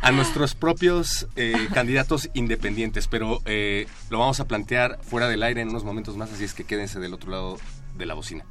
a 0.00 0.10
nuestros 0.12 0.54
propios 0.54 1.26
eh, 1.34 1.68
candidatos 1.74 2.30
independientes, 2.34 3.08
pero 3.08 3.40
eh, 3.44 3.88
lo 4.08 4.20
vamos 4.20 4.38
a 4.38 4.46
plantear 4.46 5.00
fuera 5.02 5.26
del 5.28 5.42
aire 5.42 5.62
en 5.62 5.70
unos 5.70 5.82
momentos 5.82 6.16
más, 6.16 6.32
así 6.32 6.44
es 6.44 6.54
que 6.54 6.62
quédense 6.62 7.00
del 7.00 7.12
otro 7.12 7.32
lado 7.32 7.58
de 7.98 8.06
la 8.06 8.14
bocina. 8.14 8.44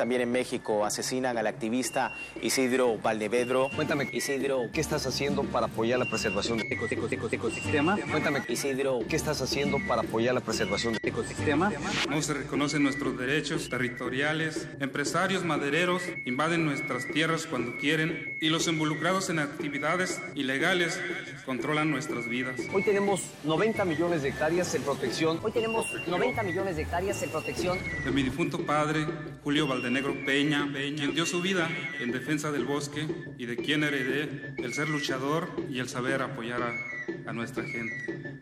También 0.00 0.22
en 0.22 0.32
México 0.32 0.86
asesinan 0.86 1.36
al 1.36 1.46
activista 1.46 2.14
Isidro 2.40 2.96
Valdevedro. 2.96 3.68
Cuéntame, 3.76 4.08
Isidro, 4.14 4.70
¿qué 4.72 4.80
estás 4.80 5.06
haciendo 5.06 5.44
para 5.44 5.66
apoyar 5.66 5.98
la 5.98 6.06
preservación 6.06 6.56
del 6.56 6.72
ecosistema? 6.72 7.98
Cuéntame, 8.10 8.42
Isidro, 8.48 9.00
¿qué 9.06 9.16
estás 9.16 9.42
haciendo 9.42 9.76
para 9.86 10.00
apoyar 10.00 10.32
la 10.32 10.40
preservación 10.40 10.94
del 10.94 11.02
ecosistema? 11.04 11.70
No 12.08 12.22
se 12.22 12.32
reconocen 12.32 12.82
nuestros 12.82 13.18
derechos 13.18 13.68
territoriales, 13.68 14.68
empresarios 14.80 15.44
madereros 15.44 16.02
invaden 16.24 16.64
nuestras 16.64 17.06
tierras 17.06 17.44
cuando 17.44 17.76
quieren 17.76 18.38
y 18.40 18.48
los 18.48 18.68
involucrados 18.68 19.28
en 19.28 19.38
actividades 19.38 20.18
ilegales 20.34 20.98
controlan 21.44 21.90
nuestras 21.90 22.26
vidas. 22.26 22.58
Hoy 22.72 22.82
tenemos 22.84 23.20
90 23.44 23.84
millones 23.84 24.22
de 24.22 24.30
hectáreas 24.30 24.74
en 24.74 24.80
protección. 24.80 25.38
Hoy 25.42 25.52
tenemos 25.52 25.86
90 26.06 26.42
millones 26.42 26.76
de 26.76 26.82
hectáreas 26.84 27.22
en 27.22 27.28
protección. 27.28 27.78
De 28.02 28.10
mi 28.10 28.22
difunto 28.22 28.64
padre, 28.64 29.06
Julio 29.44 29.66
Valdenegro 29.90 30.24
Peña, 30.24 30.68
quien 30.72 31.14
dio 31.14 31.26
su 31.26 31.42
vida 31.42 31.68
en 31.98 32.12
defensa 32.12 32.52
del 32.52 32.64
bosque 32.64 33.08
y 33.36 33.46
de 33.46 33.56
quien 33.56 33.82
heredé 33.82 34.54
el 34.58 34.72
ser 34.72 34.88
luchador 34.88 35.48
y 35.68 35.80
el 35.80 35.88
saber 35.88 36.22
apoyar 36.22 36.62
a, 36.62 37.28
a 37.28 37.32
nuestra 37.32 37.64
gente. 37.64 38.40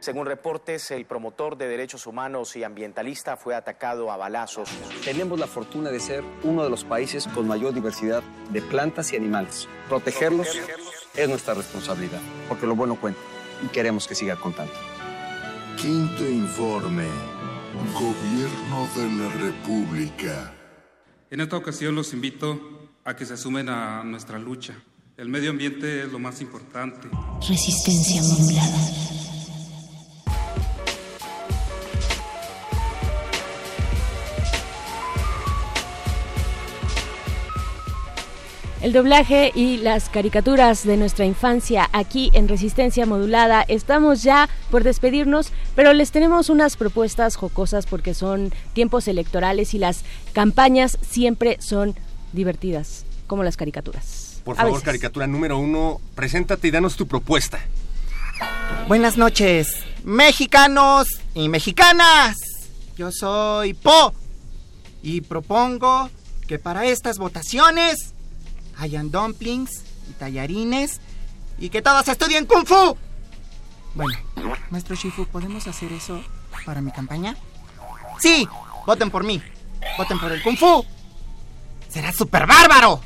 Según 0.00 0.26
reportes, 0.26 0.90
el 0.90 1.06
promotor 1.06 1.56
de 1.56 1.68
derechos 1.68 2.08
humanos 2.08 2.56
y 2.56 2.64
ambientalista 2.64 3.36
fue 3.36 3.54
atacado 3.54 4.10
a 4.10 4.16
balazos. 4.16 4.70
Tenemos 5.04 5.38
la 5.38 5.46
fortuna 5.46 5.90
de 5.90 6.00
ser 6.00 6.24
uno 6.42 6.64
de 6.64 6.70
los 6.70 6.82
países 6.82 7.28
con 7.28 7.46
mayor 7.46 7.72
diversidad 7.72 8.24
de 8.50 8.60
plantas 8.60 9.12
y 9.12 9.16
animales. 9.16 9.68
Protegerlos 9.88 10.48
es 11.14 11.28
nuestra 11.28 11.54
responsabilidad, 11.54 12.20
porque 12.48 12.66
lo 12.66 12.74
bueno 12.74 12.96
cuenta 13.00 13.20
y 13.64 13.68
queremos 13.68 14.08
que 14.08 14.16
siga 14.16 14.34
contando. 14.34 14.72
Quinto 15.76 16.28
informe. 16.28 17.06
Gobierno 17.94 18.88
de 18.96 19.22
la 19.22 19.32
República. 19.44 20.52
En 21.32 21.40
esta 21.40 21.56
ocasión 21.56 21.94
los 21.94 22.12
invito 22.12 22.60
a 23.06 23.16
que 23.16 23.24
se 23.24 23.38
sumen 23.38 23.70
a 23.70 24.04
nuestra 24.04 24.38
lucha. 24.38 24.74
El 25.16 25.30
medio 25.30 25.48
ambiente 25.48 26.02
es 26.02 26.12
lo 26.12 26.18
más 26.18 26.42
importante. 26.42 27.08
Resistencia 27.48 28.20
modulada. 28.22 29.12
El 38.82 38.92
doblaje 38.92 39.52
y 39.54 39.78
las 39.78 40.10
caricaturas 40.10 40.84
de 40.84 40.98
nuestra 40.98 41.24
infancia 41.24 41.88
aquí 41.94 42.30
en 42.34 42.46
Resistencia 42.46 43.06
Modulada. 43.06 43.62
Estamos 43.62 44.22
ya 44.22 44.50
por 44.72 44.84
despedirnos, 44.84 45.52
pero 45.76 45.92
les 45.92 46.12
tenemos 46.12 46.48
unas 46.48 46.78
propuestas 46.78 47.36
jocosas 47.36 47.84
porque 47.84 48.14
son 48.14 48.54
tiempos 48.72 49.06
electorales 49.06 49.74
y 49.74 49.78
las 49.78 50.00
campañas 50.32 50.98
siempre 51.02 51.58
son 51.60 51.94
divertidas, 52.32 53.04
como 53.26 53.44
las 53.44 53.58
caricaturas. 53.58 54.40
Por 54.44 54.56
favor, 54.56 54.82
caricatura 54.82 55.26
número 55.26 55.58
uno, 55.58 56.00
preséntate 56.14 56.68
y 56.68 56.70
danos 56.70 56.96
tu 56.96 57.06
propuesta. 57.06 57.60
Buenas 58.88 59.18
noches, 59.18 59.76
mexicanos 60.04 61.06
y 61.34 61.50
mexicanas. 61.50 62.38
Yo 62.96 63.12
soy 63.12 63.74
Po 63.74 64.14
y 65.02 65.20
propongo 65.20 66.08
que 66.48 66.58
para 66.58 66.86
estas 66.86 67.18
votaciones 67.18 68.14
hayan 68.78 69.10
dumplings 69.10 69.82
y 70.08 70.14
tallarines 70.14 70.98
y 71.58 71.68
que 71.68 71.82
todos 71.82 72.08
estudien 72.08 72.46
kung 72.46 72.64
fu. 72.64 72.96
Bueno, 73.94 74.18
maestro 74.70 74.94
Shifu, 74.94 75.26
¿podemos 75.26 75.66
hacer 75.66 75.92
eso 75.92 76.22
para 76.64 76.80
mi 76.80 76.90
campaña? 76.92 77.36
Sí, 78.18 78.48
voten 78.86 79.10
por 79.10 79.24
mí. 79.24 79.42
Voten 79.98 80.18
por 80.18 80.32
el 80.32 80.42
kung 80.42 80.56
fu. 80.56 80.84
Será 81.88 82.12
súper 82.12 82.46
bárbaro. 82.46 83.00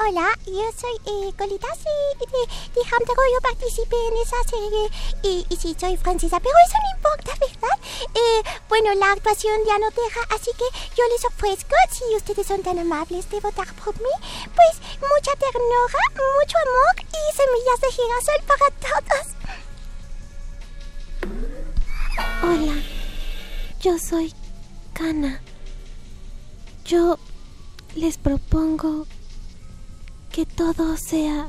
Hola, 0.00 0.28
yo 0.46 0.62
soy 0.80 0.94
eh, 1.06 1.32
Colitas 1.36 1.78
y 1.80 2.18
de, 2.18 2.26
de 2.72 2.80
Hamtaro. 2.88 3.22
Yo 3.34 3.40
participé 3.42 3.96
en 4.06 4.16
esa 4.18 4.36
serie 4.44 4.90
y, 5.24 5.44
y 5.50 5.56
sí, 5.56 5.76
soy 5.78 5.96
francesa, 5.96 6.38
pero 6.38 6.54
eso 6.66 6.76
no 6.84 6.96
importa, 6.96 7.32
¿verdad? 7.40 7.78
Eh, 8.14 8.42
bueno, 8.68 8.94
la 8.94 9.10
actuación 9.10 9.58
ya 9.66 9.76
no 9.78 9.90
deja, 9.90 10.20
así 10.36 10.52
que 10.52 10.64
yo 10.96 11.04
les 11.08 11.24
ofrezco, 11.24 11.74
si 11.90 12.04
ustedes 12.14 12.46
son 12.46 12.62
tan 12.62 12.78
amables 12.78 13.28
de 13.28 13.40
votar 13.40 13.66
por 13.74 13.92
mí, 14.00 14.08
pues 14.54 14.80
mucha 15.00 15.32
ternura, 15.34 16.00
mucho 16.14 16.58
amor 16.58 16.94
y 17.02 17.22
semillas 17.34 17.80
de 17.80 17.90
girasol 17.90 18.40
para 18.46 18.70
todos. 18.86 19.26
Hola, 22.44 22.82
yo 23.80 23.98
soy 23.98 24.32
Kana. 24.92 25.42
Yo 26.84 27.18
les 27.96 28.16
propongo 28.16 29.06
que 30.30 30.46
todo 30.46 30.96
sea 30.96 31.48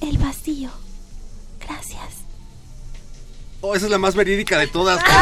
el 0.00 0.18
vacío. 0.18 0.70
Gracias. 1.60 2.25
Oh, 3.68 3.74
esa 3.74 3.86
es 3.86 3.90
la 3.90 3.98
más 3.98 4.14
verídica 4.14 4.58
de 4.58 4.68
todas. 4.68 5.00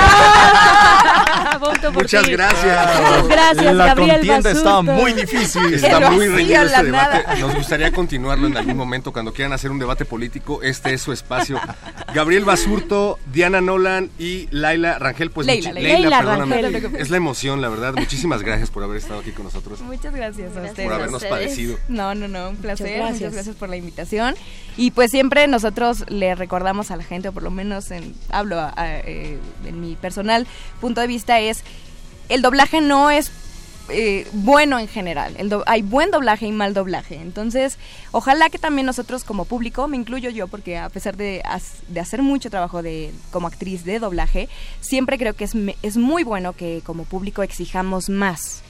Por 1.82 1.95
Muchas 1.95 2.28
gracias. 2.28 3.01
Muchas 3.01 3.28
gracias, 3.28 3.74
La 3.74 3.86
Gabriel 3.86 4.11
contienda 4.16 4.51
está 4.51 4.70
Basurto. 4.70 4.92
muy 4.92 5.12
difícil. 5.14 5.74
Está 5.74 6.11
muy 6.11 6.28
reñido 6.28 6.62
este 6.62 6.82
debate. 6.84 7.22
nada. 7.22 7.36
Nos 7.36 7.55
gustaría 7.55 7.90
continuarlo 7.92 8.47
en 8.47 8.57
algún 8.57 8.76
momento 8.76 9.12
cuando 9.12 9.32
quieran 9.32 9.55
hacer 9.55 9.70
un 9.70 9.78
debate 9.78 10.05
político. 10.05 10.62
Este 10.62 10.92
es 10.92 11.01
su 11.01 11.12
espacio. 11.12 11.59
Gabriel 12.12 12.45
Basurto, 12.45 13.18
Diana 13.32 13.62
Nolan 13.62 14.11
y 14.18 14.47
Laila 14.51 14.99
Rangel. 14.99 15.30
Pues 15.30 15.47
Leila, 15.47 15.72
Leila. 15.72 16.20
Rangel. 16.20 16.97
Es 16.99 17.09
la 17.09 17.16
emoción, 17.16 17.62
la 17.62 17.70
verdad. 17.70 17.95
Muchísimas 17.95 18.42
gracias 18.42 18.70
por 18.70 18.82
haber 18.82 18.99
estado 18.99 19.20
aquí 19.20 19.30
con 19.30 19.45
nosotros. 19.45 19.80
Muchas 19.80 20.14
gracias 20.14 20.55
a 20.57 20.62
ustedes. 20.62 20.86
Por 20.86 20.92
habernos 20.92 21.24
padecido. 21.24 21.78
No, 21.88 22.14
no, 22.14 22.28
no, 22.28 22.51
un 22.51 22.57
placer. 22.57 22.86
Muchas 22.88 22.99
Muchas 22.99 23.20
gracias. 23.20 23.32
gracias. 23.34 23.57
por 23.57 23.70
la 23.70 23.76
invitación. 23.76 24.34
Y 24.76 24.90
pues 24.90 25.11
siempre 25.12 25.47
nosotros 25.47 26.05
le 26.09 26.34
recordamos 26.34 26.90
a 26.90 26.97
la 26.97 27.05
gente, 27.05 27.28
o 27.28 27.32
por 27.32 27.45
lo 27.45 27.51
menos 27.51 27.90
en, 27.90 28.14
hablo 28.39 28.59
a- 28.61 28.72
a, 28.76 28.99
eh, 28.99 29.39
en 29.66 29.80
mi 29.80 29.97
personal 29.97 30.47
punto 30.80 31.01
de 31.01 31.07
vista, 31.07 31.41
es 31.41 31.62
el 32.28 32.43
doblaje 32.43 32.80
no 32.80 33.11
es 33.11 33.30
eh, 33.91 34.26
bueno 34.32 34.78
en 34.78 34.89
general. 34.89 35.35
El 35.37 35.53
hay 35.66 35.82
buen 35.82 36.11
doblaje 36.11 36.47
y 36.47 36.53
mal 36.53 36.72
doblaje. 36.72 37.16
Entonces, 37.16 37.76
ojalá 38.12 38.49
que 38.49 38.59
también 38.59 38.87
nosotros 38.87 39.24
como 39.24 39.45
público, 39.45 39.89
me 39.89 39.99
incluyo 39.99 40.30
yo, 40.30 40.49
porque 40.49 40.78
a 40.78 40.89
pesar 40.89 41.18
de, 41.18 41.43
de 41.89 42.01
hacer 42.01 42.22
mucho 42.22 42.49
trabajo 42.49 42.82
de, 42.82 43.12
como 43.30 43.47
actriz 43.47 43.85
de 43.85 43.99
doblaje, 43.99 44.49
siempre 44.80 45.18
creo 45.18 45.35
que 45.35 45.45
es, 45.45 45.53
es 45.82 45.99
muy 45.99 46.24
bueno 46.24 46.55
que 46.55 46.80
como 46.82 47.05
público 47.05 47.43
exijamos 47.43 48.09
más 48.09 48.62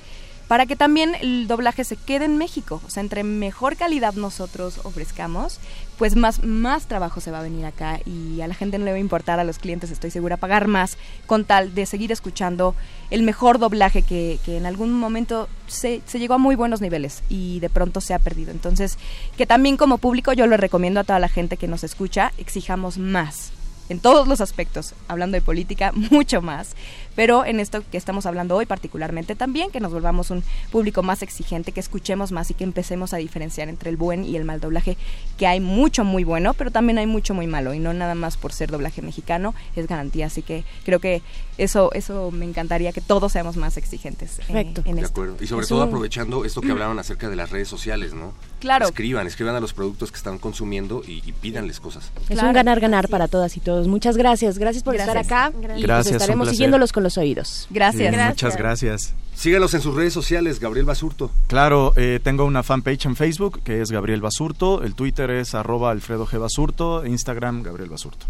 para 0.49 0.67
que 0.67 0.77
también 0.77 1.15
el 1.23 1.47
doblaje 1.47 1.85
se 1.85 1.97
quede 1.97 2.27
en 2.27 2.37
México. 2.37 2.83
O 2.87 2.91
sea, 2.91 3.01
entre 3.01 3.25
mejor 3.25 3.77
calidad 3.77 4.13
nosotros 4.15 4.79
ofrezcamos, 4.85 5.59
pues 5.99 6.17
más, 6.17 6.43
más 6.43 6.87
trabajo 6.87 7.21
se 7.21 7.31
va 7.31 7.41
a 7.41 7.43
venir 7.43 7.65
acá 7.65 8.01
y 8.05 8.41
a 8.41 8.49
la 8.49 8.55
gente 8.55 8.79
no 8.79 8.85
le 8.85 8.91
va 8.91 8.97
a 8.97 9.01
importar, 9.01 9.41
a 9.41 9.45
los 9.45 9.59
clientes 9.59 9.91
estoy 9.91 10.11
segura, 10.11 10.37
pagar 10.37 10.69
más 10.69 10.97
con 11.27 11.45
tal 11.45 11.75
de 11.75 11.87
seguir 11.87 12.13
escuchando 12.13 12.75
el 13.11 13.23
mejor 13.23 13.59
doblaje 13.59 14.03
que, 14.03 14.39
que 14.45 14.57
en 14.57 14.67
algún 14.67 14.93
momento 14.93 15.49
se, 15.67 16.03
se 16.07 16.19
llegó 16.19 16.35
a 16.35 16.39
muy 16.39 16.57
buenos 16.57 16.81
niveles 16.81 17.23
y 17.29 17.61
de 17.61 17.71
pronto 17.71 18.01
se 18.01 18.15
ha 18.15 18.19
perdido. 18.19 18.51
Entonces, 18.51 18.99
que 19.37 19.47
también 19.47 19.77
como 19.77 19.99
público 19.99 20.33
yo 20.33 20.47
lo 20.47 20.57
recomiendo 20.57 21.01
a 21.01 21.05
toda 21.05 21.19
la 21.19 21.29
gente 21.29 21.57
que 21.57 21.69
nos 21.69 21.85
escucha, 21.85 22.33
exijamos 22.39 22.99
más 22.99 23.53
en 23.89 24.01
todos 24.01 24.27
los 24.27 24.41
aspectos, 24.41 24.95
hablando 25.09 25.37
de 25.37 25.43
política, 25.43 25.93
mucho 26.11 26.43
más, 26.43 26.75
pero 27.15 27.45
en 27.45 27.61
esto 27.61 27.83
que 27.91 27.97
estamos 27.97 28.27
hablando 28.27 28.57
hoy 28.57 28.67
particularmente 28.67 29.35
también, 29.35 29.71
que 29.71 29.81
nos 29.81 29.93
volvamos 29.93 30.31
un 30.31 30.43
público 30.71 31.03
más 31.03 31.23
exigente, 31.23 31.73
que 31.73 31.81
escuchemos 31.81 32.33
más 32.33 32.51
y 32.51 32.55
que 32.55 32.65
empecemos 32.65 33.13
a 33.15 33.17
diferenciar 33.19 33.69
entre 33.69 33.91
el 33.91 33.97
buen 33.97 34.25
y 34.25 34.37
el 34.37 34.45
mal 34.45 34.61
doblaje, 34.61 34.97
que 35.39 35.47
hay 35.47 35.61
mucho 35.61 36.05
muy 36.05 36.25
bueno, 36.25 36.55
pero 36.55 36.71
también 36.71 36.99
hay 36.99 37.07
mucho 37.07 37.35
muy 37.35 37.47
malo, 37.47 37.75
y 37.75 37.79
no 37.79 37.93
nada 37.93 38.15
más 38.15 38.37
por 38.37 38.53
ser 38.53 38.71
doblaje 38.71 39.03
mexicano, 39.03 39.55
es 39.77 39.87
garantía, 39.87 40.27
así 40.27 40.43
que 40.43 40.65
creo 40.85 41.01
que 41.01 41.23
eso, 41.59 41.93
eso 41.93 42.31
me 42.31 42.45
encantaría 42.45 42.93
que 42.93 43.01
todos 43.01 43.33
seamos 43.33 43.57
más 43.57 43.77
exigentes 43.77 44.39
eh, 44.39 44.43
Perfecto. 44.47 44.83
en 44.87 44.97
De 44.97 45.03
esto. 45.03 45.13
acuerdo. 45.13 45.37
Y 45.41 45.47
sobre 45.47 45.63
Es 45.63 45.69
todo 45.69 45.83
un- 45.83 45.89
aprovechando 45.89 46.45
esto 46.45 46.61
que 46.61 46.71
hablaban 46.71 46.99
acerca 46.99 47.29
de 47.29 47.37
las 47.37 47.51
redes 47.51 47.69
sociales, 47.69 48.13
¿no? 48.15 48.33
Claro. 48.61 48.87
Escriban, 48.87 49.27
escriban 49.27 49.55
a 49.55 49.61
los 49.61 49.73
productos 49.75 50.11
que 50.11 50.17
están 50.17 50.39
consumiendo 50.39 51.03
y, 51.07 51.23
y 51.27 51.33
pídanles 51.33 51.81
cosas. 51.81 52.11
Es 52.29 52.43
un 52.43 52.53
ganar-ganar 52.53 53.09
para 53.09 53.29
todas 53.29 53.57
y 53.57 53.61
todos. 53.61 53.87
Muchas 53.89 54.17
gracias. 54.17 54.59
Gracias 54.59 54.83
por 54.83 54.95
Gracias. 54.95 55.17
estar 55.27 55.49
acá. 55.51 55.57
Y 55.77 55.83
Gracias, 55.83 56.13
pues 56.13 56.23
estaremos 56.23 56.49
siguiéndolos 56.49 56.91
con 56.93 57.03
los 57.05 57.17
oídos. 57.17 57.69
Gracias. 57.71 58.13
Sí, 58.13 58.21
muchas 58.21 58.57
gracias. 58.57 59.15
Síganos 59.35 59.75
en 59.75 59.81
sus 59.81 59.95
redes 59.95 60.13
sociales, 60.13 60.59
Gabriel 60.59 60.87
Basurto. 60.87 61.31
Claro, 61.47 61.93
eh, 61.97 62.19
tengo 62.23 62.45
una 62.45 62.63
fanpage 62.63 63.07
en 63.07 63.15
Facebook 63.15 63.61
que 63.63 63.81
es 63.81 63.91
Gabriel 63.91 64.21
Basurto, 64.21 64.83
el 64.83 64.95
Twitter 64.95 65.31
es 65.31 65.55
arroba 65.55 65.91
Alfredo 65.91 66.27
G. 66.27 66.39
Basurto, 66.39 67.07
Instagram 67.07 67.63
Gabriel 67.63 67.91
Basurto. 67.91 68.27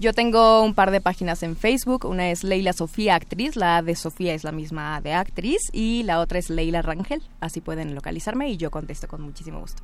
Yo 0.00 0.14
tengo 0.14 0.62
un 0.62 0.72
par 0.72 0.92
de 0.92 1.02
páginas 1.02 1.42
en 1.42 1.56
Facebook. 1.56 2.06
Una 2.06 2.30
es 2.30 2.42
Leila 2.42 2.72
Sofía 2.72 3.16
Actriz. 3.16 3.54
La 3.54 3.76
A 3.76 3.82
de 3.82 3.94
Sofía 3.94 4.32
es 4.32 4.44
la 4.44 4.50
misma 4.50 4.96
A 4.96 5.02
de 5.02 5.12
actriz. 5.12 5.60
Y 5.74 6.04
la 6.04 6.20
otra 6.20 6.38
es 6.38 6.48
Leila 6.48 6.80
Rangel. 6.80 7.22
Así 7.40 7.60
pueden 7.60 7.94
localizarme 7.94 8.48
y 8.48 8.56
yo 8.56 8.70
contesto 8.70 9.08
con 9.08 9.20
muchísimo 9.20 9.60
gusto. 9.60 9.82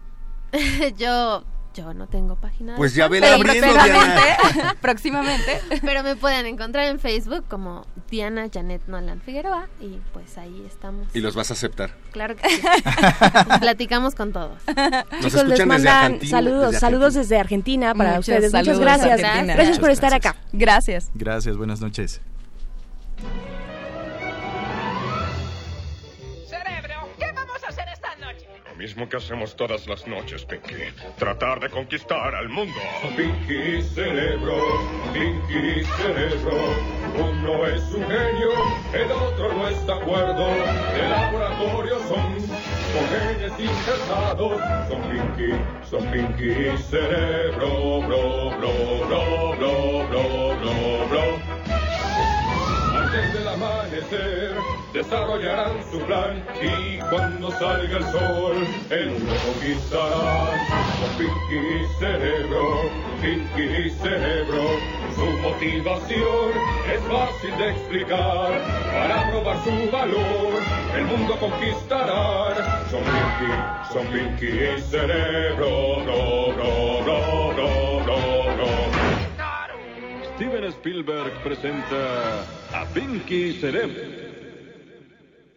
yo, 0.96 1.44
yo 1.76 1.92
no 1.94 2.06
tengo 2.06 2.36
página. 2.36 2.74
Pues 2.76 2.94
ya 2.94 3.06
vela 3.08 3.34
abriendo, 3.34 3.66
próximamente- 3.68 4.76
próximamente. 4.80 5.60
Pero 5.82 6.02
me 6.02 6.16
pueden 6.16 6.46
encontrar 6.46 6.86
en 6.88 6.98
Facebook 6.98 7.44
como 7.48 7.86
Diana 8.10 8.48
Janet 8.52 8.82
Nolan 8.86 9.20
Figueroa 9.20 9.68
y 9.80 9.98
pues 10.12 10.38
ahí 10.38 10.64
estamos. 10.66 11.06
Y 11.14 11.20
los 11.20 11.34
vas 11.34 11.50
a 11.50 11.54
aceptar. 11.54 11.94
Claro 12.12 12.34
que 12.36 12.48
sí. 12.48 12.62
Platicamos 13.60 14.14
con 14.14 14.32
todos. 14.32 14.58
Nos 14.66 14.76
Chicos, 14.76 15.12
les 15.22 15.34
escuchan 15.34 15.48
desde 15.48 15.66
mandan 15.66 15.94
Argentina, 16.04 16.30
saludos, 16.30 16.66
desde 16.66 16.80
saludos 16.80 17.14
desde 17.14 17.38
Argentina 17.38 17.94
para 17.94 18.10
Muchos 18.16 18.28
ustedes. 18.28 18.52
Muchas 18.52 18.78
gracias. 18.80 19.20
Argentina. 19.22 19.54
Gracias 19.54 19.78
por 19.78 19.90
estar 19.90 20.14
acá. 20.14 20.36
Gracias. 20.52 21.10
Gracias, 21.14 21.56
buenas 21.56 21.80
noches. 21.80 22.20
Mismo 28.76 29.08
que 29.08 29.16
hacemos 29.16 29.56
todas 29.56 29.86
las 29.86 30.06
noches, 30.06 30.44
Pinky. 30.44 30.74
Tratar 31.18 31.60
de 31.60 31.70
conquistar 31.70 32.34
al 32.34 32.48
mundo. 32.48 32.74
Pinky 33.16 33.82
Cerebro, 33.82 34.56
Pinky 35.12 35.84
Cerebro. 35.96 36.56
Uno 37.18 37.66
es 37.66 37.82
un 37.94 38.02
genio, 38.04 38.52
el 38.92 39.10
otro 39.10 39.54
no 39.54 39.68
está 39.68 39.94
acuerdo. 39.94 40.46
De 40.46 41.08
laboratorio 41.08 41.98
son, 42.00 42.38
son 42.40 43.60
insertados. 43.60 44.60
Son 44.88 45.02
Pinky, 45.10 45.52
son 45.88 46.06
Pinky 46.10 46.76
Cerebro, 46.78 48.02
bro, 48.02 48.50
bro, 48.58 49.06
bro, 49.08 49.56
bro, 49.56 50.06
bro, 50.08 50.56
bro, 50.60 51.08
bro. 51.08 51.56
Antes 52.98 53.32
del 53.32 53.48
amanecer 53.48 54.56
desarrollarán 54.96 55.76
su 55.90 55.98
plan 56.00 56.42
y 56.62 56.98
cuando 57.10 57.50
salga 57.50 57.98
el 57.98 58.04
sol 58.04 58.66
el 58.88 59.10
mundo 59.10 59.34
conquistarán. 59.44 60.56
Con 60.98 61.10
Pinky 61.18 61.86
Cerebro, 61.98 62.90
Pinky 63.20 63.90
Cerebro, 63.90 64.62
Su 65.14 65.26
motivación 65.42 66.50
es 66.92 67.00
fácil 67.12 67.58
de 67.58 67.70
explicar. 67.72 68.62
Para 68.90 69.30
probar 69.30 69.58
su 69.64 69.90
valor, 69.90 70.62
el 70.96 71.04
mundo 71.04 71.36
conquistará. 71.38 72.82
Son 72.90 73.02
Pinky, 73.02 73.52
son 73.92 74.06
Pinky 74.06 74.46
y 74.46 74.80
Cerebro. 74.80 75.56
Bro, 75.56 76.54
bro, 76.54 77.02
bro, 77.04 77.54
bro, 77.54 78.04
bro, 78.04 78.54
bro. 78.56 78.68
Steven 80.36 80.64
Spielberg 80.64 81.32
presenta 81.42 82.40
a 82.72 82.84
Pinky 82.94 83.52
Cerebro. 83.60 84.35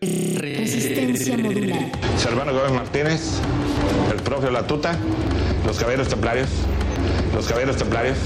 Resistencia 0.02 1.38
modulada. 1.38 1.92
Servano 2.18 2.54
Gómez 2.54 2.72
Martínez, 2.72 3.22
el 4.10 4.22
profe 4.22 4.50
Latuta, 4.50 4.98
los 5.66 5.78
caballeros 5.78 6.08
templarios, 6.08 6.50
los 7.36 7.46
caballeros 7.46 7.76
templarios. 7.76 8.18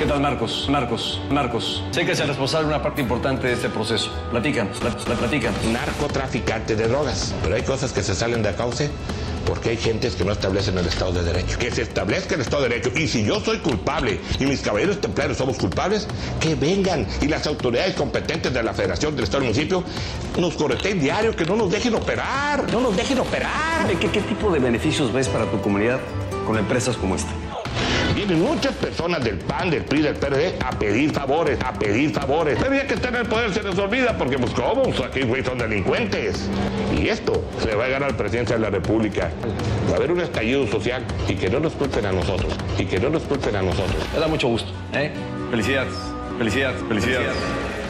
¿Qué 0.00 0.06
tal, 0.06 0.22
Marcos? 0.22 0.66
Marcos, 0.70 1.20
Marcos. 1.30 1.84
Sé 1.90 2.06
que 2.06 2.12
es 2.12 2.20
el 2.20 2.28
responsable 2.28 2.66
de 2.68 2.74
una 2.74 2.82
parte 2.82 3.02
importante 3.02 3.48
de 3.48 3.52
este 3.52 3.68
proceso. 3.68 4.10
Platícanos, 4.30 4.82
la, 4.82 4.88
la 4.88 5.14
platican. 5.14 5.52
Narcotraficante 5.74 6.74
de 6.74 6.88
drogas. 6.88 7.34
Pero 7.42 7.54
hay 7.54 7.60
cosas 7.60 7.92
que 7.92 8.02
se 8.02 8.14
salen 8.14 8.42
de 8.42 8.54
cauce 8.54 8.88
porque 9.44 9.68
hay 9.68 9.76
gentes 9.76 10.14
que 10.14 10.24
no 10.24 10.32
establecen 10.32 10.78
el 10.78 10.86
Estado 10.86 11.12
de 11.12 11.24
Derecho. 11.24 11.58
Que 11.58 11.70
se 11.70 11.82
establezca 11.82 12.34
el 12.34 12.40
Estado 12.40 12.62
de 12.62 12.70
Derecho. 12.70 12.90
Y 12.98 13.08
si 13.08 13.26
yo 13.26 13.40
soy 13.40 13.58
culpable 13.58 14.18
y 14.38 14.46
mis 14.46 14.62
caballeros 14.62 15.02
templarios 15.02 15.36
somos 15.36 15.58
culpables, 15.58 16.08
que 16.40 16.54
vengan 16.54 17.06
y 17.20 17.28
las 17.28 17.46
autoridades 17.46 17.94
competentes 17.94 18.54
de 18.54 18.62
la 18.62 18.72
Federación 18.72 19.14
del 19.14 19.24
Estado 19.24 19.44
y 19.44 19.48
Municipio 19.48 19.84
nos 20.38 20.54
correteen 20.54 20.98
diario, 20.98 21.36
que 21.36 21.44
no 21.44 21.56
nos 21.56 21.70
dejen 21.70 21.94
operar. 21.94 22.72
No 22.72 22.80
nos 22.80 22.96
dejen 22.96 23.18
operar. 23.18 23.86
¿Qué, 24.00 24.10
qué 24.10 24.22
tipo 24.22 24.50
de 24.50 24.60
beneficios 24.60 25.12
ves 25.12 25.28
para 25.28 25.44
tu 25.44 25.60
comunidad 25.60 26.00
con 26.46 26.56
empresas 26.56 26.96
como 26.96 27.16
esta? 27.16 27.49
Vienen 28.20 28.42
muchas 28.42 28.74
personas 28.74 29.24
del 29.24 29.38
PAN, 29.38 29.70
del 29.70 29.82
PRI, 29.82 30.02
del 30.02 30.14
PRD 30.14 30.54
a 30.62 30.72
pedir 30.72 31.10
favores, 31.10 31.58
a 31.64 31.72
pedir 31.72 32.10
favores. 32.10 32.58
Pero 32.60 32.74
ya 32.74 32.86
que 32.86 32.92
están 32.92 33.14
en 33.14 33.22
el 33.22 33.26
poder 33.26 33.54
se 33.54 33.62
les 33.62 33.78
olvida 33.78 34.18
porque, 34.18 34.38
pues, 34.38 34.52
¿cómo? 34.52 34.82
Pues, 34.82 35.00
aquí, 35.00 35.22
güey, 35.22 35.42
son 35.42 35.56
delincuentes. 35.56 36.50
Y 36.94 37.08
esto 37.08 37.42
se 37.62 37.74
va 37.74 37.86
a 37.86 37.88
ganar 37.88 38.10
al 38.10 38.16
presidente 38.16 38.52
de 38.52 38.58
la 38.58 38.68
República. 38.68 39.30
Va 39.88 39.94
a 39.94 39.96
haber 39.96 40.12
un 40.12 40.20
estallido 40.20 40.66
social 40.66 41.02
y 41.28 41.34
que 41.34 41.48
no 41.48 41.60
nos 41.60 41.72
culpen 41.72 42.04
a 42.04 42.12
nosotros. 42.12 42.52
Y 42.78 42.84
que 42.84 43.00
no 43.00 43.08
nos 43.08 43.22
culpen 43.22 43.56
a 43.56 43.62
nosotros. 43.62 43.96
Me 44.12 44.20
da 44.20 44.28
mucho 44.28 44.48
gusto, 44.48 44.70
¿eh? 44.92 45.10
Felicidades, 45.50 45.94
felicidades, 46.36 46.82
felicidades. 46.88 47.28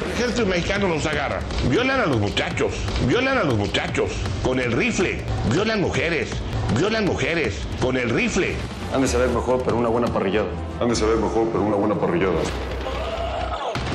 El 0.05 0.13
ejército 0.13 0.47
mexicano 0.47 0.87
nos 0.87 1.07
agarra. 1.07 1.41
Violan 1.69 1.99
a 1.99 2.07
los 2.07 2.21
muchachos, 2.21 2.75
violan 3.09 3.37
a 3.37 3.43
los 3.43 3.57
muchachos 3.57 4.13
con 4.45 4.61
el 4.61 4.71
rifle, 4.71 5.23
violan 5.53 5.81
mujeres, 5.81 6.31
violan 6.79 7.05
mujeres 7.05 7.59
con 7.81 7.97
el 7.97 8.11
rifle. 8.11 8.55
Han 8.93 9.03
de 9.03 9.09
saber 9.09 9.29
mejor, 9.29 9.63
pero 9.65 9.77
una 9.77 9.89
buena 9.89 10.09
parrillada. 10.09 10.49
Han 10.81 10.89
de 10.89 10.97
saber 10.97 11.17
mejor, 11.17 11.49
pero 11.53 11.63
una 11.63 11.77
buena 11.77 11.95
parrillada. 11.95 12.41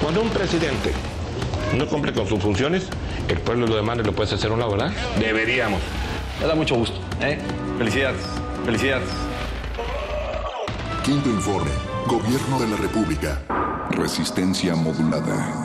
Cuando 0.02 0.22
un 0.22 0.30
presidente 0.30 0.94
no 1.78 1.86
cumple 1.88 2.14
con 2.14 2.28
sus 2.28 2.40
funciones, 2.42 2.88
el 3.28 3.40
pueblo 3.40 3.68
lo 3.68 3.76
demanda 3.76 4.04
y 4.04 4.06
lo 4.06 4.14
puedes 4.14 4.32
hacer 4.34 4.52
a 4.52 4.54
un 4.54 4.60
lado, 4.60 4.72
¿verdad? 4.72 4.92
Deberíamos. 5.20 5.82
Me 6.40 6.48
da 6.48 6.56
mucho 6.56 6.76
gusto, 6.76 6.98
¿eh? 7.22 7.38
Felicidades, 7.78 8.22
felicidades. 8.66 9.10
Quinto 11.04 11.30
informe. 11.30 11.72
Gobierno 12.08 12.60
de 12.60 12.68
la 12.68 12.78
República. 12.78 13.42
Resistencia 13.92 14.76
modulada. 14.76 15.65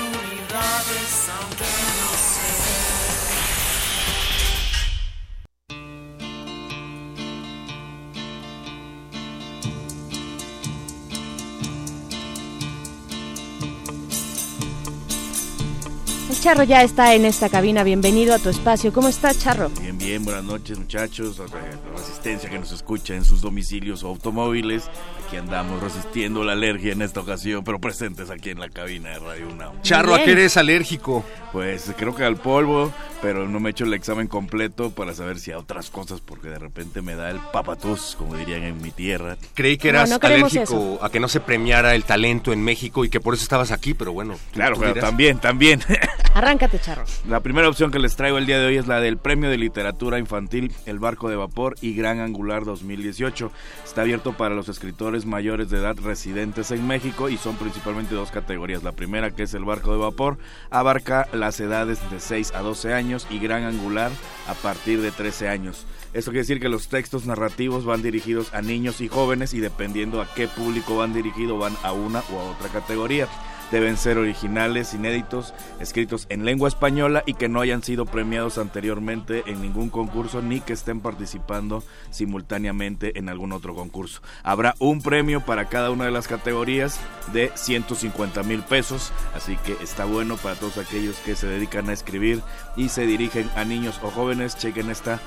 Charro 16.41 16.63
ya 16.63 16.81
está 16.81 17.13
en 17.13 17.25
esta 17.25 17.49
cabina. 17.49 17.83
Bienvenido 17.83 18.33
a 18.33 18.39
tu 18.39 18.49
espacio. 18.49 18.91
¿Cómo 18.91 19.07
estás, 19.09 19.37
Charro? 19.37 19.69
Bien, 19.79 19.95
bien, 19.95 20.25
buenas 20.25 20.43
noches 20.43 20.79
muchachos, 20.79 21.39
a 21.39 21.43
la 21.43 21.95
resistencia 21.95 22.49
que 22.49 22.57
nos 22.57 22.71
escucha 22.71 23.13
en 23.13 23.23
sus 23.23 23.41
domicilios 23.41 24.03
o 24.03 24.07
automóviles. 24.07 24.89
Aquí 25.31 25.37
andamos 25.37 25.81
resistiendo 25.81 26.43
la 26.43 26.51
alergia 26.51 26.91
en 26.91 27.01
esta 27.01 27.21
ocasión, 27.21 27.63
pero 27.63 27.79
presentes 27.79 28.29
aquí 28.29 28.49
en 28.49 28.59
la 28.59 28.67
cabina 28.67 29.11
de 29.11 29.19
Radio 29.19 29.47
UNAM. 29.47 29.81
Charro, 29.81 30.13
¿a 30.13 30.21
qué 30.25 30.33
eres 30.33 30.57
alérgico? 30.57 31.23
Pues 31.53 31.89
creo 31.97 32.13
que 32.13 32.25
al 32.25 32.35
polvo, 32.35 32.91
pero 33.21 33.47
no 33.47 33.61
me 33.61 33.69
he 33.69 33.71
hecho 33.71 33.85
el 33.85 33.93
examen 33.93 34.27
completo 34.27 34.91
para 34.91 35.13
saber 35.13 35.39
si 35.39 35.53
a 35.53 35.57
otras 35.57 35.89
cosas, 35.89 36.19
porque 36.19 36.49
de 36.49 36.59
repente 36.59 37.01
me 37.01 37.15
da 37.15 37.29
el 37.29 37.39
papatús, 37.53 38.15
como 38.17 38.35
dirían 38.35 38.63
en 38.63 38.81
mi 38.81 38.91
tierra. 38.91 39.37
Creí 39.53 39.77
que 39.77 39.87
eras 39.89 40.11
alérgico 40.11 40.99
a 41.01 41.09
que 41.09 41.21
no 41.21 41.29
se 41.29 41.39
premiara 41.39 41.95
el 41.95 42.03
talento 42.03 42.51
en 42.51 42.61
México 42.61 43.05
y 43.05 43.09
que 43.09 43.21
por 43.21 43.33
eso 43.33 43.43
estabas 43.43 43.71
aquí, 43.71 43.93
pero 43.93 44.11
bueno. 44.11 44.33
tú- 44.33 44.39
Claro, 44.51 44.75
dirás. 44.75 44.95
también, 44.99 45.39
también. 45.39 45.79
Arráncate, 46.33 46.79
Charro. 46.79 47.03
La 47.27 47.39
primera 47.39 47.67
opción 47.69 47.91
que 47.91 47.99
les 47.99 48.15
traigo 48.17 48.37
el 48.37 48.45
día 48.45 48.59
de 48.59 48.65
hoy 48.65 48.77
es 48.77 48.87
la 48.87 48.99
del 49.01 49.17
Premio 49.17 49.49
de 49.49 49.57
Literatura 49.57 50.17
Infantil 50.19 50.73
El 50.85 50.99
Barco 50.99 51.29
de 51.29 51.35
Vapor 51.37 51.75
y 51.81 51.93
Gran 51.95 52.19
Angular 52.19 52.63
2018. 52.65 53.51
Está 53.85 54.01
abierto 54.01 54.33
para 54.33 54.55
los 54.55 54.67
escritores 54.69 55.20
mayores 55.25 55.69
de 55.69 55.77
edad 55.77 55.95
residentes 55.97 56.71
en 56.71 56.85
México 56.87 57.29
y 57.29 57.37
son 57.37 57.55
principalmente 57.55 58.15
dos 58.15 58.31
categorías. 58.31 58.83
La 58.83 58.91
primera, 58.91 59.31
que 59.31 59.43
es 59.43 59.53
el 59.53 59.65
Barco 59.65 59.91
de 59.91 59.99
Vapor, 59.99 60.37
abarca 60.69 61.27
las 61.33 61.59
edades 61.59 61.99
de 62.09 62.19
6 62.19 62.53
a 62.53 62.61
12 62.61 62.93
años 62.93 63.27
y 63.29 63.39
Gran 63.39 63.63
Angular 63.63 64.11
a 64.47 64.53
partir 64.53 65.01
de 65.01 65.11
13 65.11 65.49
años. 65.49 65.85
Esto 66.13 66.31
quiere 66.31 66.41
decir 66.41 66.59
que 66.59 66.69
los 66.69 66.89
textos 66.89 67.25
narrativos 67.25 67.85
van 67.85 68.01
dirigidos 68.01 68.53
a 68.53 68.61
niños 68.61 68.99
y 68.99 69.07
jóvenes 69.07 69.53
y 69.53 69.59
dependiendo 69.59 70.21
a 70.21 70.33
qué 70.33 70.47
público 70.47 70.97
van 70.97 71.13
dirigidos 71.13 71.57
van 71.57 71.75
a 71.83 71.93
una 71.93 72.21
u 72.31 72.37
a 72.37 72.51
otra 72.51 72.67
categoría. 72.69 73.27
Deben 73.71 73.97
ser 73.97 74.17
originales, 74.17 74.93
inéditos, 74.93 75.53
escritos 75.79 76.25
en 76.29 76.45
lengua 76.45 76.67
española 76.67 77.23
y 77.25 77.35
que 77.35 77.49
no 77.49 77.61
hayan 77.61 77.83
sido 77.83 78.05
premiados 78.05 78.57
anteriormente 78.57 79.43
en 79.45 79.61
ningún 79.61 79.89
concurso 79.89 80.41
ni 80.41 80.59
que 80.59 80.73
estén 80.73 80.99
participando 80.99 81.83
simultáneamente 82.09 83.17
en 83.17 83.29
algún 83.29 83.53
otro 83.53 83.73
concurso. 83.73 84.21
Habrá 84.43 84.75
un 84.79 85.01
premio 85.01 85.41
para 85.41 85.69
cada 85.69 85.91
una 85.91 86.05
de 86.05 86.11
las 86.11 86.27
categorías 86.27 86.99
de 87.33 87.51
150 87.55 88.43
mil 88.43 88.61
pesos, 88.63 89.11
así 89.35 89.57
que 89.57 89.77
está 89.81 90.05
bueno 90.05 90.37
para 90.37 90.55
todos 90.55 90.77
aquellos 90.77 91.15
que 91.17 91.35
se 91.35 91.47
dedican 91.47 91.89
a 91.89 91.93
escribir 91.93 92.41
y 92.75 92.89
se 92.89 93.05
dirigen 93.05 93.49
a 93.55 93.65
niños 93.65 93.99
o 94.03 94.11
jóvenes. 94.11 94.57
Chequen 94.57 94.89
esta 94.89 95.19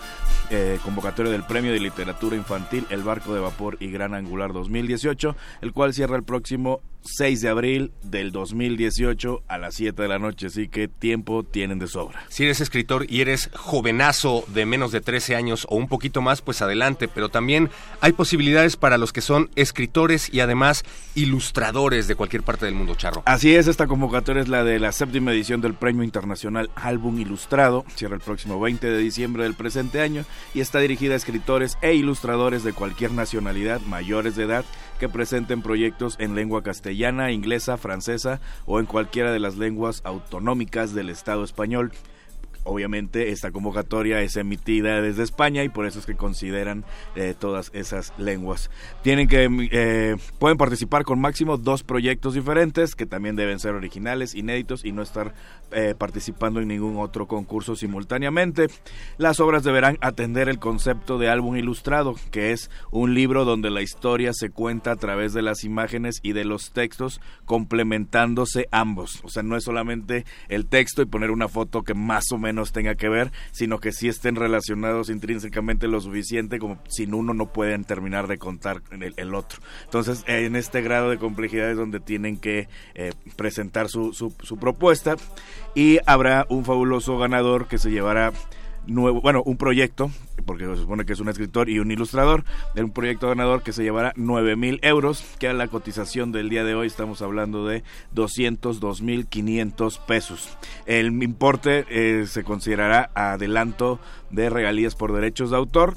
eh, 0.51 0.79
convocatoria 0.85 1.33
del 1.33 1.45
Premio 1.45 1.73
de 1.73 1.81
Literatura 1.81 2.37
Infantil 2.37 2.87
El 2.91 3.03
Barco 3.03 3.35
de 3.35 3.41
Vapor 3.41 3.77
y 3.81 3.91
Gran 3.91 4.15
Angular 4.15 4.53
2018, 4.53 5.37
el 5.63 5.73
cual 5.73 5.95
cierra 5.95 6.17
el 6.17 6.23
próximo 6.23 6.81
6 7.05 7.43
de 7.43 7.49
abril 7.49 7.93
del 8.03 8.33
2018 8.33 9.43
a 9.47 9.59
las 9.59 9.75
7 9.75 10.01
de 10.01 10.09
la 10.09 10.19
noche, 10.19 10.47
así 10.47 10.69
que 10.69 10.89
tiempo 10.89 11.45
tienen 11.45 11.79
de 11.79 11.87
sobra. 11.87 12.25
Si 12.29 12.45
eres 12.45 12.61
escritor 12.61 13.07
y 13.09 13.21
eres 13.21 13.51
jovenazo 13.55 14.45
de 14.49 14.65
menos 14.67 14.91
de 14.93 15.01
13 15.01 15.37
años 15.37 15.67
o 15.69 15.77
un 15.77 15.89
poquito 15.89 16.23
más, 16.23 16.41
pues 16.41 16.63
adelante. 16.63 17.09
Pero 17.09 17.29
también 17.29 17.71
hay 18.01 18.13
posibilidades 18.13 18.77
para 18.77 18.99
los 18.99 19.13
que 19.13 19.21
son 19.21 19.51
escritores 19.55 20.33
y 20.33 20.41
además 20.41 20.85
ilustradores 21.15 22.09
de 22.09 22.15
cualquier 22.15 22.43
parte 22.43 22.67
del 22.67 22.75
mundo, 22.75 22.95
Charro. 22.95 23.23
Así 23.27 23.55
es, 23.55 23.67
esta 23.67 23.87
convocatoria 23.87 24.43
es 24.43 24.49
la 24.49 24.65
de 24.65 24.79
la 24.79 24.93
séptima 24.93 25.33
edición 25.33 25.61
del 25.61 25.75
Premio 25.75 26.05
Internacional 26.05 26.71
Álbum 26.75 27.19
Ilustrado. 27.35 27.85
Cierra 27.97 28.15
el 28.15 28.21
próximo 28.21 28.61
20 28.61 28.87
de 28.89 28.99
diciembre 28.99 29.43
del 29.43 29.55
presente 29.55 30.01
año 30.01 30.25
y 30.55 30.61
está 30.61 30.79
dirigida 30.79 31.15
a 31.15 31.17
escritores 31.17 31.79
e 31.83 31.93
ilustradores 31.93 32.63
de 32.63 32.73
cualquier 32.73 33.11
nacionalidad 33.11 33.81
mayores 33.81 34.37
de 34.37 34.45
edad 34.45 34.65
que 35.01 35.09
presenten 35.09 35.61
proyectos 35.61 36.15
en 36.21 36.37
lengua 36.37 36.63
castellana, 36.63 37.33
inglesa, 37.33 37.77
francesa 37.77 38.41
o 38.67 38.79
en 38.79 38.87
cualquiera 38.87 39.33
de 39.33 39.41
las 39.41 39.57
lenguas 39.57 40.01
autonómicas 40.05 40.95
del 40.95 41.11
Estado 41.11 41.43
español. 41.43 41.91
Obviamente 42.65 43.31
esta 43.31 43.51
convocatoria 43.51 44.21
es 44.21 44.37
emitida 44.37 45.01
desde 45.01 45.23
España 45.23 45.63
y 45.63 45.69
por 45.69 45.87
eso 45.87 45.99
es 45.99 46.07
que 46.07 46.17
consideran 46.17 46.85
eh, 47.15 47.35
todas 47.39 47.71
esas 47.75 48.13
lenguas. 48.19 48.71
Tienen 49.03 49.29
que 49.29 49.49
eh, 49.73 50.17
pueden 50.39 50.59
participar 50.59 51.05
con 51.05 51.21
máximo 51.21 51.57
dos 51.57 51.83
proyectos 51.83 52.35
diferentes 52.35 52.95
que 52.95 53.07
también 53.07 53.37
deben 53.37 53.61
ser 53.61 53.75
originales, 53.75 54.35
inéditos 54.35 54.85
y 54.85 54.93
no 54.93 55.03
estar 55.03 55.35
eh, 55.73 55.95
participando 55.97 56.61
en 56.61 56.69
ningún 56.69 56.99
otro 56.99 57.27
concurso 57.27 57.77
simultáneamente. 57.77 58.69
Las 59.19 59.41
obras 59.41 59.65
deberán 59.65 59.99
atender 60.01 60.49
el 60.49 60.59
concepto 60.59 61.19
de 61.19 61.29
álbum 61.29 61.57
ilustrado, 61.57 62.15
que 62.31 62.53
es 62.53 62.71
un 62.91 63.15
libro 63.15 63.45
donde 63.45 63.71
la 63.71 63.83
historia 63.83 64.33
se 64.33 64.51
cuenta 64.51 64.93
a 64.93 64.97
través 64.97 65.33
de 65.33 65.43
las 65.43 65.65
imágenes 65.65 66.21
y 66.23 66.33
de 66.33 66.45
los 66.45 66.73
textos 66.73 67.21
complementándose 67.45 68.67
ambos. 68.71 69.21
O 69.25 69.29
sea, 69.29 69.43
no 69.43 69.57
es 69.57 69.65
solamente 69.65 70.25
el 70.49 70.67
texto 70.67 71.03
y 71.03 71.07
poner 71.07 71.31
una 71.31 71.49
foto 71.49 71.83
que 71.83 71.95
más 71.95 72.31
o 72.33 72.39
menos 72.39 72.54
tenga 72.73 72.95
que 72.95 73.09
ver, 73.09 73.33
sino 73.53 73.79
que 73.79 73.93
sí 73.93 74.09
estén 74.09 74.37
relacionados 74.37 75.11
intrínsecamente 75.11 75.89
lo 75.89 76.01
suficiente 76.01 76.59
como 76.59 76.79
sin 76.89 77.15
uno 77.15 77.35
no 77.35 77.47
pueden 77.47 77.85
terminar 77.85 78.27
de 78.27 78.39
contar 78.39 78.83
el, 78.91 79.15
el 79.17 79.35
otro. 79.35 79.61
Entonces, 79.85 80.25
en 80.27 80.57
este 80.57 80.83
grado 80.83 81.11
de 81.11 81.19
complejidad 81.19 81.71
es 81.71 81.77
donde 81.77 82.01
tienen 82.01 82.37
que 82.37 82.69
eh, 82.95 83.13
presentar 83.37 83.89
su 83.89 84.59
propuesta 84.61 85.17
y 85.75 85.99
habrá 86.07 86.47
un 86.49 86.65
fabuloso 86.65 87.19
ganador 87.19 87.67
que 87.67 87.79
se 87.79 87.91
llevará 87.91 88.33
nuevo, 88.87 89.21
bueno, 89.21 89.43
un 89.45 89.57
proyecto, 89.57 90.11
porque 90.47 90.65
se 90.67 90.77
supone 90.77 91.05
que 91.05 91.13
es 91.13 91.21
un 91.21 91.29
escritor 91.29 91.69
y 91.69 91.79
un 91.79 91.91
ilustrador, 91.91 92.45
de 92.75 92.83
un 92.83 92.91
proyecto 92.91 93.29
ganador 93.29 93.63
que 93.63 93.73
se 93.73 93.83
llevará 93.83 94.13
9 94.17 94.57
mil 94.57 94.79
euros, 94.83 95.25
que 95.39 95.49
a 95.49 95.53
la 95.53 95.69
cotización 95.69 96.33
del 96.33 96.49
día 96.49 96.65
de 96.65 96.75
hoy 96.75 96.87
estamos 96.87 97.23
hablando 97.23 97.67
de 97.67 97.83
202 98.13 99.03
mil 99.03 99.27
500 99.27 99.99
pesos. 99.99 100.57
El 100.87 101.23
importe 101.23 101.85
eh, 101.89 102.27
se 102.27 102.45
considerará 102.45 103.11
adelanto 103.15 103.99
de 104.31 104.51
regalías 104.51 104.95
por 104.95 105.13
derechos 105.13 105.51
de 105.51 105.57
autor. 105.57 105.95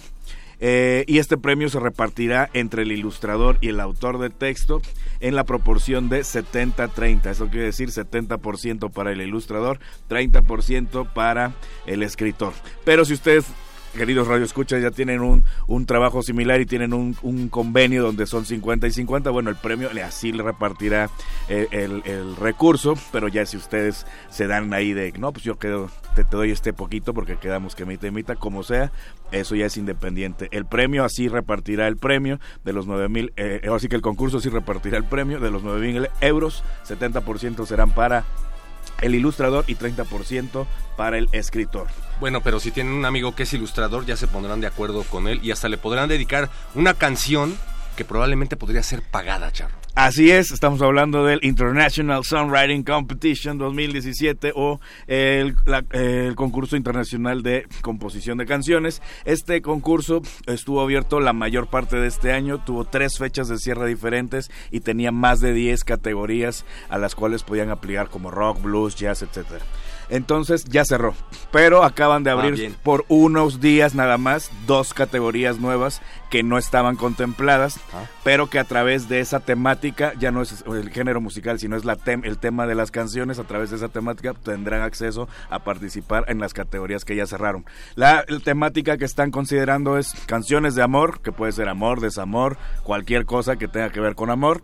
Eh, 0.59 1.03
y 1.07 1.19
este 1.19 1.37
premio 1.37 1.69
se 1.69 1.79
repartirá 1.79 2.49
entre 2.53 2.83
el 2.83 2.91
ilustrador 2.91 3.57
y 3.61 3.69
el 3.69 3.79
autor 3.79 4.17
de 4.19 4.29
texto 4.29 4.81
en 5.19 5.35
la 5.35 5.43
proporción 5.43 6.09
de 6.09 6.21
70-30. 6.21 7.27
Eso 7.27 7.47
quiere 7.47 7.65
decir 7.65 7.89
70% 7.89 8.91
para 8.91 9.11
el 9.11 9.21
ilustrador, 9.21 9.79
30% 10.09 11.13
para 11.13 11.53
el 11.85 12.03
escritor. 12.03 12.53
Pero 12.83 13.05
si 13.05 13.13
ustedes 13.13 13.45
queridos 13.95 14.27
Radio 14.27 14.45
Escuchas, 14.45 14.81
ya 14.81 14.91
tienen 14.91 15.21
un, 15.21 15.43
un 15.67 15.85
trabajo 15.85 16.21
similar 16.21 16.61
y 16.61 16.65
tienen 16.65 16.93
un, 16.93 17.15
un, 17.21 17.49
convenio 17.49 18.03
donde 18.03 18.25
son 18.25 18.45
50 18.45 18.87
y 18.87 18.91
50, 18.91 19.29
bueno, 19.29 19.49
el 19.49 19.55
premio 19.55 19.89
así 20.05 20.31
le 20.31 20.43
repartirá 20.43 21.09
el, 21.47 21.67
el, 21.71 22.01
el, 22.05 22.35
recurso, 22.35 22.95
pero 23.11 23.27
ya 23.27 23.45
si 23.45 23.57
ustedes 23.57 24.05
se 24.29 24.47
dan 24.47 24.73
ahí 24.73 24.93
de, 24.93 25.11
no, 25.13 25.31
pues 25.31 25.43
yo 25.43 25.57
quedo, 25.57 25.89
te, 26.15 26.23
te 26.23 26.35
doy 26.35 26.51
este 26.51 26.73
poquito 26.73 27.13
porque 27.13 27.37
quedamos 27.37 27.75
que 27.75 27.85
mitad 27.85 28.07
y 28.07 28.11
mitad, 28.11 28.37
como 28.37 28.63
sea, 28.63 28.91
eso 29.31 29.55
ya 29.55 29.65
es 29.65 29.77
independiente. 29.77 30.47
El 30.51 30.65
premio 30.65 31.03
así 31.03 31.27
repartirá 31.27 31.87
el 31.87 31.97
premio 31.97 32.39
de 32.63 32.73
los 32.73 32.87
9 32.87 33.09
mil, 33.09 33.33
eh, 33.37 33.61
así 33.73 33.87
que 33.87 33.95
el 33.95 34.01
concurso 34.01 34.39
sí 34.39 34.49
repartirá 34.49 34.97
el 34.97 35.05
premio 35.05 35.39
de 35.39 35.51
los 35.51 35.63
9 35.63 35.79
mil 35.79 36.09
euros, 36.21 36.63
70% 36.87 37.65
serán 37.65 37.91
para 37.91 38.25
el 39.01 39.15
ilustrador 39.15 39.65
y 39.67 39.75
30% 39.75 40.65
para 40.95 41.17
el 41.17 41.29
escritor. 41.31 41.87
Bueno, 42.19 42.41
pero 42.41 42.59
si 42.59 42.71
tienen 42.71 42.93
un 42.93 43.05
amigo 43.05 43.35
que 43.35 43.43
es 43.43 43.53
ilustrador, 43.53 44.05
ya 44.05 44.17
se 44.17 44.27
pondrán 44.27 44.61
de 44.61 44.67
acuerdo 44.67 45.03
con 45.03 45.27
él 45.27 45.39
y 45.43 45.51
hasta 45.51 45.69
le 45.69 45.77
podrán 45.77 46.09
dedicar 46.09 46.49
una 46.75 46.93
canción 46.93 47.57
que 47.95 48.05
probablemente 48.05 48.57
podría 48.57 48.83
ser 48.83 49.01
pagada, 49.01 49.51
Charro. 49.51 49.75
Así 49.97 50.29
es, 50.29 50.51
estamos 50.51 50.79
hablando 50.83 51.25
del 51.25 51.39
International 51.41 52.23
Songwriting 52.23 52.83
Competition 52.83 53.57
2017 53.57 54.53
o 54.55 54.79
el, 55.07 55.55
el, 55.91 56.35
concurso 56.35 56.77
internacional 56.77 57.41
de 57.41 57.65
composición 57.81 58.37
de 58.37 58.45
canciones. 58.45 59.01
Este 59.25 59.59
concurso 59.63 60.21
estuvo 60.45 60.81
abierto 60.81 61.19
la 61.19 61.33
mayor 61.33 61.65
parte 61.65 61.95
de 61.95 62.05
este 62.09 62.31
año, 62.31 62.63
tuvo 62.63 62.85
tres 62.85 63.17
fechas 63.17 63.47
de 63.47 63.57
cierre 63.57 63.87
diferentes 63.87 64.51
y 64.69 64.81
tenía 64.81 65.11
más 65.11 65.39
de 65.39 65.53
10 65.53 65.83
categorías 65.83 66.63
a 66.89 66.99
las 66.99 67.15
cuales 67.15 67.41
podían 67.41 67.71
aplicar 67.71 68.09
como 68.09 68.29
rock, 68.29 68.61
blues, 68.61 68.95
jazz, 68.95 69.23
etcétera. 69.23 69.65
Entonces 70.09 70.65
ya 70.65 70.85
cerró. 70.85 71.13
Pero 71.51 71.83
acaban 71.83 72.23
de 72.23 72.31
abrir 72.31 72.71
ah, 72.71 72.79
por 72.83 73.05
unos 73.07 73.59
días 73.61 73.95
nada 73.95 74.17
más 74.17 74.51
dos 74.65 74.93
categorías 74.93 75.59
nuevas 75.59 76.01
que 76.29 76.43
no 76.43 76.57
estaban 76.57 76.95
contempladas, 76.95 77.79
ah. 77.93 78.05
pero 78.23 78.49
que 78.49 78.59
a 78.59 78.63
través 78.63 79.07
de 79.07 79.19
esa 79.19 79.39
temática, 79.39 80.13
ya 80.19 80.31
no 80.31 80.41
es 80.41 80.63
el 80.67 80.89
género 80.89 81.21
musical, 81.21 81.59
sino 81.59 81.75
es 81.75 81.85
la 81.85 81.95
tem 81.95 82.23
el 82.25 82.37
tema 82.37 82.67
de 82.67 82.75
las 82.75 82.91
canciones, 82.91 83.39
a 83.39 83.45
través 83.45 83.69
de 83.69 83.77
esa 83.77 83.89
temática 83.89 84.33
tendrán 84.33 84.81
acceso 84.81 85.27
a 85.49 85.59
participar 85.59 86.25
en 86.27 86.39
las 86.39 86.53
categorías 86.53 87.05
que 87.05 87.15
ya 87.15 87.25
cerraron. 87.25 87.65
La, 87.95 88.25
la 88.27 88.39
temática 88.39 88.97
que 88.97 89.05
están 89.05 89.31
considerando 89.31 89.97
es 89.97 90.13
canciones 90.25 90.75
de 90.75 90.83
amor, 90.83 91.21
que 91.21 91.31
puede 91.31 91.51
ser 91.51 91.69
amor, 91.69 92.01
desamor, 92.01 92.57
cualquier 92.83 93.25
cosa 93.25 93.55
que 93.55 93.67
tenga 93.67 93.89
que 93.89 93.99
ver 93.99 94.15
con 94.15 94.29
amor 94.29 94.61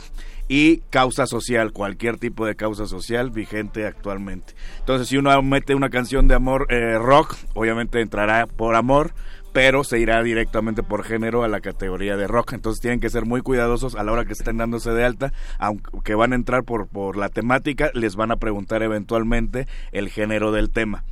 y 0.56 0.84
causa 0.92 1.26
social, 1.26 1.72
cualquier 1.72 2.20
tipo 2.20 2.46
de 2.46 2.56
causa 2.56 2.86
social 2.86 3.32
vigente 3.32 3.88
actualmente. 3.88 4.54
Entonces, 4.78 5.08
si 5.08 5.18
uno 5.18 5.42
mete 5.42 5.74
una 5.74 5.90
canción 5.90 6.28
de 6.28 6.36
amor 6.36 6.68
eh, 6.70 7.00
rock, 7.00 7.36
obviamente 7.56 8.02
entrará 8.02 8.46
por 8.46 8.76
amor, 8.76 9.16
pero 9.52 9.84
se 9.84 9.98
irá 9.98 10.22
directamente 10.22 10.84
por 10.84 11.04
género 11.04 11.44
a 11.44 11.48
la 11.48 11.60
categoría 11.60 12.18
de 12.18 12.28
rock. 12.28 12.54
Entonces 12.54 12.82
tienen 12.82 13.00
que 13.00 13.10
ser 13.10 13.26
muy 13.26 13.42
cuidadosos 13.42 13.96
a 13.96 14.04
la 14.04 14.12
hora 14.12 14.26
que 14.26 14.34
estén 14.34 14.58
dándose 14.58 14.92
de 14.92 15.04
alta, 15.04 15.34
aunque 15.58 16.14
van 16.14 16.34
a 16.34 16.36
entrar 16.36 16.64
por, 16.64 16.88
por 16.88 17.18
la 17.18 17.30
temática, 17.30 17.90
les 17.96 18.16
van 18.16 18.30
a 18.30 18.38
preguntar 18.38 18.84
eventualmente 18.84 19.66
el 19.92 20.10
género 20.10 20.52
del 20.52 20.70
tema. 20.70 21.04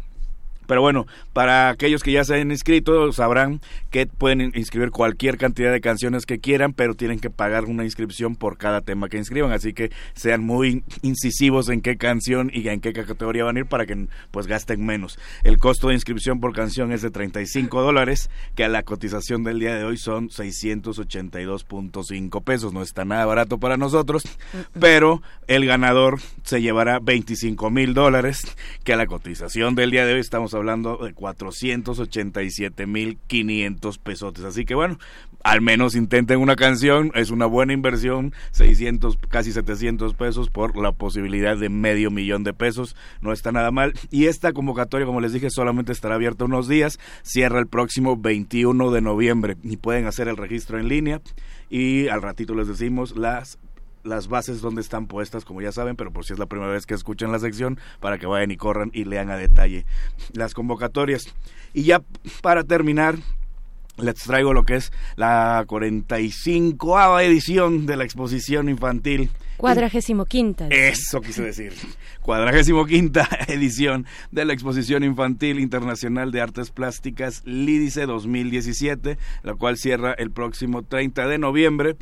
Pero 0.71 0.79
bueno, 0.79 1.05
para 1.33 1.67
aquellos 1.67 2.01
que 2.01 2.13
ya 2.13 2.23
se 2.23 2.35
han 2.35 2.49
inscrito, 2.49 3.11
sabrán 3.11 3.59
que 3.89 4.07
pueden 4.07 4.53
inscribir 4.55 4.91
cualquier 4.91 5.37
cantidad 5.37 5.69
de 5.69 5.81
canciones 5.81 6.25
que 6.25 6.39
quieran, 6.39 6.71
pero 6.71 6.95
tienen 6.95 7.19
que 7.19 7.29
pagar 7.29 7.65
una 7.65 7.83
inscripción 7.83 8.37
por 8.37 8.57
cada 8.57 8.79
tema 8.79 9.09
que 9.09 9.17
inscriban. 9.17 9.51
Así 9.51 9.73
que 9.73 9.91
sean 10.13 10.45
muy 10.45 10.85
incisivos 11.01 11.67
en 11.67 11.81
qué 11.81 11.97
canción 11.97 12.49
y 12.53 12.65
en 12.69 12.79
qué 12.79 12.93
categoría 12.93 13.43
van 13.43 13.57
a 13.57 13.59
ir 13.59 13.65
para 13.65 13.85
que 13.85 14.07
pues 14.31 14.47
gasten 14.47 14.85
menos. 14.85 15.19
El 15.43 15.57
costo 15.57 15.89
de 15.89 15.95
inscripción 15.95 16.39
por 16.39 16.53
canción 16.53 16.93
es 16.93 17.01
de 17.01 17.11
35 17.11 17.81
dólares, 17.81 18.29
que 18.55 18.63
a 18.63 18.69
la 18.69 18.83
cotización 18.83 19.43
del 19.43 19.59
día 19.59 19.75
de 19.75 19.83
hoy 19.83 19.97
son 19.97 20.29
682.5 20.29 22.43
pesos. 22.45 22.71
No 22.71 22.81
está 22.81 23.03
nada 23.03 23.25
barato 23.25 23.57
para 23.57 23.75
nosotros, 23.75 24.23
pero 24.79 25.21
el 25.47 25.65
ganador 25.65 26.21
se 26.43 26.61
llevará 26.61 26.99
25 26.99 27.69
mil 27.71 27.93
dólares, 27.93 28.43
que 28.85 28.93
a 28.93 28.95
la 28.95 29.05
cotización 29.05 29.75
del 29.75 29.91
día 29.91 30.05
de 30.05 30.13
hoy 30.13 30.21
estamos 30.21 30.53
hablando 30.53 30.60
de 30.61 31.15
487.500 31.15 33.99
pesotes. 33.99 34.43
Así 34.43 34.65
que 34.65 34.75
bueno, 34.75 34.99
al 35.43 35.61
menos 35.61 35.95
intenten 35.95 36.39
una 36.39 36.55
canción, 36.55 37.11
es 37.15 37.31
una 37.31 37.45
buena 37.45 37.73
inversión, 37.73 38.33
600, 38.51 39.17
casi 39.29 39.51
700 39.51 40.13
pesos 40.13 40.49
por 40.49 40.77
la 40.77 40.91
posibilidad 40.91 41.57
de 41.57 41.69
medio 41.69 42.11
millón 42.11 42.43
de 42.43 42.53
pesos, 42.53 42.95
no 43.21 43.33
está 43.33 43.51
nada 43.51 43.71
mal. 43.71 43.93
Y 44.11 44.27
esta 44.27 44.53
convocatoria, 44.53 45.07
como 45.07 45.21
les 45.21 45.33
dije, 45.33 45.49
solamente 45.49 45.91
estará 45.91 46.13
abierta 46.15 46.45
unos 46.45 46.67
días, 46.67 46.99
cierra 47.23 47.59
el 47.59 47.67
próximo 47.67 48.17
21 48.17 48.91
de 48.91 49.01
noviembre. 49.01 49.57
Y 49.63 49.77
pueden 49.77 50.05
hacer 50.05 50.27
el 50.27 50.37
registro 50.37 50.77
en 50.79 50.87
línea. 50.87 51.21
Y 51.69 52.09
al 52.09 52.21
ratito 52.21 52.53
les 52.53 52.67
decimos 52.67 53.17
las 53.17 53.57
las 54.03 54.27
bases 54.27 54.61
donde 54.61 54.81
están 54.81 55.07
puestas, 55.07 55.45
como 55.45 55.61
ya 55.61 55.71
saben, 55.71 55.95
pero 55.95 56.11
por 56.11 56.25
si 56.25 56.33
es 56.33 56.39
la 56.39 56.45
primera 56.45 56.71
vez 56.71 56.85
que 56.85 56.93
escuchan 56.93 57.31
la 57.31 57.39
sección, 57.39 57.79
para 57.99 58.17
que 58.17 58.25
vayan 58.25 58.51
y 58.51 58.57
corran 58.57 58.91
y 58.93 59.05
lean 59.05 59.29
a 59.29 59.37
detalle 59.37 59.85
las 60.33 60.53
convocatorias. 60.53 61.23
Y 61.73 61.83
ya 61.83 62.01
para 62.41 62.63
terminar, 62.63 63.15
les 63.97 64.15
traigo 64.15 64.53
lo 64.53 64.63
que 64.63 64.75
es 64.75 64.91
la 65.15 65.63
45 65.67 67.19
edición 67.19 67.85
de 67.85 67.97
la 67.97 68.03
exposición 68.03 68.69
infantil. 68.69 69.29
Cuadragésimo 69.57 70.25
quinta. 70.25 70.67
Eso 70.69 71.21
quise 71.21 71.43
decir. 71.43 71.73
Cuadragésimo 72.31 72.85
quinta 72.85 73.27
edición 73.49 74.05
de 74.31 74.45
la 74.45 74.53
exposición 74.53 75.03
infantil 75.03 75.59
internacional 75.59 76.31
de 76.31 76.39
artes 76.39 76.71
plásticas 76.71 77.41
Lídice 77.43 78.05
2017, 78.05 79.17
la 79.43 79.55
cual 79.55 79.75
cierra 79.75 80.13
el 80.13 80.31
próximo 80.31 80.81
30 80.81 81.27
de 81.27 81.37
noviembre. 81.37 81.97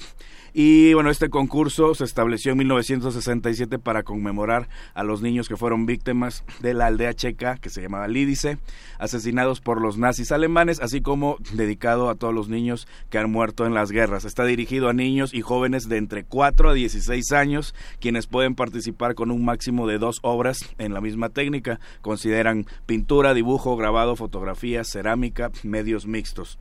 Y 0.54 0.94
bueno, 0.94 1.10
este 1.10 1.30
concurso 1.30 1.94
se 1.94 2.04
estableció 2.04 2.52
en 2.52 2.60
1967 2.60 3.78
para 3.80 4.04
conmemorar 4.04 4.68
a 4.94 5.04
los 5.04 5.22
niños 5.22 5.48
que 5.48 5.58
fueron 5.58 5.86
víctimas 5.86 6.44
de 6.60 6.74
la 6.74 6.88
aldea 6.88 7.14
checa 7.14 7.58
que 7.58 7.70
se 7.70 7.82
llamaba 7.82 8.08
Lídice, 8.08 8.58
asesinados 8.98 9.62
por 9.62 9.82
los 9.82 9.98
nazis 9.98 10.32
alemanes, 10.32 10.80
así 10.82 11.02
como 11.02 11.38
dedicado 11.54 12.10
a 12.10 12.16
todos 12.16 12.34
los 12.34 12.50
niños 12.50 12.88
que 13.10 13.20
han 13.20 13.32
muerto 13.32 13.66
en 13.66 13.74
las 13.74 13.92
guerras. 13.92 14.26
Está 14.26 14.44
dirigido 14.46 14.90
a 14.90 14.94
niños 14.94 15.34
y 15.34 15.42
jóvenes 15.42 15.88
de 15.88 15.98
entre 15.98 16.24
4 16.24 16.70
a 16.70 16.74
16 16.74 17.32
años, 17.32 17.76
quienes 18.00 18.28
pueden 18.28 18.56
participar 18.56 19.16
con 19.16 19.32
un 19.32 19.46
máximo 19.46 19.88
de 19.88 20.00
dos 20.00 20.19
obras 20.22 20.60
en 20.78 20.94
la 20.94 21.02
misma 21.02 21.30
técnica. 21.30 21.80
Consideran 22.02 22.66
pintura, 22.86 23.34
dibujo, 23.34 23.76
grabado, 23.76 24.16
fotografía, 24.16 24.84
cerámica, 24.84 25.52
medios 25.64 26.06
mixtos. 26.06 26.60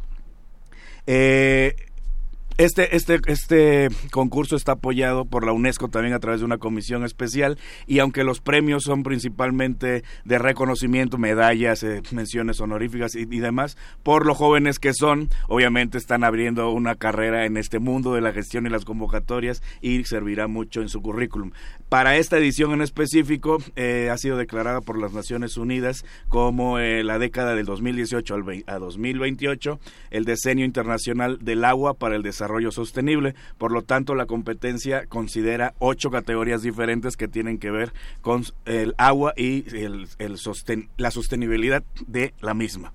Eh, 1.06 1.87
Este, 2.58 2.96
este, 2.96 3.20
este 3.28 3.88
concurso 4.10 4.56
está 4.56 4.72
apoyado 4.72 5.26
por 5.26 5.46
la 5.46 5.52
UNESCO 5.52 5.90
también 5.90 6.12
a 6.12 6.18
través 6.18 6.40
de 6.40 6.44
una 6.44 6.58
comisión 6.58 7.04
especial 7.04 7.56
y 7.86 8.00
aunque 8.00 8.24
los 8.24 8.40
premios 8.40 8.82
son 8.82 9.04
principalmente 9.04 10.02
de 10.24 10.38
reconocimiento, 10.38 11.18
medallas, 11.18 11.84
eh, 11.84 12.02
menciones 12.10 12.60
honoríficas 12.60 13.14
y, 13.14 13.26
demás, 13.26 13.78
por 14.02 14.26
lo 14.26 14.34
jóvenes 14.34 14.80
que 14.80 14.92
son, 14.92 15.30
obviamente 15.46 15.98
están 15.98 16.24
abriendo 16.24 16.72
una 16.72 16.96
carrera 16.96 17.46
en 17.46 17.56
este 17.56 17.78
mundo 17.78 18.12
de 18.12 18.22
la 18.22 18.32
gestión 18.32 18.66
y 18.66 18.70
las 18.70 18.84
convocatorias 18.84 19.62
y 19.80 20.02
servirá 20.02 20.48
mucho 20.48 20.82
en 20.82 20.88
su 20.88 21.00
currículum. 21.00 21.52
Para 21.88 22.16
esta 22.16 22.38
edición 22.38 22.72
en 22.72 22.82
específico 22.82 23.58
eh, 23.76 24.10
ha 24.10 24.18
sido 24.18 24.36
declarada 24.36 24.80
por 24.80 24.98
las 24.98 25.12
Naciones 25.12 25.58
Unidas 25.58 26.04
como 26.28 26.80
eh, 26.80 27.04
la 27.04 27.20
década 27.20 27.54
del 27.54 27.66
2018 27.66 28.34
al 28.34 28.64
a 28.66 28.78
2028 28.80 29.78
el 30.10 30.24
decenio 30.24 30.64
internacional 30.64 31.38
del 31.40 31.64
agua 31.64 31.94
para 31.94 32.16
el 32.16 32.22
desarrollo 32.24 32.47
sostenible. 32.70 33.34
Por 33.56 33.72
lo 33.72 33.82
tanto, 33.82 34.14
la 34.14 34.26
competencia 34.26 35.06
considera 35.06 35.74
ocho 35.78 36.10
categorías 36.10 36.62
diferentes 36.62 37.16
que 37.16 37.28
tienen 37.28 37.58
que 37.58 37.70
ver 37.70 37.92
con 38.20 38.44
el 38.64 38.94
agua 38.98 39.32
y 39.36 39.64
el, 39.76 40.08
la 40.96 41.10
sostenibilidad 41.10 41.84
de 42.06 42.34
la 42.40 42.54
misma. 42.54 42.92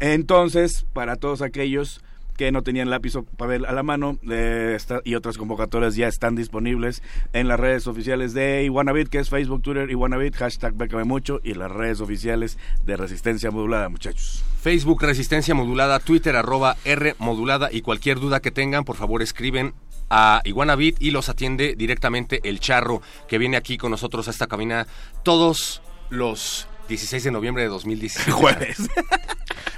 Entonces, 0.00 0.86
para 0.92 1.16
todos 1.16 1.42
aquellos 1.42 2.02
que 2.36 2.52
no 2.52 2.62
tenían 2.62 2.90
lápiz 2.90 3.16
o 3.16 3.24
papel 3.24 3.64
a 3.64 3.72
la 3.72 3.82
mano 3.82 4.18
eh, 4.30 4.74
esta- 4.76 5.00
y 5.04 5.14
otras 5.14 5.38
convocatorias 5.38 5.96
ya 5.96 6.06
están 6.08 6.36
disponibles 6.36 7.02
en 7.32 7.48
las 7.48 7.58
redes 7.58 7.86
oficiales 7.86 8.34
de 8.34 8.64
Iguanabit, 8.64 9.08
que 9.08 9.18
es 9.18 9.28
Facebook, 9.30 9.62
Twitter, 9.62 9.90
Iguanabit, 9.90 10.36
hashtag 10.36 10.74
Bécame 10.74 11.04
Mucho 11.04 11.40
y 11.42 11.54
las 11.54 11.70
redes 11.70 12.00
oficiales 12.00 12.58
de 12.84 12.96
Resistencia 12.96 13.50
Modulada, 13.50 13.88
muchachos. 13.88 14.44
Facebook 14.62 15.02
Resistencia 15.02 15.54
Modulada, 15.54 15.98
Twitter 16.00 16.36
arroba 16.36 16.76
R 16.84 17.14
Modulada 17.18 17.70
y 17.72 17.80
cualquier 17.82 18.20
duda 18.20 18.40
que 18.40 18.50
tengan, 18.50 18.84
por 18.84 18.96
favor 18.96 19.22
escriben 19.22 19.74
a 20.10 20.40
Iguanabit 20.44 20.96
y 21.00 21.10
los 21.10 21.28
atiende 21.28 21.74
directamente 21.76 22.40
el 22.44 22.60
Charro, 22.60 23.02
que 23.28 23.38
viene 23.38 23.56
aquí 23.56 23.76
con 23.78 23.90
nosotros 23.90 24.28
a 24.28 24.30
esta 24.30 24.46
cabina 24.46 24.86
todos 25.24 25.82
los 26.10 26.68
16 26.88 27.24
de 27.24 27.30
noviembre 27.32 27.64
de 27.64 27.68
2017. 27.68 28.30
Jueves. 28.32 28.76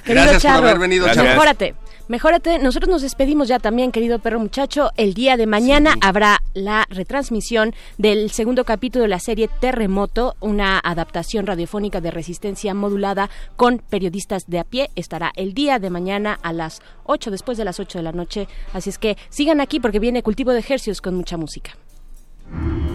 Querido 0.04 0.24
Gracias 0.24 0.32
por 0.34 0.40
Charro, 0.42 0.66
haber 0.68 0.78
venido, 0.78 1.06
Charro. 1.06 1.22
Mejórate, 1.30 1.74
mejórate. 2.08 2.58
Nosotros 2.58 2.90
nos 2.90 3.02
despedimos 3.02 3.48
ya 3.48 3.58
también, 3.58 3.92
querido 3.92 4.18
perro 4.18 4.40
muchacho. 4.40 4.90
El 4.96 5.14
día 5.14 5.36
de 5.36 5.46
mañana 5.46 5.94
habrá 6.00 6.42
la 6.54 6.86
retransmisión 6.88 7.74
del 7.98 8.30
segundo 8.30 8.64
capítulo 8.64 9.02
de 9.02 9.08
la 9.08 9.20
serie 9.20 9.48
Terremoto, 9.60 10.36
una 10.40 10.78
adaptación 10.78 11.46
radiofónica 11.46 12.00
de 12.00 12.10
resistencia 12.10 12.74
modulada 12.74 13.30
con 13.56 13.78
periodistas 13.78 14.46
de 14.46 14.58
a 14.58 14.64
pie. 14.64 14.90
Estará 14.96 15.32
el 15.36 15.54
día 15.54 15.78
de 15.78 15.90
mañana 15.90 16.38
a 16.42 16.52
las 16.52 16.80
8, 17.04 17.30
después 17.30 17.58
de 17.58 17.64
las 17.64 17.80
8 17.80 17.98
de 17.98 18.04
la 18.04 18.12
noche. 18.12 18.48
Así 18.72 18.90
es 18.90 18.98
que 18.98 19.16
sigan 19.28 19.60
aquí 19.60 19.80
porque 19.80 19.98
viene 19.98 20.22
Cultivo 20.22 20.52
de 20.52 20.60
Ejercios 20.60 21.00
con 21.00 21.14
mucha 21.14 21.36
música. 21.36 21.76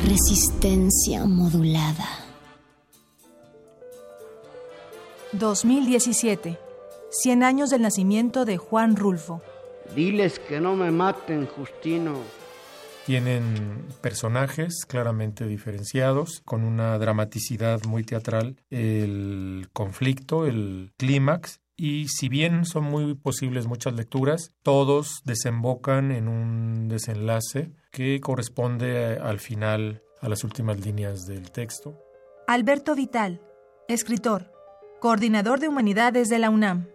Resistencia 0.06 1.26
modulada. 1.26 2.08
2017. 5.34 6.63
100 7.14 7.44
años 7.44 7.70
del 7.70 7.84
nacimiento 7.84 8.44
de 8.44 8.58
Juan 8.58 8.96
Rulfo. 8.96 9.42
Diles 9.96 10.40
que 10.40 10.60
no 10.60 10.76
me 10.76 10.90
maten, 10.90 11.46
Justino. 11.46 12.16
Tienen 13.06 13.86
personajes 14.02 14.86
claramente 14.88 15.46
diferenciados, 15.46 16.42
con 16.44 16.64
una 16.64 16.98
dramaticidad 16.98 17.84
muy 17.84 18.04
teatral, 18.04 18.56
el 18.72 19.68
conflicto, 19.74 20.48
el 20.48 20.92
clímax, 20.98 21.60
y 21.76 22.08
si 22.08 22.30
bien 22.30 22.66
son 22.66 22.86
muy 22.86 23.14
posibles 23.14 23.68
muchas 23.68 23.94
lecturas, 23.94 24.52
todos 24.64 25.22
desembocan 25.24 26.12
en 26.12 26.28
un 26.28 26.88
desenlace 26.88 27.72
que 27.92 28.20
corresponde 28.22 29.20
al 29.20 29.40
final, 29.40 30.02
a 30.20 30.30
las 30.30 30.44
últimas 30.44 30.80
líneas 30.80 31.26
del 31.26 31.52
texto. 31.52 32.00
Alberto 32.48 32.96
Vital, 32.96 33.42
escritor, 33.88 34.52
coordinador 35.00 35.60
de 35.60 35.68
humanidades 35.68 36.30
de 36.30 36.40
la 36.40 36.50
UNAM. 36.50 36.93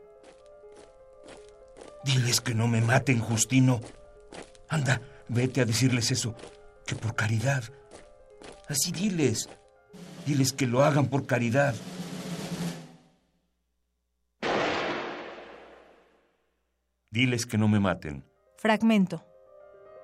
Diles 2.09 2.40
que 2.40 2.54
no 2.54 2.68
me 2.68 2.80
maten, 2.80 3.20
Justino. 3.20 3.82
Anda, 4.70 5.02
vete 5.28 5.61
a 5.61 5.66
decirles 5.66 6.11
eso, 6.11 6.34
que 6.86 6.94
por 6.94 7.14
caridad. 7.14 7.64
Así 8.66 8.92
diles. 8.92 9.50
Diles 10.24 10.54
que 10.54 10.66
lo 10.66 10.82
hagan 10.84 11.09
por 11.09 11.26
caridad. 11.26 11.74
Diles 17.11 17.44
que 17.44 17.59
no 17.59 17.68
me 17.68 17.78
maten. 17.78 18.24
Fragmento. 18.56 19.22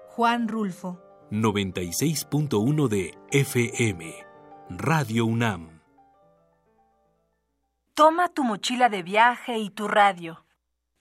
Juan 0.08 0.48
Rulfo. 0.48 1.00
96.1 1.30 2.88
de 2.88 3.14
FM. 3.32 4.14
Radio 4.68 5.24
UNAM. 5.24 5.80
Toma 7.94 8.28
tu 8.28 8.44
mochila 8.44 8.90
de 8.90 9.02
viaje 9.02 9.56
y 9.56 9.70
tu 9.70 9.88
radio. 9.88 10.43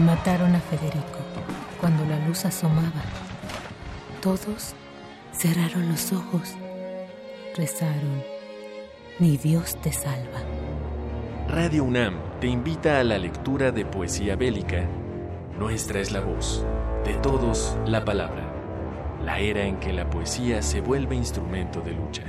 Mataron 0.00 0.56
a 0.56 0.60
Federico 0.60 1.20
cuando 1.80 2.04
la 2.06 2.18
luz 2.26 2.44
asomaba. 2.44 3.00
Todos 4.20 4.74
cerraron 5.32 5.88
los 5.88 6.12
ojos, 6.12 6.54
rezaron, 7.56 8.24
ni 9.20 9.36
Dios 9.36 9.76
te 9.76 9.92
salva. 9.92 10.40
Radio 11.48 11.84
UNAM 11.84 12.14
te 12.40 12.48
invita 12.48 12.98
a 12.98 13.04
la 13.04 13.18
lectura 13.18 13.70
de 13.70 13.86
poesía 13.86 14.34
bélica. 14.34 14.84
Nuestra 15.60 16.00
es 16.00 16.10
la 16.10 16.20
voz, 16.20 16.66
de 17.04 17.14
todos 17.14 17.78
la 17.86 18.04
palabra, 18.04 18.42
la 19.24 19.38
era 19.38 19.62
en 19.62 19.76
que 19.76 19.92
la 19.92 20.10
poesía 20.10 20.60
se 20.62 20.80
vuelve 20.80 21.14
instrumento 21.14 21.80
de 21.80 21.92
lucha. 21.92 22.24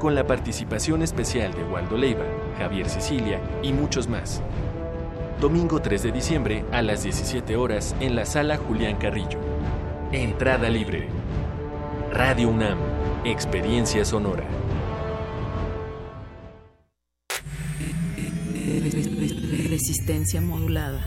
Con 0.00 0.16
la 0.16 0.26
participación 0.26 1.02
especial 1.02 1.54
de 1.54 1.62
Waldo 1.62 1.96
Leiva, 1.96 2.24
Javier 2.58 2.88
Sicilia 2.88 3.40
y 3.62 3.72
muchos 3.72 4.08
más. 4.08 4.42
Domingo 5.40 5.80
3 5.80 6.02
de 6.02 6.10
diciembre 6.10 6.64
a 6.72 6.82
las 6.82 7.04
17 7.04 7.54
horas 7.54 7.94
en 8.00 8.16
la 8.16 8.26
sala 8.26 8.56
Julián 8.56 8.96
Carrillo. 8.96 9.38
Entrada 10.10 10.68
libre. 10.68 11.06
Radio 12.12 12.48
UNAM, 12.48 12.76
Experiencia 13.24 14.04
Sonora. 14.04 14.42
Resistencia 19.70 20.40
modulada. 20.40 21.06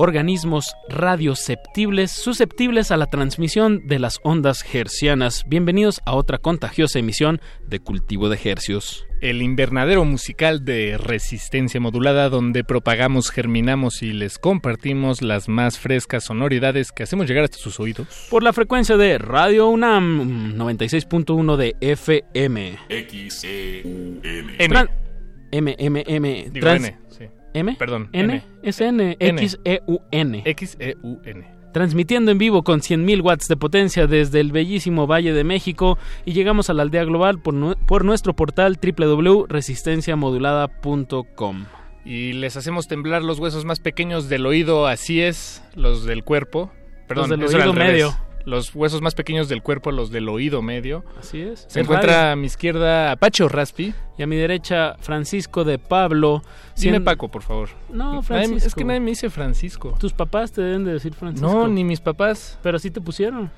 Organismos 0.00 0.74
radioceptibles 0.88 2.12
susceptibles 2.12 2.90
a 2.92 2.96
la 2.96 3.06
transmisión 3.06 3.86
de 3.88 3.98
las 3.98 4.20
ondas 4.22 4.64
hercianas. 4.72 5.42
Bienvenidos 5.48 6.00
a 6.06 6.14
otra 6.14 6.38
contagiosa 6.38 7.00
emisión 7.00 7.40
de 7.66 7.80
Cultivo 7.80 8.28
de 8.28 8.38
Hercios. 8.42 9.04
El 9.20 9.42
invernadero 9.42 10.04
musical 10.04 10.64
de 10.64 10.96
resistencia 10.96 11.80
modulada 11.80 12.28
donde 12.28 12.62
propagamos, 12.62 13.32
germinamos 13.32 14.02
y 14.04 14.12
les 14.12 14.38
compartimos 14.38 15.20
las 15.20 15.48
más 15.48 15.80
frescas 15.80 16.22
sonoridades 16.24 16.92
que 16.92 17.02
hacemos 17.02 17.26
llegar 17.26 17.42
hasta 17.44 17.58
sus 17.58 17.80
oídos. 17.80 18.28
Por 18.30 18.44
la 18.44 18.52
frecuencia 18.52 18.96
de 18.96 19.18
Radio 19.18 19.68
UNAM 19.68 20.54
96.1 20.56 21.56
de 21.56 21.74
FM. 21.80 22.78
XEUN. 22.88 24.20
Tran- 24.22 24.90
M, 25.50 25.74
M, 25.76 26.04
M. 26.06 26.46
Digo 26.52 26.64
Trans- 26.64 26.84
N, 26.86 26.98
sí. 27.08 27.24
¿M? 27.58 27.76
Perdón, 27.78 28.08
N. 28.12 28.34
N. 28.34 28.44
Es 28.62 28.80
N. 28.80 29.16
N. 29.20 29.42
X-E-U-N. 29.42 30.42
X-E-U-N. 30.44 31.58
Transmitiendo 31.72 32.30
en 32.30 32.38
vivo 32.38 32.62
con 32.64 32.80
100.000 32.80 33.22
watts 33.22 33.46
de 33.46 33.56
potencia 33.56 34.06
desde 34.06 34.40
el 34.40 34.52
bellísimo 34.52 35.06
Valle 35.06 35.32
de 35.34 35.44
México 35.44 35.98
y 36.24 36.32
llegamos 36.32 36.70
a 36.70 36.74
la 36.74 36.82
aldea 36.82 37.04
global 37.04 37.40
por, 37.42 37.52
nu- 37.54 37.74
por 37.86 38.04
nuestro 38.06 38.34
portal 38.34 38.78
www.resistenciamodulada.com. 38.82 41.64
Y 42.04 42.32
les 42.32 42.56
hacemos 42.56 42.88
temblar 42.88 43.22
los 43.22 43.38
huesos 43.38 43.64
más 43.64 43.80
pequeños 43.80 44.28
del 44.28 44.46
oído, 44.46 44.86
así 44.86 45.20
es, 45.20 45.62
los 45.74 46.04
del 46.06 46.24
cuerpo. 46.24 46.72
Perdón, 47.06 47.30
Los 47.38 47.50
del 47.50 47.60
oído 47.60 47.72
revés. 47.72 48.16
Los 48.44 48.74
huesos 48.74 49.02
más 49.02 49.14
pequeños 49.14 49.48
del 49.48 49.62
cuerpo, 49.62 49.92
los 49.92 50.10
del 50.10 50.28
oído 50.28 50.62
medio. 50.62 51.04
Así 51.20 51.40
es. 51.40 51.60
Se 51.68 51.80
Es 51.80 51.84
encuentra 51.84 52.32
a 52.32 52.36
mi 52.36 52.46
izquierda 52.46 53.12
Apache 53.12 53.42
o 53.44 53.48
Raspi. 53.48 53.92
Y 54.16 54.22
a 54.22 54.26
mi 54.26 54.36
derecha 54.36 54.96
Francisco 55.00 55.64
de 55.64 55.78
Pablo. 55.78 56.42
Dime 56.76 56.98
Cien- 56.98 57.04
Paco, 57.04 57.28
por 57.28 57.42
favor. 57.42 57.68
No, 57.90 58.14
Nadie- 58.14 58.22
Francisco. 58.22 58.66
es 58.68 58.74
que 58.74 58.84
nadie 58.84 59.00
me 59.00 59.10
dice 59.10 59.28
Francisco. 59.30 59.96
Tus 60.00 60.12
papás 60.12 60.52
te 60.52 60.62
deben 60.62 60.84
de 60.84 60.94
decir 60.94 61.12
Francisco. 61.14 61.46
No, 61.46 61.68
ni 61.68 61.84
mis 61.84 62.00
papás. 62.00 62.58
Pero 62.62 62.78
sí 62.78 62.90
te 62.90 63.00
pusieron. 63.00 63.50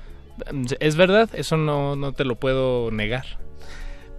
Es 0.79 0.95
verdad, 0.95 1.29
eso 1.33 1.55
no, 1.57 1.95
no 1.95 2.13
te 2.13 2.25
lo 2.25 2.35
puedo 2.35 2.91
negar. 2.91 3.25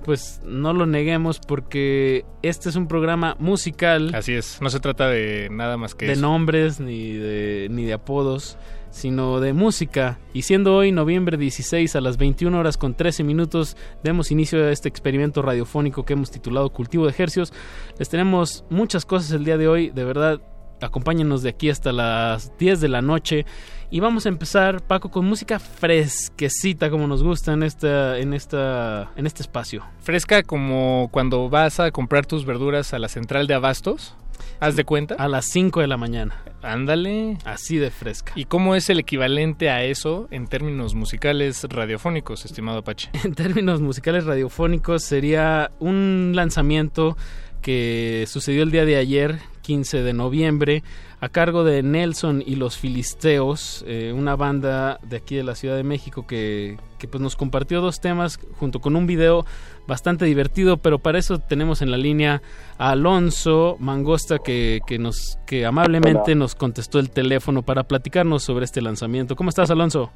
Pues 0.05 0.41
no 0.45 0.73
lo 0.73 0.85
neguemos 0.85 1.39
porque 1.39 2.25
este 2.43 2.69
es 2.71 2.75
un 2.77 2.89
programa 2.89 3.37
musical. 3.39 4.13
Así 4.15 4.33
es, 4.33 4.61
no 4.61 4.69
se 4.69 4.81
trata 4.81 5.09
de 5.09 5.49
nada 5.51 5.77
más 5.77 5.95
que 5.95 6.07
de 6.07 6.13
eso. 6.15 6.23
nombres 6.23 6.81
ni 6.81 7.13
de, 7.13 7.69
ni 7.71 7.85
de 7.85 7.93
apodos, 7.93 8.59
sino 8.93 9.41
de 9.41 9.53
música. 9.53 10.21
Y 10.33 10.43
siendo 10.43 10.77
hoy 10.77 10.93
noviembre 10.93 11.37
16 11.37 11.97
a 11.97 12.01
las 12.01 12.19
21 12.19 12.57
horas 12.57 12.77
con 12.77 12.95
13 12.95 13.25
minutos, 13.25 13.77
demos 14.05 14.31
inicio 14.31 14.65
a 14.65 14.71
este 14.71 14.89
experimento 14.89 15.43
radiofónico 15.43 16.05
que 16.05 16.13
hemos 16.13 16.31
titulado 16.31 16.71
Cultivo 16.71 17.07
de 17.07 17.15
Hercios. 17.17 17.53
Les 17.99 18.09
tenemos 18.09 18.65
muchas 18.71 19.05
cosas 19.05 19.33
el 19.33 19.45
día 19.45 19.59
de 19.59 19.67
hoy, 19.67 19.91
de 19.91 20.05
verdad. 20.05 20.41
Acompáñenos 20.81 21.43
de 21.43 21.51
aquí 21.51 21.71
hasta 21.71 21.93
las 21.93 22.57
10 22.59 22.81
de 22.81 22.89
la 22.89 23.03
noche. 23.03 23.47
Y 23.91 24.01
vamos 24.01 24.27
a 24.27 24.31
empezar, 24.31 24.83
Paco, 24.83 25.11
con 25.11 25.27
música 25.27 25.59
fresquecita, 25.59 26.91
como 26.91 27.07
nos 27.07 27.23
gusta 27.23 27.53
en, 27.53 27.63
esta, 27.63 28.19
en, 28.19 28.35
esta, 28.35 29.13
en 29.17 29.27
este 29.27 29.43
espacio. 29.43 29.85
Fresca 30.01 30.43
como 30.43 31.09
cuando 31.13 31.49
vas 31.49 31.79
a 31.79 31.91
comprar 31.93 32.27
tus 32.27 32.45
verduras 32.45 32.95
a 32.95 32.99
la 32.99 33.09
central 33.09 33.47
de 33.47 33.55
abastos. 33.55 34.17
¿Haz 34.61 34.77
de 34.77 34.85
cuenta? 34.85 35.15
A 35.19 35.29
las 35.29 35.47
5 35.47 35.81
de 35.81 35.87
la 35.87 35.97
mañana. 35.97 36.43
Ándale. 36.63 37.39
Así 37.45 37.77
de 37.77 37.91
fresca. 37.91 38.33
¿Y 38.37 38.45
cómo 38.45 38.75
es 38.75 38.89
el 38.91 39.01
equivalente 39.01 39.71
a 39.71 39.85
eso 39.85 40.29
en 40.31 40.47
términos 40.47 40.95
musicales 40.95 41.65
radiofónicos, 41.69 42.45
estimado 42.45 42.79
Apache? 42.79 43.11
En 43.25 43.35
términos 43.35 43.81
musicales 43.81 44.25
radiofónicos 44.25 45.03
sería 45.03 45.73
un 45.81 46.33
lanzamiento 46.35 47.17
que 47.61 48.25
sucedió 48.29 48.65
el 48.65 48.71
día 48.71 48.85
de 48.85 48.97
ayer, 48.97 49.39
15 49.63 50.03
de 50.03 50.13
noviembre, 50.13 50.83
a 51.23 51.29
cargo 51.29 51.63
de 51.63 51.85
Nelson 51.85 52.43
y 52.45 52.57
los 52.57 52.77
Filisteos, 52.77 53.85
eh, 53.87 54.13
una 54.13 54.35
banda 54.35 54.99
de 55.09 55.19
aquí 55.19 55.37
de 55.37 55.45
la 55.45 55.55
Ciudad 55.55 55.77
de 55.77 55.85
México 55.85 56.27
que, 56.27 56.79
que, 56.99 57.07
pues 57.07 57.23
nos 57.23 57.37
compartió 57.37 57.81
dos 57.81 58.01
temas 58.01 58.41
junto 58.59 58.81
con 58.81 58.97
un 58.97 59.07
video 59.07 59.47
bastante 59.87 60.25
divertido, 60.25 60.79
pero 60.79 60.99
para 60.99 61.21
eso 61.21 61.39
tenemos 61.39 61.81
en 61.81 61.93
la 61.93 61.97
línea 61.97 62.43
a 62.77 62.91
Alonso 62.91 63.77
Mangosta 63.79 64.41
que, 64.41 64.81
que 64.85 64.99
nos 64.99 65.39
que 65.47 65.65
amablemente 65.65 66.33
Hola. 66.33 66.35
nos 66.35 66.57
contestó 66.57 66.99
el 66.99 67.11
teléfono 67.11 67.63
para 67.63 67.85
platicarnos 67.85 68.43
sobre 68.43 68.65
este 68.65 68.83
lanzamiento. 68.83 69.37
¿Cómo 69.37 69.51
estás, 69.51 69.71
Alonso? 69.71 70.11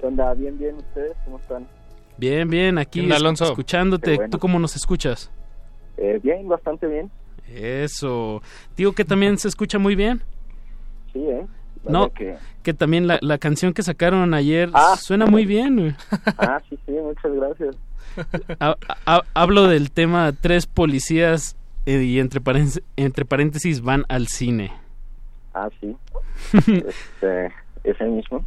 ¿Qué 0.00 0.06
onda? 0.06 0.32
Bien, 0.32 0.56
bien, 0.56 0.76
¿ustedes 0.76 1.18
cómo 1.26 1.38
están? 1.38 1.68
Bien, 2.16 2.48
bien, 2.48 2.78
aquí 2.78 3.00
¿Qué 3.00 3.04
onda, 3.04 3.16
Alonso? 3.16 3.44
escuchándote. 3.44 4.14
Bueno. 4.16 4.30
¿Tú 4.30 4.38
cómo 4.38 4.58
nos 4.58 4.74
escuchas? 4.74 5.30
Eh, 5.98 6.18
bien, 6.22 6.48
bastante 6.48 6.86
bien. 6.86 7.10
Eso. 7.56 8.42
Digo 8.76 8.92
que 8.92 9.04
también 9.04 9.38
se 9.38 9.48
escucha 9.48 9.78
muy 9.78 9.94
bien. 9.94 10.20
Sí, 11.12 11.20
¿eh? 11.20 11.46
La 11.84 11.90
No, 11.92 12.12
Que... 12.12 12.36
que 12.62 12.72
también 12.74 13.06
la, 13.06 13.18
la 13.20 13.38
canción 13.38 13.72
que 13.74 13.82
sacaron 13.82 14.32
ayer 14.34 14.70
Ah. 14.72 14.96
suena 14.98 15.26
muy 15.26 15.44
bien. 15.46 15.96
Ah, 16.38 16.60
sí, 16.68 16.78
sí, 16.86 16.92
muchas 16.92 17.32
gracias. 17.34 17.76
Ha- 18.60 18.76
ha- 19.06 19.22
hablo 19.34 19.66
del 19.66 19.90
tema 19.90 20.32
Tres 20.40 20.66
policías 20.66 21.56
y 21.86 22.18
entre, 22.20 22.40
paren- 22.40 22.82
entre 22.96 23.24
paréntesis 23.24 23.82
van 23.82 24.04
al 24.08 24.28
cine. 24.28 24.72
Ah, 25.52 25.68
sí. 25.80 25.94
este, 26.54 27.52
ese 27.84 28.04
mismo. 28.06 28.44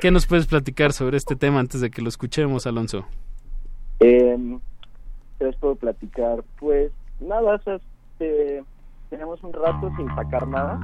¿Qué 0.00 0.10
nos 0.10 0.26
puedes 0.26 0.46
platicar 0.46 0.92
sobre 0.92 1.16
este 1.16 1.36
tema 1.36 1.60
antes 1.60 1.80
de 1.80 1.90
que 1.90 2.02
lo 2.02 2.08
escuchemos, 2.08 2.66
Alonso? 2.66 3.06
Eh, 4.00 4.36
¿Qué 5.38 5.44
les 5.44 5.56
puedo 5.56 5.76
platicar? 5.76 6.42
Pues 6.58 6.90
nada, 7.20 7.58
sea, 7.58 7.78
este, 8.20 8.62
tenemos 9.08 9.42
un 9.42 9.52
rato 9.52 9.90
sin 9.96 10.06
sacar 10.14 10.46
nada. 10.46 10.78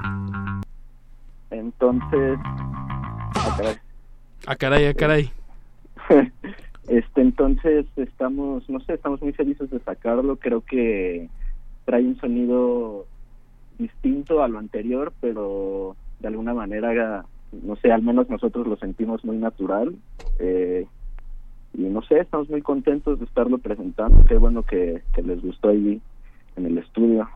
Entonces... 1.51 2.39
ah, 2.43 3.55
caray. 3.57 3.75
Ah, 4.47 4.55
caray, 4.55 4.85
ah, 4.85 4.93
caray. 4.93 5.31
Este, 6.87 7.19
entonces 7.19 7.85
estamos, 7.97 8.69
no 8.69 8.79
sé, 8.79 8.93
estamos 8.93 9.21
muy 9.21 9.33
felices 9.33 9.69
de 9.69 9.79
sacarlo. 9.81 10.37
Creo 10.37 10.61
que 10.61 11.27
trae 11.83 12.01
un 12.01 12.15
sonido 12.15 13.05
distinto 13.77 14.41
a 14.41 14.47
lo 14.47 14.57
anterior, 14.57 15.11
pero 15.19 15.97
de 16.21 16.29
alguna 16.29 16.53
manera, 16.53 17.25
no 17.51 17.75
sé, 17.75 17.91
al 17.91 18.03
menos 18.03 18.29
nosotros 18.29 18.65
lo 18.65 18.77
sentimos 18.77 19.25
muy 19.25 19.35
natural. 19.35 19.97
Eh, 20.39 20.87
y 21.73 21.81
no 21.81 22.01
sé, 22.03 22.21
estamos 22.21 22.49
muy 22.49 22.61
contentos 22.61 23.19
de 23.19 23.25
estarlo 23.25 23.57
presentando. 23.57 24.23
Qué 24.23 24.37
bueno 24.37 24.63
que, 24.63 25.01
que 25.13 25.23
les 25.23 25.41
gustó 25.41 25.67
ahí 25.67 26.01
en 26.57 26.65
el 26.65 26.77
estudio. 26.79 27.29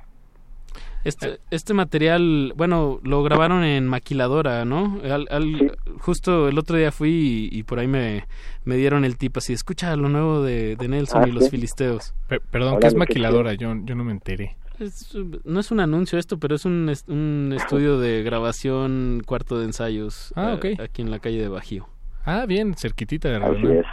Este, 1.03 1.39
este 1.49 1.73
material, 1.73 2.53
bueno, 2.55 2.99
lo 3.03 3.23
grabaron 3.23 3.63
en 3.63 3.87
maquiladora, 3.87 4.65
¿no? 4.65 4.99
Al- 5.03 5.27
al- 5.31 5.75
Justo 5.99 6.47
el 6.47 6.59
otro 6.59 6.77
día 6.77 6.91
fui 6.91 7.49
y, 7.51 7.57
y 7.59 7.63
por 7.63 7.79
ahí 7.79 7.87
me, 7.87 8.25
me 8.65 8.75
dieron 8.75 9.03
el 9.03 9.17
tip 9.17 9.37
así, 9.37 9.51
escucha 9.53 9.95
lo 9.95 10.09
nuevo 10.09 10.43
de, 10.43 10.75
de 10.75 10.87
Nelson 10.87 11.23
Ah, 11.23 11.27
y 11.27 11.31
los 11.31 11.45
¿sí? 11.45 11.49
filisteos. 11.51 12.13
Pe- 12.27 12.39
perdón, 12.39 12.79
¿qué 12.79 12.87
es 12.87 12.95
maquiladora? 12.95 13.53
Yo, 13.55 13.73
yo 13.83 13.95
no 13.95 14.03
me 14.03 14.11
enteré. 14.11 14.57
Es- 14.79 15.15
no 15.43 15.59
es 15.59 15.71
un 15.71 15.79
anuncio 15.79 16.19
esto, 16.19 16.37
pero 16.37 16.53
es 16.55 16.65
un, 16.65 16.91
un 17.07 17.53
estudio 17.55 17.99
de 17.99 18.21
grabación, 18.21 19.23
cuarto 19.25 19.57
de 19.59 19.65
ensayos, 19.65 20.31
Ah, 20.35 20.51
eh, 20.61 20.73
ok. 20.75 20.81
aquí 20.81 21.01
en 21.01 21.09
la 21.09 21.17
calle 21.17 21.41
de 21.41 21.47
Bajío. 21.47 21.87
Ah, 22.25 22.45
bien, 22.47 22.75
cerquitita 22.75 23.29
de 23.29 23.39
es. 23.79 23.85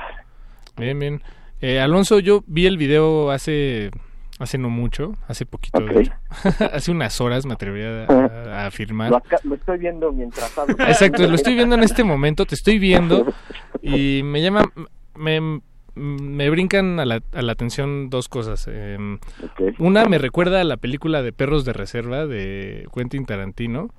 Bien, 0.76 0.99
bien. 0.99 1.22
Eh, 1.62 1.81
Alonso, 1.81 2.18
yo 2.20 2.45
vi 2.47 2.66
el 2.66 2.76
video 2.76 3.31
hace 3.31 3.91
hace 4.39 4.59
no 4.59 4.70
mucho, 4.70 5.14
hace 5.26 5.47
poquito, 5.47 5.78
hace 6.72 6.91
unas 6.91 7.20
horas 7.20 7.45
me 7.47 7.55
atrevería 7.55 8.05
a, 8.07 8.62
a 8.62 8.66
afirmar. 8.66 9.11
Lo, 9.11 9.16
acá- 9.16 9.41
lo 9.45 9.55
estoy 9.57 9.78
viendo 9.78 10.12
mientras 10.12 10.57
hablo. 10.57 10.76
Exacto, 10.86 11.26
lo 11.26 11.34
estoy 11.34 11.55
viendo 11.55 11.74
en 11.74 11.82
este 11.82 12.05
momento, 12.05 12.47
te 12.47 12.55
estoy 12.55 12.78
viendo 12.78 13.32
y 13.82 14.22
me 14.24 14.41
llama, 14.43 14.64
me, 15.16 15.61
me 15.95 16.51
brincan 16.51 17.01
a 17.01 17.05
la, 17.05 17.20
a 17.32 17.43
la 17.43 17.53
atención 17.53 18.11
dos 18.11 18.28
cosas. 18.28 18.66
Eh, 18.70 18.97
Una 19.78 20.05
me 20.05 20.18
recuerda 20.18 20.61
a 20.61 20.64
la 20.64 20.76
película 20.76 21.22
de 21.22 21.32
Perros 21.32 21.64
de 21.64 21.72
Reserva 21.72 22.26
de 22.26 22.86
Quentin 22.95 23.26
Tarantino, 23.26 23.91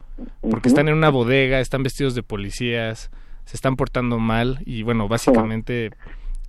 porque 0.49 0.69
están 0.69 0.87
en 0.87 0.95
una 0.95 1.09
bodega, 1.09 1.59
están 1.59 1.83
vestidos 1.83 2.15
de 2.15 2.23
policías, 2.23 3.11
se 3.45 3.55
están 3.57 3.75
portando 3.75 4.19
mal 4.19 4.59
y 4.65 4.83
bueno, 4.83 5.07
básicamente 5.07 5.91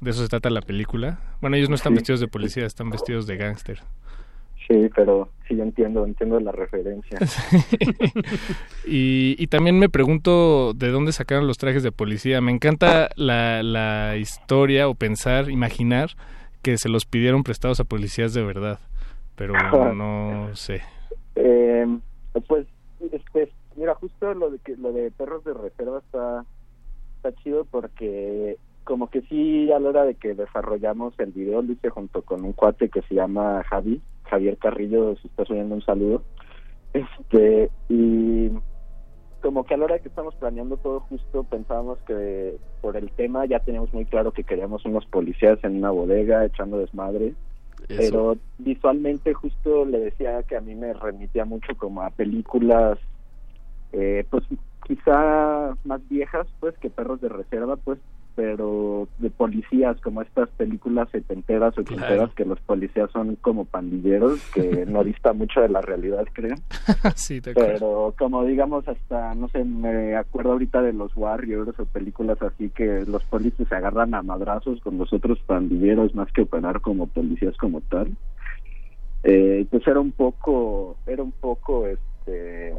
de 0.01 0.11
eso 0.11 0.23
se 0.23 0.29
trata 0.29 0.51
la 0.51 0.63
película. 0.63 1.19
Bueno, 1.41 1.57
ellos 1.57 1.69
no 1.69 1.75
están 1.75 1.93
Sí. 1.93 1.97
vestidos 1.97 2.21
de 2.21 2.29
policía, 2.29 2.67
están 2.67 2.91
vestidos 2.91 3.27
de 3.27 3.37
gángster. 3.37 3.81
Sí, 4.69 4.89
pero 4.95 5.29
sí, 5.49 5.57
yo 5.57 5.65
entiendo, 5.65 6.05
entiendo 6.07 6.39
la 6.41 6.53
referencia. 6.53 7.19
Y, 8.87 9.37
y 9.39 9.47
también 9.49 9.79
me 9.79 9.89
pregunto 9.89 10.73
de 10.75 10.89
dónde 10.91 11.13
sacaron 11.13 11.47
los 11.47 11.59
trajes 11.59 11.83
de 11.83 11.93
policía. 11.93 12.41
Me 12.41 12.51
encanta 12.53 13.11
la, 13.17 13.63
la 13.63 14.17
historia 14.17 14.89
o 14.89 14.95
pensar, 14.95 15.51
imaginar 15.51 16.11
que 16.63 16.77
se 16.79 16.89
los 16.89 17.05
pidieron 17.07 17.43
prestados 17.43 17.81
a 17.81 17.85
policías 17.85 18.35
de 18.35 18.43
verdad, 18.43 18.79
pero 19.37 19.55
no 19.95 20.51
sé. 20.55 20.83
Eh, 21.37 21.87
pues, 22.49 22.67
este, 23.13 23.51
mira, 23.77 23.95
justo 23.95 24.33
lo 24.35 24.51
de 24.51 24.59
que 24.59 24.77
lo 24.77 24.93
de 24.93 25.11
perros 25.11 25.45
de 25.45 25.55
reserva 25.55 25.99
está 25.99 26.45
está 27.17 27.35
chido 27.43 27.67
porque 27.71 28.57
como 28.85 29.09
que 29.09 29.23
sí 29.23 29.71
a 29.73 29.79
la 29.79 29.91
hora 29.91 30.05
de 30.05 30.15
que 30.15 30.35
desarrollamos 30.35 31.15
el 31.19 31.33
video 31.33 31.63
lo 31.63 31.73
hice 31.73 31.91
junto 31.91 32.23
con 32.23 32.45
un 32.45 32.53
cuate 32.53 32.89
que 32.89 33.03
se 33.03 33.15
llama 33.15 33.63
Javi, 33.65 34.01
Javier 34.25 34.57
Carrillo, 34.59 35.17
si 35.17 35.29
está 35.29 35.45
subiendo 35.45 35.75
un 35.75 35.83
saludo. 35.83 36.23
Este, 36.93 37.71
y 37.89 38.51
como 39.41 39.65
que 39.65 39.75
a 39.75 39.77
la 39.77 39.85
hora 39.85 39.95
de 39.95 40.01
que 40.03 40.09
estamos 40.09 40.35
planeando 40.35 40.77
todo 40.77 41.01
justo 41.01 41.45
pensábamos 41.45 41.99
que 42.07 42.57
por 42.81 42.97
el 42.97 43.11
tema 43.13 43.47
ya 43.47 43.61
teníamos 43.61 43.93
muy 43.93 44.05
claro 44.05 44.33
que 44.33 44.45
queríamos 44.45 44.85
unos 44.85 45.07
policías 45.07 45.59
en 45.65 45.77
una 45.77 45.91
bodega 45.91 46.45
echando 46.45 46.79
desmadre 46.79 47.35
pero 47.89 48.37
visualmente 48.59 49.33
justo 49.33 49.85
le 49.87 49.99
decía 49.99 50.43
que 50.43 50.57
a 50.57 50.61
mí 50.61 50.75
me 50.75 50.93
remitía 50.93 51.45
mucho 51.45 51.75
como 51.77 52.03
a 52.03 52.11
películas 52.11 52.99
eh, 53.93 54.27
pues 54.31 54.45
quizá 54.87 55.75
más 55.85 56.07
viejas 56.09 56.47
pues 56.61 56.77
que 56.79 56.91
perros 56.91 57.21
de 57.21 57.31
reserva 57.31 57.77
pues 57.77 57.99
pero 58.35 59.09
de 59.19 59.31
policías 59.31 60.01
como 60.01 60.23
estas 60.23 60.49
películas 60.51 61.09
setenteras 61.11 61.77
o 61.77 61.81
ochenteras 61.83 62.09
Claro. 62.11 62.33
que 62.35 62.45
los 62.45 62.61
policías 62.61 63.11
son 63.11 63.37
como 63.37 63.65
pandilleros 63.65 64.41
que 64.53 64.85
no 64.87 65.05
dista 65.05 65.33
mucho 65.33 65.61
de 65.61 65.69
la 65.69 65.81
realidad 65.81 66.25
creo 66.33 66.55
sí, 67.17 67.39
acuerdo. 67.39 67.55
pero 67.73 68.15
como 68.19 68.45
digamos 68.45 68.87
hasta 68.89 69.35
no 69.35 69.49
sé 69.49 69.65
me 69.65 70.17
acuerdo 70.17 70.53
ahorita 70.53 70.83
de 70.83 70.93
los 70.93 71.17
Warriors 71.17 71.79
o 71.79 71.85
películas 71.87 72.41
así 72.43 72.71
que 72.71 73.05
los 73.07 73.23
policías 73.25 73.69
se 73.69 73.75
agarran 73.75 74.15
a 74.15 74.23
madrazos 74.23 74.81
con 74.81 74.99
los 74.99 75.13
otros 75.13 75.39
pandilleros 75.47 76.15
más 76.15 76.31
que 76.33 76.43
operar 76.43 76.81
como 76.81 77.07
policías 77.07 77.57
como 77.57 77.81
tal 77.83 78.09
eh, 79.23 79.67
pues 79.71 79.87
era 79.87 80.01
un 80.01 80.13
poco 80.13 80.97
era 81.07 81.23
un 81.23 81.33
poco 81.33 81.87
este 81.87 82.75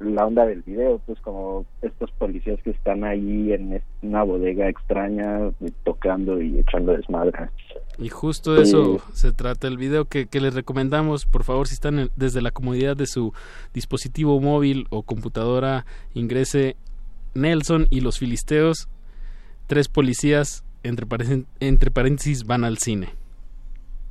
la 0.00 0.26
onda 0.26 0.46
del 0.46 0.62
video 0.62 1.00
pues 1.06 1.18
como 1.20 1.66
estos 1.82 2.10
policías 2.12 2.60
que 2.62 2.70
están 2.70 3.02
ahí 3.04 3.52
en 3.52 3.82
una 4.02 4.22
bodega 4.22 4.68
extraña 4.68 5.48
eh, 5.60 5.70
tocando 5.84 6.40
y 6.40 6.58
echando 6.60 6.92
desmadre 6.92 7.50
Y 7.98 8.08
justo 8.08 8.54
de 8.54 8.62
eso 8.62 9.00
se 9.12 9.32
trata 9.32 9.66
el 9.66 9.76
video 9.76 10.04
que, 10.04 10.26
que 10.26 10.40
les 10.40 10.54
recomendamos. 10.54 11.26
Por 11.26 11.42
favor, 11.42 11.66
si 11.66 11.74
están 11.74 11.98
en- 11.98 12.10
desde 12.16 12.40
la 12.42 12.52
comodidad 12.52 12.96
de 12.96 13.06
su 13.06 13.32
dispositivo 13.74 14.40
móvil 14.40 14.86
o 14.90 15.02
computadora, 15.02 15.84
ingrese 16.14 16.76
Nelson 17.34 17.86
y 17.90 18.00
los 18.00 18.18
filisteos. 18.18 18.88
Tres 19.66 19.88
policías, 19.88 20.64
entre, 20.82 21.06
paréntesis- 21.06 21.46
entre 21.60 21.90
paréntesis, 21.90 22.44
van 22.44 22.64
al 22.64 22.78
cine. 22.78 23.08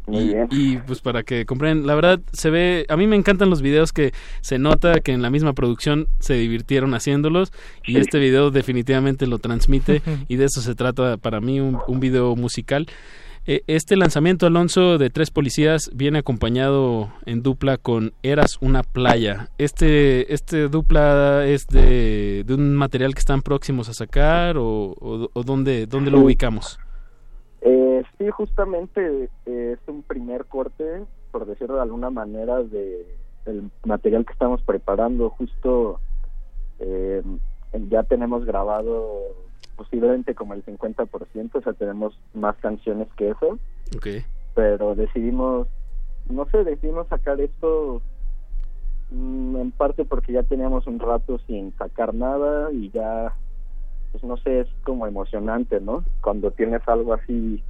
Muy 0.08 0.24
y, 0.24 0.28
bien. 0.30 0.48
y, 0.52 0.78
pues 0.78 1.02
para 1.02 1.24
que 1.24 1.46
compren, 1.46 1.86
la 1.86 1.94
verdad 1.94 2.20
se 2.32 2.50
ve, 2.50 2.86
a 2.90 2.96
mí 2.98 3.08
me 3.08 3.16
encantan 3.18 3.50
los 3.50 3.62
videos 3.62 3.92
que 3.92 4.14
se 4.42 4.58
nota 4.58 5.00
que 5.02 5.12
en 5.12 5.22
la 5.22 5.30
misma 5.30 5.54
producción 5.54 6.08
se 6.20 6.36
divirtieron 6.36 6.94
haciéndolos 6.94 7.52
y 7.86 7.94
Sí. 7.94 7.98
este 8.00 8.18
video 8.20 8.50
definitivamente 8.50 9.28
lo 9.28 9.38
transmite 9.40 10.02
y 10.30 10.36
de 10.38 10.46
eso 10.46 10.62
se 10.62 10.76
trata 10.76 11.18
para 11.18 11.42
mí 11.42 11.60
un, 11.60 11.78
un 11.88 12.00
video 12.00 12.36
musical. 12.36 12.88
Eh, 13.50 13.62
Este 13.68 13.96
lanzamiento, 13.96 14.46
Alonso, 14.46 14.98
de 14.98 15.10
Tres 15.10 15.32
Policías 15.32 15.90
viene 15.94 16.20
acompañado 16.20 17.10
en 17.26 17.44
dupla 17.44 17.78
con 17.78 18.12
Eras 18.22 18.58
una 18.60 18.84
playa. 18.84 19.50
Este, 19.58 20.34
este 20.34 20.68
dupla 20.68 21.46
es 21.48 21.66
de, 21.68 22.44
de 22.46 22.54
un 22.54 22.76
material 22.76 23.14
que 23.14 23.20
están 23.20 23.42
próximos 23.42 23.88
a 23.88 23.94
sacar 23.94 24.58
o, 24.58 24.66
o, 25.00 25.30
o 25.32 25.44
dónde, 25.44 25.86
dónde 25.86 26.12
lo 26.12 26.18
Sí. 26.20 26.24
ubicamos. 26.26 26.80
Eh, 27.62 28.04
sí, 28.18 28.30
justamente 28.30 29.30
eh, 29.46 29.78
es 29.78 29.88
un 29.88 30.04
primer 30.04 30.46
corte, 30.46 31.04
por 31.32 31.46
decirlo 31.46 31.76
de 31.76 31.82
alguna 31.82 32.10
manera, 32.10 32.62
de 32.64 33.06
el 33.46 33.72
material 33.86 34.26
que 34.26 34.34
estamos 34.34 34.62
preparando. 34.62 35.30
Justo 35.32 36.00
eh, 36.80 37.24
ya 37.90 38.04
tenemos 38.04 38.46
grabado 38.46 39.36
posiblemente 39.76 40.36
como 40.36 40.54
el 40.54 40.66
50%, 40.66 41.52
o 41.54 41.62
sea, 41.62 41.74
tenemos 41.74 42.20
más 42.34 42.58
canciones 42.58 43.08
que 43.16 43.30
eso, 43.30 43.60
Okay. 43.96 44.26
pero 44.54 44.96
decidimos, 44.96 45.68
no 46.30 46.46
sé, 46.50 46.64
decidimos 46.66 47.08
sacar 47.08 47.40
esto 47.40 48.02
mm, 49.12 49.56
en 49.56 49.72
parte 49.72 50.04
porque 50.04 50.34
ya 50.34 50.44
teníamos 50.44 50.88
un 50.88 51.00
rato 51.00 51.40
sin 51.48 51.74
sacar 51.78 52.14
nada 52.14 52.72
y 52.74 52.90
ya 52.90 53.34
pues 54.12 54.24
no 54.24 54.38
sé, 54.38 54.62
es 54.62 54.68
como 54.84 55.08
emocionante, 55.08 55.80
¿no? 55.80 56.04
Cuando 56.22 56.52
tienes 56.52 56.82
algo 56.88 57.14
así 57.14 57.64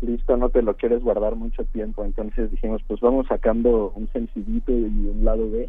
listo, 0.00 0.36
no 0.36 0.48
te 0.50 0.62
lo 0.62 0.74
quieres 0.76 1.02
guardar 1.02 1.36
mucho 1.36 1.64
tiempo. 1.64 2.04
Entonces 2.04 2.50
dijimos, 2.50 2.82
pues 2.86 3.00
vamos 3.00 3.26
sacando 3.26 3.92
un 3.94 4.08
sencillito 4.12 4.72
y 4.72 5.08
un 5.08 5.24
lado 5.24 5.50
B. 5.50 5.68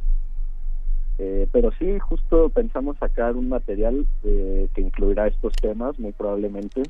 Eh, 1.17 1.47
pero 1.51 1.71
sí, 1.79 1.97
justo 1.99 2.49
pensamos 2.49 2.97
sacar 2.97 3.35
un 3.35 3.49
material 3.49 4.05
eh, 4.23 4.67
que 4.73 4.81
incluirá 4.81 5.27
estos 5.27 5.53
temas, 5.53 5.97
muy 5.97 6.11
probablemente, 6.11 6.83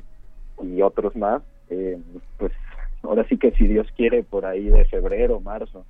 y 0.62 0.82
otros 0.82 1.14
más. 1.14 1.42
Eh, 1.70 1.98
pues 2.38 2.52
ahora 3.02 3.26
sí 3.28 3.38
que 3.38 3.52
si 3.52 3.66
Dios 3.66 3.86
quiere, 3.96 4.24
por 4.24 4.44
ahí 4.44 4.64
de 4.64 4.84
febrero, 4.86 5.40
marzo. 5.40 5.84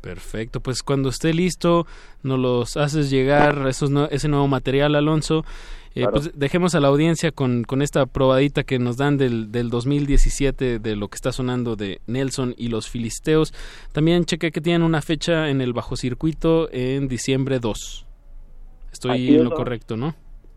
Perfecto, 0.00 0.60
pues 0.60 0.82
cuando 0.82 1.10
esté 1.10 1.34
listo 1.34 1.86
nos 2.22 2.38
los 2.38 2.76
haces 2.78 3.10
llegar 3.10 3.66
esos 3.68 3.90
ese 4.10 4.28
nuevo 4.28 4.48
material, 4.48 4.94
Alonso. 4.94 5.44
Eh, 5.90 6.00
Claro. 6.02 6.12
pues 6.12 6.30
dejemos 6.38 6.74
a 6.74 6.80
la 6.80 6.88
audiencia 6.88 7.32
con, 7.32 7.64
con 7.64 7.82
esta 7.82 8.06
probadita 8.06 8.62
que 8.62 8.78
nos 8.78 8.96
dan 8.96 9.16
del, 9.16 9.50
del 9.50 9.70
2017 9.70 10.78
de 10.78 10.96
lo 10.96 11.08
que 11.08 11.16
está 11.16 11.32
sonando 11.32 11.74
de 11.76 12.00
Nelson 12.06 12.54
y 12.56 12.68
los 12.68 12.88
Filisteos. 12.88 13.52
También 13.92 14.24
chequé 14.24 14.52
que 14.52 14.60
tienen 14.60 14.82
una 14.82 15.02
fecha 15.02 15.48
en 15.50 15.60
el 15.60 15.72
bajo 15.72 15.96
circuito 15.96 16.68
en 16.72 17.08
diciembre 17.08 17.58
2. 17.58 18.06
Estoy 18.92 19.28
en 19.34 19.44
lo 19.44 19.50
¿no? 19.50 19.56
correcto, 19.56 19.96
¿no? 19.96 20.14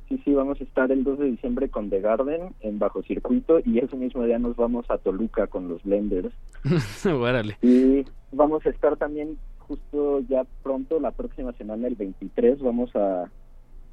Sí, 0.10 0.22
sí, 0.26 0.34
vamos 0.34 0.60
a 0.62 0.64
estar 0.64 0.92
el 0.92 1.04
2 1.04 1.18
de 1.20 1.26
diciembre 1.32 1.70
con 1.70 1.90
The 1.90 2.02
Garden 2.02 2.54
en 2.62 2.78
bajo 2.78 3.02
circuito 3.04 3.60
y 3.66 3.80
ese 3.80 3.96
mismo 3.96 4.24
día 4.26 4.38
nos 4.38 4.56
vamos 4.56 4.86
a 4.90 4.98
Toluca 4.98 5.48
con 5.48 5.68
los 5.70 5.82
Blenders. 5.84 6.34
Órale. 7.06 7.58
Y 7.62 8.06
vamos 8.32 8.66
a 8.66 8.70
estar 8.70 8.98
también 8.98 9.38
justo 9.60 10.20
ya 10.30 10.46
pronto, 10.62 11.00
la 11.00 11.12
próxima 11.12 11.54
semana, 11.54 11.88
el 11.88 11.96
23, 11.96 12.60
vamos 12.62 12.96
a 12.96 13.32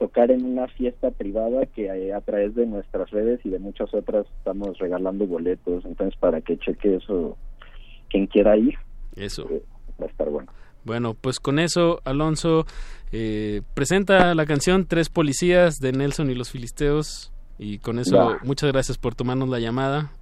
tocar 0.01 0.31
en 0.31 0.45
una 0.47 0.67
fiesta 0.67 1.11
privada 1.11 1.67
que 1.67 1.85
eh, 1.85 2.15
a 2.15 2.23
través 2.23 2.55
de 2.55 2.65
nuestras 2.65 3.11
redes 3.11 3.39
y 3.45 3.51
de 3.51 3.59
muchas 3.59 3.93
otras 3.93 4.27
estamos 4.39 4.79
regalando 4.79 5.27
boletos. 5.27 5.85
Entonces, 5.85 6.19
para 6.19 6.41
que 6.41 6.57
cheque 6.59 6.97
eso, 6.97 7.37
quien 8.09 8.27
quiera 8.27 8.57
ir, 8.57 8.75
Eso. 9.15 9.47
va 10.01 10.07
a 10.07 10.09
estar 10.09 10.31
bueno. 10.31 10.51
Bueno, 10.85 11.13
pues 11.13 11.39
con 11.39 11.59
eso, 11.59 12.01
Alonso 12.07 12.65
eh, 13.13 13.61
presenta 13.75 14.35
la 14.35 14.47
canción 14.47 14.87
Tres 14.87 15.11
Policías 15.11 15.77
de 15.81 15.93
Nelson 15.93 16.31
y 16.31 16.35
los 16.35 16.51
Filisteos. 16.51 17.31
Y 17.59 17.79
con 17.79 17.99
eso, 17.99 18.39
muchas 18.43 18.73
gracias 18.73 18.97
por 18.97 19.15
tomarnos 19.15 19.51
la 19.51 19.59
llamada. 19.59 20.13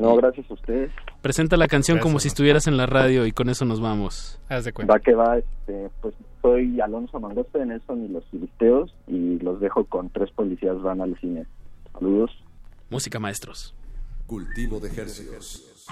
No, 0.00 0.16
gracias 0.16 0.50
a 0.50 0.54
ustedes. 0.54 0.90
Presenta 1.22 1.56
la 1.56 1.68
canción 1.68 1.98
como 1.98 2.18
si 2.18 2.28
estuvieras 2.28 2.66
en 2.66 2.76
la 2.76 2.86
radio 2.86 3.26
y 3.26 3.32
con 3.32 3.50
eso 3.50 3.64
nos 3.66 3.80
vamos. 3.80 4.40
Haz 4.48 4.64
de 4.64 4.72
Va 4.72 4.98
que 4.98 5.14
va, 5.14 5.36
este, 5.36 5.90
pues 6.00 6.14
soy 6.40 6.80
Alonso 6.80 7.20
Mangoste 7.20 7.58
de 7.58 7.66
Nelson 7.66 8.04
y 8.04 8.08
los 8.08 8.24
Filisteos 8.30 8.94
y 9.06 9.38
los 9.40 9.60
dejo 9.60 9.84
con 9.84 10.08
tres 10.10 10.30
policías 10.30 10.80
van 10.80 11.02
al 11.02 11.18
cine. 11.20 11.46
Saludos. 11.92 12.30
Música 12.88 13.18
maestros. 13.18 13.74
Cultivo 14.26 14.80
de 14.80 14.88
ejercicios. 14.88 15.86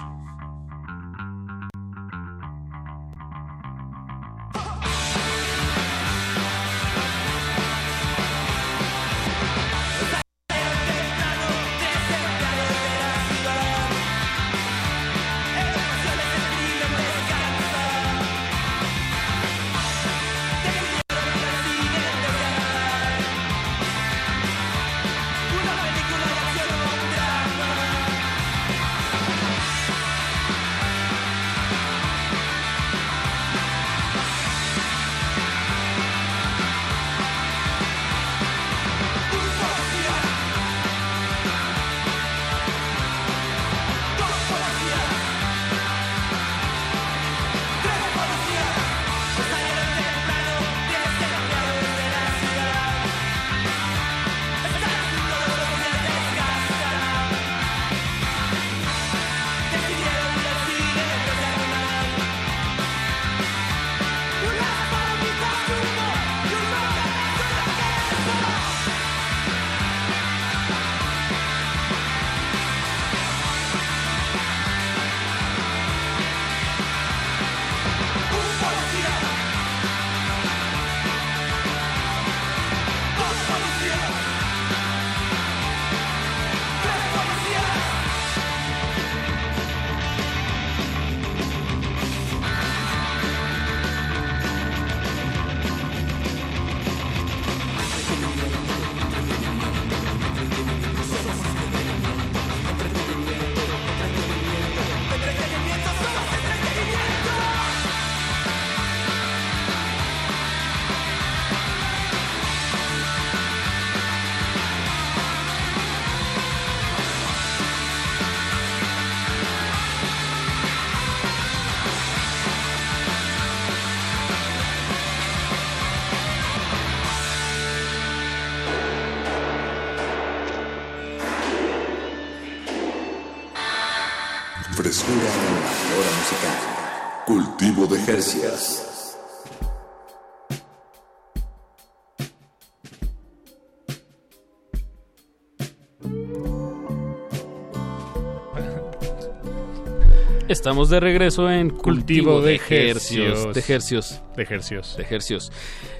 Estamos 150.59 150.89
de 150.89 150.99
regreso 150.99 151.49
en 151.49 151.69
Cultivo 151.69 152.41
de 152.41 152.55
Hercios. 152.55 153.45
Hercios. 153.45 153.55
De 153.55 153.73
Hercios. 153.73 154.21
De 154.35 154.43
Hercios. 154.43 154.97
De 154.97 155.03
Hercios. 155.03 155.51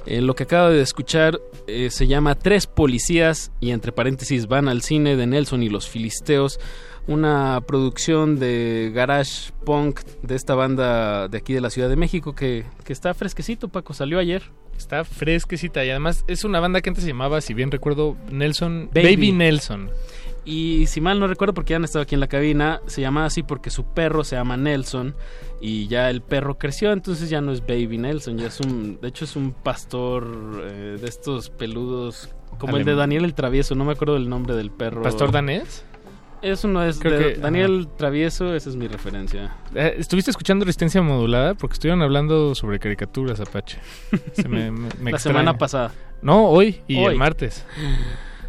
Eh, 0.05 0.19
lo 0.19 0.35
que 0.35 0.43
acaba 0.43 0.69
de 0.69 0.81
escuchar 0.81 1.39
eh, 1.67 1.89
se 1.89 2.07
llama 2.07 2.35
Tres 2.35 2.67
Policías 2.67 3.53
y 3.61 3.71
entre 3.71 3.93
paréntesis 3.93 4.47
van 4.47 4.67
al 4.67 4.81
cine 4.81 5.15
de 5.15 5.27
Nelson 5.27 5.63
y 5.63 5.69
los 5.69 5.87
Filisteos. 5.87 6.59
Una 7.07 7.61
producción 7.65 8.37
de 8.37 8.91
garage 8.93 9.53
punk 9.63 10.01
de 10.23 10.35
esta 10.35 10.55
banda 10.55 11.29
de 11.29 11.37
aquí 11.37 11.53
de 11.53 11.61
la 11.61 11.69
Ciudad 11.69 11.87
de 11.87 11.95
México 11.95 12.35
que, 12.35 12.65
que 12.83 12.91
está 12.91 13.13
fresquecito, 13.13 13.69
Paco. 13.69 13.93
Salió 13.93 14.19
ayer. 14.19 14.43
Está 14.77 15.05
fresquecita 15.05 15.85
y 15.85 15.89
además 15.89 16.25
es 16.27 16.43
una 16.43 16.59
banda 16.59 16.81
que 16.81 16.89
antes 16.89 17.05
se 17.05 17.09
llamaba, 17.11 17.39
si 17.39 17.53
bien 17.53 17.71
recuerdo, 17.71 18.17
Nelson. 18.29 18.89
Baby. 18.93 19.15
Baby, 19.15 19.31
Nelson. 19.31 19.89
Y 20.51 20.87
si 20.87 20.99
mal 20.99 21.19
no 21.19 21.27
recuerdo, 21.27 21.53
porque 21.53 21.71
ya 21.71 21.75
han 21.77 21.83
estado 21.83 22.01
aquí 22.01 22.15
en 22.15 22.21
la 22.21 22.27
cabina, 22.27 22.81
se 22.87 23.01
llama 23.01 23.25
así 23.25 23.43
porque 23.43 23.69
su 23.69 23.85
perro 23.85 24.23
se 24.23 24.35
llama 24.35 24.57
Nelson 24.57 25.13
y 25.61 25.87
ya 25.87 26.09
el 26.09 26.21
perro 26.21 26.57
creció, 26.57 26.91
entonces 26.91 27.29
ya 27.29 27.39
no 27.39 27.51
es 27.51 27.61
Baby 27.61 27.99
Nelson, 27.99 28.37
ya 28.39 28.47
es 28.47 28.59
un, 28.59 28.99
de 28.99 29.09
hecho 29.09 29.25
es 29.25 29.35
un 29.35 29.51
pastor 29.51 30.25
eh, 30.63 30.97
de 30.99 31.07
estos 31.07 31.51
peludos, 31.51 32.29
como 32.57 32.77
el 32.77 32.83
de 32.85 32.95
Daniel 32.95 33.25
el 33.25 33.35
Travieso, 33.35 33.75
no 33.75 33.85
me 33.85 33.91
acuerdo 33.91 34.15
del 34.15 34.27
nombre 34.27 34.55
del 34.55 34.71
perro. 34.71 35.03
¿Pastor 35.03 35.31
danés? 35.31 35.85
Eso 36.41 36.67
no 36.69 36.81
es 36.83 36.97
Creo 36.99 37.19
de 37.19 37.33
que- 37.33 37.39
Daniel 37.41 37.87
Travieso, 37.97 38.55
esa 38.55 38.69
es 38.69 38.75
mi 38.75 38.87
referencia. 38.87 39.55
Eh, 39.75 39.95
¿Estuviste 39.97 40.31
escuchando 40.31 40.65
Resistencia 40.65 41.01
Modulada? 41.01 41.53
Porque 41.53 41.73
estuvieron 41.73 42.01
hablando 42.01 42.55
sobre 42.55 42.79
caricaturas, 42.79 43.39
Apache. 43.39 43.77
Se 44.33 44.47
me- 44.47 44.71
me- 44.71 44.89
me 44.99 45.11
La 45.11 45.17
extraña. 45.17 45.19
semana 45.19 45.57
pasada. 45.57 45.91
No, 46.23 46.45
hoy 46.47 46.81
y 46.87 46.97
Hoy. 46.97 47.11
el 47.13 47.15
martes. 47.19 47.65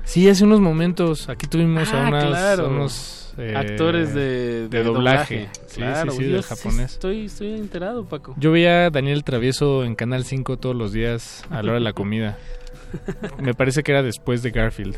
Sí, 0.05 0.29
hace 0.29 0.45
unos 0.45 0.61
momentos 0.61 1.29
aquí 1.29 1.47
tuvimos 1.47 1.93
a, 1.93 2.07
Ah, 2.07 2.09
unos, 2.09 2.25
claro. 2.25 2.67
a 2.67 2.69
unos, 2.69 3.35
eh, 3.39 3.55
Actores 3.57 4.13
de, 4.15 4.69
de 4.69 4.83
doblaje. 4.83 5.49
Sí, 5.67 5.77
Claro, 5.77 6.11
sí, 6.13 6.19
sí, 6.19 6.25
del 6.25 6.43
japonés. 6.43 6.93
estoy, 6.93 7.27
estoy 7.27 7.55
enterado, 7.55 8.05
Paco. 8.05 8.35
Yo 8.39 8.51
veía 8.53 8.87
a 8.87 8.91
Daniel 8.91 9.23
Travieso 9.25 9.85
en 9.85 9.95
Canal 9.95 10.25
5 10.25 10.57
todos 10.57 10.75
los 10.75 10.93
días 10.93 11.45
a 11.51 11.57
la 11.63 11.71
hora 11.71 11.75
de 11.75 11.81
la 11.81 11.93
comida. 11.93 12.39
Me 13.41 13.55
parece 13.55 13.83
que 13.83 13.93
era 13.93 14.03
después 14.03 14.43
de 14.43 14.51
Garfield. 14.51 14.97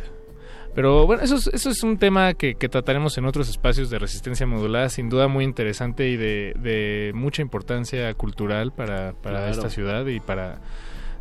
Pero 0.74 1.06
bueno, 1.06 1.22
eso 1.22 1.36
es, 1.36 1.48
eso 1.48 1.68
es 1.68 1.82
un 1.82 1.98
tema 1.98 2.32
que, 2.32 2.54
que 2.54 2.70
trataremos 2.70 3.18
en 3.18 3.26
otros 3.26 3.50
espacios 3.50 3.90
de 3.90 3.98
resistencia 3.98 4.46
modulada, 4.46 4.88
sin 4.88 5.10
duda 5.10 5.28
muy 5.28 5.44
interesante 5.44 6.08
y 6.08 6.16
de, 6.16 6.54
de 6.58 7.12
mucha 7.14 7.42
importancia 7.42 8.12
cultural 8.14 8.72
para, 8.72 9.12
para 9.12 9.40
Claro. 9.40 9.50
esta 9.52 9.68
ciudad 9.68 10.06
y 10.06 10.18
para 10.20 10.60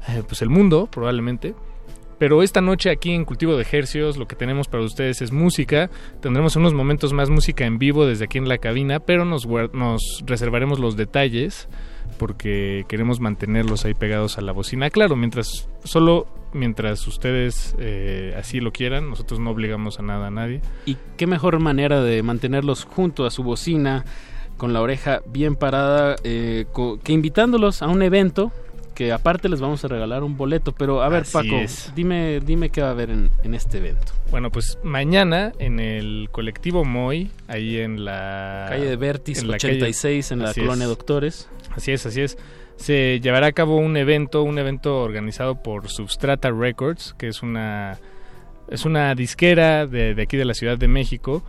eh, 0.07 0.23
pues 0.25 0.41
el 0.41 0.47
mundo, 0.49 0.87
probablemente. 0.89 1.53
Pero 2.21 2.43
esta 2.43 2.61
noche 2.61 2.91
aquí 2.91 3.13
en 3.13 3.25
Cultivo 3.25 3.57
de 3.57 3.65
Hercios 3.71 4.15
lo 4.15 4.27
que 4.27 4.35
tenemos 4.35 4.67
para 4.67 4.83
ustedes 4.83 5.23
es 5.23 5.31
música. 5.31 5.89
Tendremos 6.21 6.55
unos 6.55 6.71
momentos 6.71 7.13
más 7.13 7.31
música 7.31 7.65
en 7.65 7.79
vivo 7.79 8.05
desde 8.05 8.25
aquí 8.25 8.37
en 8.37 8.47
la 8.47 8.59
cabina, 8.59 8.99
pero 8.99 9.25
nos, 9.25 9.47
nos 9.47 10.21
reservaremos 10.27 10.77
los 10.77 10.95
detalles 10.95 11.67
porque 12.19 12.85
queremos 12.87 13.19
mantenerlos 13.19 13.85
ahí 13.85 13.95
pegados 13.95 14.37
a 14.37 14.41
la 14.41 14.51
bocina. 14.51 14.91
Claro, 14.91 15.15
mientras 15.15 15.67
solo 15.83 16.27
mientras 16.53 17.07
ustedes 17.07 17.75
eh, 17.79 18.35
así 18.37 18.59
lo 18.59 18.71
quieran, 18.71 19.09
nosotros 19.09 19.39
no 19.39 19.49
obligamos 19.49 19.97
a 19.97 20.03
nada 20.03 20.27
a 20.27 20.31
nadie. 20.31 20.61
Y 20.85 20.97
qué 21.17 21.25
mejor 21.25 21.59
manera 21.59 22.03
de 22.03 22.21
mantenerlos 22.21 22.85
junto 22.85 23.25
a 23.25 23.31
su 23.31 23.41
bocina, 23.41 24.05
con 24.57 24.73
la 24.73 24.81
oreja 24.81 25.23
bien 25.25 25.55
parada, 25.55 26.17
eh, 26.23 26.67
que 27.03 27.13
invitándolos 27.13 27.81
a 27.81 27.87
un 27.87 28.03
evento 28.03 28.51
aparte 29.09 29.49
les 29.49 29.59
vamos 29.61 29.83
a 29.83 29.87
regalar 29.87 30.23
un 30.23 30.37
boleto. 30.37 30.73
Pero 30.73 31.01
a 31.01 31.09
ver, 31.09 31.21
Así 31.23 31.33
Paco, 31.33 31.55
es. 31.57 31.91
dime, 31.95 32.39
dime 32.41 32.69
qué 32.69 32.81
va 32.81 32.89
a 32.89 32.91
haber 32.91 33.09
en, 33.09 33.29
en 33.43 33.53
este 33.53 33.79
evento. 33.79 34.11
Bueno, 34.29 34.51
pues 34.51 34.77
mañana 34.83 35.53
en 35.59 35.79
el 35.79 36.29
colectivo 36.31 36.85
Moy, 36.85 37.31
ahí 37.47 37.77
en 37.79 38.05
la 38.05 38.67
Calle 38.69 38.85
de 38.85 38.95
Vertis, 38.97 39.39
en 39.41 39.47
la 39.51 39.57
calle- 39.57 39.77
86, 39.77 40.31
en 40.31 40.39
la 40.39 40.49
Así 40.49 40.61
colonia 40.61 40.83
es. 40.83 40.89
Doctores. 40.89 41.49
Así 41.75 41.91
es, 41.91 42.05
así 42.05 42.21
es. 42.21 42.37
Se 42.75 43.19
llevará 43.21 43.47
a 43.47 43.51
cabo 43.51 43.77
un 43.77 43.95
evento, 43.97 44.43
un 44.43 44.57
evento 44.57 45.01
organizado 45.01 45.61
por 45.61 45.87
Substrata 45.89 46.49
Records, 46.51 47.13
que 47.17 47.27
es 47.27 47.41
una 47.43 47.97
es 48.69 48.85
una 48.85 49.13
disquera 49.15 49.85
de, 49.85 50.15
de 50.15 50.21
aquí 50.21 50.37
de 50.37 50.45
la 50.45 50.53
Ciudad 50.53 50.77
de 50.77 50.87
México, 50.87 51.43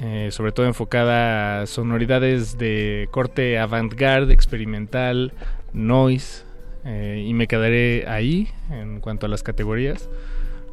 eh, 0.00 0.30
sobre 0.32 0.50
todo 0.50 0.66
enfocada 0.66 1.62
a 1.62 1.66
sonoridades 1.66 2.58
de 2.58 3.08
corte 3.12 3.58
avant-garde, 3.60 4.34
experimental, 4.34 5.32
noise, 5.72 6.44
eh, 6.84 7.24
y 7.26 7.32
me 7.32 7.46
quedaré 7.46 8.04
ahí 8.06 8.48
en 8.70 9.00
cuanto 9.00 9.26
a 9.26 9.28
las 9.28 9.42
categorías. 9.42 10.08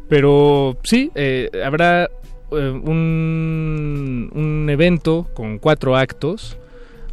Pero 0.10 0.78
sí, 0.84 1.12
eh, 1.16 1.50
habrá 1.64 2.06
eh, 2.06 2.10
un, 2.52 4.30
un 4.34 4.70
evento 4.70 5.28
con 5.34 5.58
cuatro 5.58 5.96
actos. 5.96 6.58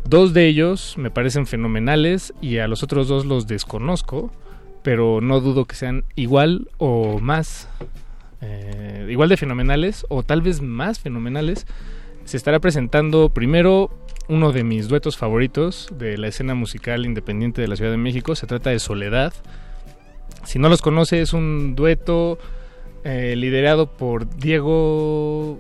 Dos 0.04 0.34
de 0.34 0.46
ellos 0.46 0.94
me 0.96 1.10
parecen 1.10 1.46
fenomenales 1.46 2.32
y 2.40 2.58
a 2.58 2.66
los 2.66 2.82
otros 2.82 3.08
dos 3.08 3.26
los 3.26 3.46
desconozco, 3.46 4.32
pero 4.82 5.20
no 5.20 5.40
dudo 5.40 5.66
que 5.66 5.76
sean 5.76 6.04
igual 6.16 6.68
o 6.78 7.18
más, 7.20 7.68
igual 9.06 9.28
de 9.28 9.36
fenomenales 9.36 10.06
o 10.08 10.22
tal 10.22 10.40
vez 10.40 10.62
más 10.62 10.98
fenomenales. 10.98 11.66
Se 12.24 12.38
estará 12.38 12.58
presentando 12.58 13.28
primero 13.28 13.90
uno 14.28 14.52
de 14.52 14.62
mis 14.64 14.88
duetos 14.88 15.16
favoritos 15.16 15.88
de 15.92 16.18
la 16.18 16.28
escena 16.28 16.54
musical 16.54 17.06
independiente 17.06 17.62
de 17.62 17.68
la 17.68 17.76
Ciudad 17.76 17.90
de 17.90 17.96
México. 17.96 18.34
Se 18.34 18.46
trata 18.46 18.70
de 18.70 18.78
Soledad. 18.78 19.32
Si 20.44 20.58
no 20.58 20.68
los 20.68 20.82
conoce, 20.82 21.20
es 21.20 21.32
un 21.32 21.74
dueto 21.74 22.38
eh, 23.04 23.34
liderado 23.36 23.86
por 23.86 24.28
Diego. 24.36 25.58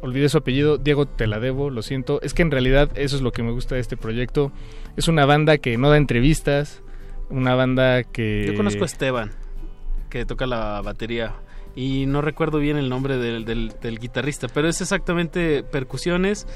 Olvidé 0.00 0.28
su 0.28 0.38
apellido, 0.38 0.78
Diego 0.78 1.06
Te 1.06 1.26
la 1.26 1.40
debo, 1.40 1.70
lo 1.70 1.82
siento. 1.82 2.20
Es 2.22 2.34
que 2.34 2.42
en 2.42 2.50
realidad 2.50 2.90
eso 2.96 3.16
es 3.16 3.22
lo 3.22 3.32
que 3.32 3.42
me 3.42 3.52
gusta 3.52 3.74
de 3.74 3.80
este 3.80 3.96
proyecto. 3.96 4.52
Es 4.96 5.08
una 5.08 5.24
banda 5.24 5.58
que 5.58 5.76
no 5.76 5.90
da 5.90 5.96
entrevistas, 5.96 6.82
una 7.30 7.54
banda 7.54 8.04
que... 8.04 8.46
Yo 8.46 8.54
conozco 8.54 8.82
a 8.82 8.86
Esteban, 8.86 9.32
que 10.08 10.24
toca 10.24 10.46
la 10.46 10.80
batería. 10.82 11.34
Y 11.74 12.06
no 12.06 12.22
recuerdo 12.22 12.58
bien 12.58 12.76
el 12.76 12.88
nombre 12.88 13.18
del, 13.18 13.98
guitarrista, 14.00 14.48
pero 14.48 14.68
es 14.68 14.80
exactamente 14.80 15.62
percusiones, 15.62 16.46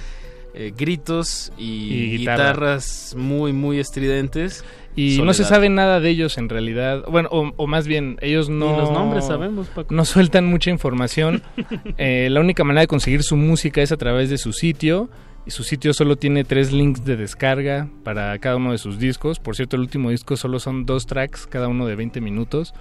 eh, 0.55 0.73
gritos 0.77 1.53
y, 1.57 1.65
Y 1.65 2.19
guitarra. 2.19 2.51
guitarras 2.51 3.15
muy, 3.17 3.53
muy 3.53 3.79
estridentes. 3.79 4.65
Y 4.95 5.21
no 5.23 5.33
se 5.33 5.45
sabe 5.45 5.71
nada 5.71 6.01
de 6.01 6.11
ellos 6.11 6.37
en 6.37 6.49
realidad. 6.51 7.05
Bueno, 7.11 7.29
o, 7.33 7.53
o 7.57 7.67
más 7.67 7.87
bien, 7.87 8.19
ellos 8.21 8.51
no... 8.51 8.73
Ni 8.73 8.77
los 8.77 8.91
nombres 8.91 9.27
sabemos, 9.27 9.69
Paco. 9.69 9.95
No 9.95 10.05
sueltan 10.05 10.47
mucha 10.47 10.71
información. 10.71 11.43
Eh, 11.99 12.29
la 12.31 12.41
única 12.41 12.65
manera 12.65 12.83
de 12.83 12.87
conseguir 12.87 13.23
su 13.23 13.37
música 13.37 13.81
es 13.83 13.93
a 13.93 13.97
través 13.97 14.29
de 14.31 14.39
su 14.39 14.53
sitio. 14.53 15.09
Y 15.45 15.51
su 15.51 15.65
sitio 15.65 15.93
solo 15.93 16.17
tiene 16.17 16.45
tres 16.45 16.73
links 16.73 17.05
de 17.05 17.17
descarga 17.17 17.89
para 18.05 18.39
cada 18.39 18.57
uno 18.57 18.73
de 18.73 18.79
sus 18.79 18.99
discos. 18.99 19.41
Por 19.41 19.57
cierto, 19.57 19.77
el 19.77 19.83
último 19.83 20.11
disco 20.11 20.37
solo 20.37 20.61
son 20.61 20.87
dos 20.87 21.07
tracks, 21.07 21.47
cada 21.47 21.67
uno 21.69 21.87
de 21.87 21.97
20 21.97 22.21
minutos. 22.21 22.75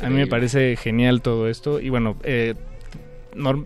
A 0.00 0.08
mí 0.08 0.16
me 0.16 0.26
parece 0.26 0.76
genial 0.76 1.20
todo 1.20 1.48
esto. 1.48 1.80
Y 1.80 1.90
bueno, 1.90 2.16
eh, 2.22 2.54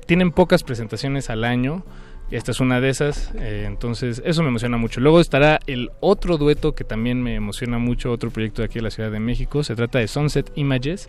tienen 0.07 0.33
pocas 0.33 0.65
presentaciones 0.65 1.31
al 1.31 1.45
año. 1.45 1.85
Esta 2.31 2.53
es 2.53 2.61
una 2.61 2.81
de 2.81 2.89
esas. 2.91 3.33
eh, 3.37 3.65
entonces, 3.67 4.23
eso 4.25 4.43
me 4.43 4.49
emociona 4.49 4.77
mucho. 4.77 5.01
Luego 5.01 5.21
estará 5.21 5.61
el 5.67 5.91
otro 6.01 6.39
dueto 6.39 6.75
que 6.75 6.85
también 6.85 7.23
me 7.23 7.35
emociona 7.35 7.79
mucho, 7.79 8.13
otro 8.13 8.31
proyecto 8.31 8.63
de 8.63 8.67
aquí 8.67 8.75
de 8.77 8.83
la 8.83 8.91
Ciudad 8.91 9.11
de 9.11 9.21
México. 9.21 9.65
Se 9.65 9.75
trata 9.75 9.99
de 9.99 10.09
Sunset 10.09 10.53
Images. 10.55 11.09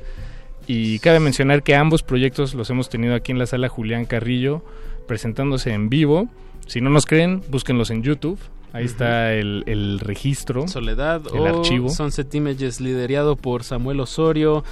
Y 0.68 0.99
cabe 0.99 1.19
mencionar 1.19 1.64
que 1.64 1.76
ambos 1.76 2.03
proyectos 2.03 2.53
los 2.53 2.69
hemos 2.69 2.88
tenido 2.89 3.15
aquí 3.15 3.31
en 3.31 3.39
la 3.39 3.45
sala 3.48 3.68
Julián 3.68 4.06
Carrillo, 4.06 4.64
presentándose 5.07 5.73
en 5.73 5.89
vivo. 5.89 6.30
Si 6.68 6.81
no 6.81 6.89
nos 6.89 7.06
creen, 7.06 7.41
búsquenlos 7.49 7.89
en 7.89 8.03
YouTube. 8.03 8.39
Ahí 8.73 8.85
está 8.85 9.34
el, 9.34 9.64
el 9.65 9.99
registro. 9.99 10.68
Soledad 10.68 11.22
el 11.34 11.41
o 11.41 11.45
archivo. 11.45 11.89
Sunset 11.89 12.34
Images 12.34 12.80
liderado 12.80 13.35
por 13.35 13.64
Samuel 13.64 13.99
Osorio. 13.99 14.64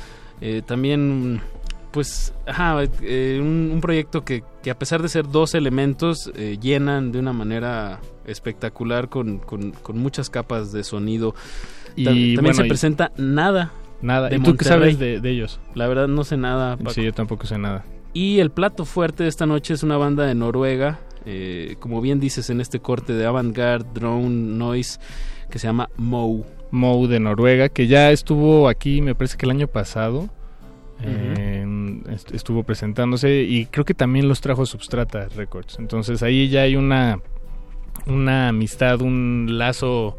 Eh, 0.42 0.62
también, 0.66 1.42
pues, 1.92 2.34
ajá, 2.48 2.84
eh, 3.02 3.40
un, 3.42 3.72
un 3.74 3.82
proyecto 3.82 4.24
que, 4.24 4.44
que 4.64 4.72
a 4.72 4.78
pesar 4.78 5.02
de 5.02 5.10
ser 5.10 5.28
dos 5.28 5.56
elementos, 5.56 6.32
eh, 6.36 6.58
llenan 6.62 7.12
de 7.12 7.20
una 7.20 7.34
manera 7.34 8.00
espectacular 8.26 9.10
con, 9.10 9.40
con- 9.40 9.72
con 9.72 9.98
muchas 9.98 10.30
capas 10.30 10.72
de 10.72 10.84
sonido. 10.84 11.34
Y 11.96 12.04
Tam- 12.06 12.06
también 12.36 12.36
bueno, 12.42 12.54
se 12.54 12.66
y- 12.66 12.70
presenta 12.70 13.12
nada. 13.18 13.72
Nada. 14.02 14.30
de 14.30 14.38
¿Y 14.38 14.40
tú 14.40 14.56
qué 14.56 14.66
sabes 14.66 14.98
de, 15.00 15.20
de 15.20 15.30
ellos? 15.30 15.60
La 15.76 15.88
verdad 15.88 16.08
no 16.08 16.24
sé 16.24 16.38
nada. 16.38 16.78
Paco. 16.78 16.92
Sí, 16.92 17.04
yo 17.04 17.12
tampoco 17.14 17.46
sé 17.48 17.58
nada. 17.58 17.84
Y 18.14 18.40
el 18.40 18.50
plato 18.52 18.86
fuerte 18.86 19.24
de 19.24 19.30
esta 19.30 19.46
noche 19.46 19.74
es 19.74 19.84
una 19.84 19.98
banda 19.98 20.26
de 20.26 20.34
Noruega, 20.36 21.00
eh, 21.26 21.76
como 21.80 22.00
bien 22.02 22.20
dices 22.20 22.50
en 22.50 22.62
este 22.62 22.80
corte 22.80 23.14
de 23.14 23.26
avant-garde, 23.26 23.88
drone, 23.94 24.30
noise, 24.58 25.00
que 25.50 25.60
se 25.60 25.68
llama 25.68 25.90
Moe. 25.98 26.44
Moe 26.72 27.08
de 27.08 27.20
Noruega, 27.20 27.68
que 27.70 27.88
ya 27.88 28.12
estuvo 28.12 28.70
aquí, 28.70 29.02
me 29.02 29.16
parece 29.16 29.38
que 29.38 29.46
el 29.46 29.52
año 29.52 29.68
pasado. 29.68 30.30
eh, 31.02 31.64
estuvo 32.12 32.64
presentándose 32.64 33.44
y 33.44 33.66
creo 33.68 33.86
que 33.86 33.94
también 33.94 34.28
los 34.28 34.42
trajo 34.42 34.66
Substrata 34.66 35.28
Records. 35.36 35.78
Entonces 35.80 36.24
ahí 36.24 36.50
ya 36.50 36.62
hay 36.62 36.76
una 36.76 37.20
una 38.06 38.50
amistad, 38.50 39.02
un 39.02 39.46
lazo 39.58 40.18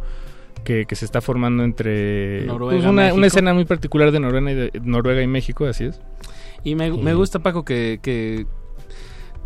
que, 0.64 0.84
que 0.86 0.94
se 0.94 1.04
está 1.06 1.20
formando 1.20 1.64
entre 1.64 2.44
Noruega, 2.44 2.76
pues, 2.80 2.88
una, 2.90 3.14
una 3.14 3.26
escena 3.26 3.54
muy 3.54 3.64
particular 3.64 4.12
de 4.12 4.20
Noruega 4.20 4.50
y, 4.50 4.54
de- 4.54 4.80
Noruega 4.84 5.22
y 5.22 5.26
México, 5.26 5.64
así 5.66 5.84
es. 5.84 6.00
Y 6.62 6.74
me, 6.74 6.90
me 6.92 7.14
gusta, 7.14 7.38
Paco, 7.38 7.64
que, 7.64 7.98
que 8.02 8.44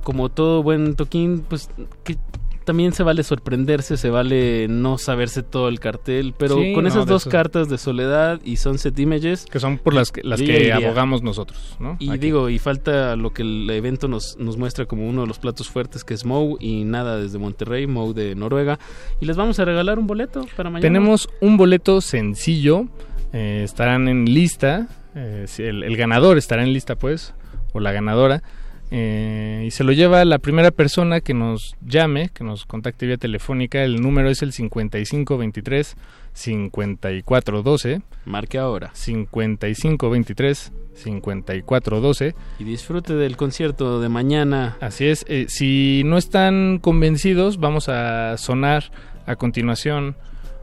como 0.03 0.29
todo 0.31 0.63
buen 0.63 0.97
toquín, 0.97 1.45
pues 1.49 1.71
que 2.03 2.17
también 2.65 2.93
se 2.93 3.03
vale 3.03 3.23
sorprenderse, 3.23 3.97
se 3.97 4.11
vale 4.11 4.67
no 4.69 4.99
saberse 4.99 5.43
todo 5.43 5.69
el 5.69 5.81
cartel, 5.81 6.35
pero 6.37 6.57
Sí, 6.57 6.73
con 6.73 6.87
esas 6.87 7.07
dos 7.07 7.23
eso. 7.23 7.31
cartas 7.31 7.69
de 7.69 7.79
Soledad 7.79 8.41
y 8.45 8.57
Sunset 8.57 8.99
Images... 8.99 9.45
Que 9.45 9.61
son 9.61 9.79
por 9.79 9.95
las 9.95 10.11
que, 10.11 10.23
las 10.23 10.41
que 10.41 10.73
abogamos 10.73 11.23
nosotros, 11.23 11.77
¿no? 11.79 11.97
Y 12.01 12.11
Aquí. 12.11 12.19
digo, 12.19 12.49
y 12.49 12.59
falta 12.59 13.17
lo 13.17 13.33
que 13.33 13.43
el 13.43 13.69
evento 13.71 14.09
nos, 14.09 14.37
nos 14.39 14.57
muestra 14.57 14.87
como 14.87 15.09
uno 15.09 15.23
de 15.23 15.27
los 15.27 15.39
platos 15.39 15.69
fuertes, 15.69 16.05
que 16.05 16.15
es 16.15 16.25
Moe, 16.25 16.57
y 16.61 16.85
nada 16.85 17.19
desde 17.19 17.39
Monterrey, 17.39 17.87
Moe 17.87 18.15
de 18.15 18.35
Noruega. 18.35 18.79
Y 19.21 19.27
les 19.27 19.37
vamos 19.37 19.59
a 19.59 19.65
regalar 19.65 19.99
un 19.99 20.07
boleto 20.07 20.47
para 20.57 20.71
mañana. 20.71 20.83
Tenemos 20.83 21.29
un 21.41 21.57
boleto 21.57 22.01
sencillo, 22.01 22.87
eh, 23.33 23.63
estarán 23.65 24.09
en 24.09 24.25
lista, 24.25 24.89
eh, 25.15 25.47
el 25.59 25.97
ganador 25.97 26.39
estará 26.39 26.63
en 26.63 26.73
lista 26.73 26.97
pues, 26.97 27.35
o 27.73 27.81
la 27.81 27.93
ganadora, 27.93 28.43
eh, 28.91 29.65
y 29.67 29.71
se 29.71 29.85
lo 29.85 29.93
lleva 29.93 30.25
la 30.25 30.39
primera 30.39 30.71
persona 30.71 31.21
que 31.21 31.35
nos 31.35 31.77
llame, 31.85 32.29
que 32.29 32.45
nos 32.45 32.67
contacte 32.67 33.07
vía 33.07 33.17
telefónica, 33.17 33.83
el 33.83 34.01
número 34.01 34.31
es 34.31 34.43
el 34.43 34.53
5523 34.53 35.97
5412. 36.33 38.03
Marque 38.25 38.59
ahora. 38.59 38.91
5523 38.95 40.73
5412. 40.95 42.35
Y 42.59 42.65
disfrute 42.65 43.15
del 43.15 43.37
concierto 43.37 44.01
de 44.01 44.09
mañana. 44.09 44.77
Así 44.81 45.07
es, 45.07 45.25
eh, 45.29 45.47
si 45.49 46.03
no 46.05 46.19
están 46.19 46.79
convencidos, 46.79 47.59
vamos 47.59 47.89
a 47.89 48.37
sonar 48.37 48.91
a 49.27 49.37
continuación 49.37 50.17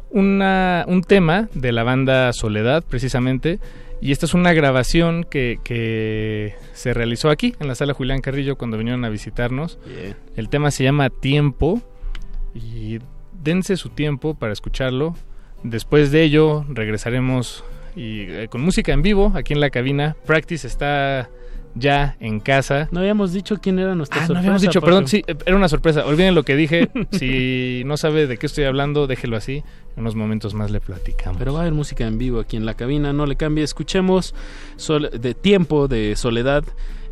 una, 0.10 0.86
un 0.88 1.04
tema 1.04 1.50
de 1.54 1.72
la 1.72 1.84
banda 1.84 2.32
Soledad, 2.34 2.84
precisamente. 2.88 3.60
Y 4.02 4.12
esta 4.12 4.26
es 4.26 4.34
una 4.34 4.52
grabación 4.54 5.24
que, 5.24 5.60
que 5.64 6.56
se 6.74 6.94
realizó 6.94 7.30
aquí, 7.30 7.56
en 7.60 7.68
la 7.68 7.76
sala 7.76 7.94
Julián 7.94 8.22
Carrillo, 8.22 8.58
cuando 8.58 8.78
vinieron 8.78 9.06
a 9.06 9.10
visitarnos. 9.10 9.78
El 10.36 10.50
tema 10.50 10.72
se 10.72 10.84
llama 10.84 11.10
Tiempo. 11.10 11.82
Y 12.54 13.00
dense 13.42 13.78
su 13.78 13.90
tiempo 13.90 14.34
para 14.34 14.54
escucharlo. 14.54 15.16
Después 15.64 16.12
de 16.12 16.24
ello, 16.24 16.66
regresaremos 16.70 17.64
y, 17.96 18.22
eh, 18.22 18.48
con 18.50 18.62
música 18.62 18.94
en 18.94 19.02
vivo 19.02 19.32
aquí 19.36 19.54
en 19.54 19.60
la 19.60 19.70
cabina. 19.70 20.16
Practice 20.26 20.66
está 20.68 21.30
ya 21.76 22.16
en 22.20 22.40
casa. 22.40 22.88
No 22.92 23.00
habíamos 23.00 23.34
dicho 23.34 23.58
quién 23.62 23.80
era 23.80 23.96
nuestra 23.96 24.20
Ah, 24.20 24.24
no 24.24 24.28
sorpresa. 24.28 24.40
habíamos 24.40 24.62
dicho, 24.62 24.82
perdón, 24.82 25.08
sí, 25.08 25.24
eh, 25.28 25.36
era 25.46 25.56
una 25.56 25.70
sorpresa. 25.70 26.06
Olviden 26.06 26.36
lo 26.36 26.44
que 26.44 26.56
dije. 26.56 26.90
si 27.12 27.84
no 27.86 27.98
sabe 27.98 28.28
de 28.28 28.38
qué 28.38 28.46
estoy 28.46 28.66
hablando, 28.66 29.08
déjelo 29.08 29.38
así. 29.38 29.64
En 29.96 30.02
unos 30.04 30.16
momentos 30.16 30.54
más 30.54 30.72
le 30.72 30.80
platicamos. 30.82 31.38
Pero 31.38 31.54
va 31.54 31.60
a 31.60 31.62
haber 31.64 31.74
música 31.74 32.06
en 32.08 32.18
vivo 32.18 32.40
aquí 32.40 32.58
en 32.58 32.66
la 32.66 32.76
cabina, 32.76 33.14
no 33.14 33.26
le 33.26 33.36
cambie. 33.36 33.64
Escuchemos 33.64 34.34
Sol- 34.78 35.10
de 35.12 35.34
tiempo 35.34 35.88
de 35.88 36.16
soledad 36.16 36.64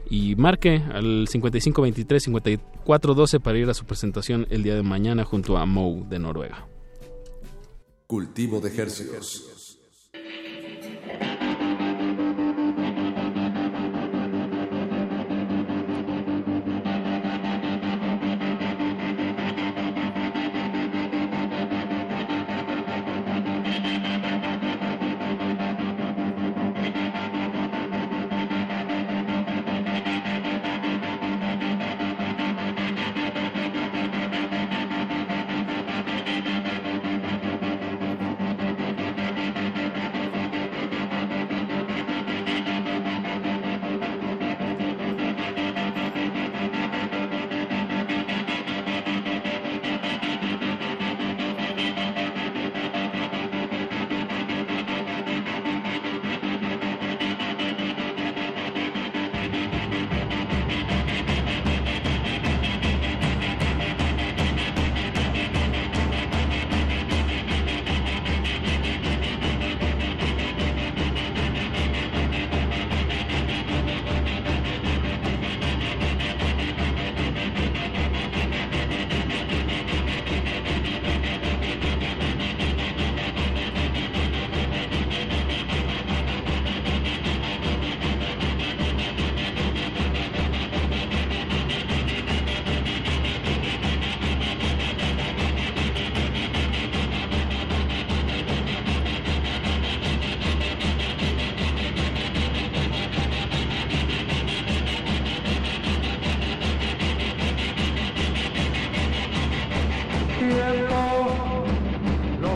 y 0.10 0.36
marque 0.38 0.81
al 0.94 1.27
5523-5412 1.27 3.40
para 3.40 3.57
ir 3.57 3.69
a 3.69 3.73
su 3.73 3.86
presentación 3.86 4.48
el 4.49 4.64
día 4.64 4.76
de 4.76 4.84
mañana 4.84 5.23
junto 5.23 5.57
a 5.57 5.65
Moe 5.65 6.03
de 6.10 6.19
Noruega. 6.19 6.65
Cultivo 8.07 8.60
de 8.60 8.76
hercios. 8.76 9.45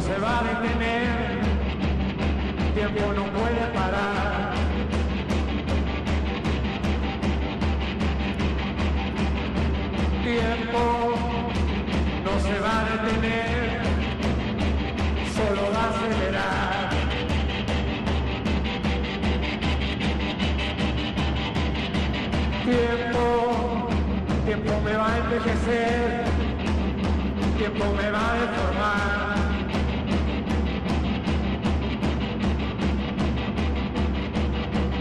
Se 0.03 0.17
va 0.19 0.39
a 0.39 0.43
detener, 0.43 1.39
tiempo 2.75 3.13
no 3.13 3.23
puede 3.37 3.63
parar. 3.73 4.53
Tiempo 10.23 10.83
no 12.25 12.33
se 12.45 12.59
va 12.65 12.73
a 12.79 12.83
detener, 12.91 13.81
solo 15.35 15.63
va 15.73 15.83
a 15.83 15.89
acelerar. 15.89 16.89
Tiempo, 22.65 23.87
tiempo 24.45 24.81
me 24.81 24.97
va 24.97 25.13
a 25.13 25.17
envejecer 25.17 26.23
tiempo 27.57 27.85
me 27.93 28.11
va 28.11 28.31
a 28.31 28.33
deformar. 28.33 29.32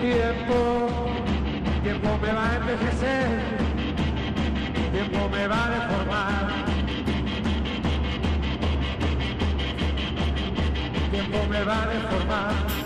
Tiempo, 0.02 0.88
tiempo 1.84 2.18
me 2.20 2.32
va 2.32 2.50
a 2.50 2.56
envejecer, 2.56 3.28
tiempo 4.90 5.28
me 5.28 5.46
va 5.46 5.64
a 5.64 5.70
deformar. 5.70 6.48
Tiempo 11.12 11.46
me 11.48 11.62
va 11.62 11.82
a 11.82 11.86
deformar. 11.86 12.81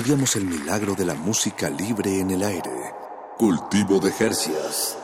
Estudiamos 0.00 0.34
el 0.36 0.46
milagro 0.46 0.94
de 0.94 1.04
la 1.04 1.12
música 1.12 1.68
libre 1.68 2.20
en 2.20 2.30
el 2.30 2.42
aire. 2.42 2.70
Cultivo 3.36 4.00
de 4.00 4.10
Jercias. 4.10 4.96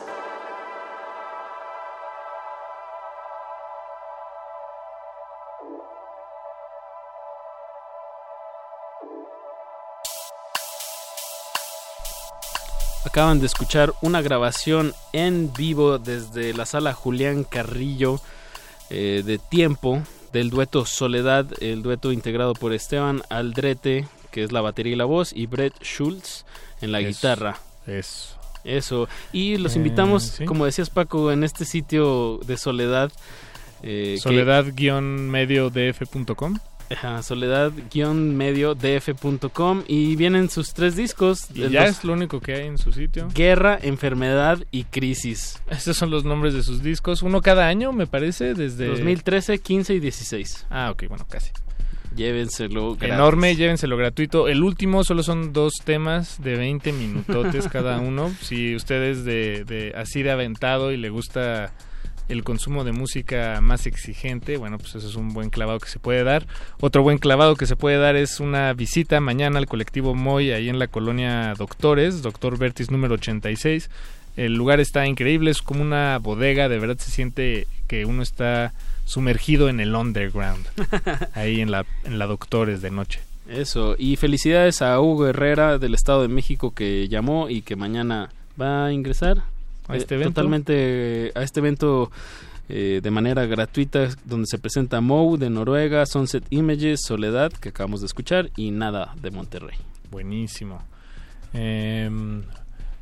Acaban 13.05 13.39
de 13.39 13.45
escuchar 13.45 13.93
una 14.01 14.23
grabación 14.23 14.95
en 15.13 15.53
vivo 15.53 15.99
desde 15.99 16.55
la 16.55 16.65
sala 16.65 16.93
Julián 16.93 17.43
Carrillo 17.43 18.19
eh, 18.89 19.21
de 19.23 19.37
tiempo 19.37 20.01
del 20.33 20.49
dueto 20.49 20.87
Soledad, 20.87 21.45
el 21.61 21.83
dueto 21.83 22.11
integrado 22.11 22.53
por 22.53 22.73
Esteban 22.73 23.21
Aldrete, 23.29 24.07
que 24.31 24.43
es 24.43 24.51
la 24.51 24.61
batería 24.61 24.93
y 24.93 24.95
la 24.95 25.05
voz, 25.05 25.33
y 25.33 25.45
Brett 25.47 25.73
Schultz 25.83 26.45
en 26.81 26.91
la 26.91 26.99
Eso, 26.99 27.09
guitarra. 27.09 27.57
Eso. 27.85 28.35
Eso. 28.63 29.07
Y 29.31 29.57
los 29.57 29.75
Eh, 29.75 29.79
invitamos, 29.79 30.23
sí. 30.23 30.45
como 30.45 30.65
decías 30.65 30.89
Paco, 30.89 31.31
en 31.31 31.43
este 31.43 31.65
sitio 31.65 32.39
de 32.45 32.57
Soledad. 32.57 33.11
eh, 33.83 34.17
Soledad-mediodf.com. 34.19 36.57
Ajá, 36.89 37.21
soledad-mediodf.com 37.21 39.83
y 39.87 40.15
vienen 40.15 40.49
sus 40.49 40.73
tres 40.73 40.95
discos. 40.95 41.47
Y 41.53 41.67
ya 41.69 41.83
es 41.85 42.05
lo 42.05 42.13
único 42.13 42.39
que 42.39 42.53
hay 42.55 42.65
en 42.67 42.77
su 42.77 42.93
sitio. 42.93 43.27
Guerra, 43.33 43.77
enfermedad 43.81 44.59
y 44.71 44.85
crisis. 44.85 45.61
Estos 45.69 45.97
son 45.97 46.11
los 46.11 46.23
nombres 46.23 46.53
de 46.53 46.63
sus 46.63 46.81
discos. 46.81 47.23
Uno 47.23 47.41
cada 47.41 47.67
año, 47.67 47.91
me 47.91 48.07
parece, 48.07 48.53
desde... 48.53 48.87
2013, 48.87 49.59
15 49.59 49.95
y 49.95 49.99
16. 49.99 50.67
Ah, 50.69 50.91
ok, 50.91 51.07
bueno, 51.09 51.25
casi. 51.29 51.51
Llévenselo. 52.17 52.95
gratis. 52.95 53.13
Enorme, 53.13 53.55
llévenselo 53.55 53.95
gratuito. 53.95 54.47
El 54.47 54.63
último 54.63 55.03
solo 55.03 55.23
son 55.23 55.53
dos 55.53 55.75
temas 55.83 56.41
de 56.41 56.57
20 56.57 56.91
minutotes 56.91 57.67
cada 57.67 57.99
uno. 58.01 58.33
Si 58.41 58.75
usted 58.75 59.03
es 59.03 59.23
de, 59.23 59.63
de 59.63 59.93
así 59.95 60.23
de 60.23 60.31
aventado 60.31 60.91
y 60.91 60.97
le 60.97 61.09
gusta 61.09 61.71
el 62.29 62.43
consumo 62.43 62.83
de 62.83 62.91
música 62.91 63.59
más 63.61 63.85
exigente, 63.85 64.57
bueno, 64.57 64.77
pues 64.77 64.95
eso 64.95 65.07
es 65.07 65.15
un 65.15 65.33
buen 65.33 65.49
clavado 65.49 65.79
que 65.79 65.89
se 65.89 65.99
puede 65.99 66.23
dar. 66.23 66.45
Otro 66.79 67.03
buen 67.03 67.19
clavado 67.19 67.55
que 67.55 67.65
se 67.65 67.75
puede 67.75 67.97
dar 67.97 68.15
es 68.15 68.39
una 68.39 68.73
visita 68.73 69.21
mañana 69.21 69.59
al 69.59 69.67
colectivo 69.67 70.13
Moy 70.13 70.51
ahí 70.51 70.69
en 70.69 70.79
la 70.79 70.87
colonia 70.87 71.53
Doctores, 71.57 72.21
Doctor 72.21 72.57
Vertis 72.57 72.91
número 72.91 73.13
86. 73.13 73.89
El 74.35 74.55
lugar 74.55 74.79
está 74.79 75.07
increíble, 75.07 75.51
es 75.51 75.61
como 75.61 75.81
una 75.81 76.19
bodega, 76.19 76.69
de 76.69 76.79
verdad 76.79 76.97
se 76.97 77.11
siente 77.11 77.67
que 77.87 78.05
uno 78.05 78.21
está 78.21 78.73
sumergido 79.07 79.69
en 79.69 79.79
el 79.79 79.95
underground, 79.95 80.67
ahí 81.33 81.61
en 81.61 81.71
la, 81.71 81.85
en 82.03 82.19
la 82.19 82.27
Doctores 82.27 82.81
de 82.81 82.91
noche. 82.91 83.21
Eso. 83.47 83.95
Y 83.97 84.17
felicidades 84.17 84.81
a 84.81 84.99
Hugo 84.99 85.27
Herrera 85.27 85.77
del 85.77 85.93
Estado 85.93 86.21
de 86.21 86.27
México 86.27 86.73
que 86.73 87.07
llamó 87.07 87.49
y 87.49 87.61
que 87.61 87.77
mañana 87.77 88.29
va 88.59 88.87
a 88.87 88.91
ingresar 88.91 89.43
¿A 89.87 89.95
eh, 89.95 89.99
este 89.99 90.15
evento? 90.15 90.33
totalmente 90.33 91.31
a 91.33 91.43
este 91.43 91.61
evento 91.61 92.11
eh, 92.67 92.99
de 93.01 93.11
manera 93.11 93.45
gratuita 93.45 94.09
donde 94.25 94.47
se 94.47 94.57
presenta 94.57 94.99
Mou 94.99 95.37
de 95.37 95.49
Noruega, 95.49 96.05
Sunset 96.05 96.43
Images, 96.49 96.99
Soledad 97.05 97.53
que 97.53 97.69
acabamos 97.69 98.01
de 98.01 98.07
escuchar 98.07 98.51
y 98.57 98.71
Nada 98.71 99.15
de 99.21 99.31
Monterrey. 99.31 99.77
Buenísimo. 100.11 100.83
Em, 101.53 102.43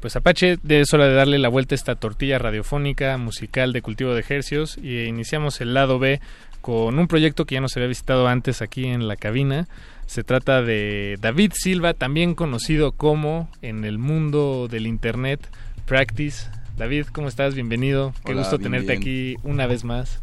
pues 0.05 0.15
Apache, 0.17 0.59
es 0.69 0.93
hora 0.93 1.07
de 1.07 1.15
darle 1.15 1.39
la 1.39 1.49
vuelta 1.49 1.73
a 1.73 1.77
esta 1.77 1.95
tortilla 1.95 2.37
radiofónica 2.37 3.17
musical 3.17 3.73
de 3.73 3.81
cultivo 3.81 4.13
de 4.13 4.19
ejercios 4.19 4.77
y 4.77 5.05
iniciamos 5.05 5.61
el 5.61 5.73
lado 5.73 5.97
B 5.97 6.21
con 6.61 6.99
un 6.99 7.07
proyecto 7.07 7.45
que 7.45 7.55
ya 7.55 7.61
nos 7.61 7.75
había 7.75 7.87
visitado 7.87 8.27
antes 8.27 8.61
aquí 8.61 8.85
en 8.85 9.07
la 9.07 9.15
cabina. 9.15 9.67
Se 10.05 10.23
trata 10.23 10.61
de 10.61 11.17
David 11.19 11.53
Silva, 11.55 11.95
también 11.95 12.35
conocido 12.35 12.91
como 12.91 13.49
en 13.63 13.83
el 13.83 13.97
mundo 13.97 14.67
del 14.69 14.85
internet 14.85 15.39
Practice. 15.87 16.51
David, 16.77 17.07
¿cómo 17.11 17.27
estás? 17.27 17.55
Bienvenido. 17.55 18.13
Qué 18.25 18.33
Hola, 18.33 18.41
gusto 18.41 18.59
bien, 18.59 18.71
tenerte 18.73 18.97
bien. 18.97 19.01
aquí 19.01 19.35
una 19.41 19.65
vez 19.65 19.83
más. 19.83 20.21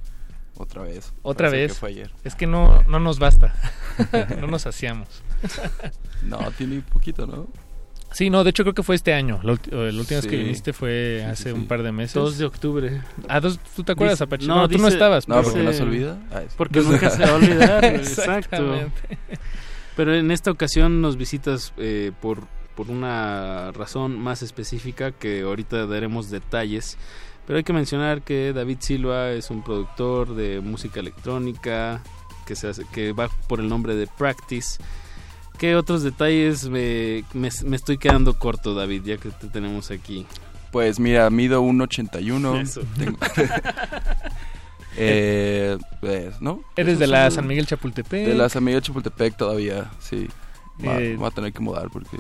Otra 0.59 0.83
vez. 0.83 1.13
Otra 1.23 1.51
vez. 1.51 1.73
que 1.73 1.79
fue 1.81 1.89
ayer. 1.89 2.13
Es 2.23 2.37
que 2.37 2.47
no, 2.47 2.85
no 2.85 3.01
nos 3.01 3.19
basta. 3.19 3.53
no 4.41 4.47
nos 4.47 4.65
hacíamos. 4.65 5.09
No, 6.23 6.39
tiene 6.57 6.81
poquito, 6.83 7.27
¿no? 7.27 7.49
Sí, 8.13 8.31
no, 8.31 8.45
de 8.45 8.51
hecho 8.51 8.63
creo 8.65 8.75
que 8.75 8.83
fue 8.83 8.95
este 8.95 9.13
año. 9.15 9.41
La, 9.43 9.53
eh, 9.55 9.59
la 9.93 9.99
última 10.01 10.21
vez 10.21 10.27
que 10.27 10.37
viniste 10.37 10.73
fue 10.73 11.19
sí, 11.25 11.31
hace 11.31 11.43
sí. 11.45 11.51
un 11.51 11.67
par 11.67 11.83
de 11.83 11.93
meses. 11.93 12.15
2 12.15 12.39
de 12.39 12.45
octubre. 12.45 13.01
Ah, 13.29 13.41
dos, 13.41 13.59
¿tú 13.75 13.83
te 13.85 13.93
acuerdas, 13.93 14.17
Dice- 14.19 14.25
Apache? 14.25 14.47
no, 14.47 14.57
No, 14.57 14.69
tú 14.69 14.79
no 14.79 14.89
estabas. 14.89 15.29
No, 15.29 15.37
pero- 15.37 15.49
porque 15.49 15.63
no 15.65 15.73
se 15.73 15.83
olvida. 15.83 16.19
Ah, 16.33 16.43
Porque 16.57 16.81
nunca 16.81 17.11
se 17.11 17.23
va 17.23 17.31
a 17.31 17.35
olvidar, 17.35 17.85
exacto. 17.85 18.57
Exactamente. 18.57 19.19
Pero 19.97 20.15
en 20.15 20.31
esta 20.31 20.51
ocasión 20.51 21.01
nos 21.03 21.17
visitas 21.17 21.73
eh, 21.77 22.13
por, 22.21 22.47
por 22.75 22.91
una 22.91 23.71
razón 23.73 24.19
más 24.19 24.43
específica 24.43 25.13
que 25.13 25.43
ahorita 25.43 25.87
daremos 25.87 26.31
detalles. 26.31 26.97
Pero 27.47 27.57
hay 27.59 27.65
que 27.65 27.73
mencionar 27.73 28.23
que 28.23 28.53
David 28.53 28.79
Silva 28.81 29.31
es 29.33 29.51
un 29.51 29.63
productor 29.65 30.35
de 30.35 30.61
música 30.61 31.01
electrónica 31.01 32.03
que, 32.47 32.55
se 32.55 32.69
hace, 32.69 32.85
que 32.93 33.13
va 33.13 33.29
por 33.49 33.61
el 33.61 33.69
nombre 33.69 33.95
de 33.97 34.07
Practice. 34.07 34.79
¿Qué 35.59 35.77
otros 35.77 36.03
detalles 36.03 36.69
me, 36.69 37.25
me, 37.35 37.49
me 37.65 37.77
estoy 37.77 37.99
quedando 37.99 38.39
corto, 38.39 38.75
David, 38.75 39.03
ya 39.05 39.17
que 39.17 39.31
te 39.31 39.47
tenemos 39.49 39.91
aquí? 39.91 40.27
Pues 40.73 40.99
mira, 40.99 41.29
mido 41.31 41.63
1.81. 41.63 42.61
Eso. 42.63 42.81
Tengo- 42.99 43.19
eh, 44.97 45.79
pues, 46.01 46.41
¿no? 46.41 46.63
¿Eres 46.77 46.93
Eso 46.95 47.01
de 47.01 47.07
la. 47.07 47.31
San 47.31 47.47
Miguel 47.47 47.67
Chapultepec? 47.67 48.27
De 48.27 48.35
la 48.35 48.49
San 48.49 48.65
Miguel 48.65 48.83
Chapultepec 48.83 49.37
todavía, 49.37 49.91
sí. 50.01 50.29
Va- 50.85 51.01
Eh, 51.01 51.19
a 51.23 51.31
tener 51.31 51.53
que 51.53 51.61
mudar 51.61 51.89
porque 51.91 52.17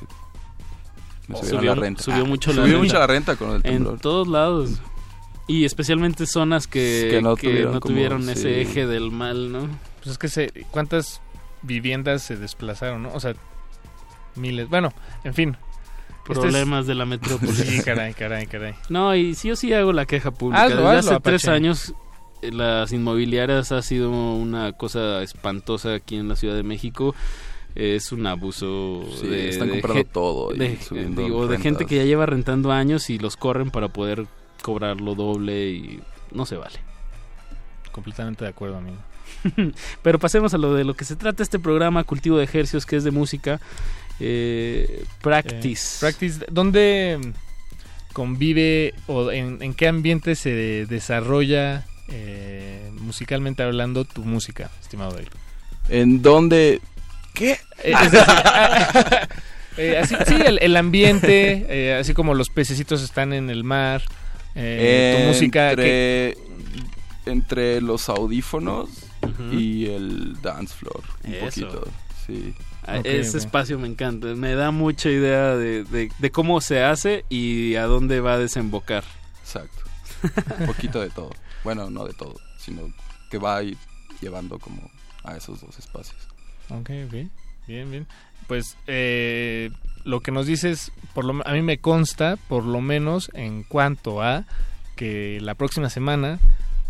me 1.28 1.36
Oh, 1.36 1.42
subió- 1.42 1.74
la 1.74 1.80
renta. 1.80 2.02
subió 2.02 2.22
Ah, 2.24 2.26
mucho 2.26 2.50
la 2.50 2.56
subió 2.56 2.66
renta. 2.66 2.78
mucho 2.84 2.98
la 2.98 3.06
renta 3.06 3.36
con 3.36 3.50
el 3.56 3.62
temblor. 3.62 3.94
En 3.94 4.00
todos 4.00 4.28
lados. 4.28 4.70
Y 5.48 5.64
especialmente 5.64 6.26
zonas 6.26 6.66
que, 6.66 7.09
Que 7.10 7.22
no 7.22 7.34
que 7.36 7.48
tuvieron 7.48 7.72
no 7.74 7.80
como- 7.80 7.94
tuvieron 7.94 8.28
ese 8.30 8.54
sí. 8.54 8.60
eje 8.60 8.86
del 8.86 9.10
mal, 9.10 9.50
¿no? 9.50 9.68
Pues 9.98 10.12
es 10.12 10.18
que 10.18 10.28
se, 10.28 10.52
¿cuántas 10.70 11.20
viviendas 11.62 12.22
se 12.22 12.36
desplazaron, 12.36 13.02
no? 13.05 13.12
O 13.14 13.20
sea, 13.20 13.34
miles. 14.36 14.68
Bueno, 14.68 14.93
en 15.24 15.34
fin. 15.34 15.56
Este 16.20 16.32
es- 16.34 16.39
Problemas 16.39 16.86
de 16.86 16.94
la 16.94 17.05
metrópoli. 17.05 17.52
Sí, 17.52 17.82
caray, 17.84 18.14
caray, 18.14 18.47
caray. 18.47 18.74
No, 18.89 19.14
y 19.14 19.34
sí 19.34 19.48
yo 19.48 19.56
sí 19.56 19.72
hago 19.72 19.93
la 19.93 20.06
queja 20.06 20.30
pública. 20.30 20.62
Hazlo, 20.64 20.76
Desde 20.82 20.98
hazlo, 20.98 21.10
hace 21.12 21.20
tres 21.20 21.48
años 21.48 21.94
eh, 22.43 22.52
las 22.52 22.93
inmobiliarias 22.93 23.72
ha 23.72 23.82
sido 23.82 24.10
una 24.10 24.72
cosa 24.72 25.22
espantosa 25.22 25.94
aquí 25.94 26.16
en 26.16 26.28
la 26.28 26.36
Ciudad 26.36 26.55
de 26.55 26.62
México. 26.62 27.14
Es 27.74 28.12
un 28.12 28.26
abuso 28.26 29.02
Sí, 29.20 29.26
de, 29.28 29.48
están 29.48 29.68
de 29.68 29.80
comprando 29.80 30.05
todo 30.10 30.55
y 30.55 30.59
de, 30.59 30.78
digo, 31.16 31.47
de 31.48 31.59
gente 31.59 31.86
que 31.86 31.97
ya 31.97 32.05
lleva 32.05 32.26
rentando 32.26 32.70
años 32.70 33.09
y 33.10 33.18
los 33.18 33.36
corren 33.36 33.70
para 33.70 33.89
poder 33.89 34.26
cobrar 34.62 35.01
lo 35.01 35.14
doble 35.14 35.70
y 35.70 36.01
no 36.32 36.44
se 36.47 36.56
vale. 36.56 36.78
Completamente 37.90 38.44
de 38.44 38.51
acuerdo, 38.51 38.76
amigo. 38.76 38.98
Pero 40.03 40.19
pasemos 40.19 40.55
a 40.55 40.59
lo 40.59 40.74
de 40.74 40.85
lo 40.85 40.94
que 40.94 41.05
se 41.05 41.16
trata 41.16 41.43
este 41.43 41.59
programa, 41.59 42.05
Cultivo 42.05 42.39
de 42.39 42.44
Ejercios, 42.44 42.86
que 42.86 42.97
es 42.97 43.05
de 43.05 43.11
música. 43.11 43.61
Eh, 44.20 45.05
practice. 45.20 45.97
Eh, 45.97 46.01
practice, 46.01 46.44
¿dónde 46.51 47.19
convive 48.12 48.94
o 49.07 49.31
en, 49.32 49.62
en 49.62 49.74
qué 49.74 49.89
ambiente 49.89 50.35
se 50.35 50.86
desarrolla 50.86 51.85
eh, 52.09 52.90
musicalmente 53.01 53.62
hablando 53.62 54.05
tu 54.05 54.23
música, 54.24 54.70
estimado 54.81 55.12
David? 55.12 55.28
¿En 55.89 56.23
dónde? 56.23 56.81
¿Qué? 57.35 57.53
Eh, 57.82 57.94
es 58.03 58.12
decir, 58.12 58.28
eh, 59.78 59.99
así, 59.99 60.15
sí, 60.27 60.35
el, 60.44 60.59
el 60.62 60.77
ambiente, 60.77 61.66
eh, 61.69 61.94
así 61.99 62.12
como 62.15 62.35
los 62.35 62.51
pececitos 62.51 63.03
están 63.03 63.32
en 63.32 63.51
el 63.51 63.65
mar, 63.65 64.03
eh, 64.55 65.16
tu 65.23 65.28
música... 65.28 65.74
¿qué- 65.74 66.36
entre, 67.24 67.32
entre 67.32 67.81
los 67.81 68.09
audífonos 68.09 68.90
Ujú. 69.38 69.52
y 69.59 69.86
el 69.86 70.40
dance 70.42 70.74
floor. 70.74 71.02
Un 71.24 71.34
Eso. 71.34 71.44
poquito, 71.46 71.88
sí. 72.26 72.54
Ah, 72.84 72.98
Ok, 72.98 73.06
Ese 73.06 73.36
ok. 73.38 73.44
espacio 73.44 73.78
me 73.78 73.86
encanta, 73.88 74.28
me 74.28 74.54
da 74.54 74.70
mucha 74.70 75.09
idea 75.10 75.54
de, 75.56 75.84
de- 75.84 76.10
de 76.18 76.30
cómo 76.30 76.60
se 76.60 76.82
hace 76.82 77.24
y 77.28 77.74
a 77.76 77.84
dónde 77.86 78.20
va 78.20 78.34
a 78.34 78.38
desembocar. 78.38 79.04
Exacto. 79.40 79.78
Un 80.60 80.66
poquito 80.66 81.00
de 81.00 81.10
todo. 81.10 81.30
Bueno, 81.64 81.90
no 81.90 82.04
de 82.06 82.14
todo, 82.14 82.34
sino 82.59 82.82
que 83.30 83.38
va 83.38 83.56
a 83.59 83.62
ir 83.62 83.76
llevando 84.20 84.59
como 84.59 84.90
a 85.24 85.36
esos 85.36 85.60
dos 85.60 85.78
espacios. 85.78 86.16
Ok, 86.70 86.90
ok. 87.06 87.14
Bien, 87.68 87.90
bien. 87.90 88.06
Pues 88.48 88.76
eh, 88.88 89.70
lo 90.04 90.20
que 90.20 90.32
nos 90.32 90.46
dices, 90.46 90.90
por 91.14 91.24
lo, 91.24 91.46
a 91.46 91.52
mí 91.52 91.62
me 91.62 91.78
consta, 91.78 92.36
por 92.48 92.64
lo 92.64 92.80
menos 92.80 93.30
en 93.34 93.62
cuanto 93.62 94.22
a 94.22 94.44
que 94.96 95.38
la 95.40 95.54
próxima 95.54 95.88
semana, 95.90 96.38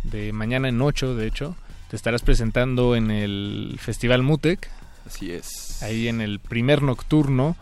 de 0.05 0.33
mañana 0.33 0.69
en 0.69 0.81
8, 0.81 1.15
de 1.15 1.27
hecho, 1.27 1.55
te 1.93 1.97
estarás 1.97 2.23
presentando 2.23 2.97
en 2.97 3.11
el 3.11 3.77
Festival 3.79 4.23
Mutec, 4.23 4.71
Así 5.07 5.31
es. 5.31 5.83
ahí 5.83 6.09
en 6.09 6.23
el 6.23 6.39
primer 6.41 6.81
nocturno, 6.81 7.55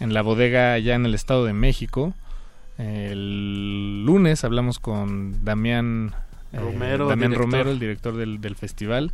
en 0.00 0.12
la 0.12 0.20
bodega 0.20 0.74
allá 0.74 0.94
en 0.96 1.06
el 1.06 1.14
Estado 1.14 1.46
de 1.46 1.54
México. 1.54 2.12
El 2.76 4.04
lunes 4.04 4.44
hablamos 4.44 4.78
con 4.78 5.42
Damián 5.46 6.12
eh, 6.52 6.58
Romero, 6.60 7.08
Damián 7.08 7.30
director. 7.30 7.50
Romero, 7.52 7.70
el 7.70 7.78
director 7.78 8.16
del, 8.18 8.40
del 8.42 8.54
festival. 8.54 9.12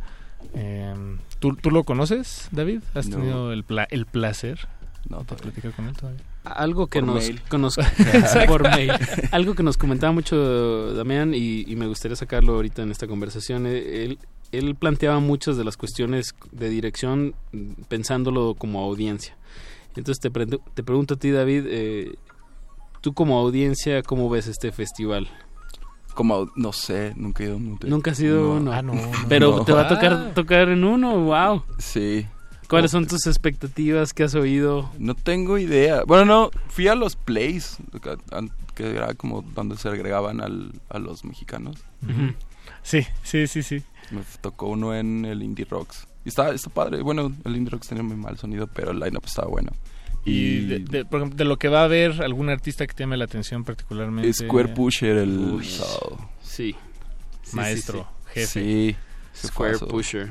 Eh, 0.53 0.93
¿tú, 1.39 1.55
tú 1.55 1.71
lo 1.71 1.85
conoces, 1.85 2.49
David? 2.51 2.81
¿Has 2.93 3.07
No. 3.07 3.17
tenido 3.19 3.53
el, 3.53 3.63
pla- 3.63 3.87
el 3.89 4.05
placer 4.05 4.67
No, 5.09 5.19
de 5.19 5.23
todavía. 5.25 5.43
platicar 5.43 5.71
con 5.71 5.87
él 5.87 5.95
todavía? 5.95 6.19
Algo 6.43 6.87
que 6.87 6.99
Por 6.99 7.07
nos, 7.07 7.23
mail. 7.23 7.41
que 7.49 7.57
nos- 7.57 7.77
Exacto. 7.77 8.47
por 8.51 8.63
mail. 8.63 8.91
Algo 9.31 9.55
que 9.55 9.63
nos 9.63 9.77
comentaba 9.77 10.11
mucho 10.11 10.93
Damián 10.93 11.33
y, 11.33 11.61
y 11.69 11.75
me 11.77 11.87
gustaría 11.87 12.17
sacarlo 12.17 12.55
ahorita 12.55 12.81
en 12.83 12.91
esta 12.91 13.07
conversación. 13.07 13.65
eh, 13.65 14.03
Él, 14.03 14.19
él 14.51 14.75
planteaba 14.75 15.19
muchas 15.19 15.57
de 15.57 15.63
las 15.63 15.77
cuestiones 15.77 16.33
de 16.51 16.69
dirección 16.69 17.35
pensándolo 17.87 18.55
como 18.55 18.81
audiencia. 18.83 19.35
Entonces 19.95 20.19
te, 20.21 20.29
pre- 20.31 20.45
te 20.45 20.83
pregunto 20.83 21.15
a 21.15 21.17
ti, 21.17 21.31
David, 21.31 21.65
eh, 21.67 22.15
tú 23.01 23.13
como 23.13 23.39
audiencia, 23.39 24.01
¿cómo 24.03 24.29
ves 24.29 24.47
este 24.47 24.71
festival? 24.71 25.27
Como, 26.13 26.51
no 26.55 26.71
sé, 26.73 27.13
nunca 27.15 27.43
he 27.43 27.47
ido 27.47 27.55
a 27.55 27.57
un. 27.57 27.79
Nunca 27.85 28.11
ha 28.11 28.15
sido 28.15 28.41
No. 28.41 28.51
uno. 28.61 28.71
Ah, 28.73 28.81
no, 28.81 28.93
no. 28.95 29.11
Pero 29.29 29.57
No. 29.57 29.65
te 29.65 29.71
va 29.73 29.81
a 29.81 29.87
tocar 29.87 30.13
Ah. 30.13 30.31
tocar 30.33 30.69
en 30.69 30.83
uno, 30.83 31.19
wow. 31.19 31.63
Sí. 31.77 32.25
¿Cuáles 32.69 32.91
son 32.91 33.07
tus 33.07 33.25
expectativas 33.27 34.13
que 34.13 34.23
has 34.23 34.35
oído? 34.35 34.89
No 34.99 35.13
tengo 35.15 35.57
idea. 35.57 36.03
Bueno, 36.05 36.25
no, 36.25 36.51
fui 36.69 36.87
a 36.89 36.95
los 36.95 37.15
plays, 37.15 37.77
que, 38.75 38.83
era 38.83 39.13
como 39.13 39.41
donde 39.55 39.77
se 39.77 39.87
agregaban 39.87 40.41
al, 40.41 40.73
a 40.89 40.99
los 40.99 41.23
mexicanos. 41.23 41.77
Sí, 42.83 43.05
sí, 43.23 43.47
sí, 43.47 43.63
sí. 43.63 43.83
Me 44.11 44.21
tocó 44.41 44.67
uno 44.67 44.93
en 44.95 45.25
el 45.25 45.41
Indie 45.43 45.65
Rocks. 45.69 46.07
Y 46.25 46.29
está, 46.29 46.51
está 46.53 46.69
padre. 46.69 47.01
Bueno, 47.01 47.31
el 47.45 47.55
Indie 47.55 47.71
Rocks 47.71 47.87
tenía 47.87 48.03
muy 48.03 48.15
mal 48.17 48.37
sonido, 48.37 48.67
pero 48.67 48.91
el 48.91 48.99
line-up 48.99 49.23
estaba 49.25 49.47
bueno. 49.47 49.71
Y 50.25 50.65
de, 50.65 50.79
de- 50.79 51.05
por 51.05 51.19
ejemplo, 51.21 51.37
de 51.37 51.45
lo 51.45 51.57
que 51.57 51.69
va 51.69 51.81
a 51.81 51.85
haber, 51.85 52.21
algún 52.21 52.49
artista 52.49 52.85
que 52.85 52.93
te 52.93 53.03
llame 53.03 53.15
la 53.17 53.25
atención 53.25 53.63
particularmente. 53.63 54.33
Square 54.33 54.69
Pusher 54.69 55.17
el 55.17 55.37
Uy. 55.37 55.65
sábado. 55.65 56.17
Sí. 56.41 56.75
Sí, 57.43 57.55
Maestro, 57.55 58.05
sí, 58.25 58.33
jefe. 58.33 58.47
Sí. 58.61 58.95
Square. 59.47 59.77
Pusher. 59.79 60.29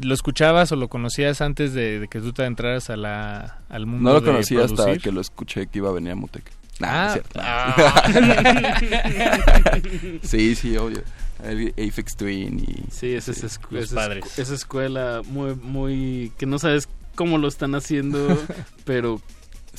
¿Lo 0.00 0.12
escuchabas 0.12 0.70
o 0.72 0.76
lo 0.76 0.88
conocías 0.88 1.40
antes 1.40 1.72
de, 1.72 2.00
de 2.00 2.08
que 2.08 2.20
tú 2.20 2.32
te 2.34 2.44
entraras 2.44 2.90
a 2.90 2.96
la, 2.96 3.60
al 3.70 3.86
mundo 3.86 4.08
No 4.10 4.14
lo 4.16 4.20
de 4.20 4.26
conocí 4.26 4.56
hasta 4.58 4.98
que 4.98 5.12
lo 5.12 5.20
escuché 5.22 5.66
que 5.66 5.78
iba 5.78 5.88
a 5.88 5.92
venir 5.92 6.12
a 6.12 6.14
Mutec. 6.16 6.50
Nah, 6.80 6.88
Ah, 6.88 7.02
no 7.02 7.06
es 7.06 7.12
cierto. 7.12 7.40
ah. 7.42 8.02
sí, 10.22 10.54
sí, 10.54 10.76
obvio. 10.76 11.02
El 11.42 11.68
Apex 11.70 12.16
Twin 12.16 12.60
y... 12.60 12.90
Sí, 12.92 13.12
esa 13.14 13.32
es 13.32 13.42
escu- 13.44 13.70
Los 13.70 13.84
esa, 13.84 13.94
padres. 13.96 14.24
escu- 14.24 14.38
esa 14.42 14.54
escuela 14.54 15.22
muy, 15.26 15.54
muy... 15.54 16.32
que 16.38 16.46
no 16.46 16.58
sabes 16.58 16.88
cómo 17.14 17.38
lo 17.38 17.48
están 17.48 17.74
haciendo, 17.74 18.26
pero 18.84 19.20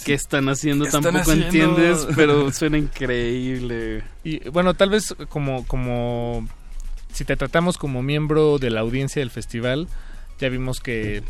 qué 0.06 0.14
están 0.14 0.50
haciendo 0.50 0.84
¿Qué 0.86 0.90
están 0.90 1.04
tampoco 1.04 1.32
haciendo? 1.32 1.46
entiendes, 1.46 2.08
pero 2.16 2.52
suena 2.52 2.78
increíble. 2.78 4.04
Y 4.24 4.48
bueno, 4.50 4.74
tal 4.74 4.90
vez 4.90 5.16
como, 5.30 5.66
como 5.68 6.48
si 7.14 7.26
te 7.26 7.36
tratamos 7.38 7.78
como 7.78 8.02
miembro 8.04 8.58
de 8.60 8.70
la 8.70 8.82
audiencia 8.82 9.20
del 9.22 9.30
festival, 9.32 9.88
ya 10.40 10.50
vimos 10.50 10.80
que 10.80 11.24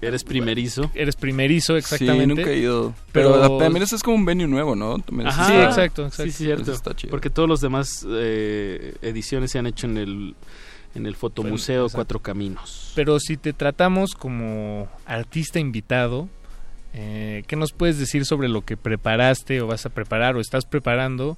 Eres 0.00 0.24
primerizo. 0.24 0.90
eres 0.94 1.16
primerizo 1.16 1.72
Sí, 1.74 1.78
exactamente. 1.78 2.26
nunca 2.26 2.50
he 2.50 2.58
ido. 2.58 2.94
Pero, 3.12 3.32
Pero- 3.40 3.58
también 3.58 3.82
es 3.82 4.02
como 4.02 4.16
un 4.16 4.24
venue 4.24 4.46
nuevo, 4.46 4.76
¿no? 4.76 4.96
Ajá. 5.24 5.46
Sí, 5.46 5.52
exacto, 5.54 6.06
exacto. 6.06 6.30
Sí, 6.30 6.44
cierto. 6.44 6.62
Eso 6.64 6.72
está 6.72 6.94
chido. 6.94 7.10
Porque 7.10 7.30
todos 7.30 7.48
los 7.48 7.60
demás 7.60 8.06
eh, 8.08 8.94
ediciones 9.02 9.50
se 9.52 9.58
han 9.58 9.66
hecho 9.66 9.86
en 9.86 9.96
el 9.96 10.34
en 10.94 11.06
el 11.06 11.14
Fotomuseo. 11.14 11.88
Cuatro 11.90 12.20
Caminos. 12.20 12.92
Pero 12.94 13.20
si 13.20 13.36
te 13.36 13.52
tratamos 13.52 14.12
como 14.14 14.88
artista 15.04 15.58
invitado, 15.58 16.28
eh, 16.94 17.42
¿qué 17.46 17.56
nos 17.56 17.72
puedes 17.72 17.98
decir 17.98 18.24
sobre 18.24 18.48
lo 18.48 18.62
que 18.64 18.76
preparaste 18.78 19.60
o 19.60 19.66
vas 19.66 19.84
a 19.84 19.90
preparar 19.90 20.36
o 20.36 20.40
estás 20.40 20.64
preparando 20.64 21.36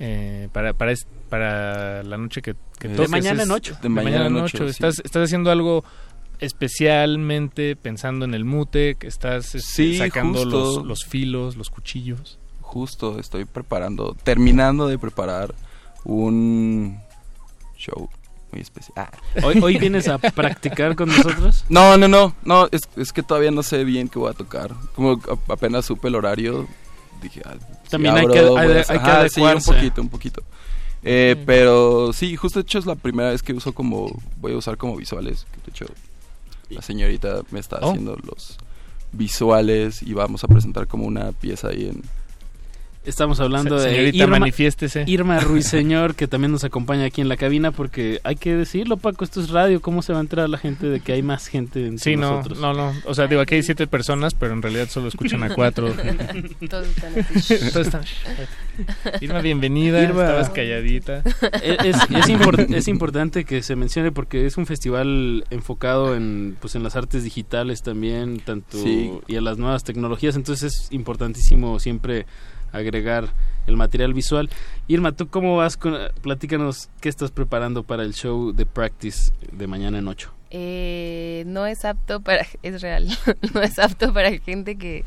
eh, 0.00 0.48
para, 0.52 0.72
para, 0.74 0.94
para 1.28 2.02
la 2.02 2.16
noche 2.16 2.42
que, 2.42 2.54
que 2.78 2.88
De 2.88 2.96
toques, 2.96 3.10
mañana 3.10 3.42
en 3.44 3.50
ocho. 3.52 3.76
De, 3.80 3.88
mañana 3.88 4.26
en 4.26 4.36
ocho. 4.36 4.64
sí. 4.64 4.70
Estás, 4.70 5.00
estás 5.04 5.24
haciendo 5.24 5.50
algo 5.50 5.84
especialmente 6.40 7.76
pensando 7.76 8.24
en 8.24 8.34
el 8.34 8.44
mute, 8.44 8.94
que 8.96 9.06
estás 9.06 9.54
este, 9.54 9.60
Sí, 9.60 9.98
sacando 9.98 10.44
los, 10.44 10.84
los 10.84 11.04
filos, 11.04 11.56
los 11.56 11.70
cuchillos. 11.70 12.38
Justo 12.60 13.18
estoy 13.18 13.44
preparando, 13.44 14.16
terminando 14.22 14.86
de 14.86 14.98
preparar 14.98 15.54
un 16.04 16.98
show 17.76 18.08
muy 18.52 18.60
especial. 18.62 18.94
Ah. 18.96 19.10
¿Hoy, 19.44 19.60
hoy 19.62 19.78
vienes 19.78 20.08
a 20.08 20.18
practicar 20.18 20.96
con 20.96 21.08
nosotros? 21.08 21.64
No, 21.68 21.96
no, 21.96 22.08
no, 22.08 22.34
no, 22.44 22.68
es, 22.72 22.82
es 22.96 23.12
que 23.12 23.22
todavía 23.22 23.50
no 23.50 23.62
sé 23.62 23.84
bien 23.84 24.08
qué 24.08 24.18
voy 24.18 24.30
a 24.30 24.34
tocar. 24.34 24.72
Como 24.94 25.20
apenas 25.48 25.84
supe 25.86 26.08
el 26.08 26.14
horario, 26.16 26.66
dije, 27.22 27.42
ah, 27.44 27.54
si 27.84 27.90
También 27.90 28.14
hay 28.16 28.22
abro, 28.24 28.32
que- 28.34 28.40
hay- 28.40 28.70
hacer- 28.80 28.86
hay 28.88 28.98
que 28.98 29.10
Ajá, 29.10 29.28
sí, 29.28 29.40
un 29.40 29.46
adecuarse. 29.46 29.72
poquito, 29.72 30.02
un 30.02 30.08
poquito. 30.08 30.42
Eh, 31.02 31.42
Pero 31.46 32.12
sí, 32.12 32.36
justo 32.36 32.58
de 32.58 32.62
hecho 32.62 32.78
es 32.78 32.86
la 32.86 32.94
primera 32.94 33.30
vez 33.30 33.42
que 33.42 33.52
uso 33.54 33.72
como, 33.72 34.10
voy 34.38 34.52
a 34.52 34.56
usar 34.58 34.76
como 34.76 34.96
visuales. 34.96 35.46
De 35.64 35.70
hecho, 35.70 35.86
la 36.70 36.82
señorita 36.82 37.42
me 37.50 37.60
está 37.60 37.78
Oh. 37.82 37.90
haciendo 37.90 38.16
los 38.16 38.56
visuales 39.12 40.02
y 40.02 40.12
vamos 40.14 40.44
a 40.44 40.48
presentar 40.48 40.86
como 40.86 41.04
una 41.06 41.32
pieza 41.32 41.68
ahí 41.68 41.86
en... 41.88 42.02
Estamos 43.02 43.40
hablando 43.40 43.78
Se- 43.78 43.88
de 43.88 44.10
Irma, 44.14 44.38
manifiéstese. 44.38 45.04
Irma 45.06 45.40
Ruiseñor, 45.40 46.14
que 46.14 46.28
también 46.28 46.52
nos 46.52 46.64
acompaña 46.64 47.06
aquí 47.06 47.22
en 47.22 47.28
la 47.30 47.38
cabina, 47.38 47.72
porque 47.72 48.20
hay 48.24 48.36
que 48.36 48.54
decirlo, 48.54 48.98
Paco, 48.98 49.24
esto 49.24 49.40
es 49.40 49.48
radio, 49.48 49.80
¿cómo 49.80 50.02
se 50.02 50.12
va 50.12 50.18
a 50.18 50.22
enterar 50.22 50.50
la 50.50 50.58
gente 50.58 50.86
de 50.86 51.00
que 51.00 51.12
hay 51.14 51.22
más 51.22 51.46
gente 51.46 51.86
entre 51.86 51.98
Sí, 52.12 52.16
no, 52.16 52.32
nosotros? 52.36 52.58
no, 52.60 52.74
no. 52.74 52.92
O 53.06 53.14
sea, 53.14 53.26
digo, 53.26 53.40
aquí 53.40 53.54
hay 53.54 53.62
siete 53.62 53.86
personas, 53.86 54.34
pero 54.34 54.52
en 54.52 54.60
realidad 54.60 54.88
solo 54.90 55.08
escuchan 55.08 55.42
a 55.42 55.54
cuatro. 55.54 55.88
Todos 56.68 56.86
están 56.88 57.12
así. 57.34 57.54
Todos 57.72 57.86
están- 57.86 58.04
Irma, 59.22 59.40
bienvenida. 59.40 60.02
Irma. 60.02 60.24
Estabas 60.24 60.50
calladita. 60.50 61.22
Es, 61.62 61.78
es, 61.84 61.96
es 61.96 62.28
impor- 62.28 62.74
es 62.74 62.86
importante 62.88 63.44
que 63.44 63.62
se 63.62 63.76
mencione 63.76 64.12
porque 64.12 64.44
es 64.46 64.58
un 64.58 64.66
festival 64.66 65.44
enfocado 65.50 66.14
en 66.14 66.56
pues 66.60 66.74
en 66.74 66.82
las 66.82 66.96
artes 66.96 67.24
digitales 67.24 67.82
también 67.82 68.40
tanto 68.40 68.76
Sí. 68.82 69.10
y 69.26 69.36
a 69.36 69.40
las 69.40 69.58
nuevas 69.58 69.84
tecnologías 69.84 70.36
entonces 70.36 70.74
es 70.84 70.92
importantísimo 70.92 71.78
siempre 71.78 72.26
agregar 72.72 73.28
el 73.66 73.76
material 73.76 74.14
visual 74.14 74.50
Irma 74.88 75.12
tú 75.12 75.28
cómo 75.28 75.56
vas 75.56 75.76
con 75.76 75.96
platícanos 76.22 76.88
qué 77.00 77.08
estás 77.08 77.30
preparando 77.30 77.82
para 77.82 78.02
el 78.02 78.14
show 78.14 78.52
de 78.52 78.66
practice 78.66 79.32
de 79.52 79.66
mañana 79.66 79.98
en 79.98 80.08
8 80.08 80.32
Eh, 80.50 81.44
no 81.46 81.66
es 81.66 81.84
apto 81.84 82.20
para, 82.20 82.46
es 82.62 82.82
real, 82.82 83.08
no 83.54 83.62
es 83.62 83.78
apto 83.78 84.12
para 84.12 84.30
gente 84.38 84.76
que 84.76 85.04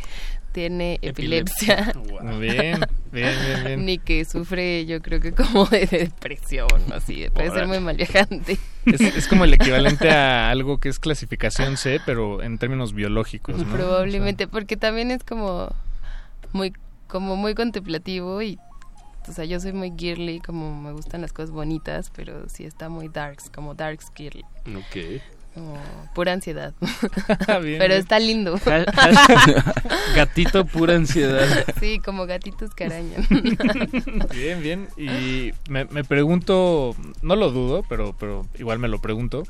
tiene 0.53 0.99
epilepsia. 1.01 1.91
Bien, 2.39 2.79
bien, 3.11 3.35
bien, 3.45 3.63
bien. 3.65 3.85
Ni 3.85 3.97
que 3.97 4.23
sufre, 4.23 4.85
yo 4.85 5.01
creo 5.01 5.19
que 5.19 5.33
como 5.33 5.65
de 5.65 5.85
depresión, 5.85 6.67
así, 6.93 7.25
puede 7.33 7.51
ser 7.51 7.67
muy 7.67 7.79
mal 7.79 7.97
viajante. 7.97 8.57
Es, 8.85 9.01
es 9.01 9.27
como 9.27 9.43
el 9.43 9.53
equivalente 9.53 10.09
a 10.09 10.49
algo 10.49 10.79
que 10.79 10.89
es 10.89 10.99
clasificación 10.99 11.77
C, 11.77 11.99
pero 12.05 12.41
en 12.41 12.57
términos 12.57 12.93
biológicos, 12.93 13.57
¿no? 13.57 13.73
Probablemente, 13.73 14.47
porque 14.47 14.77
también 14.77 15.11
es 15.11 15.23
como 15.23 15.73
muy, 16.53 16.73
como 17.13 17.35
muy 17.35 17.53
contemplativo 17.53 18.41
y, 18.41 18.57
o 19.29 19.31
sea, 19.31 19.45
yo 19.45 19.59
soy 19.59 19.71
muy 19.71 19.93
girly, 19.95 20.39
como 20.39 20.81
me 20.81 20.91
gustan 20.93 21.21
las 21.21 21.31
cosas 21.31 21.51
bonitas, 21.51 22.11
pero 22.15 22.49
sí 22.49 22.63
está 22.63 22.89
muy 22.89 23.07
darks, 23.07 23.51
como 23.51 23.75
darks 23.75 24.11
girly. 24.15 24.43
Ok. 24.75 25.21
Como 25.53 25.77
pura 26.15 26.33
ansiedad. 26.33 26.73
Bien, 26.81 27.77
pero 27.77 27.89
bien. 27.89 27.91
está 27.91 28.17
lindo. 28.17 28.59
Gatito 30.15 30.65
pura 30.65 30.95
ansiedad. 30.95 31.47
Sí, 31.79 31.99
como 31.99 32.25
gatitos 32.25 32.73
que 32.73 32.85
arañan. 32.85 33.27
Bien, 34.33 34.59
bien. 34.63 34.87
Y 34.97 35.51
me, 35.69 35.85
me 35.85 36.03
pregunto, 36.03 36.95
no 37.21 37.35
lo 37.35 37.51
dudo, 37.51 37.85
pero, 37.87 38.15
pero 38.19 38.47
igual 38.57 38.79
me 38.79 38.87
lo 38.87 38.99
pregunto, 38.99 39.43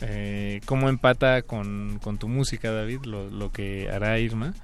eh, 0.00 0.62
¿cómo 0.64 0.88
empata 0.88 1.42
con, 1.42 1.98
con 2.02 2.16
tu 2.16 2.28
música, 2.28 2.72
David, 2.72 3.02
lo, 3.04 3.28
lo 3.28 3.52
que 3.52 3.90
hará 3.90 4.18
Irma? 4.18 4.54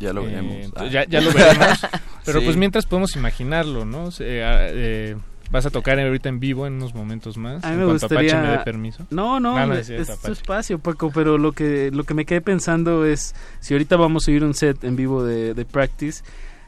Ya 0.00 0.12
lo 0.12 0.22
Eh, 0.22 0.26
veremos. 0.26 0.54
entonces, 0.56 0.88
Ah. 0.88 1.04
ya, 1.04 1.04
ya 1.08 1.20
lo 1.20 1.32
veremos. 1.32 1.68
Pero 2.24 2.38
Sí. 2.40 2.44
pues 2.44 2.56
mientras 2.56 2.86
podemos 2.86 3.16
imaginarlo, 3.16 3.84
¿no? 3.84 4.10
Se- 4.10 4.44
ah, 4.44 4.68
eh, 4.68 5.16
vas 5.50 5.64
a 5.66 5.70
tocar 5.70 5.98
ahorita 5.98 6.28
en 6.28 6.40
vivo 6.40 6.66
en 6.66 6.74
unos 6.74 6.94
momentos 6.94 7.36
más. 7.38 7.64
A 7.64 7.70
mí 7.70 7.76
me 7.78 7.86
gustaría. 7.86 8.32
Apache 8.32 8.46
me 8.46 8.56
dé 8.58 8.64
permiso. 8.64 9.06
No, 9.10 9.40
no, 9.40 9.56
Ah, 9.56 9.66
es 9.78 10.20
tu 10.20 10.32
espacio, 10.32 10.78
Paco. 10.78 11.10
Pero 11.12 11.38
lo 11.38 11.52
que 11.52 11.90
lo 11.92 12.04
que 12.04 12.14
me 12.14 12.26
quedé 12.26 12.40
pensando 12.42 13.04
es 13.06 13.34
si 13.60 13.72
ahorita 13.74 13.96
vamos 13.96 14.28
a 14.28 14.30
oír 14.30 14.44
un 14.44 14.54
set 14.54 14.84
en 14.84 14.94
vivo 14.94 15.24
de, 15.24 15.54
de 15.54 15.64
practice, 15.64 16.22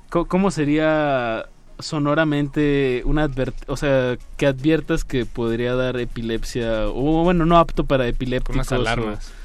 ¿cómo 0.08 0.50
sería 0.50 1.44
sonoramente 1.78 3.02
una 3.04 3.24
advert 3.24 3.54
o 3.68 3.76
sea, 3.76 4.16
que 4.36 4.46
adviertas 4.46 5.04
que 5.04 5.24
podría 5.26 5.74
dar 5.74 5.98
epilepsia 5.98 6.88
o 6.88 7.22
bueno, 7.24 7.46
no 7.46 7.58
apto 7.58 7.84
para 7.84 8.04
Con 8.04 8.10
epilépticos 8.10 8.54
unas 8.56 8.72
alarmas. 8.72 9.28
o- 9.28 9.39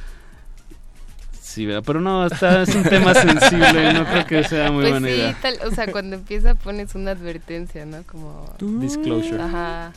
Sí, 1.56 1.65
¿verdad? 1.65 1.84
pero 1.86 2.02
no, 2.02 2.26
está, 2.27 2.64
es 2.64 2.76
un 2.76 2.84
tema 2.84 3.14
sensible, 3.14 3.94
no 3.94 4.06
creo 4.06 4.26
que 4.26 4.44
sea 4.44 4.72
muy 4.72 4.82
pues 4.82 4.91
buena 4.91 5.07
sí, 5.07 5.14
idea. 5.14 5.38
tal, 5.41 5.57
o 5.65 5.72
sea, 5.72 5.90
cuando 5.90 6.18
empieza 6.18 6.53
pones 6.56 6.95
una 6.95 7.11
advertencia, 7.11 7.86
¿no? 7.86 8.03
Como... 8.03 8.53
Disclosure. 8.60 9.41
Ajá. 9.41 9.94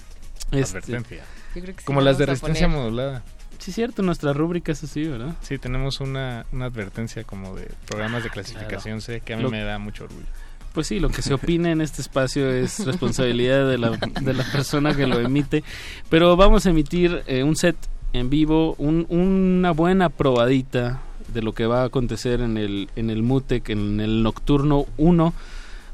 Este, 0.53 0.79
Advertencia. 0.79 1.25
Yo 1.57 1.63
creo 1.63 1.75
que 1.75 1.81
sí 1.81 1.85
Como 1.87 2.01
la 2.01 2.11
las 2.13 2.19
de 2.19 2.27
resistencia 2.27 2.67
poner. 2.69 2.81
modulada. 2.81 3.23
Sí, 3.59 3.73
cierto, 3.73 4.03
nuestra 4.03 4.33
rúbrica 4.33 4.71
es 4.71 4.85
así, 4.85 5.03
¿verdad? 5.09 5.35
Sí, 5.41 5.59
tenemos 5.59 6.01
una, 6.01 6.47
una 6.53 6.67
advertencia 6.67 7.25
como 7.25 7.57
de 7.57 7.69
programas 7.89 8.23
de 8.23 8.31
clasificación 8.31 9.01
C 9.01 9.21
que 9.21 9.33
a 9.35 9.37
mí 9.37 9.43
Lo- 9.43 9.51
me 9.51 9.65
da 9.65 9.79
mucho 9.81 10.05
orgullo. 10.05 10.27
Pues 10.73 10.87
sí, 10.87 11.01
lo 11.01 11.09
que 11.09 11.23
se 11.23 11.35
opine 11.35 11.73
en 11.73 11.81
este 11.81 12.01
espacio 12.03 12.49
es 12.53 12.87
responsabilidad 12.87 13.67
de 13.69 13.79
la, 13.79 13.91
de 13.91 14.33
la 14.33 14.45
persona 14.45 14.95
que 14.95 15.09
lo 15.09 15.19
emite. 15.19 15.65
Pero 16.09 16.37
vamos 16.37 16.67
a 16.67 16.71
emitir 16.71 17.25
eh, 17.27 17.43
un 17.43 17.57
set 17.57 17.75
en 18.13 18.31
vivo, 18.31 18.75
un- 18.79 19.07
una 19.09 19.73
buena 19.73 20.09
probadita 20.09 21.01
de 21.33 21.43
lo 21.43 21.53
que 21.53 21.67
va 21.67 21.83
a 21.83 21.87
acontecer 21.87 22.41
en 22.41 22.57
el, 22.57 22.89
en 22.97 23.11
el 23.11 23.23
MUTEC, 23.23 23.71
en 23.71 24.01
el 24.01 24.23
Nocturno 24.23 24.87
1, 24.97 25.35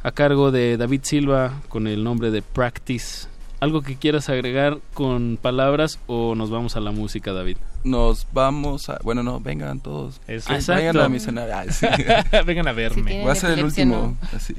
a 0.03 0.13
cargo 0.13 0.51
de 0.51 0.77
David 0.77 1.01
Silva, 1.05 1.61
con 1.69 1.87
el 1.87 2.05
nombre 2.05 2.31
de 2.31 2.43
Practice. 2.43 3.29
¿Algo 3.61 3.83
que 3.83 3.97
quieras 3.97 4.29
agregar 4.29 4.79
con 4.93 5.39
palabras 5.41 5.99
o 6.07 6.35
nos 6.35 6.51
vamos 6.51 6.77
a 6.77 6.81
la 6.81 6.91
música, 6.91 7.33
David? 7.33 7.57
Nos 7.83 8.27
vamos 8.33 8.89
a... 8.89 8.99
Bueno, 9.03 9.23
no, 9.23 9.41
vengan 9.41 9.81
todos. 9.81 10.21
Eso. 10.27 10.53
Vengan 10.69 10.99
a 10.99 11.09
mi 11.09 11.17
escenario. 11.17 11.55
Ah, 11.57 11.65
sí. 11.71 11.87
Vengan 12.47 12.69
a 12.69 12.73
verme. 12.73 13.23
Voy 13.23 13.31
a 13.31 13.35
ser 13.35 13.59
el 13.59 13.65
último. 13.65 14.17
no. 14.21 14.37
Así. 14.37 14.55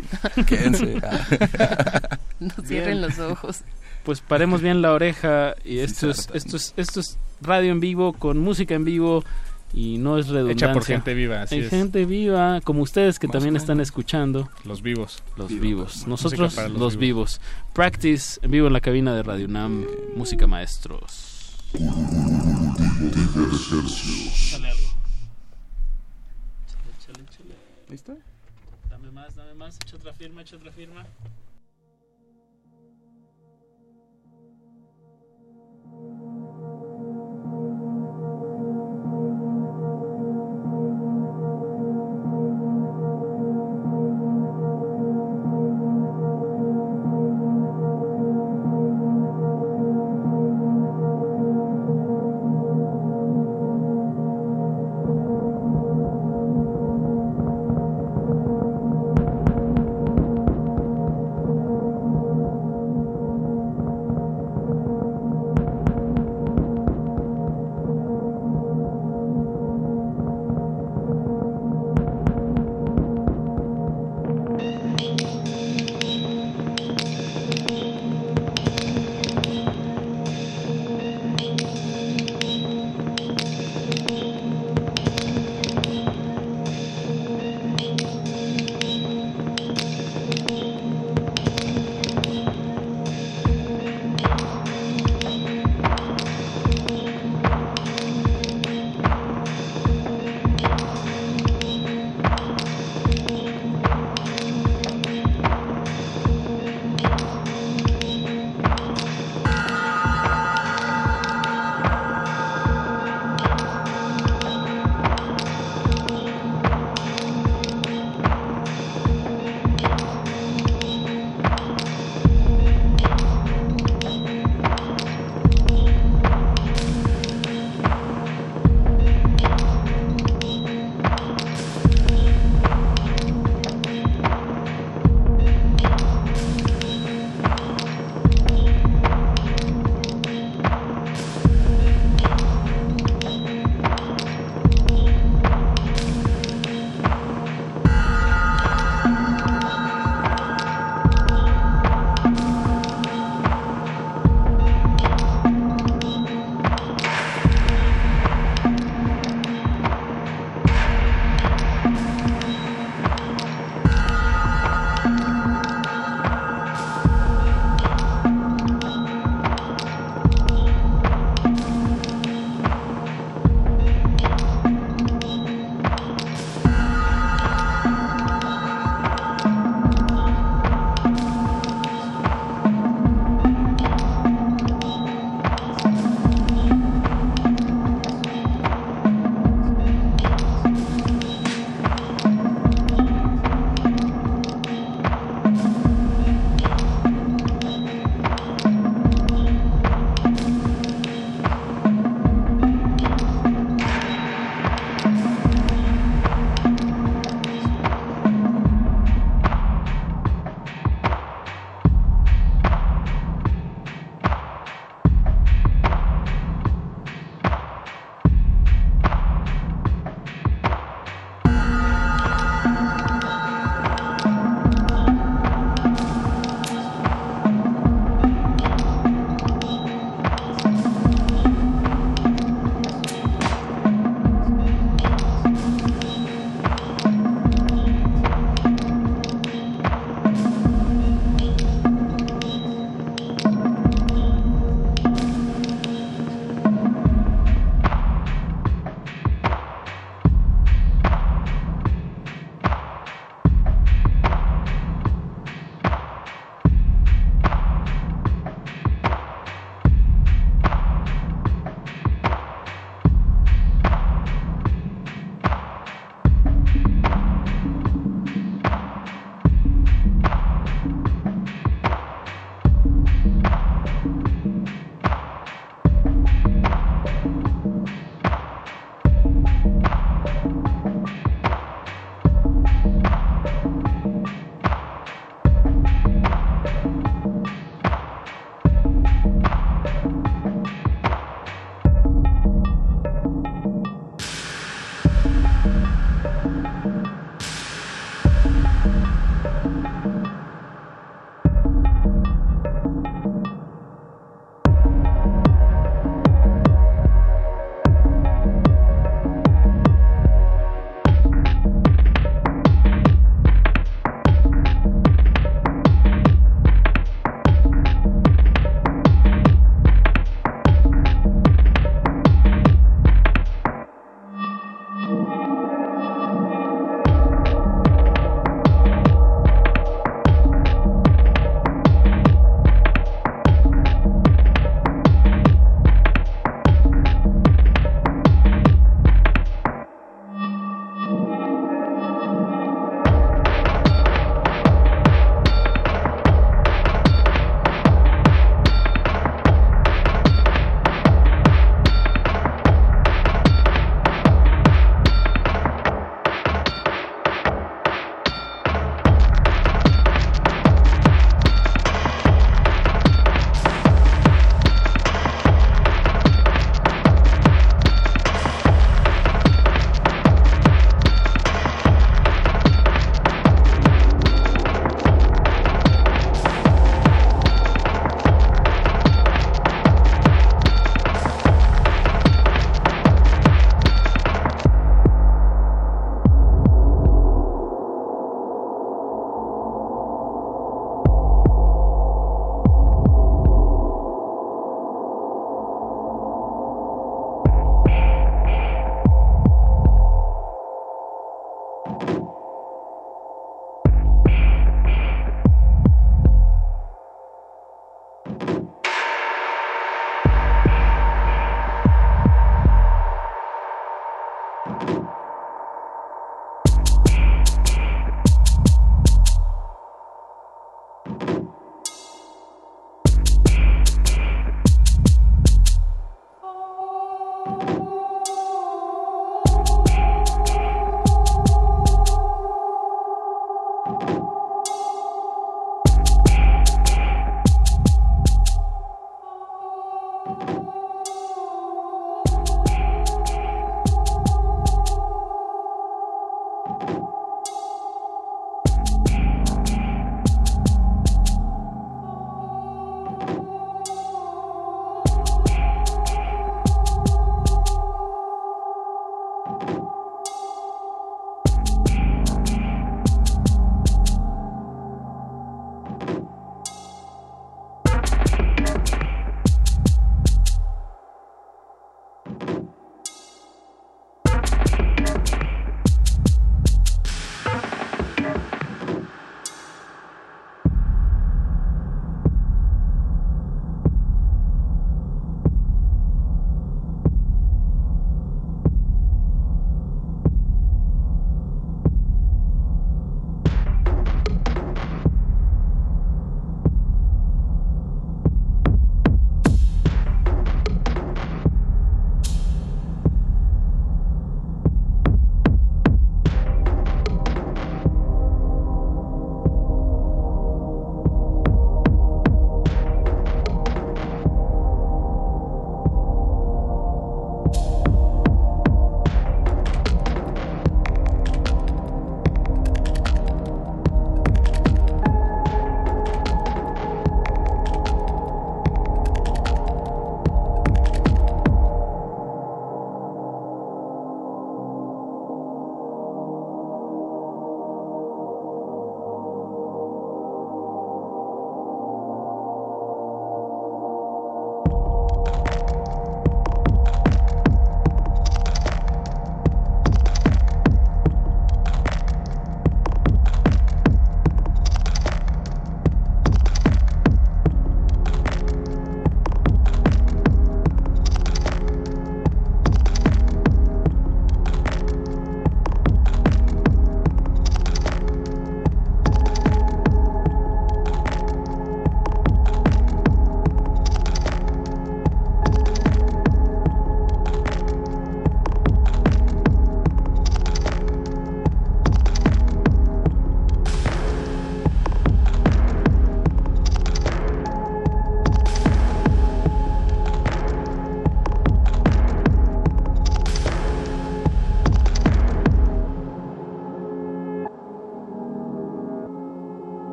Quédense. 0.46 1.00
Ah. 1.04 2.18
No 2.40 2.54
cierren 2.66 3.02
los 3.02 3.18
ojos. 3.20 3.62
Pues 4.04 4.22
paremos 4.22 4.62
bien 4.62 4.82
la 4.82 4.92
oreja 4.92 5.56
y 5.64 5.76
Sí, 5.76 5.80
esto 5.80 6.10
es, 6.10 6.30
esto 6.34 6.58
es 6.58 6.74
esto 6.78 7.00
es 7.00 7.18
radio 7.42 7.72
en 7.72 7.80
vivo 7.80 8.14
con 8.14 8.38
música 8.38 8.76
en 8.76 8.86
vivo 8.86 9.24
y 9.76 9.98
no 9.98 10.18
es 10.18 10.30
redundancia. 10.30 10.68
Hecha 10.68 10.74
por 10.74 10.86
gente 10.86 11.14
viva, 11.14 11.42
así 11.42 11.56
Hay 11.56 11.62
es. 11.62 11.70
gente 11.70 12.06
viva 12.06 12.62
como 12.62 12.82
ustedes 12.82 13.20
que 13.20 13.28
Más 13.28 13.34
también 13.34 13.56
están 13.58 13.82
escuchando 13.82 14.50
Los 14.64 14.82
vivos. 14.82 15.22
los 15.36 15.50
vivos. 15.50 15.92
pues, 15.96 16.08
Nosotros 16.08 16.56
los, 16.56 16.72
los 16.72 16.96
vivos. 16.98 17.42
Practice 17.74 18.40
en 18.42 18.52
vivo 18.52 18.68
en 18.68 18.74
la 18.74 18.80
cabina 18.82 19.14
de 19.14 19.22
Radio 19.24 19.48
Nam, 19.50 19.86
música 20.16 20.48
maestros. 20.48 21.58
Dale 21.74 21.90
algo. 24.70 24.90
Échale, 26.68 26.92
échale, 26.98 27.24
échale. 27.30 27.56
¿Listo? 27.90 28.18
Dame 28.90 29.12
más, 29.12 29.36
dame 29.36 29.54
más, 29.56 29.78
echa 29.86 29.98
otra 29.98 30.14
firma, 30.14 30.42
echa 30.42 30.56
otra 30.56 30.72
firma. 30.72 31.04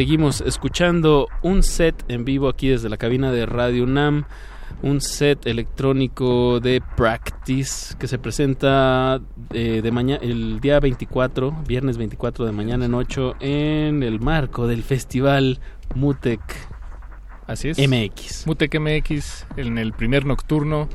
Seguimos 0.00 0.40
escuchando 0.40 1.28
un 1.42 1.62
set 1.62 2.06
en 2.08 2.24
vivo 2.24 2.48
aquí 2.48 2.68
desde 2.68 2.88
la 2.88 2.96
cabina 2.96 3.32
de 3.32 3.44
Radio 3.44 3.84
UNAM, 3.84 4.24
un 4.80 5.02
set 5.02 5.46
electrónico 5.46 6.58
de 6.58 6.82
Practice 6.96 7.96
que 7.98 8.08
se 8.08 8.18
presenta 8.18 9.20
eh, 9.52 9.82
de 9.82 9.90
mañana 9.90 10.20
el 10.22 10.58
día 10.60 10.80
24, 10.80 11.52
viernes 11.68 11.98
24 11.98 12.46
de 12.46 12.52
mañana 12.52 12.86
en 12.86 12.94
8 12.94 13.34
en 13.40 14.02
el 14.02 14.20
marco 14.20 14.66
del 14.66 14.84
festival 14.84 15.60
Mutec. 15.94 16.40
Así 17.46 17.68
es. 17.68 17.78
MX. 17.78 18.46
Mutec 18.46 18.80
MX 18.80 19.48
en 19.58 19.76
el 19.76 19.92
primer 19.92 20.24
nocturno. 20.24 20.88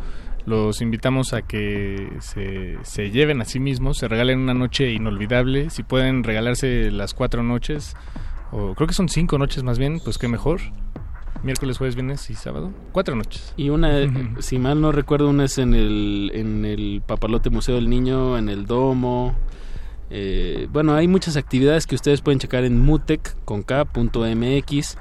Los 0.47 0.81
invitamos 0.81 1.33
a 1.33 1.43
que 1.43 2.09
se, 2.21 2.79
se 2.81 3.11
lleven 3.11 3.39
a 3.39 3.45
sí 3.45 3.59
mismos, 3.59 3.99
se 3.99 4.07
regalen 4.07 4.39
una 4.39 4.55
noche 4.55 4.91
inolvidable. 4.93 5.69
Si 5.69 5.83
pueden 5.83 6.23
regalarse 6.23 6.89
las 6.89 7.13
cuatro 7.13 7.43
noches, 7.43 7.95
o 8.57 8.73
creo 8.75 8.87
que 8.87 8.93
son 8.93 9.09
cinco 9.09 9.37
noches 9.37 9.63
más 9.63 9.77
bien, 9.77 9.99
pues 10.03 10.17
qué 10.17 10.27
mejor. 10.27 10.59
Miércoles, 11.43 11.77
jueves, 11.77 11.95
viernes 11.95 12.27
y 12.29 12.33
sábado. 12.33 12.71
Cuatro 12.91 13.15
noches. 13.15 13.53
Y 13.55 13.69
una, 13.69 13.99
eh, 13.99 14.09
si 14.39 14.57
mal 14.57 14.81
no 14.81 14.91
recuerdo, 14.91 15.29
una 15.29 15.43
es 15.45 15.57
en 15.59 15.73
el, 15.75 16.31
en 16.33 16.65
el 16.65 17.03
Papalote 17.05 17.49
Museo 17.51 17.75
del 17.75 17.87
Niño, 17.89 18.37
en 18.37 18.49
el 18.49 18.65
Domo. 18.65 19.35
Eh, 20.09 20.67
bueno, 20.71 20.95
hay 20.95 21.07
muchas 21.07 21.35
actividades 21.37 21.85
que 21.85 21.95
ustedes 21.95 22.21
pueden 22.21 22.39
checar 22.39 22.63
en 22.63 22.79
mutec.mx 23.75 24.97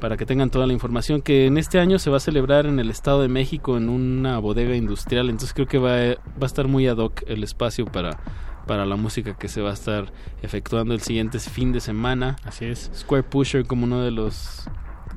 para 0.00 0.16
que 0.16 0.26
tengan 0.26 0.50
toda 0.50 0.66
la 0.66 0.72
información 0.72 1.22
que 1.22 1.46
en 1.46 1.56
este 1.58 1.78
año 1.78 1.98
se 1.98 2.10
va 2.10 2.18
a 2.18 2.20
celebrar 2.20 2.66
en 2.66 2.78
el 2.78 2.90
Estado 2.90 3.22
de 3.22 3.28
México 3.28 3.76
en 3.78 3.88
una 3.88 4.38
bodega 4.38 4.76
industrial, 4.76 5.30
entonces 5.30 5.54
creo 5.54 5.66
que 5.66 5.78
va, 5.78 5.94
a- 5.94 6.14
va 6.14 6.42
a 6.42 6.46
estar 6.46 6.68
muy 6.68 6.86
ad 6.86 6.98
hoc 6.98 7.22
el 7.26 7.42
espacio 7.44 7.86
para, 7.86 8.18
para 8.66 8.84
la 8.86 8.96
música 8.96 9.34
que 9.38 9.48
se 9.48 9.60
va 9.62 9.70
a 9.70 9.74
estar 9.74 10.12
efectuando 10.42 10.92
el 10.94 11.00
siguiente 11.00 11.38
fin 11.38 11.72
de 11.72 11.80
semana. 11.80 12.36
Así 12.44 12.64
es. 12.66 12.90
Square 12.94 13.22
Pusher 13.24 13.66
como 13.66 13.84
uno 13.84 14.00
de 14.02 14.10
los 14.10 14.68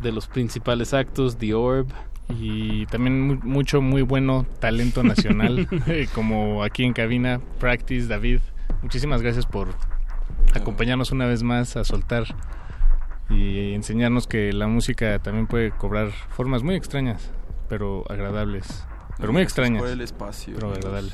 de 0.01 0.11
los 0.11 0.27
principales 0.27 0.93
actos, 0.93 1.38
The 1.38 1.53
Orb. 1.53 1.88
Y 2.30 2.85
también 2.85 3.21
mu- 3.27 3.39
mucho 3.43 3.81
muy 3.81 4.03
bueno 4.03 4.45
talento 4.59 5.01
nacional, 5.03 5.67
eh, 5.88 6.07
como 6.13 6.63
aquí 6.63 6.84
en 6.84 6.93
cabina, 6.93 7.41
Practice, 7.59 8.07
David. 8.07 8.39
Muchísimas 8.84 9.21
gracias 9.23 9.47
por 9.47 9.69
acompañarnos 10.53 11.11
una 11.11 11.26
vez 11.26 11.41
más 11.43 11.76
a 11.76 11.84
soltar 11.84 12.26
y 13.30 13.73
enseñarnos 13.73 14.27
que 14.27 14.53
la 14.53 14.67
música 14.67 15.19
también 15.19 15.47
puede 15.47 15.71
cobrar 15.71 16.11
formas 16.30 16.63
muy 16.63 16.76
extrañas, 16.76 17.31
pero 17.67 18.03
agradables. 18.09 18.85
Pero 19.17 19.34
muy 19.34 19.41
extrañas. 19.41 19.81
por 19.81 19.89
el 19.91 20.01
espacio, 20.01 20.53
Pero 20.55 20.71
agradables. 20.71 21.13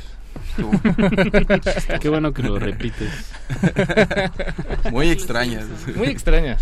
Tú. 0.56 0.72
Qué 2.02 2.10
bueno 2.10 2.34
que 2.34 2.44
lo 2.44 2.58
repites. 2.60 3.34
Muy 4.92 5.10
extrañas. 5.10 5.66
Muy 5.96 6.08
extrañas. 6.08 6.62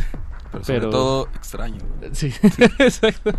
Pero 0.52 0.64
sobre 0.66 0.80
Pero- 0.82 0.92
todo 0.92 1.28
extraño. 1.36 1.80
Sí, 2.12 2.32
exacto. 2.80 3.32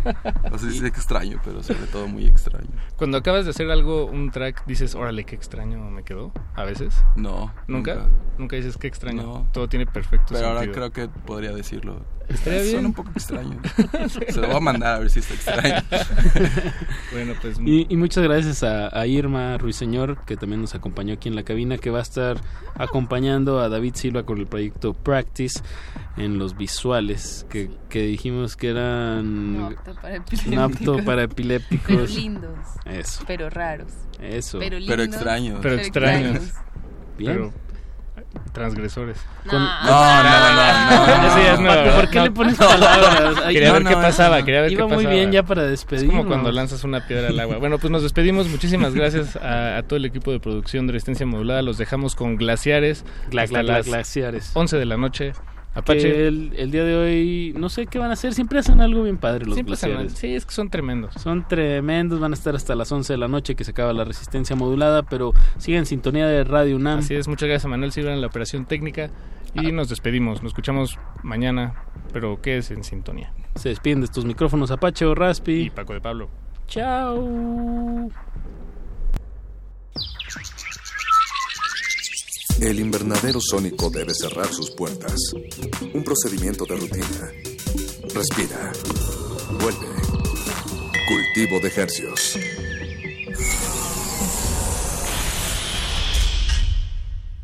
No 0.51 0.57
sé 0.57 0.71
si 0.71 0.77
es 0.79 0.83
extraño, 0.83 1.39
pero 1.45 1.63
sobre 1.63 1.87
todo 1.87 2.07
muy 2.09 2.25
extraño. 2.25 2.67
Cuando 2.97 3.17
acabas 3.17 3.45
de 3.45 3.51
hacer 3.51 3.71
algo, 3.71 4.05
un 4.05 4.31
track, 4.31 4.65
dices, 4.65 4.95
órale, 4.95 5.23
qué 5.23 5.33
extraño 5.33 5.79
me 5.91 6.03
quedó. 6.03 6.33
A 6.55 6.65
veces. 6.65 6.93
No. 7.15 7.53
¿Nunca? 7.67 7.95
Nunca, 7.95 8.09
Nunca 8.37 8.55
dices 8.57 8.75
qué 8.75 8.87
extraño. 8.87 9.21
No. 9.23 9.49
Todo 9.53 9.69
tiene 9.69 9.85
perfecto 9.85 10.33
Pero 10.33 10.47
ahora 10.47 10.61
sentido. 10.63 10.89
creo 10.91 11.07
que 11.09 11.19
podría 11.21 11.53
decirlo. 11.53 12.05
Estaría 12.29 12.59
bien. 12.61 12.71
Suena 12.71 12.87
un 12.89 12.93
poco 12.93 13.11
extraño. 13.11 13.59
Se 14.29 14.39
lo 14.41 14.47
voy 14.47 14.55
a 14.57 14.59
mandar 14.59 14.95
a 14.95 14.99
ver 14.99 15.09
si 15.09 15.19
está 15.19 15.33
extraño. 15.33 15.83
bueno, 17.11 17.33
pues 17.41 17.57
Y, 17.63 17.85
y 17.89 17.97
muchas 17.97 18.23
gracias 18.23 18.63
a, 18.63 18.97
a 18.97 19.07
Irma 19.07 19.57
Ruiseñor, 19.57 20.23
que 20.25 20.35
también 20.37 20.61
nos 20.61 20.75
acompañó 20.75 21.13
aquí 21.13 21.29
en 21.29 21.35
la 21.35 21.43
cabina, 21.43 21.77
que 21.77 21.89
va 21.89 21.99
a 21.99 22.03
estar 22.03 22.37
acompañando 22.75 23.59
a 23.59 23.69
David 23.69 23.95
Silva 23.95 24.23
con 24.23 24.39
el 24.39 24.47
proyecto 24.47 24.93
Practice 24.93 25.61
en 26.17 26.37
los 26.39 26.57
visuales, 26.57 27.45
que, 27.49 27.69
que 27.89 28.01
dijimos 28.03 28.55
que 28.55 28.69
eran 28.69 29.57
No 29.57 29.67
apto 29.67 29.93
para 29.95 30.17
no 30.17 30.23
epilépticos. 30.23 30.57
apto 30.57 31.05
para 31.05 31.23
epilépticos. 31.23 31.87
Pero 31.87 32.05
lindos. 32.07 32.59
Eso. 32.85 33.23
Pero 33.27 33.49
raros. 33.49 33.91
Eso. 34.21 34.59
Pero, 34.59 34.77
Pero 34.85 34.97
lindos, 35.03 35.07
extraños. 35.07 35.59
Pero 35.61 35.75
extraños. 35.75 36.43
Bien. 37.17 37.33
Pero 37.33 37.53
transgresores. 38.53 39.17
Con- 39.49 39.59
No, 39.63 40.23
no, 40.23 40.23
no, 40.23 41.17
no, 41.17 41.27
Ese 41.27 41.43
ya 41.43 41.53
es 41.53 41.59
no. 41.59 41.65
nuevo. 41.73 41.95
¿Por 41.95 42.09
qué 42.09 42.17
No. 42.19 42.23
le 42.25 42.31
pones 42.31 42.55
palabras? 42.55 43.35
Ay, 43.45 43.53
Quería 43.53 43.67
no, 43.69 43.73
ver 43.75 43.83
qué 43.83 43.95
no, 43.95 44.01
pasaba, 44.01 44.39
no. 44.39 44.45
quería 44.45 44.61
ver 44.61 44.71
Iba 44.71 44.81
qué 44.81 44.87
muy 44.87 45.03
pasaba. 45.03 45.13
bien 45.15 45.31
ya 45.31 45.43
para 45.43 45.63
Es 45.63 45.69
despedirnos. 45.71 46.15
como 46.15 46.27
cuando 46.29 46.51
lanzas 46.51 46.83
una 46.83 47.05
piedra 47.07 47.27
al 47.29 47.39
agua. 47.39 47.57
Bueno, 47.57 47.77
pues 47.79 47.91
nos 47.91 48.03
despedimos. 48.03 48.47
Muchísimas 48.47 48.93
gracias 48.95 49.35
a, 49.35 49.77
a 49.77 49.83
todo 49.83 49.97
el 49.97 50.05
equipo 50.05 50.31
de 50.31 50.39
producción 50.39 50.87
de 50.87 50.93
Resistencia 50.93 51.25
Modulada. 51.25 51.61
Los 51.61 51.77
dejamos 51.77 52.15
con 52.15 52.35
glaciares. 52.37 53.03
Gla- 53.29 53.47
glaciares. 53.85 54.51
11 54.53 54.77
de 54.77 54.85
la 54.85 54.97
noche. 54.97 55.33
Apache. 55.75 56.27
el, 56.27 56.53
el 56.55 56.71
día 56.71 56.83
de 56.83 56.95
hoy, 56.95 57.53
no 57.57 57.69
sé 57.69 57.85
qué 57.85 57.99
van 57.99 58.09
a 58.09 58.13
hacer, 58.13 58.33
siempre 58.33 58.59
hacen 58.59 58.81
algo 58.81 59.03
bien 59.03 59.17
padre 59.17 59.45
los 59.45 59.55
Siempre 59.55 59.75
glaciares. 59.75 60.13
Sí, 60.13 60.33
es 60.33 60.45
que 60.45 60.53
son 60.53 60.69
tremendos. 60.69 61.13
Son 61.15 61.47
tremendos, 61.47 62.19
van 62.19 62.31
a 62.31 62.35
estar 62.35 62.55
hasta 62.55 62.75
las 62.75 62.91
11 62.91 63.13
de 63.13 63.17
la 63.17 63.27
noche 63.27 63.55
que 63.55 63.63
se 63.63 63.71
acaba 63.71 63.93
la 63.93 64.05
resistencia 64.05 64.55
modulada, 64.55 65.03
pero 65.03 65.33
siguen 65.57 65.79
en 65.79 65.85
sintonía 65.85 66.27
de 66.27 66.43
Radio 66.45 66.77
UNAM. 66.77 66.99
Así 66.99 67.13
es, 67.13 67.27
muchas 67.27 67.47
gracias 67.49 67.65
a 67.65 67.67
Manuel 67.67 67.91
Silva 67.91 68.13
en 68.13 68.21
la 68.21 68.27
operación 68.27 68.65
técnica. 68.65 69.09
Y 69.53 69.71
nos 69.71 69.89
despedimos. 69.89 70.43
Nos 70.43 70.51
escuchamos 70.51 70.99
mañana, 71.23 71.75
pero 72.11 72.41
quédese 72.41 72.73
en 72.73 72.83
sintonía. 72.83 73.31
Se 73.55 73.69
despiden 73.69 74.01
de 74.01 74.05
estos 74.05 74.25
micrófonos 74.25 74.71
Apache 74.71 75.05
o 75.05 75.15
Raspi. 75.15 75.61
Y 75.61 75.69
Paco 75.69 75.93
de 75.93 76.01
Pablo. 76.01 76.29
Chao. 76.67 78.09
El 82.61 82.79
invernadero 82.79 83.39
sónico 83.41 83.89
debe 83.89 84.13
cerrar 84.13 84.47
sus 84.47 84.71
puertas. 84.71 85.33
Un 85.93 86.03
procedimiento 86.03 86.65
de 86.65 86.77
rutina. 86.77 87.31
Respira. 88.13 88.71
Vuelve. 89.59 89.87
Cultivo 91.07 91.59
de 91.59 91.67
hercios. 91.75 92.39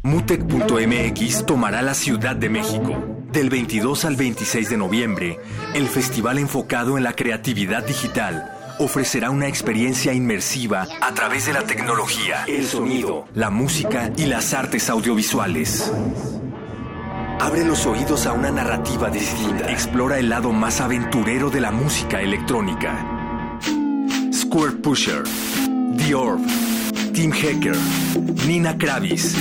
Mutec.mx 0.04 1.46
tomará 1.46 1.82
la 1.82 1.94
Ciudad 1.94 2.36
de 2.36 2.50
México. 2.50 3.04
Del 3.34 3.50
22 3.50 4.06
al 4.06 4.16
26 4.16 4.70
de 4.70 4.78
noviembre, 4.78 5.40
el 5.76 5.88
festival 5.88 6.38
enfocado 6.38 6.98
en 6.98 7.04
la 7.04 7.14
creatividad 7.14 7.86
digital 7.86 8.61
ofrecerá 8.82 9.30
una 9.30 9.48
experiencia 9.48 10.12
inmersiva 10.12 10.88
a 11.02 11.14
través 11.14 11.46
de 11.46 11.54
la 11.54 11.64
tecnología, 11.64 12.46
el 12.48 12.66
sonido, 12.66 13.28
la 13.36 13.52
música 13.52 14.12
y 14.18 14.26
las 14.26 14.56
artes 14.56 14.90
audiovisuales. 14.90 15.92
Abre 17.40 17.64
los 17.64 17.86
oídos 17.86 18.26
a 18.26 18.34
una 18.34 18.52
narrativa 18.52 19.12
distinta. 19.12 19.72
Explora 19.72 20.18
el 20.18 20.30
lado 20.30 20.52
más 20.52 20.82
aventurero 20.82 21.52
de 21.52 21.62
la 21.62 21.72
música 21.72 22.22
electrónica. 22.22 23.60
Square 24.34 24.78
Pusher, 24.78 25.24
The 25.98 26.16
Orb, 26.16 26.42
Tim 27.14 27.32
Hacker, 27.32 27.78
Nina 28.48 28.78
Kravis, 28.78 29.36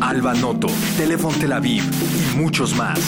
Alba 0.00 0.34
Noto, 0.34 0.68
Telephone 0.96 1.36
Tel 1.38 1.52
Aviv 1.52 1.82
y 1.82 2.36
muchos 2.36 2.74
más. 2.76 3.00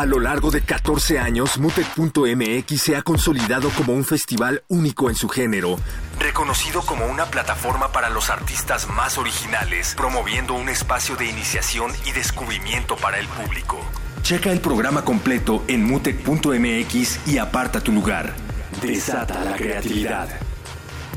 A 0.00 0.06
lo 0.06 0.18
largo 0.18 0.50
de 0.50 0.62
14 0.62 1.18
años, 1.18 1.58
Mutec.mx 1.58 2.80
se 2.80 2.96
ha 2.96 3.02
consolidado 3.02 3.68
como 3.68 3.92
un 3.92 4.02
festival 4.02 4.64
único 4.68 5.10
en 5.10 5.14
su 5.14 5.28
género, 5.28 5.76
reconocido 6.18 6.80
como 6.80 7.04
una 7.04 7.26
plataforma 7.26 7.92
para 7.92 8.08
los 8.08 8.30
artistas 8.30 8.88
más 8.88 9.18
originales, 9.18 9.94
promoviendo 9.98 10.54
un 10.54 10.70
espacio 10.70 11.16
de 11.16 11.26
iniciación 11.26 11.92
y 12.06 12.12
descubrimiento 12.12 12.96
para 12.96 13.18
el 13.18 13.28
público. 13.28 13.78
Checa 14.22 14.50
el 14.50 14.62
programa 14.62 15.04
completo 15.04 15.64
en 15.68 15.84
Mutec.mx 15.84 17.28
y 17.28 17.36
aparta 17.36 17.82
tu 17.82 17.92
lugar. 17.92 18.32
Desata 18.80 19.44
la 19.44 19.54
creatividad. 19.54 20.30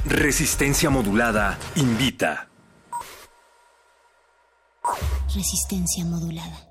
Resistencia 0.03 0.89
modulada 0.89 1.57
invita. 1.75 2.49
Resistencia 5.33 6.03
modulada. 6.03 6.67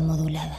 Modulada. 0.00 0.58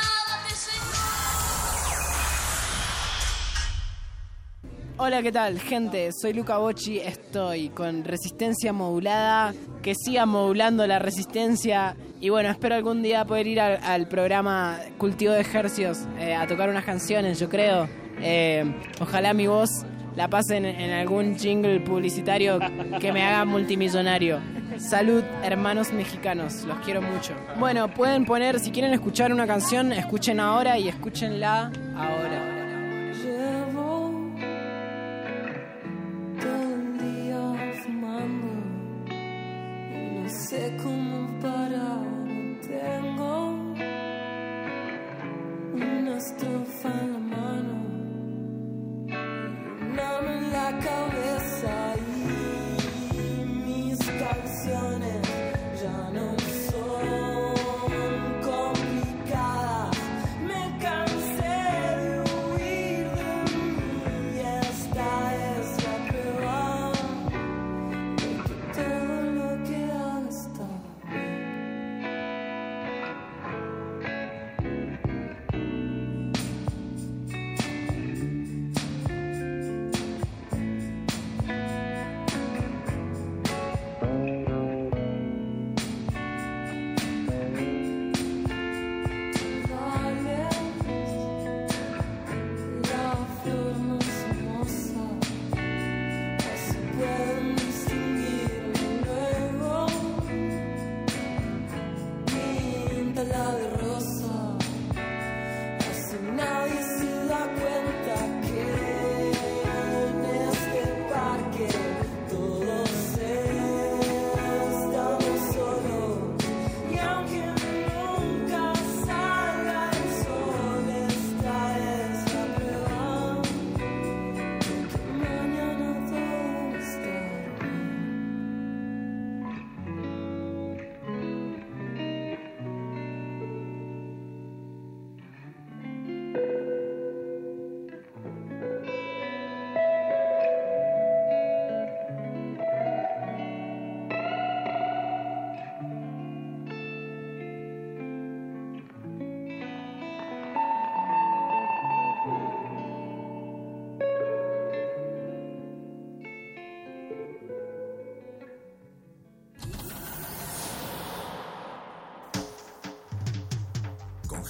Hola, 5.03 5.23
¿qué 5.23 5.31
tal, 5.31 5.59
gente? 5.59 6.11
Soy 6.11 6.31
Luca 6.31 6.59
Bocci, 6.59 6.99
estoy 6.99 7.69
con 7.69 8.03
resistencia 8.03 8.71
modulada, 8.71 9.51
que 9.81 9.95
siga 9.95 10.27
modulando 10.27 10.85
la 10.85 10.99
resistencia 10.99 11.95
y 12.19 12.29
bueno, 12.29 12.51
espero 12.51 12.75
algún 12.75 13.01
día 13.01 13.25
poder 13.25 13.47
ir 13.47 13.59
al, 13.61 14.07
programa 14.07 14.77
Cultivo 14.99 15.33
de 15.33 15.41
Ejercios 15.41 16.05
eh, 16.19 16.35
a 16.35 16.45
tocar 16.45 16.69
unas 16.69 16.85
canciones, 16.85 17.39
yo 17.39 17.49
creo. 17.49 17.89
Eh, 18.21 18.63
ojalá 18.99 19.33
mi 19.33 19.47
voz 19.47 19.71
la 20.15 20.27
pasen 20.27 20.65
en 20.65 20.91
algún 20.91 21.35
jingle 21.35 21.79
publicitario 21.79 22.59
que 22.99 23.11
me 23.11 23.23
haga 23.23 23.43
multimillonario. 23.43 24.39
Salud, 24.77 25.23
hermanos 25.43 25.91
mexicanos, 25.93 26.63
los 26.65 26.77
quiero 26.85 27.01
mucho. 27.01 27.33
Bueno, 27.57 27.91
pueden 27.91 28.23
poner, 28.23 28.59
si 28.59 28.69
quieren 28.69 28.93
escuchar 28.93 29.33
una 29.33 29.47
canción, 29.47 29.93
escuchen 29.93 30.39
ahora 30.39 30.77
y 30.77 30.89
escúchenla 30.89 31.71
ahora. 31.95 32.51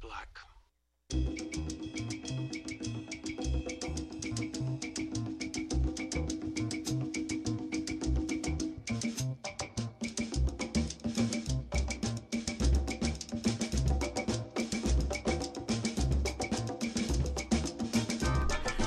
black. 0.00 0.28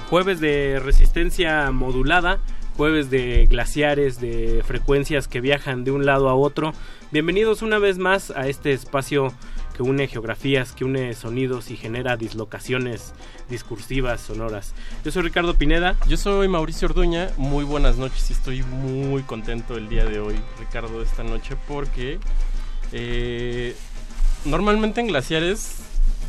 Jueves 0.10 0.40
de 0.42 0.82
resistencia 0.84 1.72
modulada, 1.72 2.40
jueves 2.78 3.10
de 3.10 3.48
glaciares, 3.48 4.20
de 4.20 4.64
frecuencias 4.66 5.28
que 5.28 5.42
viajan 5.42 5.84
de 5.84 5.92
un 5.92 6.06
lado 6.06 6.30
a 6.30 6.36
otro. 6.36 6.74
Bienvenidos 7.12 7.62
una 7.62 7.80
vez 7.80 7.98
más 7.98 8.32
a 8.32 8.48
este 8.48 8.74
espacio 8.74 9.34
que 9.76 9.84
une 9.84 10.08
geografías, 10.08 10.72
que 10.72 10.86
une 10.86 11.14
sonidos 11.14 11.72
y 11.72 11.78
genera 11.78 12.18
dislocaciones 12.18 13.14
discursivas 13.50 14.22
sonoras. 14.22 14.74
Yo 15.04 15.12
soy 15.12 15.24
Ricardo 15.24 15.56
Pineda. 15.56 15.96
Yo 16.08 16.18
soy 16.18 16.48
Mauricio 16.48 16.88
Orduña, 16.88 17.30
muy 17.38 17.64
buenas 17.64 17.98
noches 17.98 18.30
y 18.30 18.34
estoy 18.34 18.64
muy 18.64 19.24
contento 19.24 19.76
el 19.76 19.90
día 19.90 20.06
de 20.06 20.20
hoy, 20.20 20.36
Ricardo, 20.60 21.02
esta 21.02 21.24
noche, 21.24 21.56
porque 21.68 22.20
eh, 22.92 23.76
normalmente 24.46 25.02
en 25.02 25.08
glaciares 25.08 25.78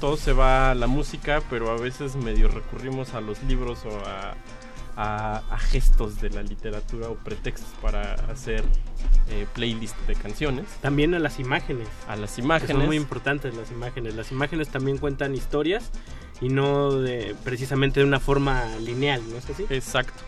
todo 0.01 0.17
se 0.17 0.33
va 0.33 0.73
a 0.73 0.75
la 0.75 0.89
música, 0.89 1.43
pero 1.49 1.71
a 1.71 1.77
veces 1.77 2.17
medio 2.17 2.49
recurrimos 2.49 3.15
a 3.15 3.21
los 3.21 3.41
libros 3.45 3.85
o 3.85 3.97
a, 4.05 4.35
a, 4.97 5.43
a 5.51 5.59
gestos 5.59 6.21
de 6.21 6.31
la 6.31 6.43
literatura 6.43 7.09
o 7.09 7.15
pretextos 7.15 7.71
para 7.81 8.15
hacer 8.31 8.65
eh, 9.31 9.47
playlist 9.55 9.97
de 10.07 10.15
canciones. 10.15 10.67
También 10.81 11.15
a 11.15 11.19
las 11.19 11.39
imágenes. 11.39 11.89
A 12.09 12.17
las 12.17 12.39
imágenes. 12.39 12.77
son 12.77 12.87
muy 12.87 12.97
importantes 12.97 13.55
las 13.55 13.71
imágenes. 13.71 14.15
Las 14.15 14.33
imágenes 14.33 14.69
también 14.69 14.99
cuentan 14.99 15.35
historias 15.35 15.91
y 16.41 16.49
no 16.49 16.93
de, 16.93 17.35
precisamente 17.45 18.01
de 18.01 18.07
una 18.07 18.21
forma 18.21 18.65
lineal, 18.81 19.23
¿no 19.31 19.39
es 19.39 19.49
así? 19.49 19.65
Exacto. 19.71 20.23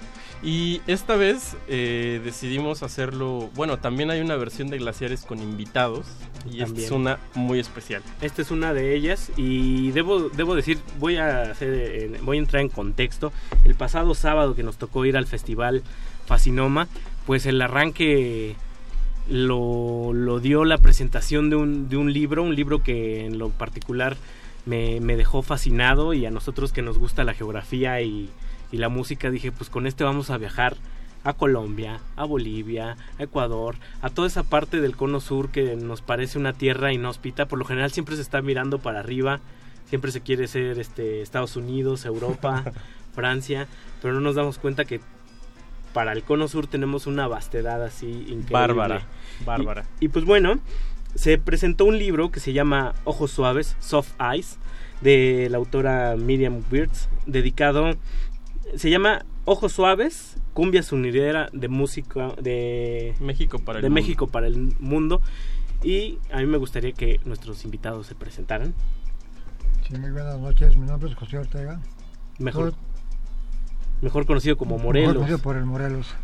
Y 0.45 0.83
esta 0.87 1.17
vez 1.17 1.57
eh, 1.69 2.21
decidimos 2.23 2.83
hacerlo. 2.83 3.49
Bueno, 3.55 3.79
también 3.79 4.11
hay 4.11 4.21
una 4.21 4.37
versión 4.37 4.69
de 4.69 4.77
Glaciares 4.77 5.25
con 5.25 5.41
invitados. 5.41 6.05
Y 6.51 6.61
esta 6.61 6.79
es 6.79 6.91
una 6.91 7.19
muy 7.35 7.59
especial. 7.59 8.03
Esta 8.21 8.43
es 8.43 8.51
una 8.51 8.75
de 8.75 8.95
ellas 8.95 9.33
y 9.39 9.91
debo, 9.93 10.29
debo 10.29 10.55
decir, 10.55 10.79
voy 10.99 11.17
a, 11.17 11.51
hacer, 11.51 12.21
voy 12.23 12.37
a 12.37 12.41
entrar 12.41 12.61
en 12.61 12.69
contexto. 12.69 13.33
El 13.65 13.75
pasado 13.75 14.15
sábado 14.15 14.55
que 14.55 14.63
nos 14.63 14.77
tocó 14.77 15.07
ir 15.07 15.17
al 15.17 15.27
festival 15.27 15.83
Fascinoma, 16.27 16.89
pues 17.25 17.47
el 17.47 17.63
arranque 17.63 18.57
lo, 19.27 20.13
lo 20.13 20.41
dio 20.41 20.67
la 20.67 20.77
presentación 20.77 21.49
de 21.49 21.57
un, 21.57 21.89
de 21.89 21.97
un 21.97 22.13
libro, 22.13 22.43
un 22.43 22.55
libro 22.55 22.83
que 22.83 23.25
en 23.25 23.39
lo 23.39 23.49
particular 23.49 24.19
me, 24.67 25.01
me 25.01 25.17
dejó 25.17 25.41
fascinado 25.41 26.13
y 26.13 26.27
a 26.27 26.31
nosotros 26.31 26.73
que 26.73 26.83
nos 26.83 26.99
gusta 26.99 27.25
la 27.25 27.33
geografía 27.33 28.03
y, 28.03 28.29
y 28.75 28.77
la 28.77 28.89
música 28.89 29.31
dije, 29.31 29.53
pues 29.53 29.71
con 29.71 29.87
este 29.87 30.03
vamos 30.03 30.31
a 30.31 30.37
viajar 30.37 30.77
a 31.23 31.35
Colombia, 31.35 32.01
a 32.17 32.25
Bolivia, 32.25 32.97
a 33.21 33.23
Ecuador, 33.23 33.77
a 34.03 34.11
toda 34.11 34.27
esa 34.27 34.43
parte 34.43 34.81
del 34.81 34.97
cono 34.97 35.21
sur 35.21 35.51
que 35.51 35.77
nos 35.77 36.03
parece 36.03 36.41
una 36.41 36.55
tierra 36.55 36.93
inhóspita. 36.93 37.47
Por 37.47 37.61
lo 37.61 37.67
general 37.67 37.93
siempre 37.93 38.17
se 38.17 38.23
está 38.23 38.43
mirando 38.43 38.81
para 38.81 38.99
arriba, 38.99 39.39
siempre 39.89 40.11
se 40.11 40.23
quiere 40.23 40.49
ser 40.49 40.81
este, 40.81 41.23
Estados 41.23 41.55
Unidos, 41.55 42.05
Europa, 42.05 42.65
Francia, 43.15 43.69
pero 44.03 44.13
no 44.13 44.21
nos 44.21 44.35
damos 44.35 44.59
cuenta 44.59 44.85
que 44.85 45.01
para 45.93 46.11
el 46.11 46.25
cono 46.25 46.49
sur 46.49 46.67
tenemos 46.67 47.07
una 47.07 47.29
vastedad 47.29 47.81
así 47.81 48.09
increíble. 48.09 48.51
Bárbara, 48.51 49.07
bárbara. 49.47 49.85
Y, 50.01 50.07
y 50.07 50.09
pues 50.09 50.25
bueno, 50.25 50.59
se 51.15 51.39
presentó 51.39 51.85
un 51.85 51.97
libro 51.97 52.33
que 52.33 52.41
se 52.41 52.53
llama 52.53 52.97
Ojos 53.05 53.31
Suaves, 53.31 53.77
Soft 53.79 54.11
Eyes, 54.21 54.59
de 55.01 55.47
la 55.49 55.59
autora 55.59 56.17
Miriam 56.17 56.65
Wirtz, 56.73 57.09
dedicado, 57.27 57.95
se 58.77 58.91
llama 58.91 59.25
Ojos 59.45 59.73
Suaves, 59.73 60.37
cumbia 60.53 60.83
sonidera 60.83 61.49
de 61.53 61.69
música 61.69 62.35
de 62.41 63.15
México 63.21 63.59
para 63.59 63.79
el 63.79 63.83
de 63.83 63.89
mundo. 63.89 64.01
México 64.01 64.27
para 64.27 64.47
el 64.47 64.75
mundo. 64.81 65.21
Y 65.83 66.19
a 66.33 66.39
mí 66.39 66.47
me 66.47 66.57
gustaría 66.57 66.93
que 66.93 67.21
nuestros 67.25 67.65
invitados 67.65 68.07
se 68.07 68.15
presentaran. 68.15 68.75
Sí, 69.87 69.99
muy 69.99 70.11
buenas 70.11 70.39
noches. 70.39 70.77
Mi 70.77 70.87
nombre 70.87 71.11
es 71.11 71.17
José 71.17 71.39
Ortega. 71.39 71.81
Mejor, 72.39 72.75
mejor 74.01 74.25
conocido 74.25 74.57
como 74.57 74.77
mejor 74.77 74.87
Morelos. 74.87 75.15
conocido 75.15 75.39
por 75.39 75.57
el 75.57 75.65
Morelos. 75.67 76.15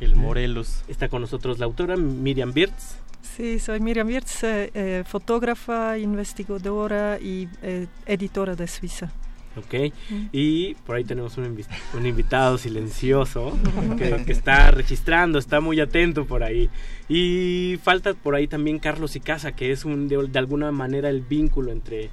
El 0.00 0.16
Morelos. 0.16 0.82
Está 0.88 1.08
con 1.08 1.20
nosotros 1.20 1.58
la 1.58 1.66
autora 1.66 1.96
Miriam 1.96 2.52
Wirtz. 2.54 2.96
Sí, 3.20 3.58
soy 3.60 3.80
Miriam 3.80 4.08
Wirtz, 4.08 4.42
eh, 4.42 4.70
eh, 4.74 5.04
fotógrafa, 5.06 5.96
investigadora 5.98 7.18
y 7.20 7.48
eh, 7.62 7.86
editora 8.06 8.56
de 8.56 8.66
Suiza. 8.66 9.12
Ok, 9.54 9.92
y 10.32 10.74
por 10.86 10.96
ahí 10.96 11.04
tenemos 11.04 11.36
un, 11.36 11.44
invi- 11.56 11.66
un 11.94 12.06
invitado 12.06 12.56
silencioso 12.56 13.52
que, 13.98 14.24
que 14.24 14.32
está 14.32 14.70
registrando, 14.70 15.38
está 15.38 15.60
muy 15.60 15.78
atento 15.80 16.24
por 16.24 16.42
ahí. 16.42 16.70
Y 17.08 17.78
falta 17.82 18.14
por 18.14 18.34
ahí 18.34 18.46
también 18.48 18.78
Carlos 18.78 19.14
Icaza, 19.14 19.52
que 19.52 19.70
es 19.70 19.84
un, 19.84 20.08
de, 20.08 20.26
de 20.28 20.38
alguna 20.38 20.72
manera 20.72 21.10
el 21.10 21.20
vínculo 21.20 21.70
entre, 21.70 22.08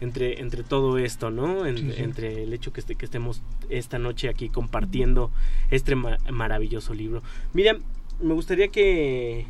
entre, 0.00 0.40
entre 0.40 0.62
todo 0.62 0.96
esto, 0.96 1.30
¿no? 1.30 1.66
En- 1.66 1.76
Sí, 1.76 1.92
sí. 1.94 2.02
Entre 2.02 2.44
el 2.44 2.54
hecho 2.54 2.72
que, 2.72 2.80
este- 2.80 2.94
que 2.94 3.04
estemos 3.04 3.42
esta 3.68 3.98
noche 3.98 4.30
aquí 4.30 4.48
compartiendo 4.48 5.30
este 5.70 5.94
ma- 5.94 6.16
maravilloso 6.32 6.94
libro. 6.94 7.22
Miriam, 7.52 7.80
me 8.22 8.32
gustaría 8.32 8.68
que 8.68 9.44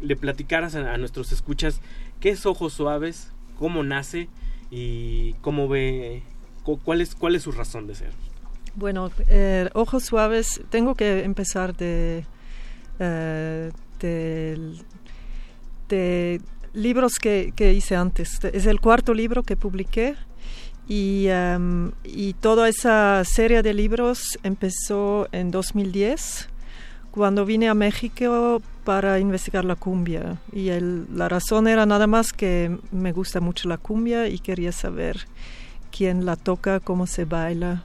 le 0.00 0.16
platicaras 0.16 0.74
a, 0.76 0.94
a 0.94 0.96
nuestros 0.96 1.30
escuchas 1.30 1.82
qué 2.20 2.30
es 2.30 2.46
Ojos 2.46 2.72
Suaves, 2.72 3.30
cómo 3.58 3.82
nace 3.82 4.28
y 4.70 5.34
cómo 5.42 5.68
ve, 5.68 6.22
cuál 6.76 7.00
es, 7.00 7.14
cuál 7.14 7.34
es 7.36 7.42
su 7.42 7.52
razón 7.52 7.86
de 7.86 7.94
ser. 7.94 8.10
Bueno, 8.74 9.10
eh, 9.28 9.68
Ojos 9.74 10.04
Suaves, 10.04 10.60
tengo 10.70 10.94
que 10.94 11.24
empezar 11.24 11.76
de, 11.76 12.24
eh, 12.98 13.70
del- 13.98 14.82
de 15.88 16.40
libros 16.72 17.14
que, 17.18 17.52
que 17.56 17.72
hice 17.74 17.96
antes. 17.96 18.38
Es 18.44 18.66
el 18.66 18.80
cuarto 18.80 19.12
libro 19.14 19.42
que 19.42 19.56
publiqué 19.56 20.14
y, 20.88 21.26
em, 21.28 21.90
y 22.04 22.34
toda 22.34 22.68
esa 22.68 23.22
serie 23.24 23.62
de 23.62 23.74
libros 23.74 24.38
empezó 24.42 25.28
en 25.32 25.50
2010 25.50 26.48
cuando 27.10 27.44
vine 27.44 27.68
a 27.68 27.74
México 27.74 28.62
para 28.84 29.18
investigar 29.18 29.64
la 29.64 29.74
cumbia. 29.74 30.38
Y 30.52 30.68
el- 30.68 31.06
la 31.12 31.28
razón 31.28 31.66
era 31.66 31.86
nada 31.86 32.06
más 32.06 32.32
que 32.32 32.78
me 32.92 33.10
gusta 33.12 33.40
mucho 33.40 33.68
la 33.68 33.78
cumbia 33.78 34.28
y 34.28 34.38
quería 34.38 34.70
saber 34.70 35.26
quién 35.90 36.24
la 36.24 36.36
toca, 36.36 36.80
cómo 36.80 37.06
se 37.06 37.24
baila. 37.24 37.84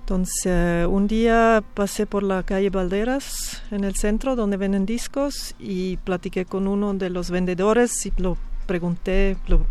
Entonces, 0.00 0.46
eh, 0.46 0.86
un 0.88 1.06
día 1.06 1.62
pasé 1.74 2.06
por 2.06 2.22
la 2.22 2.42
calle 2.42 2.70
Valderas, 2.70 3.62
en 3.70 3.84
el 3.84 3.94
centro, 3.94 4.36
donde 4.36 4.56
venden 4.56 4.86
discos, 4.86 5.54
y 5.58 5.98
platiqué 5.98 6.46
con 6.46 6.66
uno 6.66 6.94
de 6.94 7.10
los 7.10 7.30
vendedores 7.30 8.06
y 8.06 8.12
lo 8.16 8.38
pregunté, 8.66 9.36
lo, 9.46 9.66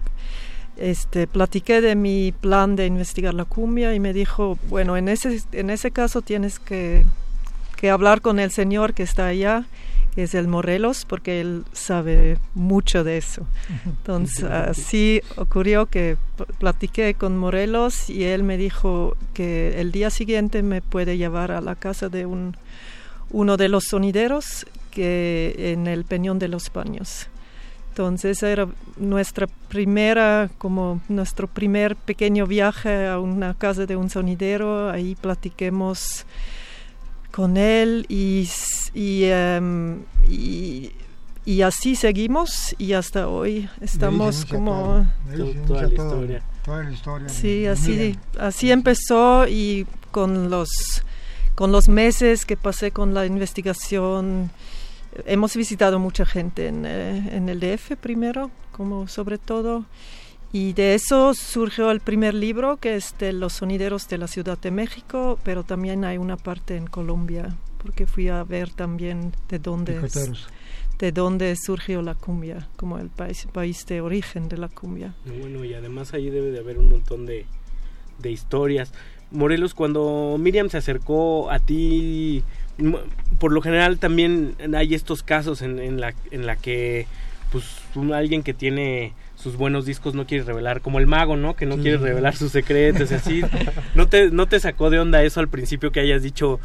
este, 0.77 1.25
platiqué 1.25 1.81
de 1.81 1.95
mi 1.95 2.31
plan 2.31 2.75
de 2.75 2.85
investigar 2.85 3.33
la 3.33 3.45
cumbia 3.45 3.95
y 3.95 3.99
me 3.99 4.13
dijo, 4.13 4.59
bueno, 4.69 4.95
en 4.95 5.09
ese, 5.09 5.41
en 5.53 5.69
ese 5.69 5.91
caso 5.91 6.21
tienes 6.21 6.59
que, 6.59 7.03
que 7.75 7.89
hablar 7.89 8.21
con 8.21 8.39
el 8.39 8.51
señor 8.51 8.93
que 8.93 9.03
está 9.03 9.27
allá, 9.27 9.65
es 10.23 10.35
el 10.35 10.47
Morelos, 10.47 11.05
porque 11.05 11.41
él 11.41 11.63
sabe 11.73 12.37
mucho 12.53 13.03
de 13.03 13.17
eso. 13.17 13.45
Entonces, 13.85 14.43
así 14.43 15.21
ocurrió 15.35 15.85
que 15.85 16.17
platiqué 16.59 17.13
con 17.13 17.37
Morelos 17.37 18.09
y 18.09 18.23
él 18.23 18.43
me 18.43 18.57
dijo 18.57 19.15
que 19.33 19.79
el 19.79 19.91
día 19.91 20.09
siguiente 20.09 20.63
me 20.63 20.81
puede 20.81 21.17
llevar 21.17 21.51
a 21.51 21.61
la 21.61 21.75
casa 21.75 22.09
de 22.09 22.25
un, 22.25 22.55
uno 23.29 23.57
de 23.57 23.69
los 23.69 23.85
sonideros 23.85 24.65
que 24.91 25.53
en 25.73 25.87
el 25.87 26.05
Peñón 26.05 26.39
de 26.39 26.47
los 26.47 26.71
Baños. 26.71 27.27
Entonces 27.97 28.43
era 28.43 28.67
nuestra 28.97 29.47
primera, 29.69 30.51
como 30.59 31.01
nuestro 31.09 31.47
primer 31.47 31.95
pequeño 31.95 32.45
viaje 32.45 33.07
a 33.07 33.17
una 33.17 33.55
casa 33.55 33.87
de 33.87 33.95
un 33.95 34.11
sonidero. 34.11 34.91
Ahí 34.91 35.15
platiquemos 35.15 36.27
con 37.37 37.55
él 37.55 38.07
y, 38.09 38.49
em, 38.95 39.99
y, 40.27 40.91
y 41.45 41.61
así 41.61 41.95
seguimos 41.95 42.75
y 42.79 42.93
hasta 42.93 43.27
hoy 43.27 43.69
estamos 43.79 44.43
como... 44.45 45.05
todo. 45.35 45.53
Toda 45.67 45.81
la 45.83 45.87
historia. 45.87 46.41
Toda 46.65 46.83
la 46.83 46.91
historia. 46.91 47.29
Sí, 47.29 47.67
así, 47.67 48.17
así 48.39 48.71
empezó 48.71 49.47
y 49.47 49.85
con 50.09 50.49
los, 50.49 51.03
con 51.53 51.71
los 51.71 51.89
meses 51.89 52.43
que 52.43 52.57
pasé 52.57 52.89
con 52.89 53.13
la 53.13 53.27
investigación, 53.27 54.49
hemos 55.27 55.55
visitado 55.55 55.99
mucha 55.99 56.25
gente 56.25 56.65
en, 56.65 56.87
eh, 56.87 57.29
en 57.33 57.49
el 57.49 57.59
DF 57.59 57.97
primero, 58.01 58.49
como 58.71 59.07
sobre 59.07 59.37
todo, 59.37 59.85
y 60.53 60.73
de 60.73 60.95
eso 60.95 61.33
surgió 61.33 61.91
el 61.91 61.99
primer 61.99 62.33
libro, 62.33 62.77
que 62.77 62.95
es 62.95 63.15
de 63.19 63.33
los 63.33 63.53
sonideros 63.53 64.07
de 64.07 64.17
la 64.17 64.27
Ciudad 64.27 64.57
de 64.57 64.71
México, 64.71 65.39
pero 65.43 65.63
también 65.63 66.05
hay 66.05 66.17
una 66.17 66.37
parte 66.37 66.75
en 66.77 66.87
Colombia, 66.87 67.55
porque 67.81 68.05
fui 68.07 68.29
a 68.29 68.43
ver 68.43 68.69
también 68.71 69.33
de 69.49 69.59
dónde, 69.59 69.97
es- 70.05 70.47
de 70.99 71.11
dónde 71.11 71.55
surgió 71.55 72.01
la 72.01 72.15
cumbia, 72.15 72.67
como 72.75 72.97
el 72.97 73.09
país, 73.09 73.47
país 73.51 73.85
de 73.85 74.01
origen 74.01 74.49
de 74.49 74.57
la 74.57 74.67
cumbia. 74.69 75.13
Bueno, 75.39 75.63
y 75.63 75.73
además 75.73 76.13
ahí 76.13 76.29
debe 76.29 76.51
de 76.51 76.59
haber 76.59 76.79
un 76.79 76.89
montón 76.89 77.25
de, 77.25 77.45
de 78.19 78.31
historias. 78.31 78.91
Morelos, 79.29 79.73
cuando 79.73 80.37
Miriam 80.39 80.69
se 80.69 80.77
acercó 80.77 81.51
a 81.51 81.59
ti, 81.59 82.41
m- 82.79 82.97
por 83.39 83.51
lo 83.51 83.61
general 83.61 83.99
también 83.99 84.55
hay 84.73 84.95
estos 84.95 85.21
casos 85.21 85.61
en, 85.61 85.77
en 85.79 85.99
la, 85.99 86.13
en 86.31 86.45
la 86.47 86.55
que 86.55 87.05
pues 87.51 87.65
un- 87.95 88.13
alguien 88.13 88.41
que 88.41 88.53
tiene 88.53 89.13
sus 89.37 89.55
buenos 89.55 89.85
discos 89.85 90.15
no 90.15 90.25
quiere 90.25 90.43
revelar, 90.43 90.81
como 90.81 90.99
el 90.99 91.05
mago, 91.05 91.37
¿no? 91.37 91.55
Que 91.55 91.67
no 91.67 91.77
quiere 91.77 91.97
revelar 91.97 92.35
sus 92.35 92.51
secretos, 92.51 93.11
así. 93.11 93.43
¿No 93.95 94.07
te, 94.07 94.31
¿No 94.31 94.47
te 94.47 94.59
sacó 94.59 94.89
de 94.89 94.99
onda 94.99 95.21
eso 95.23 95.39
al 95.39 95.47
principio 95.47 95.91
que 95.91 95.99
hayas 95.99 96.23
dicho, 96.23 96.59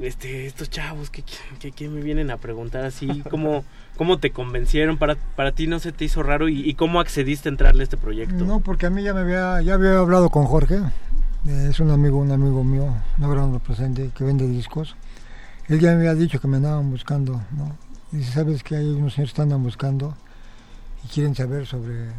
este, 0.00 0.46
estos 0.46 0.70
chavos 0.70 1.10
que, 1.10 1.24
que, 1.58 1.72
que 1.72 1.88
me 1.88 2.00
vienen 2.00 2.30
a 2.30 2.36
preguntar 2.36 2.84
así, 2.84 3.22
¿cómo, 3.28 3.64
cómo 3.96 4.18
te 4.18 4.30
convencieron? 4.30 4.98
Para, 4.98 5.16
para 5.16 5.50
ti 5.50 5.66
no 5.66 5.80
se 5.80 5.90
te 5.90 6.04
hizo 6.04 6.22
raro 6.22 6.48
y, 6.48 6.60
y 6.60 6.74
cómo 6.74 7.00
accediste 7.00 7.48
a 7.48 7.52
entrarle 7.52 7.82
a 7.82 7.84
este 7.84 7.96
proyecto? 7.96 8.44
No, 8.44 8.60
porque 8.60 8.86
a 8.86 8.90
mí 8.90 9.02
ya 9.02 9.14
me 9.14 9.20
había, 9.20 9.60
ya 9.62 9.74
había 9.74 9.98
hablado 9.98 10.30
con 10.30 10.44
Jorge, 10.44 10.78
es 11.44 11.80
un 11.80 11.90
amigo, 11.90 12.18
un 12.18 12.30
amigo 12.30 12.62
mío, 12.62 12.94
no 13.18 13.30
gran 13.30 13.58
presente, 13.58 14.10
que 14.16 14.22
vende 14.22 14.46
discos. 14.46 14.94
Él 15.68 15.80
ya 15.80 15.88
me 15.90 15.96
había 15.96 16.14
dicho 16.14 16.40
que 16.40 16.46
me 16.46 16.58
andaban 16.58 16.88
buscando, 16.88 17.42
¿no? 17.56 17.76
Dice, 18.12 18.30
¿sabes 18.30 18.62
que 18.62 18.76
hay 18.76 18.86
unos 18.86 19.14
señores 19.14 19.34
que 19.34 19.42
andan 19.42 19.62
buscando 19.62 20.14
y 21.04 21.08
quieren 21.08 21.34
saber 21.34 21.66
sobre, 21.66 22.10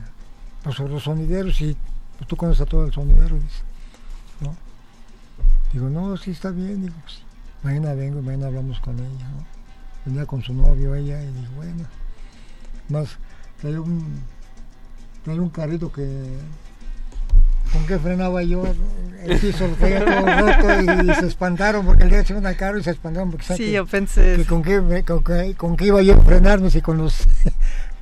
pues, 0.63 0.75
sobre 0.75 0.93
los 0.93 1.03
sonideros 1.03 1.59
y 1.61 1.75
pues, 2.17 2.27
tú 2.27 2.35
conoces 2.35 2.61
a 2.61 2.65
todo 2.65 2.85
el 2.85 2.93
sonidero, 2.93 3.35
dice, 3.35 3.61
¿no? 4.41 4.55
Digo, 5.71 5.89
no, 5.89 6.15
sí 6.17 6.31
está 6.31 6.51
bien, 6.51 6.81
digo, 6.81 6.95
pues, 7.03 7.21
mañana 7.63 7.93
vengo 7.93 8.19
y 8.19 8.23
mañana 8.23 8.47
hablamos 8.47 8.79
con 8.79 8.99
ella, 8.99 9.29
¿no? 9.29 9.45
Venía 10.05 10.25
con 10.25 10.43
su 10.43 10.53
novio 10.53 10.95
ella 10.95 11.21
y 11.21 11.27
dije, 11.27 11.47
bueno, 11.55 11.85
más, 12.89 13.17
traía 13.61 13.81
un, 13.81 14.21
traía 15.23 15.41
un 15.41 15.49
carrito 15.49 15.91
que, 15.91 16.37
con 17.71 17.87
que 17.87 17.97
frenaba 17.97 18.43
yo, 18.43 18.63
el 19.23 19.39
piso 19.39 19.67
todo 19.67 20.25
roto 20.39 21.03
y, 21.03 21.15
se 21.15 21.27
espantaron 21.27 21.85
porque 21.85 22.03
el 22.03 22.09
día 22.09 22.23
se 22.23 22.35
una 22.35 22.55
carro 22.55 22.77
y 22.77 22.83
se 22.83 22.91
espantaron 22.91 23.31
porque 23.31 23.55
Sí, 23.55 23.71
yo 23.71 23.85
pensé 23.85 24.35
que 24.37 24.45
con 24.45 24.61
qué, 24.61 25.03
con, 25.03 25.23
qué, 25.23 25.55
con 25.55 25.75
qué 25.75 25.85
iba 25.87 26.01
yo 26.01 26.13
a 26.13 26.19
frenarme 26.19 26.69
si 26.69 26.81
con 26.81 26.97
los... 26.97 27.27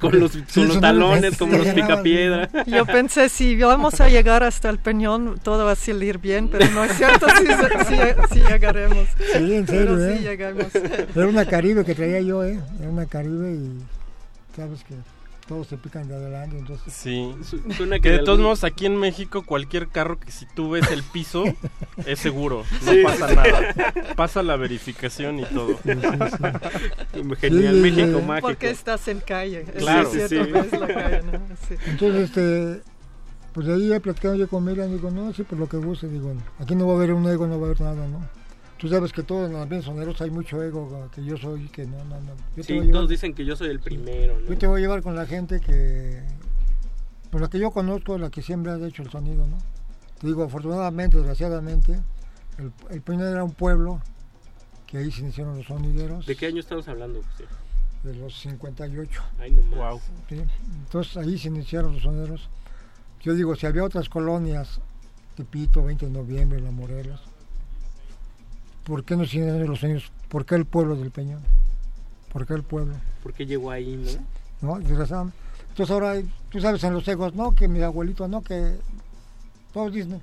Con 0.01 0.19
los- 0.19 0.31
Sí, 0.31 0.43
con 0.55 0.67
los 0.67 0.81
talones, 0.81 1.37
como 1.37 1.57
los 1.57 1.67
picapiedra. 1.67 2.49
Yo 2.65 2.85
pensé, 2.85 3.29
si 3.29 3.55
vamos 3.55 4.01
a 4.01 4.09
llegar 4.09 4.43
hasta 4.43 4.69
el 4.69 4.79
Peñón, 4.79 5.39
todo 5.43 5.63
va 5.65 5.73
a 5.73 5.75
salir 5.75 6.17
bien, 6.17 6.47
pero 6.49 6.69
no 6.71 6.83
es 6.83 6.91
cierto, 6.97 7.27
sí, 7.37 7.45
sí, 7.87 7.95
sí 8.33 8.39
llegaremos. 8.49 9.07
Sí, 9.17 9.53
en 9.53 9.67
serio, 9.67 9.95
Pero 9.95 10.05
¿eh? 10.09 10.17
sí 10.17 10.23
llegamos. 10.23 10.65
Era 11.15 11.27
una 11.27 11.45
Caribe 11.45 11.85
que 11.85 11.93
traía 11.95 12.19
yo, 12.21 12.43
¿eh? 12.43 12.59
Era 12.79 12.89
una 12.89 13.05
Caribe 13.05 13.51
y 13.53 13.77
sabes 14.55 14.83
que 14.83 14.95
todos 15.51 15.67
se 15.67 15.75
pican 15.77 16.07
de 16.07 16.15
adelante, 16.15 16.57
entonces... 16.57 16.93
Sí. 16.93 17.35
suena 17.75 17.99
que 17.99 18.09
de 18.09 18.17
de 18.19 18.23
todos 18.23 18.37
algún- 18.37 18.43
modos 18.45 18.63
aquí 18.63 18.85
en 18.85 18.95
México 18.95 19.43
cualquier 19.43 19.89
carro 19.89 20.17
que 20.17 20.31
si 20.31 20.45
tú 20.45 20.69
ves 20.69 20.89
el 20.91 21.03
piso 21.03 21.43
es 22.05 22.19
seguro, 22.19 22.63
no 22.85 22.91
Sí. 22.93 23.01
pasa 23.03 23.33
nada. 23.35 23.73
Pasa 24.15 24.43
la 24.43 24.55
verificación 24.55 25.39
y 25.39 25.43
todo. 25.45 25.77
Genial, 27.39 27.75
Sí, 27.75 27.81
México 27.81 28.19
sí. 28.19 28.25
mágico. 28.25 28.47
Porque 28.47 28.69
estás 28.69 29.07
en 29.09 29.19
calle. 29.19 29.65
es 29.75 29.83
Claro, 29.83 30.09
cierto, 30.09 30.29
sí, 30.29 30.41
sí. 30.45 30.51
ves 30.51 30.71
la 30.79 30.87
calle, 30.87 31.21
¿no? 31.23 31.31
Sí. 31.67 31.75
Entonces, 31.87 32.21
este, 32.29 32.81
pues 33.53 33.67
de 33.67 33.73
ahí 33.73 33.91
he 33.93 33.99
platicado 33.99 34.35
yo 34.35 34.47
con 34.47 34.63
Miriam, 34.63 34.89
digo, 34.89 35.11
no, 35.11 35.33
sí, 35.33 35.43
por 35.43 35.59
lo 35.59 35.67
que 35.67 35.77
guste, 35.77 36.07
digo, 36.07 36.33
aquí 36.59 36.75
no 36.75 36.87
va 36.87 36.93
a 36.93 36.95
haber 36.95 37.11
un 37.13 37.27
ego, 37.29 37.45
no 37.47 37.59
va 37.59 37.67
a 37.67 37.69
haber 37.71 37.81
nada, 37.81 38.07
¿no? 38.07 38.25
Tú 38.81 38.87
sabes 38.89 39.13
que 39.13 39.21
todos 39.21 39.45
en 39.45 39.53
los 39.53 39.61
ambientes 39.61 39.85
soneros 39.85 40.19
hay 40.21 40.31
mucho 40.31 40.61
ego, 40.63 41.07
que 41.13 41.23
yo 41.23 41.37
soy, 41.37 41.67
que 41.69 41.85
no, 41.85 42.03
no, 42.05 42.19
no. 42.19 42.31
Yo 42.55 42.55
te 42.55 42.63
Sí, 42.63 42.73
voy 42.73 42.79
a 42.79 42.85
llevar- 42.85 42.93
todos 42.93 43.09
dicen 43.09 43.33
que 43.35 43.45
yo 43.45 43.55
soy 43.55 43.69
el 43.69 43.79
primero, 43.79 44.39
¿no? 44.39 44.47
Yo 44.49 44.57
te 44.57 44.65
voy 44.65 44.79
a 44.79 44.81
llevar 44.81 45.03
con 45.03 45.15
la 45.15 45.27
gente 45.27 45.59
que, 45.61 46.19
por 47.29 47.41
la 47.41 47.47
que 47.47 47.59
yo 47.59 47.69
conozco, 47.69 48.17
la 48.17 48.31
que 48.31 48.41
siempre 48.41 48.71
ha 48.71 48.77
hecho 48.87 49.03
el 49.03 49.11
sonido, 49.11 49.45
¿no? 49.45 49.57
Te 50.19 50.25
digo, 50.25 50.43
afortunadamente, 50.43 51.17
desgraciadamente, 51.17 51.99
el, 52.57 52.71
el 52.89 53.01
Peñón 53.01 53.27
era 53.31 53.43
un 53.43 53.53
pueblo 53.53 54.01
que 54.87 54.97
ahí 54.97 55.11
se 55.11 55.21
iniciaron 55.21 55.57
los 55.57 55.67
sonideros. 55.67 56.25
¿De 56.25 56.35
qué 56.35 56.47
año 56.47 56.59
estamos 56.59 56.87
hablando? 56.87 57.21
José? 57.21 57.45
De 58.03 58.15
los 58.15 58.35
58. 58.41 59.21
Ay, 59.39 59.51
no. 59.51 59.99
Sí, 60.27 60.41
Entonces 60.85 61.17
ahí 61.17 61.37
se 61.37 61.49
iniciaron 61.49 61.93
los 61.93 62.01
soneros. 62.01 62.49
Yo 63.21 63.35
digo, 63.35 63.55
si 63.55 63.67
había 63.67 63.83
otras 63.83 64.09
colonias, 64.09 64.79
Tepito, 65.35 65.83
20 65.83 66.07
de 66.07 66.11
noviembre, 66.11 66.59
La 66.59 66.71
Morelos, 66.71 67.21
¿por 68.91 69.05
qué 69.05 69.15
no 69.15 69.25
se 69.25 69.37
iniciaron 69.37 69.67
los 69.69 69.79
sonidos? 69.79 70.11
¿Por 70.27 70.45
qué 70.45 70.55
el 70.55 70.65
pueblo 70.65 70.97
del 70.97 71.11
Peñón? 71.11 71.39
¿Por 72.33 72.45
qué 72.45 72.55
el 72.55 72.63
pueblo? 72.63 72.93
¿Por 73.23 73.31
qué 73.33 73.45
llegó 73.45 73.71
ahí, 73.71 73.95
no? 74.61 74.75
¿no? 74.75 74.79
Desgraciadamente. 74.79 75.37
Entonces 75.69 75.93
ahora, 75.93 76.15
tú 76.49 76.59
sabes 76.59 76.83
en 76.83 76.93
los 76.93 77.07
egos, 77.07 77.33
no, 77.33 77.55
que 77.55 77.69
mi 77.69 77.81
abuelito, 77.81 78.27
no, 78.27 78.41
que 78.41 78.75
todos 79.73 79.93
dicen, 79.93 80.21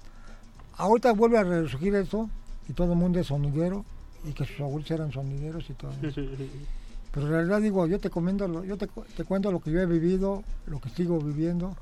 ahorita 0.77 1.13
vuelve 1.13 1.39
a 1.39 1.45
resurgir 1.45 1.95
esto 1.95 2.29
y 2.69 2.75
todo 2.75 2.93
el 2.93 2.99
mundo 2.99 3.19
es 3.21 3.29
sonidero 3.29 3.87
y 4.25 4.33
que 4.33 4.45
sus 4.45 4.61
abuelos 4.61 4.91
eran 4.91 5.13
sonideros 5.13 5.65
y 5.71 5.73
todo 5.73 5.91
eso. 5.91 6.01
Pero 7.13 7.27
en 7.27 7.33
realidad 7.33 7.61
digo, 7.63 7.87
yo 7.87 7.99
te 7.99 8.11
comento, 8.11 8.47
lo- 8.47 8.65
yo 8.65 8.77
te, 8.77 8.87
cu- 8.87 9.05
te 9.17 9.25
cuento 9.25 9.51
lo 9.51 9.61
que 9.61 9.71
yo 9.71 9.81
he 9.81 9.87
vivido, 9.87 10.45
lo 10.67 10.79
que 10.79 10.91
sigo 10.91 11.19
viviendo, 11.19 11.75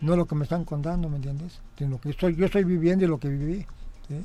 no 0.00 0.16
lo 0.16 0.26
que 0.26 0.34
me 0.34 0.42
están 0.42 0.64
contando, 0.64 1.08
¿me 1.08 1.16
entiendes? 1.16 1.60
Sino 1.78 2.00
que 2.00 2.10
estoy, 2.10 2.34
yo 2.34 2.46
estoy 2.46 2.64
viviendo 2.64 3.04
y 3.04 3.08
lo 3.08 3.18
que 3.18 3.28
viví. 3.28 3.64
¿sí? 4.08 4.16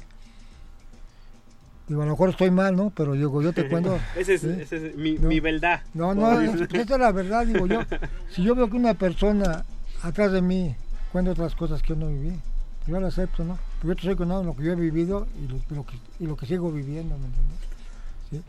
Digo, 1.87 2.01
a 2.01 2.05
lo 2.05 2.11
mejor 2.11 2.29
estoy 2.31 2.51
mal, 2.51 2.75
¿no? 2.75 2.89
Pero 2.89 3.13
digo, 3.13 3.41
yo 3.41 3.53
te 3.53 3.69
cuento. 3.69 3.97
Ese 4.15 4.33
es, 4.35 4.41
¿sí? 4.41 4.49
ese 4.59 4.87
es 4.89 4.95
mi, 4.97 5.13
No. 5.13 5.29
mi 5.29 5.39
verdad. 5.39 5.81
No, 5.93 6.13
no, 6.13 6.41
esa 6.41 6.65
es 6.65 6.89
la 6.89 7.11
verdad, 7.11 7.45
digo 7.45 7.65
yo. 7.65 7.81
Si 8.31 8.43
yo 8.43 8.55
veo 8.55 8.69
que 8.69 8.75
una 8.75 8.93
persona 8.93 9.63
atrás 10.03 10.31
de 10.31 10.41
mí 10.41 10.75
cuenta 11.11 11.31
otras 11.31 11.55
cosas 11.55 11.81
que 11.81 11.89
yo 11.89 11.95
no 11.95 12.07
viví, 12.07 12.33
yo 12.87 12.99
lo 12.99 13.07
acepto, 13.07 13.43
¿no? 13.45 13.57
Porque 13.81 13.87
yo 13.87 13.91
estoy 13.93 14.15
contando 14.15 14.43
lo 14.43 14.55
que 14.55 14.63
yo 14.63 14.73
he 14.73 14.75
vivido 14.75 15.27
y 15.41 15.47
lo, 15.47 15.59
lo 15.75 15.85
que, 15.85 15.95
y 16.19 16.25
lo 16.27 16.35
que 16.35 16.45
sigo 16.45 16.71
viviendo, 16.71 17.17
¿me 17.17 17.25
entiendes? 17.25 17.59
¿Sí? 18.31 18.41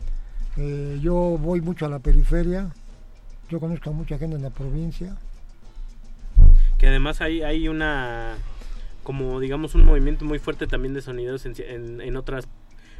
Eh, 0.57 0.99
yo 1.01 1.13
voy 1.41 1.61
mucho 1.61 1.85
a 1.85 1.89
la 1.89 1.99
periferia, 1.99 2.69
yo 3.49 3.59
conozco 3.61 3.89
a 3.89 3.93
mucha 3.93 4.17
gente 4.17 4.35
en 4.35 4.41
la 4.43 4.49
provincia. 4.49 5.15
Que 6.77 6.87
además 6.87 7.21
hay, 7.21 7.41
hay 7.41 7.67
una, 7.69 8.35
como 9.03 9.39
digamos, 9.39 9.75
un 9.75 9.85
movimiento 9.85 10.25
muy 10.25 10.39
fuerte 10.39 10.67
también 10.67 10.93
de 10.93 11.01
sonideros 11.01 11.45
en, 11.45 11.53
en, 11.59 12.01
en 12.01 12.15
otras 12.17 12.47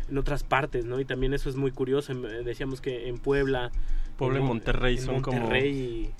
en 0.09 0.17
otras 0.17 0.43
partes, 0.43 0.85
¿no? 0.85 0.99
Y 0.99 1.05
también 1.05 1.33
eso 1.33 1.49
es 1.49 1.55
muy 1.55 1.71
curioso. 1.71 2.11
en- 2.11 2.43
decíamos 2.43 2.81
que 2.81 3.07
en 3.09 3.17
Puebla... 3.17 3.71
Puebla 4.17 4.39
y 4.39 4.43
Monterrey 4.43 4.97
en 4.97 5.01
son 5.01 5.21
como- 5.21 5.53
En, 5.53 6.13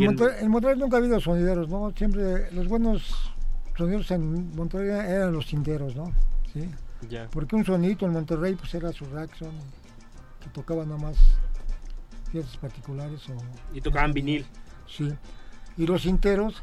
y 0.00 0.04
Monterrey, 0.04 0.36
en 0.44 0.50
Monterrey 0.50 0.78
nunca 0.78 0.96
ha 0.96 1.00
habido 1.00 1.18
sonideros, 1.20 1.68
¿no? 1.68 1.90
Siempre 1.96 2.50
los 2.52 2.68
buenos 2.68 3.32
sonideros 3.76 4.10
en 4.10 4.54
Monterrey 4.54 4.88
eran 4.90 5.32
los 5.32 5.46
cinteros, 5.46 5.96
¿no? 5.96 6.12
¿Sí? 6.52 6.68
Ya. 7.08 7.28
Porque 7.30 7.56
un 7.56 7.64
sonito 7.64 8.04
en 8.06 8.12
Monterrey 8.12 8.54
pues 8.54 8.74
era 8.74 8.92
su 8.92 9.04
Raxon, 9.06 9.52
que 10.42 10.48
tocaba 10.50 10.84
nada 10.84 10.98
más 10.98 11.16
piezas 12.30 12.56
particulares 12.58 13.20
o... 13.30 13.36
Y 13.74 13.80
tocaban 13.80 14.12
vinil. 14.12 14.44
Sí. 14.86 15.10
Y 15.78 15.86
los 15.86 16.02
cinteros, 16.02 16.62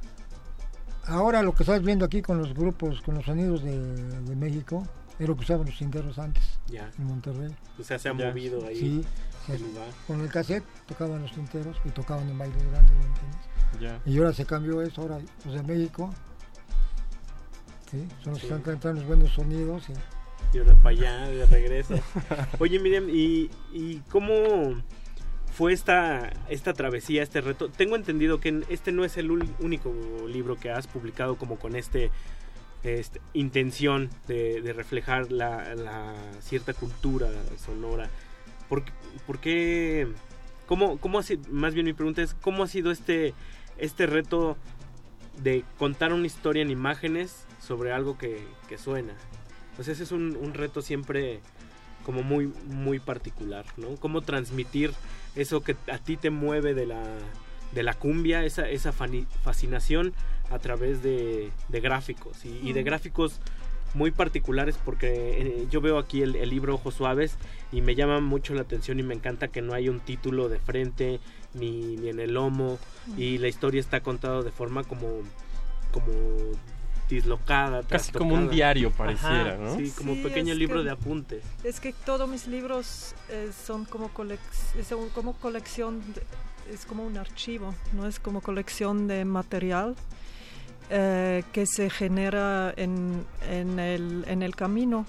ahora 1.07 1.41
lo 1.41 1.53
que 1.55 1.63
estás 1.63 1.81
viendo 1.81 2.05
aquí 2.05 2.21
con 2.21 2.37
los 2.37 2.53
grupos, 2.53 3.01
con 3.01 3.15
los 3.15 3.25
sonidos 3.25 3.63
de, 3.63 3.77
de 3.79 4.35
México, 4.35 4.83
es 5.19 5.27
lo 5.27 5.35
que 5.35 5.41
usaban 5.41 5.65
los 5.65 5.77
cinteros 5.77 6.17
antes 6.19 6.59
Ya. 6.67 6.91
en 6.97 7.05
Monterrey. 7.05 7.53
O 7.79 7.83
sea, 7.83 7.99
se 7.99 8.09
ha 8.09 8.17
Ya. 8.17 8.27
movido 8.29 8.65
ahí 8.65 8.75
Sí, 8.77 9.05
el 9.51 9.57
sí. 9.57 9.63
lugar. 9.63 9.87
con 10.07 10.21
el 10.21 10.29
cassette 10.29 10.63
tocaban 10.87 11.21
los 11.21 11.31
tinteros 11.31 11.77
y 11.85 11.89
tocaban 11.89 12.27
en 12.29 12.37
bailes 12.37 12.63
grandes, 12.71 12.95
¿me 12.97 13.05
entiendes? 13.05 13.39
Ya. 13.79 14.01
Y 14.11 14.17
ahora 14.17 14.33
se 14.33 14.45
cambió 14.45 14.81
eso, 14.81 15.01
ahora 15.01 15.19
los 15.45 15.53
de 15.55 15.63
México, 15.63 16.13
¿sí? 17.89 18.07
son 18.23 18.33
los 18.33 18.39
que 18.41 18.47
están 18.47 18.61
cantando 18.61 18.99
los 19.01 19.07
buenos 19.07 19.31
sonidos. 19.31 19.83
y- 19.89 19.93
Y 20.55 20.59
ahora 20.59 20.75
para 20.75 20.89
allá, 20.89 21.27
de 21.29 21.45
regreso. 21.45 21.95
Oye, 22.59 22.79
Miriam, 22.79 23.07
¿y, 23.09 23.49
y 23.71 24.01
cómo 24.09 24.81
fue 25.53 25.71
esta, 25.73 26.31
esta 26.49 26.73
travesía, 26.73 27.23
este 27.23 27.39
reto? 27.41 27.69
Tengo 27.69 27.95
entendido 27.95 28.39
que 28.39 28.63
este 28.69 28.91
no 28.91 29.05
es 29.05 29.15
el 29.17 29.31
único 29.31 29.93
libro 30.27 30.57
que 30.57 30.69
has 30.71 30.87
publicado 30.87 31.37
como 31.37 31.57
con 31.57 31.75
este, 31.75 32.11
este 32.83 33.21
intención 33.33 34.09
de, 34.27 34.73
reflejar 34.75 35.31
la, 35.31 36.13
cierta 36.41 36.73
cultura 36.73 37.29
sonora. 37.57 38.09
¿Por, 38.69 38.83
por 39.27 39.39
qué? 39.39 40.07
¿Cómo, 40.65 40.97
cómo 40.97 41.19
ha 41.19 41.23
sido? 41.23 41.43
Más 41.51 41.73
bien 41.73 41.85
mi 41.85 41.93
pregunta 41.93 42.21
es, 42.21 42.33
¿cómo 42.33 42.63
ha 42.63 42.67
sido 42.67 42.91
este, 42.91 43.33
este 43.77 44.05
reto 44.05 44.57
de 45.43 45.63
contar 45.77 46.13
una 46.13 46.27
historia 46.27 46.61
en 46.61 46.71
imágenes 46.71 47.45
sobre 47.59 47.91
algo 47.91 48.17
que, 48.17 48.45
suena? 48.77 49.13
Pues 49.75 49.87
ese 49.87 50.03
es 50.03 50.11
un, 50.11 50.35
un 50.37 50.53
reto 50.53 50.81
siempre 50.81 51.41
como 52.03 52.23
muy, 52.23 52.51
muy 52.65 52.99
particular, 52.99 53.65
¿no? 53.77 53.95
Cómo 53.97 54.21
transmitir 54.21 54.91
eso 55.35 55.61
que 55.61 55.75
a 55.91 55.97
ti 55.97 56.17
te 56.17 56.29
mueve 56.29 56.73
de 56.73 56.85
la, 56.85 57.03
de 57.73 57.83
la 57.83 57.93
cumbia, 57.93 58.43
esa, 58.43 58.69
esa 58.69 58.91
fascinación 58.91 60.13
a 60.51 60.59
través 60.59 61.01
de, 61.01 61.51
de 61.69 61.79
gráficos 61.79 62.45
y, 62.45 62.49
y 62.67 62.73
de 62.73 62.83
gráficos 62.83 63.39
muy 63.93 64.11
particulares 64.11 64.77
porque 64.85 65.07
eh, 65.41 65.67
yo 65.69 65.81
veo 65.81 65.97
aquí 65.97 66.21
el, 66.21 66.35
el 66.37 66.49
libro 66.49 66.75
Ojos 66.75 66.95
Suaves 66.95 67.35
y 67.73 67.81
me 67.81 67.93
llama 67.95 68.19
mucho 68.21 68.53
la 68.53 68.61
atención 68.61 68.99
y 68.99 69.03
me 69.03 69.13
encanta 69.13 69.49
que 69.49 69.61
no 69.61 69.73
hay 69.73 69.89
un 69.89 69.99
título 69.99 70.47
de 70.47 70.59
frente 70.59 71.19
ni, 71.53 71.97
ni 71.97 72.07
en 72.09 72.19
el 72.21 72.33
lomo 72.33 72.79
y 73.17 73.37
la 73.37 73.47
historia 73.49 73.81
está 73.81 73.99
contada 74.01 74.43
de 74.43 74.51
forma 74.51 74.83
como, 74.85 75.07
como 75.91 76.11
dislocada. 77.09 77.83
Casi 77.83 78.11
como 78.13 78.35
un 78.35 78.49
diario 78.49 78.91
pareciera, 78.91 79.57
¿no? 79.57 79.75
Sí, 79.75 79.91
como 79.97 80.13
Sí, 80.15 80.23
pequeño 80.23 80.53
es 80.53 80.59
libro 80.59 80.77
que- 80.79 80.85
de 80.85 80.91
apuntes. 80.91 81.43
Es 81.63 81.79
que 81.81 81.91
todos 81.93 82.29
mis 82.29 82.47
libros 82.47 83.13
eh, 83.29 83.49
son 83.65 83.83
como, 83.85 84.09
colec 84.09 84.39
son 84.87 85.09
como 85.09 85.33
colección, 85.33 85.99
de- 86.13 86.73
es 86.73 86.85
como 86.85 87.05
un 87.05 87.17
archivo, 87.17 87.75
no 87.93 88.07
es 88.07 88.19
como 88.21 88.39
colección 88.39 89.07
de 89.07 89.25
material 89.25 89.95
eh, 90.91 91.43
que 91.53 91.65
se 91.65 91.89
genera 91.89 92.73
en, 92.75 93.25
en, 93.49 93.79
el, 93.79 94.25
en 94.27 94.43
el 94.43 94.55
camino. 94.55 95.05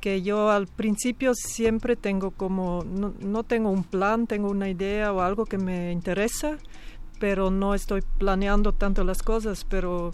Que 0.00 0.20
yo 0.22 0.50
al 0.50 0.66
principio 0.66 1.32
siempre 1.34 1.96
tengo 1.96 2.30
como, 2.30 2.84
no, 2.84 3.14
no 3.20 3.42
tengo 3.44 3.70
un 3.70 3.82
plan, 3.82 4.26
tengo 4.26 4.50
una 4.50 4.68
idea 4.68 5.12
o 5.12 5.20
algo 5.20 5.46
que 5.46 5.58
me 5.58 5.90
interesa, 5.90 6.58
pero 7.18 7.50
no 7.50 7.74
estoy 7.74 8.02
planeando 8.18 8.72
tanto 8.72 9.02
las 9.04 9.22
cosas, 9.22 9.64
pero 9.64 10.12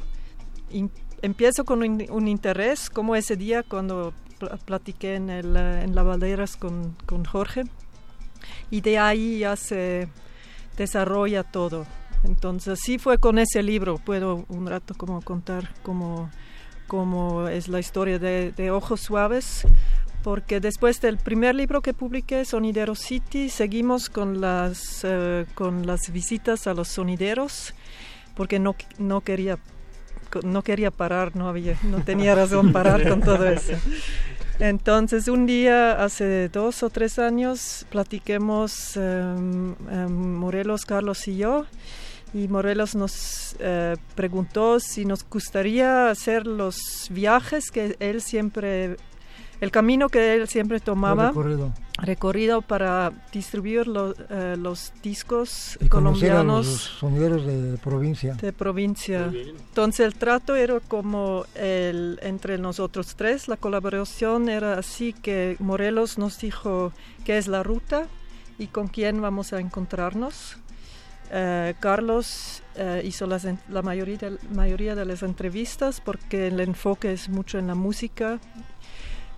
in- 0.70 0.90
empiezo 1.20 1.64
con 1.64 1.82
un, 1.82 2.06
un 2.10 2.28
interés, 2.28 2.88
como 2.88 3.16
ese 3.16 3.36
día 3.36 3.64
cuando 3.64 4.14
pl- 4.38 4.52
platiqué 4.64 5.16
en, 5.16 5.28
el, 5.30 5.56
eh, 5.56 5.82
en 5.82 5.94
Lavaderas 5.94 6.56
con, 6.56 6.96
con 7.04 7.24
Jorge, 7.24 7.64
y 8.70 8.80
de 8.82 8.98
ahí 8.98 9.40
ya 9.40 9.56
se 9.56 10.08
desarrolla 10.76 11.42
todo. 11.42 11.86
Entonces, 12.24 12.78
sí 12.82 12.98
fue 12.98 13.18
con 13.18 13.38
ese 13.38 13.62
libro, 13.62 13.98
puedo 13.98 14.44
un 14.48 14.66
rato 14.66 14.94
como 14.96 15.20
contar 15.22 15.74
cómo, 15.82 16.30
cómo 16.86 17.48
es 17.48 17.68
la 17.68 17.80
historia 17.80 18.18
de, 18.18 18.52
de 18.52 18.70
Ojos 18.70 19.00
Suaves, 19.00 19.66
porque 20.22 20.60
después 20.60 21.00
del 21.00 21.18
primer 21.18 21.54
libro 21.54 21.82
que 21.82 21.94
publiqué, 21.94 22.44
Sonidero 22.44 22.94
City, 22.94 23.48
seguimos 23.48 24.08
con 24.08 24.40
las, 24.40 25.00
eh, 25.02 25.46
con 25.54 25.86
las 25.86 26.12
visitas 26.12 26.66
a 26.66 26.74
los 26.74 26.88
sonideros, 26.88 27.74
porque 28.36 28.58
no, 28.58 28.76
no 28.98 29.20
quería 29.20 29.58
no 30.44 30.62
quería 30.62 30.90
parar, 30.90 31.36
no 31.36 31.48
había, 31.48 31.76
no 31.82 32.02
tenía 32.02 32.34
razón 32.42 32.72
parar 32.72 33.06
con 33.06 33.20
todo 33.20 33.46
eso. 33.46 33.74
Entonces 34.58 35.28
un 35.28 35.44
día, 35.44 36.02
hace 36.02 36.48
dos 36.48 36.82
o 36.82 36.88
tres 36.88 37.18
años, 37.18 37.84
platiquemos 37.90 38.96
em, 38.96 39.74
em, 39.90 40.34
Morelos, 40.36 40.86
Carlos 40.86 41.26
y 41.28 41.36
yo, 41.36 41.66
y 42.34 42.48
Morelos 42.48 42.94
nos 42.94 43.56
eh, 43.58 43.96
preguntó 44.14 44.80
si 44.80 45.04
nos 45.04 45.24
gustaría 45.28 46.10
hacer 46.10 46.46
los 46.46 47.08
viajes 47.10 47.70
que 47.70 47.96
él 48.00 48.22
siempre, 48.22 48.96
el 49.60 49.70
camino 49.70 50.08
que 50.08 50.34
él 50.34 50.48
siempre 50.48 50.80
tomaba, 50.80 51.28
recorrido. 51.28 51.72
recorrido 51.98 52.62
para 52.62 53.12
distribuir 53.32 53.86
lo- 53.86 54.14
eh, 54.30 54.56
los 54.58 54.92
discos 55.02 55.76
Y 55.80 55.88
colombianos 55.88 56.66
los 56.66 56.80
sonideros 56.98 57.44
de 57.46 57.76
provincia. 57.78 58.34
de 58.34 58.52
provincia. 58.52 59.26
Muy 59.26 59.36
bien. 59.42 59.56
Entonces 59.68 60.06
el 60.06 60.14
trato 60.14 60.56
era 60.56 60.80
como 60.80 61.44
el, 61.54 62.18
entre 62.22 62.56
nosotros 62.56 63.14
tres, 63.14 63.46
la 63.46 63.58
colaboración 63.58 64.48
era 64.48 64.78
así 64.78 65.12
que 65.12 65.56
Morelos 65.60 66.16
nos 66.16 66.38
dijo 66.40 66.92
qué 67.26 67.36
es 67.36 67.46
la 67.46 67.62
ruta 67.62 68.06
y 68.58 68.68
con 68.68 68.88
quién 68.88 69.20
vamos 69.20 69.52
a 69.52 69.60
encontrarnos. 69.60 70.56
Eh, 71.34 71.74
Carlos 71.80 72.62
eh, 72.74 73.00
hizo 73.04 73.26
la 73.26 73.82
mayoría 73.82 74.94
de, 74.94 75.04
las 75.06 75.22
entrevistas 75.22 76.02
porque 76.02 76.48
el 76.48 76.60
enfoque 76.60 77.12
es 77.12 77.30
mucho 77.30 77.58
en 77.58 77.68
la 77.68 77.74
música 77.74 78.38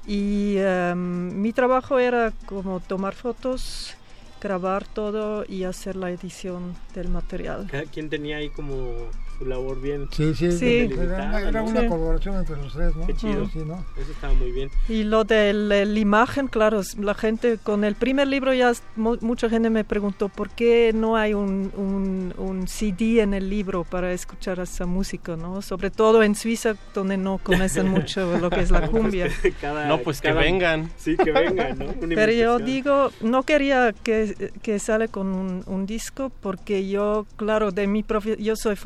y 0.04 0.56
em, 0.58 1.40
mi 1.40 1.52
trabajo 1.52 2.00
era 2.00 2.32
como 2.46 2.80
tomar 2.80 3.14
fotos, 3.14 3.94
grabar 4.40 4.84
todo 4.88 5.44
y 5.48 5.62
hacer 5.62 5.94
la 5.94 6.10
edición 6.10 6.74
del 6.96 7.10
material. 7.10 7.70
Quien 7.92 8.10
tenía 8.10 8.38
ahí 8.38 8.50
como 8.50 9.08
su 9.38 9.46
labor 9.46 9.80
bien. 9.80 10.08
Sí, 10.12 10.34
sí, 10.34 10.52
Sí. 10.52 10.66
era, 10.66 10.88
delimitada, 10.88 11.40
era 11.48 11.62
¿no? 11.62 11.68
una 11.68 11.86
colaboración 11.88 12.36
entre 12.36 12.56
los 12.56 12.72
tres, 12.72 12.94
¿no? 12.96 13.06
Qué 13.06 13.14
chido. 13.14 13.48
Sí, 13.52 13.58
¿no? 13.66 13.84
Eso 14.00 14.12
estaba 14.12 14.32
muy 14.34 14.52
bien. 14.52 14.70
Y 14.88 15.04
lo 15.04 15.24
de 15.24 15.52
la 15.54 15.82
imagen, 15.98 16.48
claro, 16.48 16.80
la 16.98 17.14
gente 17.14 17.58
con 17.62 17.84
el 17.84 17.94
primer 17.94 18.28
libro 18.28 18.52
ya 18.54 18.72
mucha 18.96 19.48
gente 19.48 19.70
me 19.70 19.84
preguntó 19.84 20.28
por 20.28 20.50
qué 20.50 20.92
no 20.94 21.16
hay 21.16 21.34
un, 21.34 21.72
un, 21.76 22.34
un 22.38 22.68
CD 22.68 23.20
en 23.20 23.34
el 23.34 23.50
libro 23.50 23.84
para 23.84 24.12
escuchar 24.12 24.60
esa 24.60 24.86
música, 24.86 25.36
¿no? 25.36 25.62
Sobre 25.62 25.90
todo 25.90 26.22
en 26.22 26.34
Suiza, 26.34 26.74
donde 26.94 27.16
no 27.16 27.38
conocen 27.38 27.88
mucho 27.90 28.38
lo 28.38 28.50
que 28.50 28.60
es 28.60 28.70
la 28.70 28.88
cumbia. 28.88 29.28
Cada- 29.60 29.86
No, 29.88 29.98
pues 29.98 30.20
que 30.20 30.28
cada- 30.28 30.40
vengan. 30.40 30.90
Sí, 30.96 31.16
que 31.16 31.32
vengan, 31.32 31.78
¿no? 31.78 31.84
Una 31.86 32.14
Pero 32.14 32.32
yo 32.32 32.58
digo, 32.58 33.10
no 33.20 33.42
quería 33.42 33.92
que, 34.02 34.52
que 34.62 34.78
sale 34.78 35.08
con 35.08 35.28
un, 35.28 35.62
un 35.66 35.86
disco 35.86 36.30
porque 36.40 36.88
yo, 36.88 37.26
claro, 37.36 37.70
de 37.72 37.86
mi 37.86 38.02
profi- 38.02 38.36
yo 38.38 38.56
soy 38.56 38.76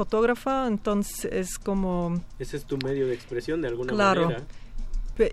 entonces 0.46 1.24
es 1.32 1.58
como 1.58 2.20
Ese 2.38 2.56
es 2.56 2.64
tu 2.64 2.78
medio 2.78 3.06
de 3.06 3.14
expresión 3.14 3.60
de 3.62 3.68
alguna 3.68 3.92
Claro. 3.92 4.22
manera. 4.24 4.44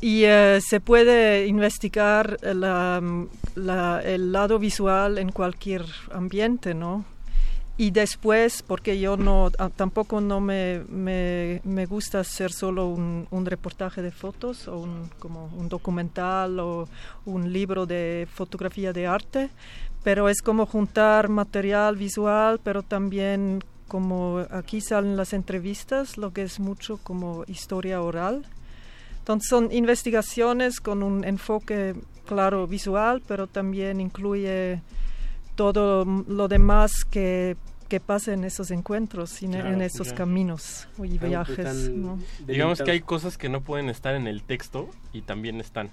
Y 0.01 0.23
eh, 0.23 0.59
se 0.67 0.79
puede 0.79 1.45
investigar 1.45 2.37
la- 2.41 3.01
la- 3.55 4.01
el 4.03 4.31
lado 4.31 4.57
visual 4.57 5.19
en 5.19 5.31
cualquier 5.31 5.85
ambiente, 6.11 6.73
¿no? 6.73 7.05
Y 7.77 7.91
después, 7.91 8.63
porque 8.63 8.99
yo 8.99 9.15
no, 9.17 9.51
tampoco 9.75 10.21
no 10.21 10.39
me, 10.39 10.81
me, 10.89 11.61
me 11.65 11.85
gusta 11.85 12.21
hacer 12.21 12.51
solo 12.53 12.87
un, 12.87 13.27
un 13.29 13.45
reportaje 13.45 14.01
de 14.01 14.11
fotos 14.11 14.67
o 14.69 14.77
un, 14.79 15.09
como 15.19 15.47
un 15.55 15.67
documental 15.69 16.57
o 16.61 16.87
un 17.25 17.51
libro 17.51 17.85
de 17.85 18.27
fotografía 18.33 18.91
de 18.93 19.05
arte, 19.07 19.49
pero 20.05 20.29
es 20.29 20.41
como 20.41 20.65
juntar 20.65 21.27
material 21.29 21.95
visual, 21.97 22.59
pero 22.63 22.81
también 22.81 23.61
como 23.87 24.45
aquí 24.49 24.81
salen 24.81 25.15
las 25.17 25.33
entrevistas, 25.33 26.17
lo 26.17 26.33
que 26.33 26.43
es 26.43 26.59
mucho 26.59 26.97
como 27.03 27.43
historia 27.47 28.01
oral. 28.01 28.45
Entonces 29.19 29.47
son 29.49 29.71
investigaciones 29.71 30.79
con 30.79 31.01
un 31.03 31.23
enfoque, 31.23 31.95
claro, 32.27 32.67
visual, 32.67 33.21
pero 33.27 33.47
también 33.47 33.99
incluye 34.01 34.81
todo 35.55 36.05
lo 36.05 36.47
demás 36.47 36.91
que, 37.09 37.55
que 37.87 37.99
pasa 37.99 38.33
en 38.33 38.43
esos 38.43 38.71
encuentros 38.71 39.41
y 39.41 39.45
en- 39.45 39.51
Claro, 39.53 39.69
en 39.71 39.81
esos 39.81 40.09
ya. 40.09 40.15
caminos 40.15 40.87
y 41.03 41.17
que 41.17 41.27
viajes. 41.27 41.89
¿no? 41.89 42.19
Digamos 42.45 42.81
que 42.81 42.91
hay 42.91 43.01
cosas 43.01 43.37
que 43.37 43.49
no 43.49 43.61
pueden 43.61 43.89
estar 43.89 44.15
en 44.15 44.27
el 44.27 44.43
texto 44.43 44.89
y 45.13 45.21
también 45.21 45.59
están, 45.61 45.89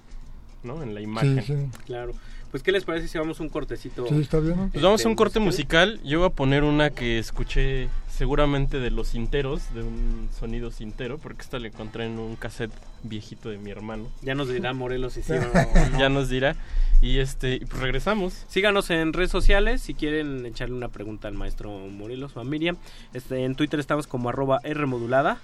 ¿no? 0.63 0.83
En 0.83 0.93
la 0.93 1.01
imagen. 1.01 1.41
sí. 1.43 1.79
Claro. 1.85 2.13
Pues, 2.53 2.61
¿qué 2.61 2.71
les 2.71 2.85
parece 2.85 3.07
si 3.07 3.17
vamos 3.17 3.39
un 3.39 3.49
cortecito? 3.49 4.05
Sí, 4.07 4.21
está 4.21 4.39
bien, 4.39 4.55
¿no? 4.55 4.69
Pues 4.71 4.83
vamos 4.83 5.03
a 5.03 5.07
un 5.07 5.13
Este, 5.13 5.17
corte 5.17 5.39
musical. 5.39 5.99
Yo 6.03 6.19
voy 6.19 6.27
a 6.27 6.29
poner 6.29 6.63
una 6.63 6.91
que 6.91 7.17
escuché 7.17 7.89
seguramente 8.07 8.79
de 8.79 8.91
los 8.91 9.09
cinteros, 9.09 9.73
de 9.73 9.81
un 9.81 10.29
sonido 10.39 10.69
cintero, 10.69 11.17
porque 11.17 11.41
esta 11.41 11.57
la 11.57 11.69
encontré 11.69 12.05
en 12.05 12.19
un 12.19 12.35
cassette 12.35 12.71
viejito 13.01 13.49
de 13.49 13.57
mi 13.57 13.71
hermano. 13.71 14.07
Ya 14.21 14.35
nos 14.35 14.49
dirá 14.49 14.71
Morelos 14.71 15.13
si 15.13 15.23
sí 15.23 15.33
o 15.33 15.39
no. 15.91 15.97
ya 15.97 16.09
nos 16.09 16.29
dirá. 16.29 16.55
Y 17.01 17.17
este, 17.17 17.55
y 17.55 17.65
pues 17.65 17.81
regresamos. 17.81 18.45
Síganos 18.47 18.91
en 18.91 19.13
redes 19.13 19.31
sociales 19.31 19.81
si 19.81 19.95
quieren 19.95 20.45
echarle 20.45 20.75
una 20.75 20.89
pregunta 20.89 21.27
al 21.29 21.33
maestro 21.33 21.71
Morelos 21.71 22.37
o 22.37 22.39
a 22.39 22.43
Miriam. 22.43 22.77
Este, 23.15 23.45
en 23.45 23.55
Twitter 23.55 23.79
estamos 23.79 24.05
como 24.05 24.29
arroba 24.29 24.59
Rmodulada. 24.63 25.39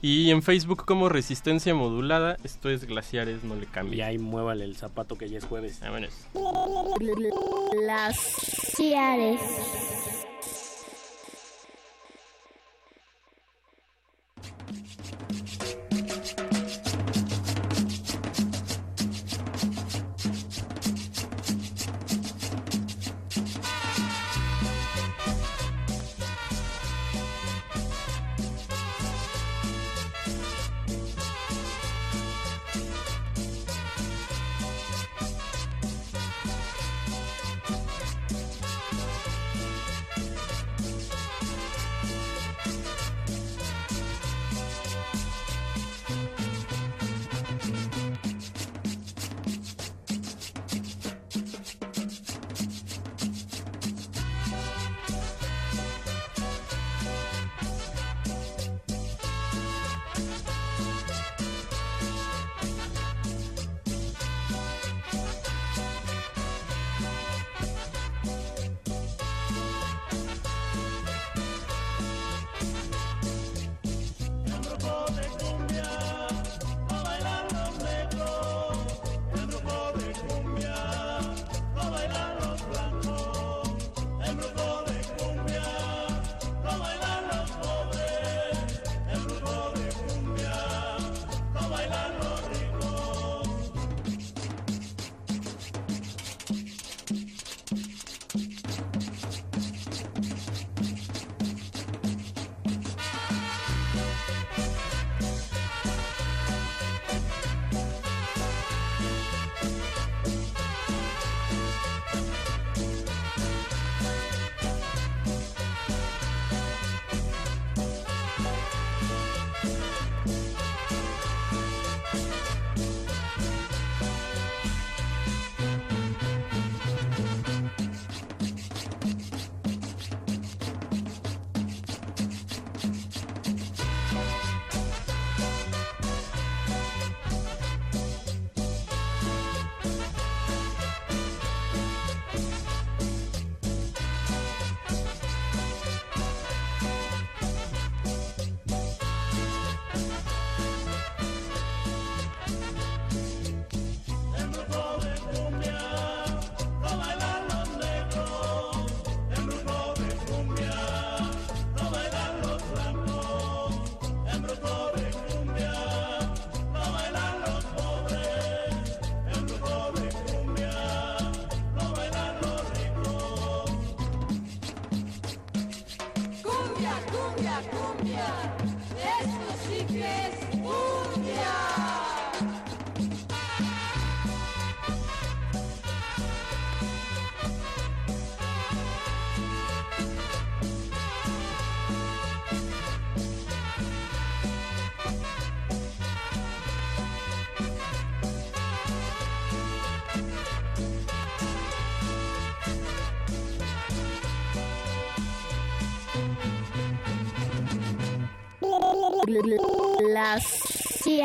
Y 0.00 0.30
en 0.30 0.42
Facebook 0.42 0.84
como 0.84 1.08
Resistencia 1.08 1.74
Modulada. 1.74 2.36
Esto 2.44 2.70
es 2.70 2.84
Glaciares, 2.86 3.42
no 3.42 3.56
le 3.56 3.66
cambia. 3.66 3.96
Y 3.96 4.00
ahí 4.02 4.18
muévale 4.18 4.64
el 4.64 4.76
zapato 4.76 5.18
que 5.18 5.28
ya 5.28 5.38
es 5.38 5.44
jueves. 5.44 5.80
Vámonos. 5.80 6.12
Las 7.84 8.16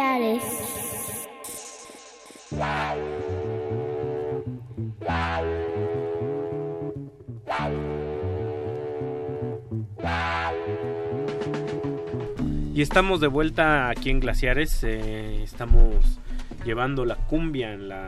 Glaciares. 0.04 0.44
Y 12.74 12.82
estamos 12.82 13.22
de 13.22 13.28
vuelta 13.28 13.90
aquí 13.90 14.10
en 14.10 14.20
Glaciares. 14.20 14.84
eh, 14.84 15.44
estamos 15.44 16.20
llevando 16.66 17.06
la 17.06 17.16
cumbia 17.16 17.74
en 17.74 17.88
la. 17.90 18.08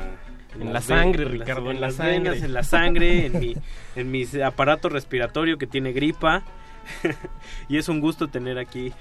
En 0.60 0.72
la 0.72 0.80
sangre, 0.82 1.26
ve- 1.26 1.32
en 1.34 1.40
las- 1.40 1.48
Ricardo, 1.48 1.70
en 1.70 1.76
en 1.76 1.82
la 1.82 1.88
las 1.88 1.98
venas, 1.98 2.24
sangre. 2.36 2.46
en 2.46 2.54
la 2.54 2.64
sangre, 2.64 3.26
en 3.26 3.40
mi, 3.40 3.56
en 3.98 4.12
mi 4.12 4.26
aparato 4.42 4.88
respiratorio 4.90 5.58
que 5.58 5.68
tiene 5.68 5.92
gripa. 5.92 6.44
y 7.70 7.78
es 7.78 7.90
un 7.90 8.00
gusto 8.00 8.28
tener 8.28 8.58
aquí 8.58 8.94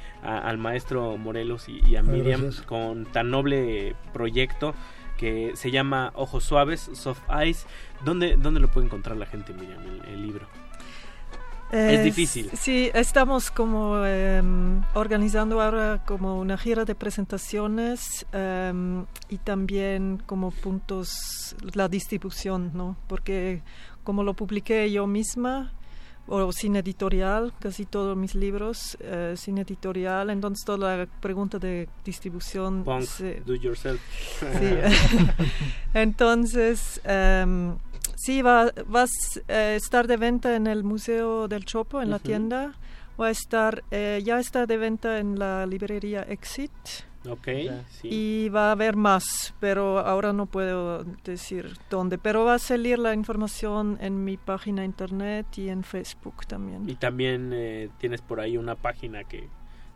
al 0.48 0.58
maestro 0.58 1.16
Morelos 1.16 1.68
y, 1.68 1.80
y 1.86 1.96
a 1.96 2.00
Ay, 2.00 2.06
Miriam 2.06 2.42
gracias. 2.42 2.66
con 2.66 3.06
tan 3.06 3.30
noble 3.30 3.96
proyecto 4.12 4.74
que 5.16 5.52
se 5.54 5.70
llama 5.70 6.12
Ojos 6.14 6.44
Suaves, 6.44 6.90
Soft 6.92 7.22
Eyes. 7.30 7.66
¿Dónde, 8.04 8.36
dónde 8.36 8.60
lo 8.60 8.68
puede 8.68 8.86
encontrar 8.86 9.16
la 9.16 9.26
gente, 9.26 9.52
Miriam, 9.52 9.80
el, 9.82 10.12
el 10.12 10.22
libro? 10.22 10.46
Eh, 11.72 11.94
es 11.96 12.04
difícil. 12.04 12.50
Sí, 12.52 12.90
estamos 12.94 13.50
como 13.50 14.04
em, 14.04 14.82
organizando 14.94 15.60
ahora 15.60 16.02
como 16.04 16.38
una 16.38 16.56
gira 16.56 16.84
de 16.84 16.94
presentaciones 16.94 18.26
em, 18.32 19.06
y 19.28 19.38
también 19.38 20.22
como 20.26 20.50
puntos 20.50 21.56
la 21.74 21.88
distribución, 21.88 22.70
¿no? 22.74 22.96
Porque 23.08 23.62
como 24.04 24.22
lo 24.22 24.34
publiqué 24.34 24.90
yo 24.92 25.06
misma 25.06 25.72
o 26.26 26.50
sin 26.52 26.76
editorial, 26.76 27.52
casi 27.60 27.84
todos 27.84 28.16
mis 28.16 28.34
libros 28.34 28.96
eh, 29.00 29.34
sin 29.36 29.58
editorial, 29.58 30.30
entonces 30.30 30.64
toda 30.64 30.96
la 30.96 31.06
pregunta 31.20 31.58
de 31.58 31.88
distribución 32.04 32.82
Punk, 32.84 33.02
se- 33.02 33.42
do 33.44 33.54
yourself. 33.54 34.00
Sí. 34.40 34.70
Entonces, 35.94 37.00
em, 37.04 37.76
sí, 38.16 38.42
va, 38.42 38.72
vas 38.86 39.10
a 39.48 39.72
estar 39.74 40.06
de 40.06 40.16
venta 40.16 40.56
en 40.56 40.66
el 40.66 40.82
Museo 40.84 41.48
del 41.48 41.64
Chopo, 41.64 42.00
en 42.02 42.10
la 42.10 42.18
tienda. 42.18 42.72
Va 43.20 43.28
a 43.28 43.30
estar, 43.30 43.84
eh, 43.92 44.20
ya 44.24 44.40
está 44.40 44.66
de 44.66 44.76
venta 44.76 45.18
en 45.18 45.38
la 45.38 45.66
librería 45.66 46.22
Exit. 46.22 46.72
Ok, 47.28 47.48
sí. 47.88 48.08
Y 48.10 48.48
va 48.50 48.68
a 48.68 48.72
haber 48.72 48.96
más, 48.96 49.54
pero 49.60 49.98
ahora 50.00 50.32
no 50.32 50.46
puedo 50.46 51.04
decir 51.24 51.76
dónde. 51.88 52.18
Pero 52.18 52.44
va 52.44 52.54
a 52.54 52.58
salir 52.58 52.98
la 52.98 53.14
información 53.14 53.96
en 54.00 54.24
mi 54.24 54.36
página 54.36 54.84
internet 54.84 55.46
y 55.56 55.68
en 55.70 55.84
Facebook 55.84 56.46
también. 56.46 56.88
Y 56.88 56.96
también 56.96 57.50
eh, 57.54 57.88
tienes 57.98 58.20
por 58.20 58.40
ahí 58.40 58.56
una 58.56 58.74
página 58.74 59.24
que 59.24 59.48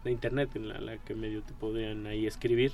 de 0.05 0.11
internet 0.11 0.51
en 0.55 0.69
la, 0.69 0.81
la 0.81 0.97
que 0.99 1.15
medio 1.15 1.43
te 1.43 1.53
podrían 1.55 2.07
ahí 2.07 2.27
escribir. 2.27 2.73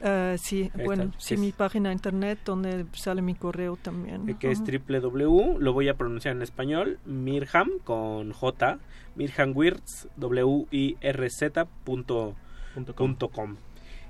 Eh, 0.00 0.36
sí, 0.38 0.70
bueno, 0.84 1.10
sí, 1.18 1.34
es- 1.34 1.40
mi 1.40 1.50
página 1.50 1.90
internet 1.90 2.38
donde 2.44 2.86
sale 2.92 3.20
mi 3.20 3.34
correo 3.34 3.76
también. 3.76 4.28
eh, 4.28 4.36
que 4.38 4.52
es 4.52 4.60
www, 4.60 5.58
lo 5.58 5.72
voy 5.72 5.88
a 5.88 5.94
pronunciar 5.94 6.36
en 6.36 6.42
español, 6.42 7.00
Mirham 7.04 7.68
con 7.82 8.32
J, 8.32 8.78
Mirhamwirz, 9.16 10.06
w 10.16 10.66
i 10.70 10.96
r 11.00 11.30
z 11.30 11.64
punto, 11.84 12.36
punto 12.96 13.28
com. 13.28 13.56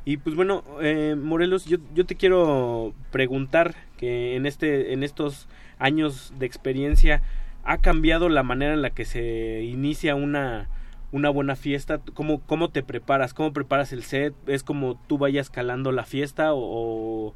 Y 0.08 0.16
pues 0.16 0.34
bueno, 0.34 0.64
eh, 0.80 1.16
Morelos, 1.22 1.66
yo, 1.66 1.76
yo 1.94 2.06
te 2.06 2.14
quiero 2.14 2.94
preguntar 3.12 3.74
que 3.98 4.36
en 4.36 4.46
este 4.46 4.94
en 4.94 5.02
estos 5.02 5.48
años 5.78 6.32
de 6.38 6.46
experiencia 6.46 7.20
ha 7.62 7.76
cambiado 7.76 8.30
la 8.30 8.42
manera 8.42 8.72
en 8.72 8.80
la 8.80 8.88
que 8.88 9.04
se 9.04 9.64
inicia 9.64 10.14
una 10.14 10.70
una 11.12 11.28
buena 11.28 11.56
fiesta, 11.56 12.00
¿cómo, 12.14 12.40
cómo 12.40 12.70
te 12.70 12.82
preparas? 12.82 13.34
¿Cómo 13.34 13.52
preparas 13.52 13.92
el 13.92 14.02
set? 14.02 14.34
¿Es 14.46 14.62
como 14.62 14.98
tú 15.08 15.18
vayas 15.18 15.50
calando 15.50 15.92
la 15.92 16.04
fiesta 16.04 16.54
o, 16.54 17.34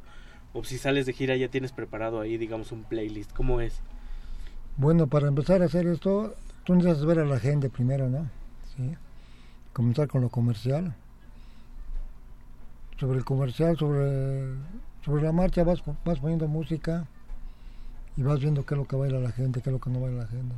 o, 0.53 0.63
si 0.63 0.79
sales 0.79 1.05
de 1.05 1.13
gira 1.13 1.35
ya 1.35 1.49
tienes 1.49 1.73
preparado 1.73 2.21
ahí, 2.21 2.37
digamos, 2.37 2.71
un 2.71 2.85
playlist? 2.85 3.33
¿Cómo 3.33 3.61
es? 3.61 3.81
Bueno, 4.77 5.05
para 5.05 5.27
empezar 5.27 5.61
a 5.61 5.65
hacer 5.65 5.85
esto, 5.85 6.33
tú 6.63 6.73
necesitas 6.73 7.05
ver 7.05 7.19
a 7.19 7.25
la 7.25 7.39
gente 7.39 7.69
primero, 7.69 8.09
¿no? 8.09 8.27
Sí. 8.75 8.95
Comenzar 9.73 10.07
con 10.07 10.21
lo 10.21 10.29
comercial. 10.29 10.95
Sobre 12.99 13.17
el 13.17 13.25
comercial, 13.25 13.77
sobre, 13.77 14.43
sobre 15.03 15.23
la 15.23 15.31
marcha 15.31 15.63
vas, 15.63 15.81
vas 16.05 16.19
poniendo 16.19 16.47
música 16.47 17.05
y 18.15 18.21
vas 18.23 18.39
viendo 18.39 18.65
qué 18.65 18.75
es 18.75 18.77
lo 18.77 18.87
que 18.87 18.95
baila 18.95 19.19
la 19.19 19.31
gente, 19.31 19.61
qué 19.61 19.69
es 19.69 19.73
lo 19.73 19.79
que 19.79 19.89
no 19.89 19.99
baila 19.99 20.23
la 20.23 20.27
gente. 20.27 20.55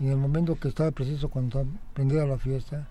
Y 0.00 0.06
en 0.06 0.12
el 0.12 0.16
momento 0.18 0.56
que 0.56 0.68
está 0.68 0.90
preciso, 0.90 1.28
cuando 1.28 1.60
está 1.60 1.70
prendida 1.94 2.26
la 2.26 2.36
fiesta, 2.38 2.88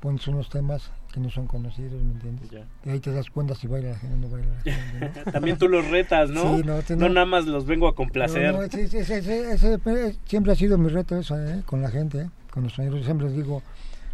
pones 0.00 0.26
unos 0.26 0.48
temas 0.50 0.90
que 1.12 1.20
no 1.20 1.30
son 1.30 1.46
conocidos, 1.46 2.02
¿me 2.02 2.12
entiendes? 2.12 2.50
Ya. 2.50 2.64
Y 2.84 2.90
ahí 2.90 3.00
te 3.00 3.12
das 3.12 3.30
cuenta 3.30 3.54
si 3.54 3.68
baila 3.68 3.90
la 3.90 3.98
gente 3.98 4.14
o 4.16 4.18
no 4.18 4.28
baila 4.28 4.54
la 4.54 4.60
gente. 4.62 5.22
¿no? 5.24 5.32
También 5.32 5.56
tú 5.58 5.68
los 5.68 5.88
retas, 5.88 6.30
¿no? 6.30 6.56
Sí, 6.56 6.62
no, 6.64 6.76
no 6.76 6.96
no. 6.96 7.08
nada 7.08 7.26
más 7.26 7.46
los 7.46 7.64
vengo 7.66 7.86
a 7.86 7.94
complacer. 7.94 8.52
No, 8.52 8.62
ese, 8.62 8.82
ese- 8.84 9.52
ese- 9.52 9.78
siempre 10.26 10.52
ha 10.52 10.56
sido 10.56 10.76
mi 10.78 10.88
reto 10.88 11.16
eso, 11.16 11.38
¿eh? 11.40 11.62
con 11.64 11.80
la 11.80 11.90
gente, 11.90 12.22
¿eh? 12.22 12.30
con 12.50 12.64
los 12.64 12.74
señores. 12.74 13.04
Siempre 13.04 13.28
les 13.28 13.36
digo, 13.36 13.62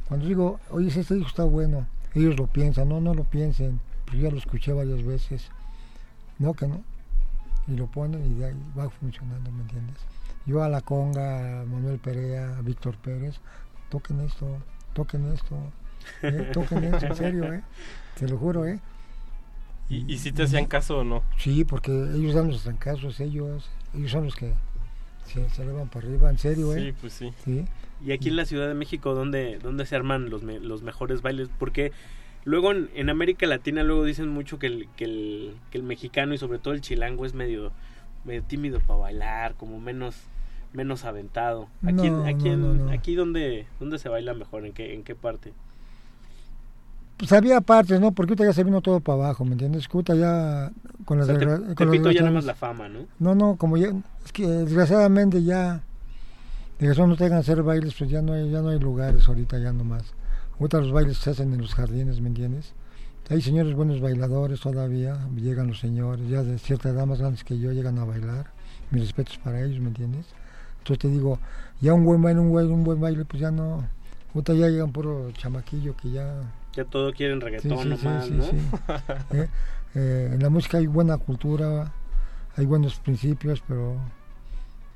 cuando 0.08 0.26
digo, 0.26 0.60
oye, 0.70 0.88
este 0.88 1.14
disco 1.14 1.28
está 1.28 1.44
bueno, 1.44 1.86
ellos 2.16 2.36
lo 2.36 2.46
piensan, 2.46 2.88
no, 2.88 3.00
no 3.00 3.14
lo 3.14 3.24
piensen, 3.24 3.80
yo 4.12 4.18
ya 4.18 4.30
lo 4.30 4.38
escuché 4.38 4.72
varias 4.72 5.04
veces, 5.04 5.50
no, 6.38 6.54
que 6.54 6.66
no, 6.66 6.82
y 7.68 7.76
lo 7.76 7.86
ponen 7.86 8.24
y 8.30 8.34
de 8.34 8.46
ahí 8.46 8.54
va 8.76 8.88
funcionando, 8.88 9.50
¿me 9.50 9.62
entiendes? 9.62 9.96
Yo 10.46 10.62
a 10.62 10.68
la 10.68 10.80
conga, 10.80 11.60
a 11.60 11.64
Manuel 11.64 11.98
Perea, 11.98 12.56
a 12.58 12.62
Víctor 12.62 12.96
Pérez, 12.96 13.40
toquen 13.90 14.20
esto, 14.20 14.46
toquen 14.92 15.32
esto, 15.32 15.56
¿eh? 16.22 16.50
toquen 16.52 16.84
esto, 16.84 17.06
en 17.06 17.16
serio, 17.16 17.52
¿eh? 17.52 17.62
te 18.18 18.28
lo 18.28 18.38
juro, 18.38 18.66
¿eh? 18.66 18.80
¿Y, 19.88 20.12
y 20.12 20.18
si 20.18 20.32
te 20.32 20.44
hacían 20.44 20.66
caso 20.66 20.98
o 20.98 21.04
no? 21.04 21.22
Sí, 21.38 21.64
porque 21.64 21.92
ellos 21.92 22.34
dan 22.34 22.48
los 22.48 22.62
trancazos, 22.62 23.20
ellos, 23.20 23.68
ellos 23.94 24.10
son 24.10 24.24
los 24.24 24.34
que 24.34 24.52
se, 25.26 25.48
se 25.50 25.62
elevan 25.62 25.88
para 25.88 26.06
arriba, 26.06 26.30
en 26.30 26.38
serio, 26.38 26.74
¿eh? 26.74 26.80
Sí, 26.86 26.94
pues 27.00 27.12
sí. 27.12 27.32
Sí. 27.44 27.64
Y 28.04 28.12
aquí 28.12 28.28
en 28.28 28.36
la 28.36 28.44
Ciudad 28.44 28.68
de 28.68 28.74
México, 28.74 29.14
¿dónde, 29.14 29.58
dónde 29.62 29.86
se 29.86 29.96
arman 29.96 30.28
los, 30.30 30.42
me- 30.42 30.60
los 30.60 30.82
mejores 30.82 31.22
bailes? 31.22 31.48
Porque 31.58 31.92
luego 32.44 32.72
en, 32.72 32.90
en 32.94 33.08
América 33.10 33.46
Latina 33.46 33.82
luego 33.82 34.04
dicen 34.04 34.28
mucho 34.28 34.58
que 34.58 34.66
el, 34.66 34.88
que, 34.96 35.04
el, 35.04 35.54
que 35.70 35.78
el 35.78 35.84
mexicano 35.84 36.34
y 36.34 36.38
sobre 36.38 36.58
todo 36.58 36.74
el 36.74 36.80
chilango 36.82 37.24
es 37.26 37.32
medio, 37.34 37.72
medio 38.24 38.42
tímido 38.42 38.80
para 38.80 38.98
bailar, 39.00 39.54
como 39.54 39.80
menos 39.80 40.16
menos 40.72 41.04
aventado. 41.06 41.68
Aquí, 41.84 42.10
No, 42.10 42.26
aquí, 42.26 42.44
no, 42.50 42.52
en- 42.52 42.60
no, 42.60 42.74
no. 42.86 42.90
aquí 42.90 43.14
dónde, 43.14 43.66
dónde 43.80 43.98
se 43.98 44.10
baila 44.10 44.34
mejor, 44.34 44.66
en 44.66 44.72
qué, 44.74 44.92
en 44.92 45.04
qué 45.04 45.14
parte. 45.14 45.54
Pues 47.16 47.32
había 47.32 47.60
partes, 47.62 47.98
¿no? 47.98 48.12
Porque 48.12 48.32
ahorita 48.32 48.44
ya 48.44 48.52
se 48.52 48.64
vino 48.64 48.82
todo 48.82 49.00
para 49.00 49.24
abajo, 49.24 49.44
¿me 49.44 49.52
entiendes? 49.52 49.88
Ahorita 49.90 50.14
ya 50.14 50.70
con 51.06 51.16
O 51.16 51.20
las 51.20 51.26
sea, 51.28 51.38
te, 51.38 51.46
te 51.74 51.84
las 51.84 51.92
pito 51.92 52.10
ya 52.10 52.20
nada 52.20 52.32
más 52.32 52.44
la 52.44 52.54
fama, 52.54 52.88
¿no? 52.88 53.06
No, 53.18 53.34
no, 53.34 53.56
como 53.56 53.76
ya, 53.78 53.88
es 54.24 54.32
que 54.32 54.46
desgraciadamente 54.46 55.42
ya, 55.42 55.80
de 56.78 56.92
que 56.92 57.06
no 57.06 57.16
tengan 57.16 57.38
hacer 57.38 57.62
bailes, 57.62 57.94
pues 57.94 58.10
ya 58.10 58.20
no 58.20 58.34
hay, 58.34 58.50
ya 58.50 58.60
no 58.60 58.68
hay 58.68 58.78
lugares 58.78 59.26
ahorita 59.28 59.58
ya 59.58 59.72
nomás. 59.72 60.02
Ahorita 60.58 60.78
los 60.80 60.92
bailes 60.92 61.16
se 61.16 61.30
hacen 61.30 61.52
en 61.54 61.60
los 61.60 61.74
jardines, 61.74 62.20
¿me 62.20 62.28
entiendes? 62.28 62.74
Hay 63.28 63.42
señores 63.42 63.74
buenos 63.74 64.00
bailadores 64.00 64.60
todavía, 64.60 65.18
llegan 65.34 65.66
los 65.66 65.80
señores, 65.80 66.28
ya 66.28 66.42
de 66.42 66.58
cierta 66.58 66.90
edad 66.90 67.06
más 67.06 67.18
grandes 67.18 67.44
que 67.44 67.58
yo 67.58 67.72
llegan 67.72 67.98
a 67.98 68.04
bailar, 68.04 68.52
mis 68.90 69.02
respetos 69.02 69.38
para 69.38 69.62
ellos, 69.62 69.80
¿me 69.80 69.88
entiendes? 69.88 70.26
Entonces 70.78 70.98
te 70.98 71.08
digo, 71.08 71.40
ya 71.80 71.92
un 71.92 72.04
buen 72.04 72.22
baile, 72.22 72.40
un 72.40 72.50
buen, 72.50 72.70
un 72.70 72.84
buen 72.84 73.00
baile, 73.00 73.24
pues 73.24 73.40
ya 73.40 73.50
no, 73.50 73.84
ahorita 74.32 74.54
ya 74.54 74.68
llegan 74.68 74.92
puro 74.92 75.32
chamaquillo 75.32 75.96
que 75.96 76.10
ya... 76.12 76.34
Ya 76.76 76.84
todo 76.84 77.12
quieren 77.12 77.40
reggaetón 77.40 77.78
sí, 77.78 77.82
sí, 77.84 78.04
nomás, 78.04 78.24
sí, 78.26 78.32
¿no? 78.32 78.44
Eh, 79.32 79.48
eh, 79.94 80.30
en 80.34 80.42
la 80.42 80.50
música 80.50 80.78
hay 80.78 80.86
buena 80.86 81.16
cultura, 81.16 81.90
hay 82.56 82.66
buenos 82.66 82.96
principios, 82.96 83.62
pero 83.66 83.96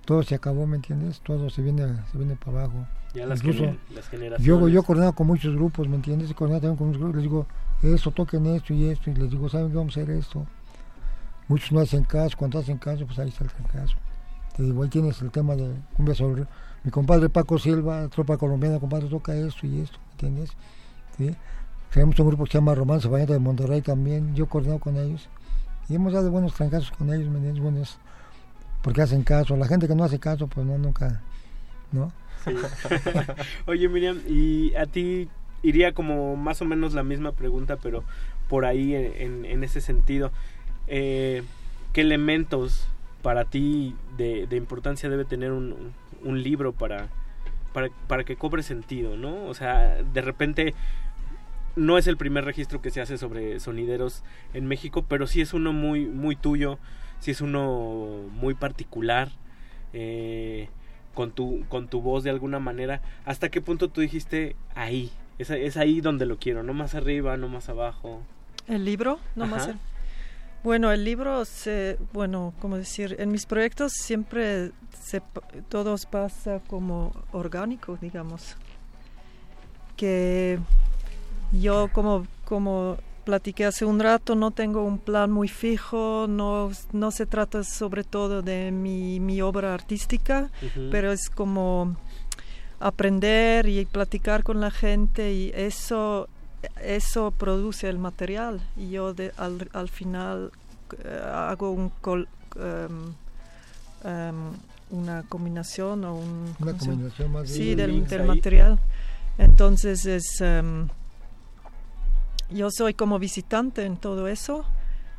todo 0.04 0.22
se 0.22 0.34
acabó, 0.34 0.66
¿me 0.66 0.76
entiendes? 0.76 1.20
Todo 1.20 1.48
se 1.50 1.62
viene, 1.62 1.86
se 2.12 2.18
viene 2.18 2.36
para 2.36 2.64
abajo. 2.64 2.86
Ya 3.14 3.26
las 3.26 3.38
Incluso 3.38 3.64
gener- 3.64 3.78
las 3.94 4.08
generaciones. 4.08 4.46
yo, 4.46 4.68
yo 4.68 4.82
coordinado 4.82 5.14
con 5.14 5.26
muchos 5.26 5.54
grupos, 5.54 5.88
¿me 5.88 5.96
entiendes? 5.96 6.32
Coordinado 6.34 6.60
también 6.60 6.76
con 6.76 6.86
muchos 6.88 7.00
grupos, 7.00 7.16
les 7.16 7.24
digo, 7.24 7.46
esto, 7.82 8.10
toquen 8.10 8.46
esto 8.46 8.74
y 8.74 8.88
esto, 8.88 9.10
y 9.10 9.14
les 9.14 9.30
digo, 9.30 9.48
¿saben 9.48 9.70
qué 9.70 9.76
vamos 9.76 9.96
a 9.96 10.00
hacer 10.00 10.14
esto? 10.14 10.46
Muchos 11.48 11.72
no 11.72 11.80
hacen 11.80 12.04
caso, 12.04 12.36
cuando 12.36 12.58
hacen 12.58 12.78
caso, 12.78 13.06
pues 13.06 13.18
ahí 13.18 13.28
está 13.28 13.44
el 13.44 13.50
caso. 13.72 13.96
Te 14.56 14.62
digo, 14.62 14.82
ahí 14.82 14.88
tienes 14.88 15.20
el 15.22 15.30
tema 15.30 15.56
de 15.56 15.74
cumbia 15.96 16.14
sobre... 16.14 16.44
Mi 16.82 16.90
compadre 16.90 17.28
Paco 17.28 17.58
Silva, 17.58 18.08
tropa 18.08 18.36
colombiana, 18.38 18.78
compadre, 18.78 19.08
toca 19.08 19.34
esto 19.34 19.66
y 19.66 19.80
esto, 19.80 19.98
¿me 20.06 20.12
¿entiendes? 20.12 20.50
¿Sí? 21.18 21.36
Tenemos 21.92 22.18
un 22.18 22.26
grupo 22.28 22.44
que 22.44 22.52
se 22.52 22.58
llama 22.58 22.74
Romance 22.74 23.08
Vallenato 23.08 23.32
de 23.32 23.38
Monterrey 23.40 23.80
también, 23.82 24.34
yo 24.34 24.46
coordino 24.46 24.78
con 24.78 24.96
ellos. 24.96 25.28
Y 25.88 25.96
hemos 25.96 26.12
dado 26.12 26.30
buenos 26.30 26.54
trancazos 26.54 26.90
con 26.92 27.12
ellos, 27.12 27.28
¿me? 27.28 27.50
Buenos, 27.60 27.98
porque 28.82 29.02
hacen 29.02 29.22
caso. 29.24 29.56
La 29.56 29.66
gente 29.66 29.88
que 29.88 29.94
no 29.96 30.04
hace 30.04 30.20
caso, 30.20 30.46
pues 30.46 30.64
no, 30.66 30.78
nunca, 30.78 31.20
¿no? 31.90 32.12
Sí. 32.44 32.54
Oye, 33.66 33.88
Miriam, 33.88 34.20
y 34.28 34.74
a 34.76 34.86
ti 34.86 35.28
iría 35.62 35.92
como 35.92 36.36
más 36.36 36.62
o 36.62 36.64
menos 36.64 36.94
la 36.94 37.02
misma 37.02 37.32
pregunta, 37.32 37.76
pero 37.76 38.04
por 38.48 38.64
ahí 38.64 38.94
en, 38.94 39.12
en- 39.16 39.44
en 39.44 39.64
ese 39.64 39.80
sentido. 39.80 40.30
Eh, 40.86 41.42
¿Qué 41.92 42.02
elementos 42.02 42.86
para 43.22 43.44
ti 43.46 43.96
de, 44.16 44.46
de 44.46 44.56
importancia 44.56 45.10
debe 45.10 45.24
tener 45.24 45.50
un, 45.50 45.92
un 46.24 46.42
libro 46.42 46.72
para, 46.72 47.08
para, 47.74 47.88
para 48.06 48.22
que 48.24 48.36
cobre 48.36 48.62
sentido, 48.62 49.16
¿no? 49.16 49.44
O 49.46 49.54
sea, 49.54 50.02
de 50.02 50.20
repente 50.22 50.74
no 51.76 51.98
es 51.98 52.06
el 52.06 52.16
primer 52.16 52.44
registro 52.44 52.80
que 52.82 52.90
se 52.90 53.00
hace 53.00 53.18
sobre 53.18 53.60
sonideros 53.60 54.22
en 54.54 54.66
México, 54.66 55.04
pero 55.08 55.26
sí 55.26 55.40
es 55.40 55.52
uno 55.54 55.72
muy, 55.72 56.06
muy 56.06 56.36
tuyo, 56.36 56.78
sí 57.20 57.30
es 57.30 57.40
uno 57.40 58.22
muy 58.32 58.54
particular, 58.54 59.30
eh, 59.92 60.68
con, 61.14 61.32
tu, 61.32 61.64
con 61.68 61.88
tu 61.88 62.00
voz 62.00 62.22
de 62.24 62.30
alguna 62.30 62.58
manera. 62.58 63.00
¿Hasta 63.24 63.48
qué 63.50 63.60
punto 63.60 63.88
tú 63.88 64.00
dijiste 64.00 64.56
ahí? 64.74 65.10
Es, 65.38 65.50
es 65.50 65.76
ahí 65.76 66.00
donde 66.00 66.26
lo 66.26 66.38
quiero, 66.38 66.62
no 66.62 66.74
más 66.74 66.94
arriba, 66.94 67.36
no 67.36 67.48
más 67.48 67.68
abajo. 67.68 68.22
¿El 68.68 68.84
libro? 68.84 69.18
No 69.36 69.46
más 69.46 69.68
el- 69.68 69.78
Bueno, 70.62 70.92
el 70.92 71.04
libro, 71.04 71.44
se, 71.46 71.96
bueno, 72.12 72.52
como 72.60 72.76
decir, 72.76 73.16
en 73.18 73.32
mis 73.32 73.46
proyectos 73.46 73.92
siempre 73.94 74.72
se, 75.00 75.22
todos 75.68 76.04
pasa 76.06 76.60
como 76.66 77.12
orgánico, 77.32 77.96
digamos. 78.00 78.56
Que 79.96 80.58
yo 81.52 81.88
como, 81.92 82.26
como 82.44 82.96
platiqué 83.24 83.64
hace 83.66 83.84
un 83.84 84.00
rato, 84.00 84.34
no 84.34 84.50
tengo 84.50 84.82
un 84.84 84.98
plan 84.98 85.30
muy 85.30 85.48
fijo, 85.48 86.26
no, 86.28 86.70
no 86.92 87.10
se 87.10 87.26
trata 87.26 87.62
sobre 87.64 88.02
todo 88.04 88.42
de 88.42 88.70
mi, 88.72 89.20
mi 89.20 89.40
obra 89.42 89.74
artística, 89.74 90.50
pero 90.90 91.12
es 91.12 91.28
como 91.30 91.96
aprender 92.80 93.68
y 93.68 93.84
platicar 93.84 94.42
con 94.42 94.60
la 94.60 94.70
gente 94.70 95.32
y 95.32 95.52
eso 95.54 96.28
eso 96.82 97.30
produce 97.30 97.88
el 97.88 97.98
material. 97.98 98.60
Y 98.76 98.90
yo 98.90 99.14
de- 99.14 99.32
al, 99.38 99.68
al 99.72 99.88
final 99.88 100.50
eh, 101.04 101.20
hago 101.32 101.70
un 101.70 101.88
col- 102.02 102.28
em, 102.56 103.14
em, 104.04 104.34
una 104.90 105.22
combinación 105.22 106.04
o 106.04 106.16
un 106.16 106.54
Una 106.60 106.72
combinación 106.76 107.32
más 107.32 107.48
sí 107.48 107.74
del, 107.74 108.02
material. 108.26 108.78
Entonces 109.38 110.04
es 110.04 110.40
em, 110.40 110.88
yo 112.50 112.70
soy 112.70 112.94
como 112.94 113.18
visitante 113.18 113.84
en 113.84 113.96
todo 113.96 114.28
eso 114.28 114.64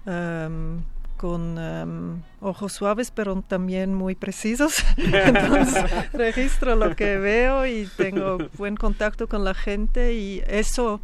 em, 0.06 0.82
con 1.18 1.58
em, 1.58 2.22
ojos 2.42 2.74
suaves 2.74 3.11
pero 3.11 3.42
también 3.42 3.93
muy 3.93 4.16
precisos. 4.16 4.84
Entonces 4.98 6.11
registro 6.14 6.76
lo 6.76 6.95
que 6.95 7.18
veo 7.18 7.66
y 7.66 7.88
tengo 7.98 8.38
buen 8.58 8.76
contacto 8.76 9.27
con 9.27 9.43
la 9.43 9.53
gente 9.53 10.14
y 10.14 10.42
eso 10.48 11.01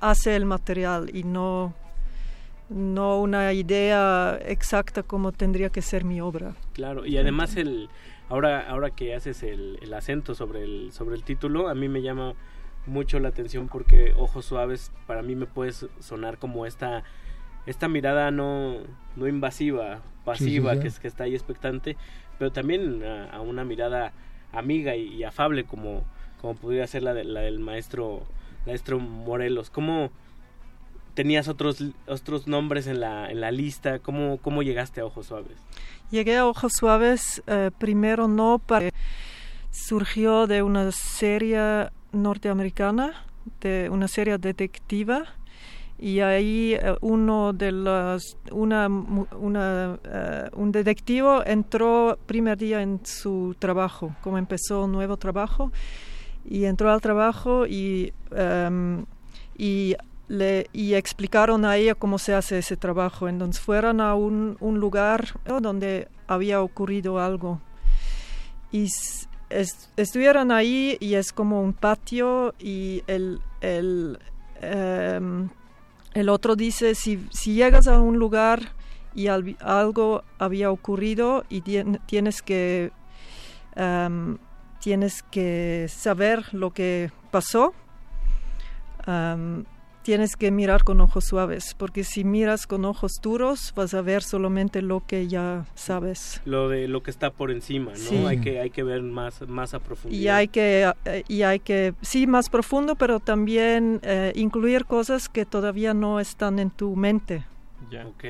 hace 0.00 0.36
el 0.36 0.44
material 0.44 1.10
y 1.14 1.22
no 1.22 1.74
no 2.68 3.20
una 3.20 3.52
idea 3.52 4.38
exacta 4.46 5.02
como 5.02 5.30
tendría 5.32 5.68
que 5.68 5.82
ser 5.82 6.04
mi 6.04 6.20
obra. 6.20 6.54
Claro, 6.72 7.04
y 7.04 7.18
además 7.18 7.56
el 7.56 7.88
ahora 8.28 8.68
ahora 8.68 8.90
que 8.90 9.14
haces 9.14 9.42
el, 9.42 9.78
el 9.82 9.92
acento 9.94 10.34
sobre 10.34 10.64
el 10.64 10.92
sobre 10.92 11.16
el 11.16 11.22
título, 11.22 11.68
a 11.68 11.74
mí 11.74 11.88
me 11.88 12.02
llama 12.02 12.34
mucho 12.86 13.18
la 13.20 13.28
atención 13.28 13.68
porque 13.68 14.12
ojos 14.16 14.44
suaves 14.44 14.90
para 15.06 15.22
mí 15.22 15.34
me 15.36 15.46
puede 15.46 15.72
so- 15.72 15.88
sonar 16.00 16.38
como 16.38 16.66
esta 16.66 17.04
esta 17.66 17.86
mirada 17.88 18.30
no 18.30 18.78
no 19.16 19.28
invasiva, 19.28 20.00
pasiva 20.24 20.74
sí. 20.74 20.80
que 20.80 20.88
es 20.88 20.98
que 20.98 21.06
está 21.08 21.24
ahí 21.24 21.34
expectante, 21.34 21.96
pero 22.38 22.50
también 22.50 23.04
a, 23.04 23.30
a 23.30 23.40
una 23.40 23.64
mirada 23.64 24.12
amiga 24.52 24.96
y, 24.96 25.14
y 25.14 25.24
afable 25.24 25.64
como 25.64 26.04
como 26.40 26.54
podría 26.56 26.86
ser 26.88 27.04
la, 27.04 27.14
de- 27.14 27.24
la 27.24 27.40
del 27.40 27.60
maestro 27.60 28.24
maestro 28.66 28.98
Morelos. 28.98 29.70
¿Cómo 29.70 30.10
tenías 31.14 31.46
otros 31.46 31.82
otros 32.08 32.46
nombres 32.48 32.86
en 32.88 32.98
la 33.00 33.30
en 33.30 33.40
la 33.40 33.52
lista? 33.52 34.00
¿Cómo 34.00 34.38
cómo 34.38 34.62
llegaste 34.64 35.00
a 35.00 35.04
ojos 35.06 35.26
suaves? 35.26 35.56
Llegué 36.10 36.36
a 36.36 36.46
Ojos 36.46 36.72
Suaves 36.78 37.42
eh, 37.46 37.70
primero 37.78 38.28
no 38.28 38.58
para 38.58 38.90
surgió 39.70 40.46
de 40.46 40.62
una 40.62 40.90
serie 40.92 41.88
norteamericana, 42.12 43.12
de 43.60 43.88
una 43.90 44.08
serie 44.08 44.38
detectiva 44.38 45.24
y 46.02 46.18
ahí 46.18 46.74
eh, 46.74 46.96
uno 47.00 47.52
de 47.52 47.70
las 47.70 48.36
una, 48.50 48.88
una 48.88 49.98
eh, 50.02 50.50
un 50.54 50.72
detectivo 50.72 51.44
entró 51.44 52.18
primer 52.26 52.58
día 52.58 52.82
en 52.82 53.00
su 53.04 53.54
trabajo, 53.58 54.14
como 54.20 54.36
empezó 54.36 54.84
un 54.84 54.92
nuevo 54.92 55.16
trabajo 55.16 55.70
y 56.44 56.64
entró 56.64 56.90
al 56.90 57.00
trabajo 57.00 57.66
y 57.68 58.12
em, 58.32 59.04
y 59.56 59.94
le 60.26 60.66
y 60.72 60.94
explicaron 60.94 61.64
a 61.64 61.76
ella 61.76 61.94
cómo 61.94 62.18
se 62.18 62.34
hace 62.34 62.58
ese 62.58 62.76
trabajo. 62.76 63.28
Entonces 63.28 63.62
fueron 63.62 64.00
a 64.00 64.16
un, 64.16 64.56
un 64.58 64.80
lugar 64.80 65.40
donde 65.60 66.08
había 66.26 66.62
ocurrido 66.62 67.20
algo. 67.20 67.60
Y 68.72 68.88
s- 69.52 69.60
es- 69.60 69.90
estuvieron 69.96 70.50
ahí 70.50 70.96
y 71.00 71.14
es 71.14 71.32
como 71.32 71.60
un 71.62 71.72
patio 71.72 72.54
y 72.58 73.02
el, 73.06 73.40
el, 73.60 74.18
em, 74.60 75.48
el 76.14 76.28
otro 76.28 76.56
dice, 76.56 76.94
si, 76.94 77.26
si 77.32 77.54
llegas 77.54 77.88
a 77.88 78.00
un 78.00 78.18
lugar 78.18 78.72
y 79.14 79.26
al- 79.28 79.56
algo 79.60 80.24
había 80.38 80.70
ocurrido 80.70 81.44
y 81.48 81.62
tien- 81.62 82.00
tienes 82.06 82.42
que 82.42 82.90
em, 83.76 84.38
tienes 84.80 85.22
que 85.22 85.86
saber 85.88 86.52
lo 86.52 86.72
que 86.72 87.10
pasó, 87.30 87.72
am, 89.06 89.64
tienes 90.02 90.36
que 90.36 90.50
mirar 90.50 90.84
con 90.84 91.00
ojos 91.00 91.24
suaves, 91.24 91.74
porque 91.76 92.04
si 92.04 92.24
miras 92.24 92.66
con 92.66 92.84
ojos 92.84 93.12
duros 93.22 93.72
vas 93.74 93.94
a 93.94 94.02
ver 94.02 94.22
solamente 94.22 94.82
lo 94.82 95.04
que 95.06 95.28
ya 95.28 95.64
sabes. 95.74 96.40
lo 96.44 96.68
de 96.68 96.88
lo 96.88 97.02
que 97.02 97.10
está 97.10 97.30
por 97.30 97.50
encima, 97.50 97.92
¿no? 97.92 97.98
Sí. 97.98 98.16
Hay 98.26 98.40
que 98.40 98.60
hay 98.60 98.70
que 98.70 98.82
ver 98.82 99.02
más 99.02 99.40
más 99.48 99.74
a 99.74 99.78
profundidad. 99.78 100.22
Y 100.22 100.28
hay 100.28 100.48
que, 100.48 100.92
eh, 101.04 101.24
y 101.28 101.42
hay 101.42 101.60
que, 101.60 101.94
sí, 102.02 102.26
más 102.26 102.50
profundo, 102.50 102.94
pero 102.96 103.20
también 103.20 104.00
eh, 104.02 104.32
incluir 104.34 104.84
cosas 104.84 105.28
que 105.28 105.44
todavía 105.44 105.94
no 105.94 106.20
están 106.20 106.58
en 106.58 106.70
tu 106.70 106.96
mente. 106.96 107.44
Ya. 107.90 108.06
Ok. 108.06 108.24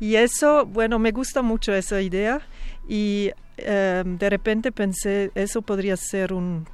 Y 0.00 0.16
eso, 0.16 0.66
bueno, 0.66 0.98
me 0.98 1.10
gusta 1.10 1.42
mucho 1.42 1.74
esa 1.74 2.00
idea 2.00 2.40
y 2.88 3.30
eh, 3.56 4.02
de 4.04 4.30
repente 4.30 4.72
pensé, 4.72 5.30
eso 5.34 5.62
podría 5.62 5.96
ser 5.96 6.32
un, 6.32 6.66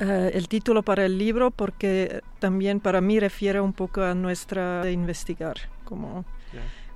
eh, 0.00 0.30
el 0.34 0.48
título 0.48 0.82
para 0.82 1.04
el 1.04 1.18
libro 1.18 1.50
porque 1.50 2.20
también 2.38 2.80
para 2.80 3.00
mí 3.00 3.18
refiere 3.18 3.60
un 3.60 3.72
poco 3.72 4.02
a 4.02 4.14
nuestra 4.14 4.82
de 4.82 4.92
investigar, 4.92 5.56
como, 5.84 6.24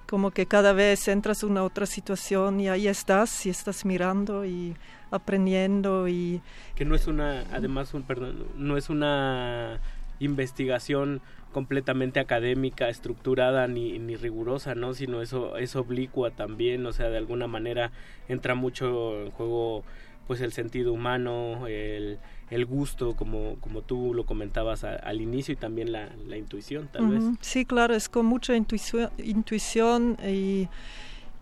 como 0.08 0.30
que 0.30 0.46
cada 0.46 0.72
vez 0.72 1.08
entras 1.08 1.42
en 1.42 1.50
una 1.50 1.64
otra 1.64 1.86
situación 1.86 2.60
y 2.60 2.68
ahí 2.68 2.86
estás 2.86 3.44
y 3.46 3.50
estás 3.50 3.84
mirando 3.84 4.44
y 4.44 4.76
aprendiendo 5.10 6.08
y 6.08 6.40
Que 6.74 6.84
no 6.84 6.94
es 6.94 7.06
una 7.06 7.44
además 7.52 7.92
un 7.92 8.02
perdón, 8.04 8.46
no 8.56 8.76
es 8.76 8.88
una 8.88 9.80
investigación 10.20 11.20
completamente 11.52 12.20
académica, 12.20 12.88
estructurada 12.88 13.66
ni, 13.68 13.98
ni 13.98 14.16
rigurosa, 14.16 14.74
¿no? 14.74 14.94
Sino 14.94 15.22
eso 15.22 15.56
es 15.56 15.76
oblicua 15.76 16.30
también, 16.30 16.86
o 16.86 16.92
sea, 16.92 17.10
de 17.10 17.18
alguna 17.18 17.46
manera 17.46 17.92
entra 18.28 18.54
mucho 18.54 19.20
en 19.22 19.30
juego 19.32 19.84
pues 20.26 20.40
el 20.40 20.52
sentido 20.52 20.92
humano, 20.92 21.66
el, 21.66 22.18
el 22.52 22.66
gusto, 22.66 23.16
como, 23.16 23.56
como 23.60 23.80
tú 23.82 24.12
lo 24.14 24.26
comentabas 24.26 24.84
a- 24.84 24.96
al 24.96 25.20
inicio, 25.20 25.52
y 25.54 25.56
también 25.56 25.90
la, 25.90 26.10
intuición, 26.36 26.88
tal 26.92 27.08
vez. 27.08 27.24
Sí, 27.40 27.64
claro, 27.64 27.94
es 27.94 28.08
con 28.08 28.26
mucha 28.26 28.54
intuición 28.54 30.16
y, 30.26 30.68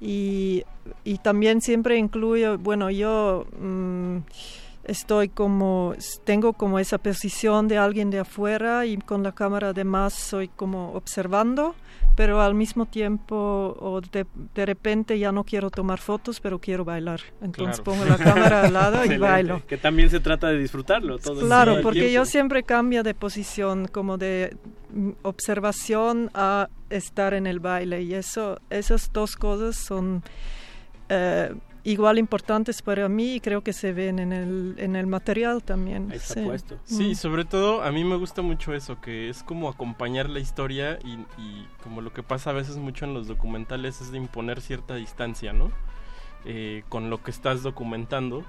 y, 0.01 0.65
y 1.05 1.19
también 1.19 1.61
siempre 1.61 1.99
incluyo, 1.99 2.59
bueno, 2.59 2.91
yo 2.91 3.47
mm, 3.61 4.19
estoy 4.85 5.29
como, 5.29 5.95
tengo 6.25 6.53
como 6.53 6.79
esa 6.79 6.99
posición 6.99 7.69
de 7.69 7.79
alguien 7.79 8.11
de 8.11 8.21
afuera 8.21 8.87
y 8.87 8.97
con 8.99 9.23
la 9.23 9.33
cámara 9.33 9.71
además 9.71 10.15
soy 10.15 10.49
como 10.49 10.93
observando, 10.93 11.75
pero 12.21 12.43
al 12.43 12.55
mismo 12.55 12.85
tiempo 12.85 13.35
o 13.81 14.03
de, 14.03 14.27
de 14.55 14.67
repente 14.67 15.19
ya 15.19 15.33
no 15.33 15.43
quiero 15.43 15.71
tomar 15.71 16.01
fotos, 16.01 16.39
pero 16.39 16.59
quiero 16.59 16.85
bailar. 16.85 17.21
Entonces 17.41 17.81
Claro. 17.81 17.99
pongo 17.99 18.05
la 18.05 18.19
cámara 18.19 18.65
al 18.67 18.75
lado 18.75 19.07
y 19.07 19.17
bailo. 19.17 19.63
Que 19.67 19.79
también 19.79 20.11
se 20.11 20.21
trata 20.21 20.49
de 20.49 20.59
disfrutarlo 20.59 21.19
todo, 21.19 21.41
Claro, 21.41 21.73
todo 21.77 21.83
porque 21.83 22.13
yo 22.13 22.27
siempre 22.27 22.63
cambio 22.63 23.03
de 23.03 23.15
posición, 23.15 23.89
como 23.89 24.19
de 24.19 24.55
mm, 24.93 25.13
observación 25.23 26.31
a 26.35 26.69
estar 26.91 27.33
en 27.33 27.47
el 27.47 27.59
baile 27.59 28.03
y 28.03 28.13
eso, 28.13 28.61
esas 28.69 29.11
dos 29.15 29.35
cosas 29.37 29.77
son, 29.77 30.23
eh, 31.09 31.55
igual 31.84 32.18
importantes 32.18 32.83
para 32.83 33.09
mí 33.09 33.34
y 33.36 33.41
creo 33.41 33.62
que 33.62 33.73
se 33.73 33.92
ven 33.92 34.18
en 34.18 34.33
el, 34.33 34.75
en 34.78 34.97
el 34.97 35.07
material 35.07 35.62
también. 35.62 36.12
sí. 36.20 36.47
Sí, 36.84 37.10
Mm. 37.12 37.15
sobre 37.15 37.44
todo 37.44 37.83
a 37.83 37.91
mí 37.92 38.05
me 38.05 38.17
gusta 38.17 38.42
mucho 38.42 38.75
eso, 38.75 39.00
que 39.00 39.28
es 39.28 39.42
como 39.42 39.68
acompañar 39.68 40.28
la 40.28 40.41
historia 40.41 40.99
y, 41.05 41.15
y 41.41 41.67
como 41.83 42.00
lo 42.00 42.12
que 42.12 42.23
pasa 42.23 42.50
a 42.50 42.52
veces 42.52 42.76
mucho 42.76 43.05
en 43.05 43.15
los 43.15 43.26
documentales 43.28 44.00
es 44.00 44.10
de 44.12 44.18
imponer 44.18 44.60
cierta 44.60 44.94
distancia, 44.97 45.52
¿no? 45.52 45.70
Eh, 46.44 46.84
con 46.89 47.10
lo 47.10 47.23
que 47.23 47.31
estás 47.31 47.62
documentando. 47.62 48.44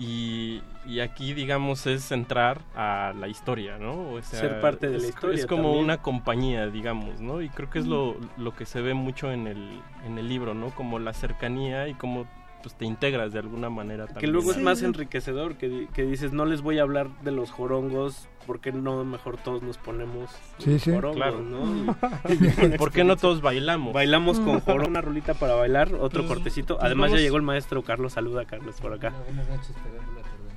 Y, 0.00 0.62
y 0.86 1.00
aquí, 1.00 1.34
digamos, 1.34 1.88
es 1.88 2.12
entrar 2.12 2.60
a 2.76 3.12
la 3.18 3.26
historia, 3.26 3.78
¿no? 3.78 4.10
O 4.12 4.22
sea, 4.22 4.38
Ser 4.38 4.60
parte 4.60 4.86
de 4.86 4.92
la 4.98 5.02
es- 5.02 5.08
historia 5.08 5.34
Es 5.40 5.46
como 5.46 5.64
también. 5.64 5.84
una 5.84 5.96
compañía, 6.02 6.68
digamos, 6.68 7.20
¿no? 7.20 7.42
Y 7.42 7.48
creo 7.48 7.68
que 7.68 7.80
es 7.80 7.86
lo, 7.86 8.16
lo 8.36 8.54
que 8.54 8.64
se 8.64 8.80
ve 8.80 8.94
mucho 8.94 9.32
en 9.32 9.48
el, 9.48 9.80
en 10.06 10.16
el 10.18 10.28
libro, 10.28 10.54
¿no? 10.54 10.70
Como 10.70 11.00
la 11.00 11.12
cercanía 11.12 11.88
y 11.88 11.94
cómo 11.94 12.28
pues, 12.62 12.74
te 12.74 12.84
integras 12.84 13.32
de 13.32 13.38
alguna 13.38 13.70
manera 13.70 14.06
Que 14.06 14.12
también. 14.14 14.32
luego 14.32 14.50
es 14.52 14.58
más 14.58 14.82
enriquecedor, 14.82 15.56
que, 15.56 15.88
que 15.94 16.02
dices, 16.04 16.32
no 16.32 16.44
les 16.44 16.60
voy 16.62 16.78
a 16.78 16.82
hablar 16.82 17.08
de 17.22 17.30
los 17.32 17.50
jorongos, 17.50 18.28
porque 18.46 18.72
no 18.72 19.04
mejor 19.04 19.36
todos 19.36 19.62
nos 19.62 19.76
ponemos 19.78 20.30
Sí, 20.58 20.78
sí. 20.78 20.90
jorongos, 20.92 21.16
Claro. 21.16 21.40
¿no? 21.40 21.96
¿Por 22.78 22.90
qué 22.92 23.04
no 23.04 23.16
todos 23.16 23.40
bailamos? 23.42 23.92
Bailamos 23.92 24.40
con 24.40 24.60
jorongo, 24.60 24.88
una 24.88 25.00
rolita 25.00 25.34
para 25.34 25.54
bailar, 25.54 25.94
otro 25.94 26.22
Pues- 26.22 26.34
cortecito. 26.34 26.76
pues 26.76 26.84
Además 26.86 27.10
vamos- 27.10 27.18
ya 27.20 27.24
llegó 27.24 27.36
el 27.36 27.42
maestro 27.42 27.82
Carlos, 27.82 28.12
saluda 28.14 28.44
Carlos 28.44 28.76
por 28.80 28.92
acá. 28.92 29.12
Buenas 29.26 29.48
noches, 29.48 29.72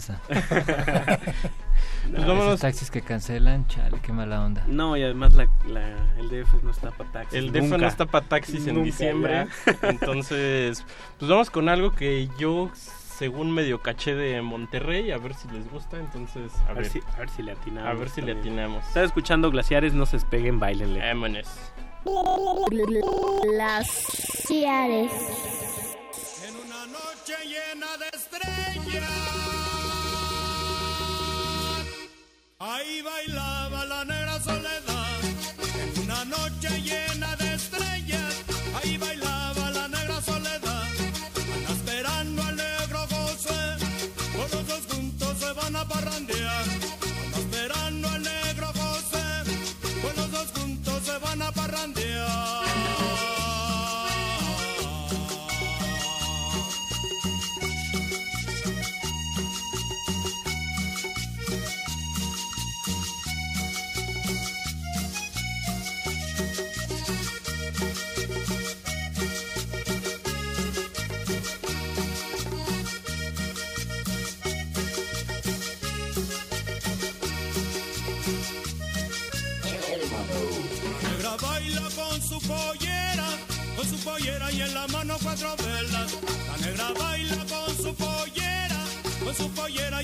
la 0.09 0.19
Pues 2.01 2.13
No, 2.13 2.19
vámonos. 2.27 2.47
Esos 2.47 2.59
taxis 2.61 2.89
que 2.91 3.01
cancelan, 3.01 3.67
chale, 3.67 3.99
qué 4.01 4.11
mala 4.11 4.43
onda. 4.43 4.63
No, 4.67 4.97
y 4.97 5.03
además 5.03 5.33
la, 5.33 5.47
la- 5.67 6.13
el 6.17 6.29
DF 6.29 6.63
no 6.63 6.71
está 6.71 6.91
para 6.91 7.11
taxis. 7.11 7.37
El 7.37 7.51
DF 7.51 7.61
nunca. 7.63 7.77
no 7.77 7.87
está 7.87 8.05
para 8.05 8.25
taxis 8.27 8.65
en 8.67 8.75
Nunca, 8.75 8.85
diciembre. 8.85 9.47
ya. 9.65 9.73
Entonces, 9.89 10.83
pues 11.19 11.29
vamos 11.29 11.49
con 11.51 11.69
algo 11.69 11.91
que 11.91 12.27
yo, 12.39 12.71
según 13.17 13.51
medio 13.51 13.81
caché 13.81 14.15
de 14.15 14.41
Monterrey, 14.41 15.11
a 15.11 15.17
ver 15.17 15.33
si 15.35 15.47
les 15.49 15.69
gusta. 15.71 15.97
Entonces, 15.97 16.51
a, 16.67 16.71
A 16.71 16.73
ver, 16.73 16.85
si, 16.89 16.99
a 17.15 17.19
ver 17.19 17.29
si 17.29 17.43
le 17.43 17.51
atinamos. 17.51 17.89
A 17.89 17.93
ver 17.93 18.09
si 18.09 18.21
le 18.21 18.31
atinamos. 18.33 18.85
Está 18.87 19.03
escuchando 19.03 19.51
Glaciares, 19.51 19.93
no 19.93 20.05
se 20.07 20.17
despeguen, 20.17 20.59
bailenle. 20.59 20.99
Vámonos. 21.05 21.47
Glaciares. 23.43 25.11
noche 26.87 27.35
llena 27.45 27.97
de 27.97 28.09
estrellas. 28.17 29.40
Ahí 32.63 33.01
bailaba 33.01 33.85
la 33.85 34.05
negra 34.05 34.39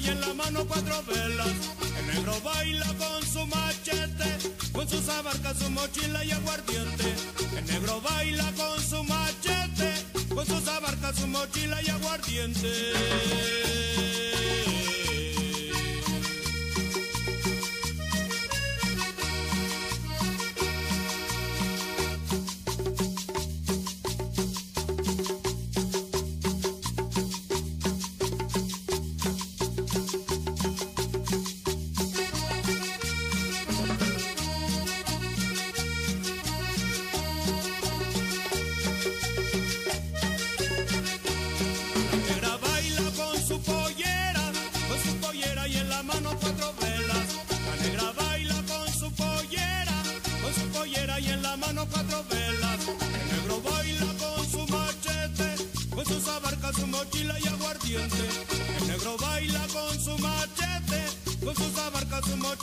en 0.07 0.21
la 0.21 0.33
mano 0.33 0.65
cuatro 0.65 1.03
velas. 1.03 1.53
El 1.99 2.07
negro 2.07 2.33
baila 2.43 2.85
con 2.97 3.23
su 3.25 3.45
machete, 3.45 4.37
con 4.71 4.87
sus 4.87 5.07
abarcas, 5.09 5.57
su 5.57 5.69
mochila 5.69 6.23
y 6.23 6.31
aguardiente. 6.31 7.15
El 7.57 7.65
negro 7.65 8.01
baila 8.01 8.51
con 8.55 8.81
su 8.81 9.03
machete, 9.03 9.91
con 10.33 10.45
sus 10.45 10.67
abarcas, 10.67 11.15
su 11.17 11.27
mochila 11.27 11.81
y 11.81 11.89
aguardiente. 11.89 12.71
Sus 62.27 62.39
abarcas, 62.39 62.56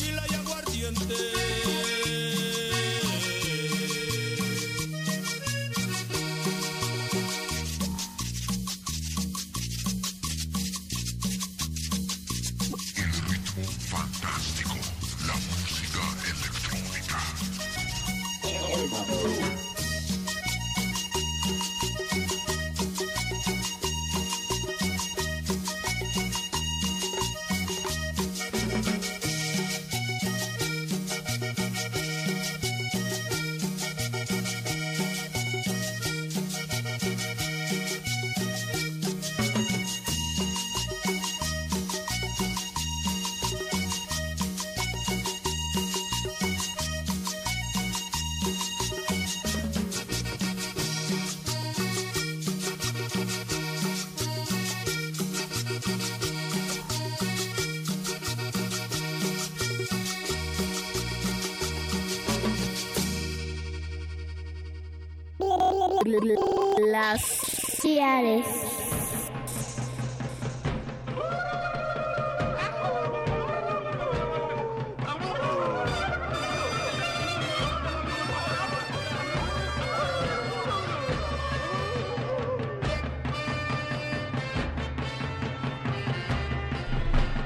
Glaciares. 66.21 68.47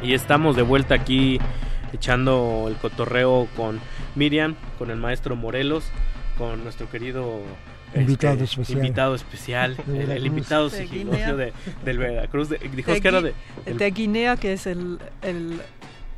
Y 0.02 0.14
estamos 0.14 0.56
de 0.56 0.62
vuelta 0.62 0.94
aquí 0.94 1.38
echando 1.92 2.66
el 2.68 2.76
cotorreo 2.76 3.48
con 3.56 3.80
Miriam, 4.14 4.56
con 4.78 4.90
el 4.90 4.96
maestro 4.96 5.36
Morelos, 5.36 5.84
con 6.36 6.64
nuestro 6.64 6.90
querido 6.90 7.40
Invitado 7.94 8.44
especial. 8.44 8.78
Invitado 8.78 9.14
especial, 9.14 9.76
el, 9.88 10.10
el 10.10 10.26
invitado 10.26 10.70
Guinea. 10.70 11.34
de, 11.34 11.52
del 11.84 11.98
Veracruz. 11.98 12.48
de- 12.50 12.58
dijo 12.74 12.92
de, 12.92 13.00
que 13.00 13.08
era 13.08 13.20
de... 13.22 13.34
de 13.66 13.90
Guinea, 13.90 14.36
que 14.36 14.52
es 14.52 14.66
el, 14.66 14.98
el 15.22 15.60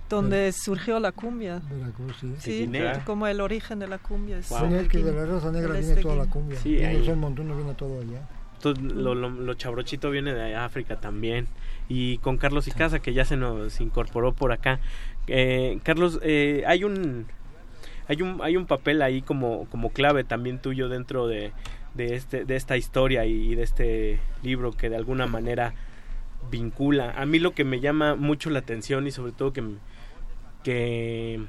donde 0.09 0.51
surgió 0.53 0.99
la 0.99 1.13
cumbia. 1.13 1.63
Veracruz, 1.71 2.17
sí. 2.21 2.35
Sí, 2.39 2.59
Guinea. 2.63 3.05
como 3.05 3.27
el 3.29 3.41
origen 3.41 3.79
de 3.79 3.87
la 3.89 3.99
cumbia. 3.99 4.39
Es 4.39 4.47
Sí, 4.47 4.55
que 4.91 4.99
de 4.99 5.13
la 5.13 5.25
Rosa 5.27 5.53
Negra 5.53 5.75
viene 5.79 5.97
toda 5.97 6.17
la 6.17 6.27
cumbia. 6.27 6.59
Sí, 6.61 6.83
ahí. 6.83 7.05
Son 7.07 7.19
Montuno, 7.21 7.55
viene 7.57 7.75
todo 7.75 8.01
allá. 8.01 8.21
Entonces, 8.57 8.85
lo, 8.93 9.15
lo, 9.15 9.31
lo 9.31 9.55
chabrochito 9.55 10.11
viene 10.11 10.35
de 10.35 10.55
África 10.57 10.97
también. 10.97 11.47
Y 11.89 12.19
con 12.19 12.37
Carlos 12.37 12.69
Icaza, 12.69 12.99
que 12.99 13.13
ya 13.15 13.25
se 13.25 13.37
nos 13.37 13.81
incorporó 13.81 14.33
por 14.35 14.53
acá. 14.53 14.81
Eh, 15.29 15.79
Carlos, 15.83 16.19
eh, 16.23 16.63
hay 16.67 16.85
un 16.85 17.27
hay 18.11 18.23
un 18.23 18.41
hay 18.43 18.57
un 18.57 18.67
papel 18.67 19.03
ahí 19.03 19.23
como 19.23 19.67
como 19.71 19.91
clave 19.91 20.25
también 20.25 20.59
tuyo 20.59 20.89
dentro 20.89 21.29
de, 21.29 21.53
de 21.95 22.15
este 22.17 22.45
de 22.45 22.57
esta 22.57 22.77
historia 22.77 23.25
y, 23.25 23.55
de 23.55 23.63
este 23.63 24.19
libro 24.43 24.73
que 24.73 24.91
de 24.91 24.97
alguna 24.97 25.27
manera 25.27 25.75
vincula. 26.51 27.13
A 27.17 27.25
mí 27.27 27.39
lo 27.39 27.53
que 27.53 27.65
me 27.65 27.79
llama 27.81 28.17
mucho 28.17 28.51
la 28.51 28.59
atención 28.59 29.07
y 29.07 29.13
sobre 29.13 29.33
todo 29.33 29.53
que 29.53 29.63
que 30.65 31.41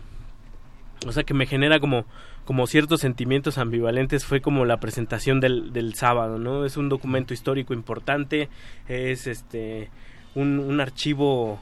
o 1.07 1.11
sea 1.11 1.23
que 1.23 1.33
me 1.33 1.45
genera 1.47 1.79
como 1.79 2.05
como 2.45 2.67
ciertos 2.67 3.01
sentimientos 3.01 3.57
ambivalentes 3.57 4.25
fue 4.25 4.41
como 4.41 4.65
la 4.65 4.77
presentación 4.77 5.39
del, 5.39 5.73
del 5.73 5.93
sábado, 5.93 6.37
¿no? 6.37 6.65
Es 6.65 6.75
un 6.77 6.89
documento 6.89 7.33
histórico 7.33 7.73
importante, 7.73 8.49
es 8.87 9.27
este 9.27 9.89
un, 10.35 10.59
un 10.59 10.79
archivo 10.81 11.59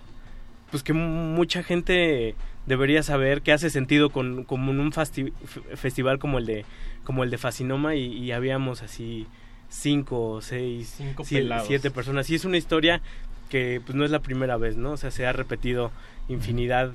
pues 0.71 0.83
que 0.83 0.93
mu- 0.93 1.35
mucha 1.35 1.63
gente 1.63 2.35
debería 2.69 3.03
saber 3.03 3.41
que 3.41 3.51
hace 3.51 3.69
sentido 3.69 4.09
con 4.11 4.45
como 4.45 4.71
en 4.71 4.79
un 4.79 4.91
fasti- 4.93 5.33
f- 5.43 5.75
festival 5.75 6.19
como 6.19 6.37
el 6.37 6.45
de 6.45 6.65
como 7.03 7.23
el 7.25 7.29
de 7.31 7.37
Fascinoma 7.37 7.95
y, 7.95 8.05
y 8.13 8.31
habíamos 8.31 8.81
así 8.83 9.27
cinco 9.69 10.29
o 10.31 10.41
seis 10.41 10.95
Cinco 11.41 11.65
siete 11.67 11.91
personas. 11.91 12.29
Y 12.29 12.35
es 12.35 12.45
una 12.45 12.57
historia 12.57 13.01
que 13.49 13.81
pues 13.85 13.95
no 13.95 14.05
es 14.05 14.11
la 14.11 14.19
primera 14.19 14.55
vez 14.57 14.77
no 14.77 14.91
o 14.91 14.97
sea 14.97 15.11
se 15.11 15.25
ha 15.25 15.33
repetido 15.33 15.91
infinidad 16.29 16.91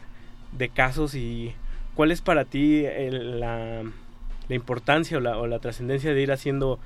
de 0.53 0.69
casos 0.69 1.15
y 1.17 1.53
cuál 1.95 2.11
es 2.13 2.21
para 2.23 2.45
ti 2.45 2.85
el- 2.87 3.41
la, 3.41 3.83
la 4.49 4.55
importancia 4.55 5.19
o 5.19 5.21
la, 5.21 5.37
o 5.39 5.47
la 5.47 5.59
trascendencia 5.59 6.15
de 6.15 6.23
ir 6.23 6.31
haciendo 6.33 6.79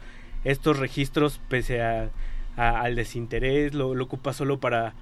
estos 0.44 0.78
registros 0.78 1.40
pese 1.48 1.82
a, 1.82 2.08
a- 2.56 2.80
al 2.80 2.94
desinterés 2.96 3.74
lo, 3.74 3.94
lo 3.94 4.04
ocupas 4.04 4.36
solo 4.36 4.58
para 4.58 4.94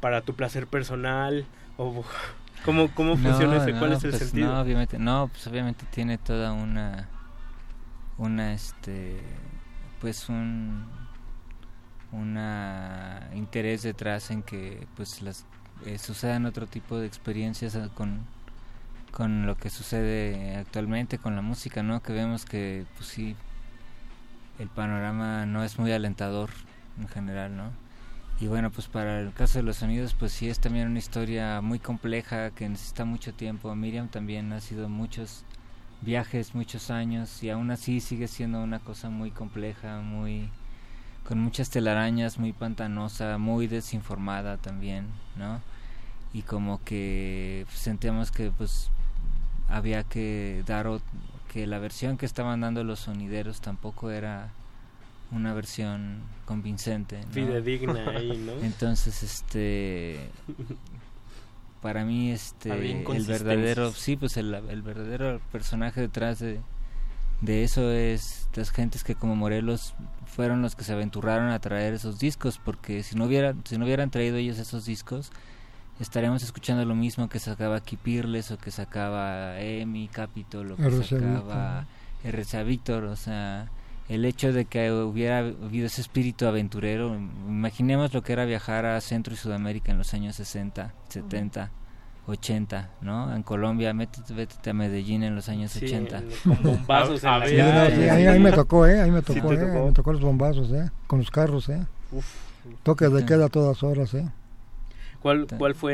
para 0.00 0.20
tu 0.22 0.34
placer 0.34 0.66
personal 0.66 1.44
o 1.78 2.04
cómo 2.64 2.88
cómo 2.94 3.16
funciona 3.16 3.56
No, 3.56 3.62
ese 3.62 3.72
cuál 3.78 3.90
no, 3.90 3.96
es 3.96 4.04
el 4.04 4.10
pues 4.10 4.22
sentido 4.22 4.52
No, 4.52 4.60
obviamente, 4.60 4.98
no, 4.98 5.28
pues 5.32 5.46
obviamente 5.46 5.84
tiene 5.90 6.18
toda 6.18 6.52
una, 6.52 7.08
una, 8.18 8.52
este, 8.52 9.20
pues 10.00 10.28
un, 10.28 10.84
una 12.12 13.28
interés 13.34 13.82
detrás 13.82 14.30
en 14.30 14.42
que, 14.42 14.86
pues 14.96 15.22
las 15.22 15.46
eh, 15.86 15.98
sucedan 15.98 16.46
otro 16.46 16.66
tipo 16.66 16.98
de 16.98 17.06
experiencias 17.06 17.74
eh, 17.74 17.88
con, 17.94 18.20
con 19.12 19.46
lo 19.46 19.56
que 19.56 19.70
sucede 19.70 20.56
actualmente 20.56 21.18
con 21.18 21.36
la 21.36 21.42
música, 21.42 21.82
¿no? 21.82 22.02
Que 22.02 22.12
vemos 22.12 22.44
que, 22.44 22.84
pues 22.96 23.08
sí, 23.08 23.36
el 24.58 24.68
panorama 24.68 25.46
no 25.46 25.64
es 25.64 25.78
muy 25.78 25.92
alentador 25.92 26.50
en 26.98 27.08
general, 27.08 27.56
¿no? 27.56 27.70
Y 28.40 28.46
bueno, 28.46 28.70
pues 28.70 28.86
para 28.86 29.20
el 29.20 29.34
caso 29.34 29.58
de 29.58 29.64
los 29.64 29.76
sonidos, 29.76 30.14
pues 30.14 30.32
sí 30.32 30.48
es 30.48 30.60
también 30.60 30.88
una 30.88 30.98
historia 30.98 31.60
muy 31.60 31.78
compleja 31.78 32.50
que 32.52 32.66
necesita 32.66 33.04
mucho 33.04 33.34
tiempo. 33.34 33.74
Miriam 33.74 34.08
también 34.08 34.50
ha 34.54 34.60
sido 34.60 34.88
muchos 34.88 35.44
viajes, 36.00 36.54
muchos 36.54 36.90
años 36.90 37.42
y 37.42 37.50
aún 37.50 37.70
así 37.70 38.00
sigue 38.00 38.28
siendo 38.28 38.62
una 38.62 38.78
cosa 38.78 39.10
muy 39.10 39.30
compleja, 39.30 40.00
muy 40.00 40.48
con 41.24 41.38
muchas 41.38 41.68
telarañas, 41.68 42.38
muy 42.38 42.54
pantanosa, 42.54 43.36
muy 43.36 43.66
desinformada 43.66 44.56
también, 44.56 45.06
¿no? 45.36 45.60
Y 46.32 46.40
como 46.40 46.82
que 46.82 47.66
sentíamos 47.74 48.30
que 48.30 48.50
pues 48.50 48.90
había 49.68 50.02
que 50.02 50.64
dar 50.66 50.88
que 51.52 51.66
la 51.66 51.78
versión 51.78 52.16
que 52.16 52.24
estaban 52.24 52.62
dando 52.62 52.84
los 52.84 53.00
sonideros 53.00 53.60
tampoco 53.60 54.10
era 54.10 54.50
una 55.32 55.54
versión 55.54 56.22
convincente, 56.44 57.20
¿no? 57.20 57.32
Fidedigna 57.32 58.10
ahí, 58.16 58.36
¿no? 58.36 58.52
Entonces, 58.64 59.22
este 59.22 60.30
para 61.80 62.04
mí 62.04 62.30
este 62.30 62.70
el 62.70 63.24
verdadero 63.26 63.90
sí 63.92 64.16
pues 64.16 64.36
el, 64.36 64.52
el 64.54 64.82
verdadero 64.82 65.40
personaje 65.50 66.00
detrás 66.00 66.38
de 66.38 66.60
de 67.40 67.64
eso 67.64 67.90
es 67.90 68.48
las 68.54 68.70
gentes 68.70 69.02
que 69.02 69.14
como 69.14 69.34
Morelos 69.34 69.94
fueron 70.26 70.60
los 70.60 70.76
que 70.76 70.84
se 70.84 70.92
aventuraron 70.92 71.50
a 71.50 71.58
traer 71.58 71.94
esos 71.94 72.18
discos 72.18 72.60
porque 72.62 73.02
si 73.02 73.16
no 73.16 73.24
hubieran 73.24 73.62
si 73.64 73.78
no 73.78 73.86
hubieran 73.86 74.10
traído 74.10 74.36
ellos 74.36 74.58
esos 74.58 74.84
discos 74.84 75.32
estaríamos 76.00 76.42
escuchando 76.42 76.84
lo 76.84 76.94
mismo 76.94 77.28
que 77.28 77.38
sacaba 77.38 77.76
aquí 77.76 77.96
Pirles 77.96 78.50
o 78.50 78.58
que 78.58 78.70
sacaba 78.70 79.58
Emi 79.60 80.08
Capitol 80.08 80.72
o 80.72 80.76
que 80.76 80.90
sacaba 81.02 81.86
RCA 82.24 82.62
Víctor 82.62 83.04
o 83.04 83.16
sea 83.16 83.70
el 84.10 84.24
hecho 84.26 84.52
de 84.52 84.66
que 84.66 84.90
hubiera 84.92 85.38
habido 85.38 85.86
ese 85.86 86.02
espíritu 86.02 86.46
aventurero 86.46 87.14
imaginemos 87.48 88.12
lo 88.12 88.22
que 88.22 88.32
era 88.34 88.44
viajar 88.44 88.84
a 88.84 89.00
Centro 89.00 89.32
y 89.32 89.36
Sudamérica 89.36 89.92
en 89.92 89.98
los 89.98 90.12
años 90.12 90.36
60 90.36 90.92
70 91.08 91.70
80, 92.26 92.90
¿no? 93.00 93.34
En 93.34 93.42
Colombia, 93.42 93.92
métete, 93.94 94.34
vete 94.34 94.70
a 94.70 94.72
Medellín 94.74 95.22
en 95.24 95.34
los 95.34 95.48
años 95.48 95.72
Sí, 95.72 95.86
80. 95.86 96.18
en- 96.18 96.28
con 96.44 96.62
bombazos 96.62 97.24
en 97.24 97.30
la 97.40 97.46
Sí, 97.46 97.56
no, 97.56 97.86
sí, 97.96 98.08
ahí, 98.08 98.26
ahí 98.26 98.38
me 98.38 98.52
tocó, 98.52 98.86
¿eh? 98.86 99.00
Ahí 99.00 99.10
me 99.10 99.20
Sí, 99.22 99.26
tocó, 99.40 99.48
te 99.48 99.54
¿eh? 99.54 99.66
tocó. 99.66 99.86
Me 99.86 99.92
tocó 99.92 100.12
los 100.12 100.20
bombazos, 100.20 100.70
¿eh? 100.70 100.90
Con 101.08 101.18
los 101.20 101.30
carros, 101.30 101.68
¿eh? 101.70 101.84
Uf. 102.12 102.26
Toque 102.84 103.08
de 103.08 103.24
queda 103.24 103.46
a 103.46 103.48
todas 103.48 103.82
horas, 103.82 104.12
¿eh? 104.14 104.28
¿Cuál, 105.20 105.46
¿Cuál 105.58 105.74
fue 105.74 105.92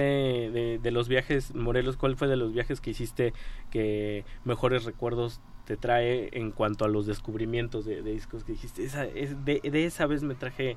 de, 0.53 0.79
de 0.83 0.91
los 0.91 1.09
viajes, 1.09 1.55
Morelos, 1.55 1.97
cuál 1.97 2.17
fue 2.17 2.29
de 2.29 2.37
los 2.37 2.53
viajes 2.53 2.81
que 2.81 2.91
hiciste 2.91 3.33
que 3.71 4.25
mejores 4.45 4.85
recuerdos 4.85 5.41
te 5.67 5.77
trae 5.77 6.31
en 6.33 6.53
cuanto 6.53 6.85
a 6.85 6.89
los 6.89 7.07
descubrimientos 7.07 7.85
de, 7.85 8.03
de 8.03 8.13
discos 8.13 8.45
que 8.45 8.53
dijiste? 8.53 8.85
Esa, 8.85 9.05
es, 9.05 9.45
de, 9.45 9.61
de 9.61 9.87
esa 9.87 10.07
vez 10.07 10.23
me 10.23 10.35
traje 10.35 10.77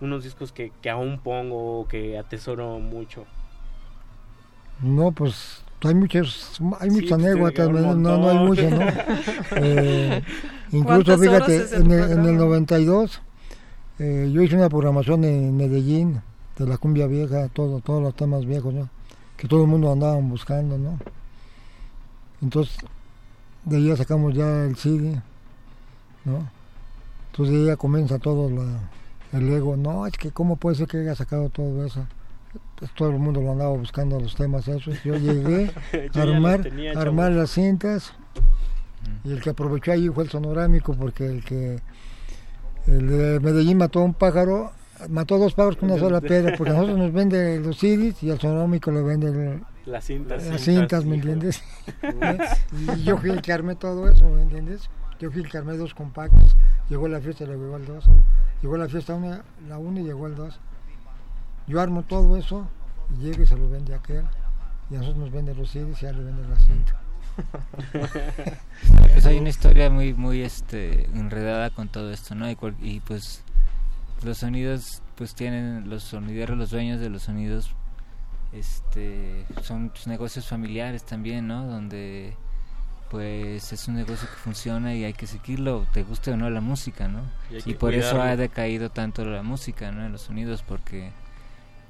unos 0.00 0.24
discos 0.24 0.52
que, 0.52 0.72
que 0.82 0.90
aún 0.90 1.20
pongo, 1.20 1.86
que 1.88 2.18
atesoro 2.18 2.78
mucho. 2.78 3.24
No, 4.82 5.12
pues 5.12 5.64
hay 5.82 5.94
muchas, 5.94 6.60
hay 6.80 6.90
Sí, 6.90 6.96
muchas 6.96 7.18
pues, 7.18 7.24
anécdotas, 7.24 7.70
no, 7.70 7.94
no, 7.94 8.18
no 8.18 8.28
hay 8.28 8.38
muchas, 8.38 8.72
¿no? 8.72 8.80
Eh, 9.56 10.22
incluso, 10.72 11.16
¿Cuántas 11.16 11.20
horas 11.20 11.46
fíjate, 11.46 11.76
en 11.76 11.90
el, 11.90 12.12
en 12.12 12.24
el 12.26 12.36
programa? 12.36 12.44
92 12.46 13.22
eh, 14.00 14.30
yo 14.32 14.42
hice 14.42 14.54
una 14.56 14.68
programación 14.68 15.24
en 15.24 15.56
Medellín 15.56 16.22
de 16.56 16.66
la 16.66 16.78
cumbia 16.78 17.06
vieja, 17.06 17.48
todo, 17.48 17.80
todos 17.80 18.02
los 18.02 18.14
temas 18.14 18.46
viejos, 18.46 18.72
¿no? 18.72 18.88
Que 19.36 19.48
todo 19.48 19.62
el 19.62 19.68
mundo 19.68 19.92
andaban 19.92 20.28
buscando, 20.28 20.78
¿no? 20.78 20.98
Entonces, 22.42 22.78
de 23.68 23.76
ahí 23.76 23.86
ya 23.86 23.96
sacamos 23.96 24.34
ya 24.34 24.64
el 24.64 24.76
CD, 24.76 25.20
¿no? 26.24 26.48
Entonces 27.32 27.54
de 27.54 27.66
ya 27.66 27.76
comienza 27.76 28.18
todo 28.18 28.50
la, 28.50 29.38
el 29.38 29.48
ego, 29.50 29.76
no, 29.76 30.06
es 30.06 30.16
que 30.16 30.30
cómo 30.30 30.56
puede 30.56 30.76
ser 30.76 30.88
que 30.88 30.98
haya 30.98 31.14
sacado 31.14 31.48
todo 31.50 31.84
eso. 31.84 32.06
Pues 32.76 32.90
todo 32.94 33.10
el 33.10 33.18
mundo 33.18 33.42
lo 33.42 33.52
andaba 33.52 33.70
buscando 33.70 34.18
los 34.18 34.34
temas 34.34 34.66
esos. 34.68 35.02
Yo 35.02 35.16
llegué 35.18 35.70
Yo 36.12 36.20
a 36.20 36.24
armar, 36.24 36.62
tenía, 36.62 36.92
a 36.92 37.00
armar 37.00 37.32
las 37.32 37.50
cintas 37.50 38.12
y 39.24 39.32
el 39.32 39.42
que 39.42 39.50
aprovechó 39.50 39.92
ahí 39.92 40.08
fue 40.08 40.24
el 40.24 40.30
sonorámico 40.30 40.94
porque 40.94 41.26
el 41.26 41.44
que 41.44 41.80
el 42.86 43.08
de 43.08 43.40
Medellín 43.40 43.78
mató 43.78 44.00
a 44.00 44.04
un 44.04 44.14
pájaro, 44.14 44.72
mató 45.08 45.38
dos 45.38 45.54
pájaros 45.54 45.76
con 45.76 45.90
una 45.90 46.00
sola 46.00 46.20
piedra 46.20 46.54
porque 46.56 46.70
a 46.70 46.74
nosotros 46.74 46.98
nos 46.98 47.12
vende 47.12 47.60
los 47.60 47.78
CDs 47.78 48.22
y 48.22 48.30
al 48.30 48.40
sonorámico 48.40 48.90
le 48.90 49.02
vende 49.02 49.28
el- 49.28 49.62
Las 49.86 50.04
cintas. 50.04 50.44
las 50.46 50.60
cintas, 50.60 51.04
¿me 51.04 51.16
entiendes? 51.16 51.62
Y 52.96 53.02
yo 53.04 53.16
fui 53.18 53.30
el 53.30 53.40
que 53.42 53.52
armé 53.52 53.74
todo 53.74 54.08
eso, 54.10 54.24
¿me 54.28 54.42
entiendes? 54.42 54.88
Yo 55.20 55.30
fui 55.30 55.42
el 55.42 55.48
que 55.50 55.58
armé 55.58 55.76
dos 55.76 55.94
compactos, 55.94 56.54
llegó 56.88 57.08
la 57.08 57.20
fiesta 57.20 57.44
y 57.44 57.48
le 57.48 57.56
llegó 57.56 57.76
el 57.76 57.86
dos, 57.86 58.04
llegó 58.62 58.76
la 58.76 58.88
fiesta 58.88 59.14
una, 59.14 59.42
la 59.68 59.78
una 59.78 60.00
y 60.00 60.04
llegó 60.04 60.26
el 60.26 60.34
dos. 60.36 60.60
Yo 61.66 61.80
armo 61.80 62.02
todo 62.02 62.36
eso 62.36 62.68
y 63.18 63.22
llega 63.24 63.42
y 63.42 63.46
se 63.46 63.56
lo 63.56 63.68
vende 63.68 63.94
a 63.94 63.96
aquel 63.98 64.24
y 64.90 64.94
a 64.94 64.98
nosotros 64.98 65.24
nos 65.24 65.32
vende 65.32 65.54
los 65.54 65.70
CDs 65.70 66.02
y 66.02 66.06
a 66.06 66.10
él 66.10 66.16
le 66.18 66.24
vende 66.24 66.48
la 66.48 66.58
cinta. 66.58 67.00
pues 69.12 69.26
hay 69.26 69.38
una 69.38 69.48
historia 69.48 69.90
muy 69.90 70.12
muy 70.14 70.42
este 70.42 71.04
enredada 71.14 71.70
con 71.70 71.88
todo 71.88 72.12
esto 72.12 72.34
no 72.34 72.50
y, 72.50 72.56
cual- 72.56 72.74
y, 72.80 73.00
pues 73.00 73.42
los 74.22 74.38
sonidos 74.38 75.02
pues 75.16 75.34
tienen 75.34 75.88
los 75.88 76.02
sonideros 76.04 76.56
los 76.58 76.70
dueños 76.70 77.00
de 77.00 77.08
los 77.10 77.22
sonidos 77.24 77.70
este 78.52 79.44
son 79.62 79.92
negocios 80.06 80.46
familiares 80.46 81.04
también 81.04 81.46
no 81.46 81.66
donde 81.66 82.34
pues 83.10 83.72
es 83.72 83.88
un 83.88 83.94
negocio 83.94 84.28
que 84.28 84.34
funciona 84.36 84.94
y 84.94 85.04
hay 85.04 85.12
que 85.14 85.26
seguirlo 85.26 85.86
te 85.92 86.02
guste 86.02 86.30
o 86.32 86.36
no 86.36 86.48
la 86.50 86.60
música 86.60 87.08
no 87.08 87.20
Y 87.70 87.74
por 87.74 87.94
eso 87.94 88.16
ha 88.22 88.36
decaído 88.36 88.90
tanto 88.90 89.24
la 89.24 89.42
música 89.42 89.90
no 89.92 90.04
en 90.04 90.12
los 90.12 90.22
sonidos 90.22 90.62
porque 90.62 91.10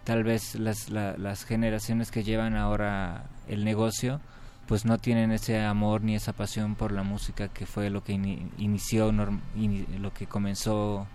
tal 0.05 0.25
vez 0.25 0.55
las, 0.55 0.91
la- 0.91 1.17
las 1.17 1.45
generaciones 1.45 2.11
que 2.11 2.25
llevan 2.25 2.57
ahora 2.57 3.25
el 3.49 3.65
negocio 3.65 4.21
pues 4.67 4.85
no 4.85 4.99
tienen 4.99 5.33
ese 5.33 5.61
amor 5.65 6.03
ni 6.03 6.15
esa 6.15 6.33
pasión 6.35 6.75
por 6.75 6.93
la 6.93 7.03
música 7.03 7.49
que 7.49 7.67
fue 7.67 7.89
lo 7.89 8.05
que 8.05 8.15
ini- 8.15 8.51
inició, 8.59 9.13
norm- 9.13 9.41
lo 9.99 10.13
que 10.13 10.27
comenzó 10.27 11.07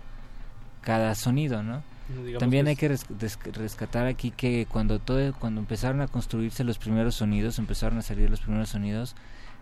cada 0.84 1.14
sonido, 1.14 1.62
¿no? 1.62 1.82
Digamos 2.08 2.38
También 2.38 2.64
que 2.66 2.70
hay 2.70 2.76
que 2.76 2.88
res- 2.88 3.06
rescatar 3.54 4.06
aquí 4.06 4.30
que 4.30 4.66
cuando 4.70 4.98
todo, 4.98 5.32
cuando 5.34 5.60
empezaron 5.60 6.02
a 6.02 6.06
construirse 6.06 6.62
los 6.62 6.78
primeros 6.78 7.14
sonidos, 7.14 7.58
empezaron 7.58 7.98
a 7.98 8.02
salir 8.02 8.28
los 8.28 8.40
primeros 8.40 8.68
sonidos, 8.68 9.16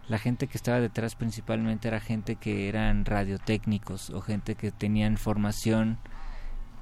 la 0.08 0.18
gente 0.18 0.48
que 0.48 0.58
estaba 0.58 0.80
detrás 0.80 1.14
principalmente 1.14 1.86
era 1.86 2.00
gente 2.00 2.34
que 2.34 2.68
eran 2.68 3.04
radiotécnicos 3.04 4.10
o 4.10 4.20
gente 4.20 4.56
que 4.56 4.72
tenían 4.72 5.16
formación 5.16 5.98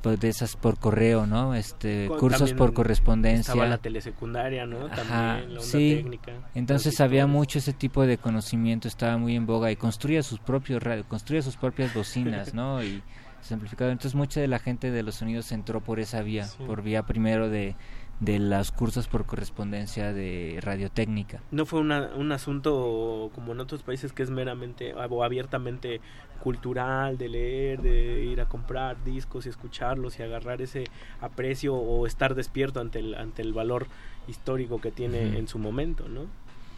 pues, 0.03 0.19
de 0.19 0.31
esas 0.31 0.57
por 0.57 0.79
correo, 0.79 1.27
¿no? 1.27 1.55
Este 1.55 2.07
Con- 2.09 2.19
cursos 2.21 2.55
por 2.55 2.73
correspondencia. 2.73 3.53
Estaba 3.53 3.69
la 3.69 3.77
telesecundaria, 3.77 4.65
¿no? 4.65 4.87
También 4.89 5.07
Ajá, 5.13 5.41
la 5.41 5.45
onda 5.49 5.61
sí. 5.61 5.95
técnica. 5.97 6.33
Entonces 6.55 6.99
había 7.03 7.27
mucho 7.27 7.59
ese 7.59 7.75
tipo 7.75 8.07
de 8.07 8.17
conocimiento, 8.17 8.89
estaba 8.89 9.19
muy 9.19 9.37
en 9.37 9.45
boga 9.45 9.71
y 9.71 9.77
construía 9.77 10.23
sus 10.23 10.39
propios 10.39 10.83
radio, 10.83 11.05
construía 11.07 11.43
sus 11.43 11.59
propias 11.59 11.93
bocinas, 11.93 12.55
¿no? 12.55 12.83
Y 12.83 13.03
sus 13.43 13.53
amplificadores. 13.53 13.93
Entonces 13.95 14.15
mucha 14.15 14.41
de 14.41 14.49
la 14.49 14.59
gente 14.59 14.91
de 14.91 15.03
los 15.03 15.17
sonidos 15.17 15.53
entró 15.53 15.81
por 15.81 16.01
esa 16.01 16.23
vía, 16.23 16.47
por 16.67 16.83
vía 16.83 17.05
primero 17.05 17.49
de, 17.49 17.75
de 18.21 18.39
los 18.39 18.71
cursos 18.71 19.09
por 19.09 19.25
correspondencia 19.27 20.13
de 20.13 20.59
radiotécnica. 20.63 21.41
No 21.51 21.65
fue 21.67 21.81
una- 21.81 22.11
un 22.17 22.33
asunto 22.33 23.31
como 23.35 23.53
en 23.53 23.61
otros 23.61 23.83
países 23.83 24.13
que 24.13 24.23
es 24.23 24.31
meramente 24.31 24.95
o 24.95 25.25
abiertamente 25.25 26.01
cultural, 26.43 27.19
de 27.19 27.29
leer, 27.29 27.83
de 27.83 28.25
ir 28.25 28.41
a 28.41 28.47
comprar 28.47 29.03
discos 29.05 29.45
y 29.47 29.51
escucharlos 29.51 30.19
y 30.19 30.23
agarrar 30.23 30.63
ese 30.63 30.85
aprecio 31.21 31.75
o 31.75 32.07
estar 32.07 32.35
despierto 32.35 32.81
ante 32.81 32.99
el, 32.99 33.15
ante 33.15 33.43
el 33.43 33.53
valor 33.53 33.87
histórico 34.27 34.81
que 34.81 34.91
tiene 34.91 35.39
en 35.39 35.49
su 35.49 35.59
momento, 35.59 36.09
¿no? 36.09 36.23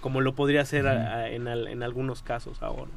Como 0.01 0.21
lo 0.21 0.35
podría 0.35 0.63
hacer 0.63 0.89
a- 0.89 0.95
Ujú. 0.95 1.03
a- 1.07 1.29
en, 1.29 1.47
al- 1.49 1.69
en 1.69 1.83
algunos 1.85 2.23
casos 2.23 2.61
ahora. 2.63 2.91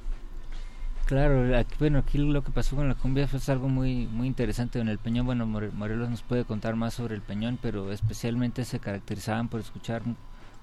Claro, 1.06 1.56
aquí, 1.56 1.76
bueno, 1.78 2.00
aquí 2.00 2.18
lo 2.18 2.44
que 2.44 2.52
pasó 2.52 2.76
con 2.76 2.88
la 2.88 2.96
cumbia 2.96 3.28
fue 3.28 3.40
algo 3.54 3.70
muy 3.70 4.08
muy 4.08 4.26
interesante 4.28 4.80
en 4.80 4.88
el 4.88 4.98
Peñón. 4.98 5.26
Bueno, 5.28 5.46
More- 5.46 5.70
Morelos 5.72 6.10
nos 6.10 6.24
puede 6.24 6.46
contar 6.46 6.76
más 6.76 6.96
sobre 6.96 7.14
el 7.16 7.22
Peñón, 7.22 7.60
pero 7.62 7.92
especialmente 7.92 8.66
se 8.66 8.80
caracterizaban 8.80 9.48
por 9.48 9.60
escuchar 9.60 10.02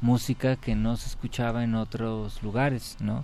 música 0.01 0.57
que 0.57 0.75
no 0.75 0.97
se 0.97 1.09
escuchaba 1.09 1.63
en 1.63 1.77
otros 1.77 2.43
lugares, 2.43 2.97
¿no? 2.99 3.23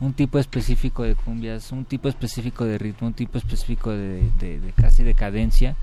Un 0.00 0.12
tipo 0.12 0.40
específico 0.40 1.04
de 1.04 1.14
cumbias, 1.14 1.70
un 1.70 1.84
tipo 1.84 2.08
específico 2.08 2.64
de 2.64 2.78
ritmo, 2.78 3.06
un 3.06 3.14
tipo 3.14 3.38
específico 3.38 3.90
de, 3.92 4.28
de- 4.40 4.72
casi 4.76 5.04
de 5.04 5.14
cadencia, 5.14 5.76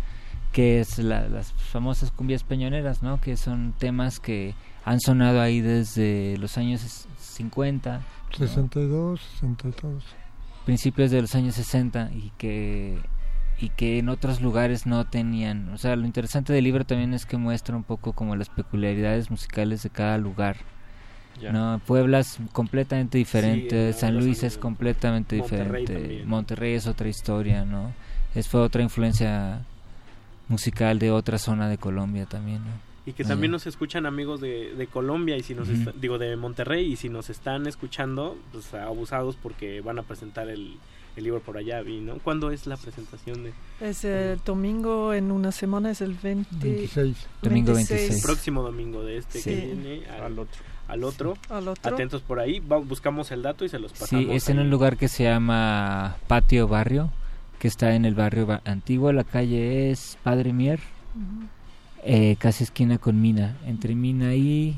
que 0.51 0.81
es 0.81 0.99
la- 0.99 1.29
las 1.29 1.53
famosas 1.53 2.11
cumbias 2.11 2.43
peñoneras, 2.43 3.01
¿no? 3.01 3.21
Que 3.21 3.37
son 3.37 3.73
temas 3.79 4.19
que 4.19 4.53
han 4.83 4.99
sonado 4.99 5.39
ahí 5.41 5.61
desde 5.61 6.35
los 6.39 6.57
años 6.57 6.83
es- 6.83 7.07
50, 7.19 8.01
¿no? 8.39 8.47
62, 8.47 9.21
62. 9.39 10.03
Principios 10.65 11.11
de 11.11 11.21
los 11.21 11.35
años 11.35 11.55
60 11.55 12.11
y 12.13 12.31
que 12.37 12.97
y 13.59 13.69
que 13.69 13.99
en 13.99 14.09
otros 14.09 14.41
lugares 14.41 14.85
no 14.85 15.05
tenían. 15.05 15.69
O 15.69 15.77
sea, 15.77 15.95
lo 15.95 16.05
interesante 16.05 16.51
del 16.51 16.63
libro 16.63 16.85
también 16.85 17.13
es 17.13 17.25
que 17.25 17.37
muestra 17.37 17.75
un 17.75 17.83
poco 17.83 18.13
como 18.13 18.35
las 18.35 18.49
peculiaridades 18.49 19.31
musicales 19.31 19.83
de 19.83 19.89
cada 19.89 20.17
lugar. 20.17 20.57
No, 21.51 21.81
Puebla 21.85 22.19
es 22.19 22.37
completamente 22.51 23.17
diferente, 23.17 23.91
Sí, 23.91 23.99
San 23.99 24.17
Luis 24.17 24.43
es 24.43 24.57
completamente 24.57 25.37
Monterrey 25.37 25.81
diferente, 25.81 25.93
también. 25.93 26.29
Monterrey 26.29 26.73
es 26.73 26.87
otra 26.87 27.07
historia, 27.07 27.65
¿no? 27.65 27.91
Es 28.35 28.47
fue 28.47 28.61
otra 28.61 28.83
influencia 28.83 29.61
musical 30.47 30.99
de 30.99 31.11
otra 31.11 31.37
zona 31.37 31.69
de 31.69 31.77
Colombia 31.77 32.25
también, 32.25 32.63
¿no? 32.63 32.92
Y 33.05 33.11
que 33.13 33.23
también 33.25 33.51
nos 33.51 33.67
escuchan 33.67 34.05
amigos 34.05 34.39
de, 34.39 34.73
de 34.75 34.87
Colombia 34.87 35.35
y 35.35 35.43
si 35.43 35.53
nos 35.53 35.67
digo 35.99 36.17
de 36.17 36.37
Monterrey 36.37 36.91
y 36.91 36.95
si 36.95 37.09
nos 37.09 37.29
están 37.29 37.67
escuchando, 37.67 38.37
pues 38.53 38.73
abusados 38.73 39.35
porque 39.35 39.81
van 39.81 39.99
a 39.99 40.03
presentar 40.03 40.47
el, 40.47 40.77
el 41.17 41.23
libro 41.25 41.41
por 41.41 41.57
allá, 41.57 41.81
vi, 41.81 41.99
¿no? 41.99 42.19
¿Cuándo 42.19 42.49
es 42.51 42.65
la 42.65 42.77
presentación 42.77 43.43
de 43.43 43.53
Es 43.81 44.05
el 44.05 44.39
domingo 44.45 45.13
en 45.13 45.31
una 45.33 45.51
semana, 45.51 45.91
es 45.91 45.99
el 45.99 46.13
20... 46.13 46.55
26. 46.65 47.27
Domingo 47.41 47.71
el 47.71 47.75
26. 47.85 48.23
próximo 48.23 48.61
domingo 48.63 49.03
de 49.03 49.17
este 49.17 49.41
que 49.41 49.53
viene 49.53 50.05
al, 50.07 50.23
Al 50.23 50.39
otro. 50.39 50.61
al 50.87 51.03
otro? 51.03 51.37
Al 51.49 51.67
otro. 51.67 51.93
Atentos 51.93 52.21
por 52.21 52.39
ahí, 52.39 52.59
va- 52.61 52.77
buscamos 52.77 53.31
el 53.31 53.41
dato 53.41 53.65
y 53.65 53.69
se 53.69 53.79
los 53.79 53.91
pasamos. 53.91 54.25
Sí, 54.25 54.31
es 54.31 54.47
en 54.47 54.59
ahí. 54.59 54.63
un 54.63 54.71
lugar 54.71 54.95
que 54.95 55.09
se 55.09 55.25
llama 55.25 56.15
Patio 56.27 56.69
Barrio, 56.69 57.11
que 57.59 57.67
está 57.67 57.95
en 57.95 58.05
el 58.05 58.15
barrio 58.15 58.45
ba- 58.45 58.61
antiguo. 58.63 59.11
La 59.11 59.25
calle 59.25 59.91
es 59.91 60.17
Padre 60.23 60.53
Mier. 60.53 60.79
Eh, 62.05 62.35
casi 62.39 62.63
esquina 62.63 62.97
con 62.97 63.21
Mina. 63.21 63.57
Entre 63.65 63.95
Mina 63.95 64.33
y. 64.35 64.75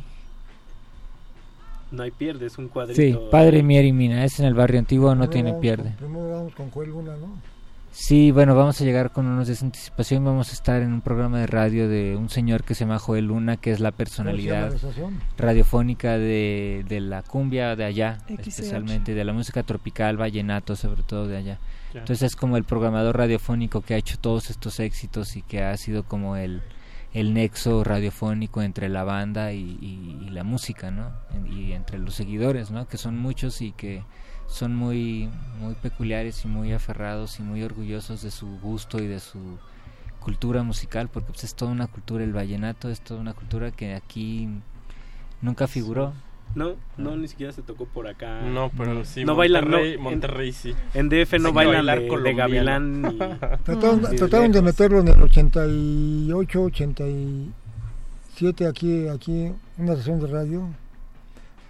No 1.92 2.04
hay 2.04 2.12
pierde, 2.12 2.48
es 2.48 2.58
un 2.58 2.68
cuadrito. 2.68 3.00
Sí, 3.02 3.18
Padre 3.32 3.64
Mier 3.64 3.86
y 3.86 3.94
Mina. 3.94 4.26
Es 4.26 4.40
en 4.40 4.46
el 4.46 4.54
barrio 4.54 4.80
antiguo, 4.80 5.14
no 5.16 5.30
tiene 5.30 5.50
vamos 5.52 5.62
pierde. 5.62 5.84
con- 5.84 5.96
primero 5.98 6.30
vamos 6.32 6.56
con 6.56 6.72
Joel 6.72 6.90
Luna, 6.90 7.12
¿no? 7.18 7.56
Sí, 7.92 8.32
bueno, 8.32 8.56
vamos 8.56 8.82
a 8.82 8.84
llegar 8.84 9.12
con 9.12 9.26
unos 9.26 9.48
días 9.48 9.62
de 9.62 9.68
anticipación. 9.68 10.26
Vamos 10.26 10.50
a 10.50 10.54
estar 10.54 10.82
en 10.82 10.92
un 10.92 11.00
programa 11.00 11.40
de 11.40 11.48
radio 11.48 11.88
de 11.88 12.18
un 12.18 12.28
señor 12.30 12.64
que 12.66 12.76
se 12.76 12.82
llama 12.84 13.00
Joel 13.00 13.28
Luna, 13.28 13.56
que 13.56 13.72
es 13.72 13.80
la 13.80 13.92
personalidad 13.92 14.74
radiofónica 15.38 16.18
de, 16.18 16.84
de 16.90 17.00
la 17.00 17.22
cumbia 17.22 17.76
de 17.78 17.86
allá, 17.86 18.18
XCH. 18.28 18.48
especialmente 18.50 19.14
de 19.14 19.24
la 19.24 19.32
música 19.32 19.64
tropical, 19.64 20.18
vallenato, 20.18 20.76
sobre 20.76 21.04
todo 21.04 21.28
de 21.28 21.38
allá. 21.38 21.58
Ya. 21.94 22.00
Entonces 22.02 22.24
es 22.34 22.36
como 22.36 22.58
el 22.58 22.66
programador 22.66 23.18
radiofónico 23.18 23.80
que 23.80 23.94
ha 23.94 23.98
hecho 23.98 24.18
todos 24.20 24.50
estos 24.50 24.82
éxitos 24.82 25.38
y 25.38 25.42
que 25.44 25.64
ha 25.64 25.78
sido 25.78 26.04
como 26.04 26.36
el, 26.36 26.62
el 27.16 27.34
nexo 27.34 27.86
radiofónico 27.86 28.62
entre 28.62 28.90
la 28.90 29.06
banda 29.06 29.54
y, 29.54 30.28
la 30.32 30.44
música, 30.44 30.92
¿no? 30.92 31.14
Y 31.50 31.72
entre 31.72 31.98
los 31.98 32.14
seguidores, 32.14 32.72
¿no? 32.72 32.90
Que 32.90 32.98
son 32.98 33.18
muchos 33.18 33.62
y 33.62 33.72
que 33.72 34.04
son 34.48 34.76
muy, 34.76 35.30
muy 35.58 35.76
peculiares 35.76 36.44
y 36.44 36.50
muy 36.50 36.74
aferrados 36.74 37.40
y 37.40 37.44
muy 37.44 37.64
orgullosos 37.64 38.22
de 38.22 38.32
su 38.32 38.60
gusto 38.60 39.02
y 39.02 39.08
de 39.08 39.22
su 39.22 39.40
cultura 40.20 40.62
musical, 40.64 41.08
porque 41.08 41.32
pues, 41.32 41.46
es 41.46 41.56
toda 41.56 41.72
una 41.72 41.88
cultura, 41.88 42.26
el 42.26 42.34
vallenato 42.34 42.90
es 42.90 43.00
toda 43.00 43.22
una 43.22 43.34
cultura 43.34 43.72
que 43.72 43.96
aquí 43.96 44.50
nunca 45.42 45.68
figuró. 45.68 46.14
No, 46.54 46.76
no, 46.98 47.18
ni 47.18 47.28
siquiera 47.28 47.52
se 47.52 47.62
tocó 47.64 47.86
por 47.86 48.08
acá. 48.08 48.42
No, 48.44 48.72
pero 48.78 49.04
sí, 49.04 49.26
No 49.26 49.36
bailan, 49.36 49.70
no, 49.70 49.78
Monterrey- 50.00 50.50
en- 50.50 50.54
sí. 50.54 50.74
En 50.94 51.10
DF 51.10 51.34
no 51.40 51.50
que 51.50 51.56
bailan 51.56 51.86
de, 51.86 52.10
de 52.24 52.34
gavilán 52.34 53.02
ni... 53.02 53.18
Trataron, 53.64 54.02
ni 54.04 54.08
de 54.10 54.16
trataron 54.16 54.52
de 54.52 54.62
lejos. 54.62 54.64
meterlo 54.64 55.00
en 55.00 55.08
el 55.10 55.22
88, 55.22 56.62
87 56.62 58.68
aquí, 58.68 59.08
aquí, 59.08 59.52
una 59.78 59.94
estación 59.94 60.20
de 60.22 60.28
radio, 60.28 60.68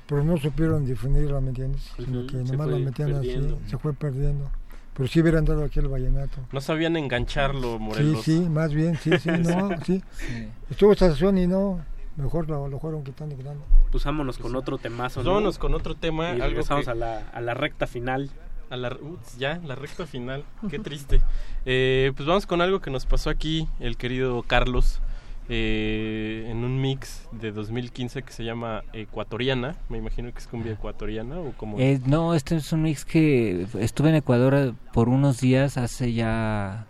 pero 0.08 0.24
no 0.24 0.38
supieron 0.38 0.86
difundirla, 0.86 1.42
¿me 1.42 1.50
entiendes? 1.50 1.82
Sino 1.98 2.20
Ujú, 2.20 2.28
que 2.28 2.46
se 2.46 2.52
nomás 2.52 2.68
la 2.68 2.78
metían 2.78 3.12
perdiendo. 3.14 3.56
así, 3.56 3.70
se 3.72 3.78
fue 3.78 3.94
perdiendo. 3.94 4.50
Pero 4.94 5.10
sí 5.10 5.20
hubieran 5.20 5.44
dado 5.44 5.66
aquí 5.66 5.80
el 5.80 5.90
vallenato. 5.90 6.38
No 6.54 6.62
sabían 6.62 6.96
engancharlo, 6.96 7.74
Sí, 7.78 7.84
Morelos. 7.84 8.24
sí, 8.24 8.40
más 8.50 8.74
bien, 8.74 8.96
sí, 8.98 9.12
sí, 9.20 9.30
no, 9.44 9.70
sí. 9.86 10.02
Sí. 10.12 10.48
Estuvo 10.70 10.94
esta 10.94 11.08
estación 11.08 11.38
y 11.38 11.48
no, 11.48 11.82
mejor 12.24 12.50
lo, 12.50 12.68
lo 12.68 12.80
fueron 12.80 13.04
quitando, 13.04 13.36
quitando. 13.38 13.64
Pues 13.92 14.04
vámonos 14.04 14.38
con 14.38 14.56
otro 14.56 14.78
temazo, 14.78 15.16
Pues 15.16 15.26
¿no? 15.26 15.32
vámonos 15.34 15.58
con 15.58 15.74
otro 15.74 15.96
tema, 15.96 16.30
Y 16.30 16.32
algo 16.34 16.46
regresamos 16.48 16.86
que- 16.86 16.92
a, 16.92 16.96
la, 16.96 17.20
a 17.34 17.42
la 17.42 17.54
recta 17.54 17.88
final. 17.88 18.30
A 18.70 18.78
la, 18.78 18.90
ups, 19.00 19.38
ya, 19.38 19.60
la 19.64 19.76
recta 19.76 20.06
final. 20.08 20.44
Qué 20.70 20.80
triste. 20.80 21.22
Eh, 21.68 22.12
pues 22.16 22.28
vamos 22.28 22.46
con 22.46 22.62
algo 22.62 22.80
que 22.80 22.92
nos 22.92 23.08
pasó 23.08 23.32
aquí 23.32 23.68
el 23.80 23.98
querido 23.98 24.44
Carlos 24.44 25.02
eh, 25.50 26.46
en 26.50 26.64
un 26.64 26.80
mix 26.80 27.28
de 27.32 27.52
2015 27.52 28.22
que 28.22 28.32
se 28.32 28.44
llama 28.44 28.84
Ecuatoriana. 28.94 29.76
Me 29.90 29.98
imagino 29.98 30.32
que 30.32 30.38
es 30.38 30.48
cumbia 30.48 30.74
ecuatoriana 30.74 31.40
o 31.40 31.54
como... 31.54 31.80
Eh, 31.80 32.00
no, 32.06 32.36
este 32.36 32.56
es 32.58 32.72
un 32.72 32.84
mix 32.84 33.04
que 33.04 33.66
estuve 33.80 34.10
en 34.10 34.16
Ecuador 34.16 34.76
por 34.94 35.10
unos 35.10 35.40
días 35.42 35.78
hace 35.78 36.14
ya 36.14 36.86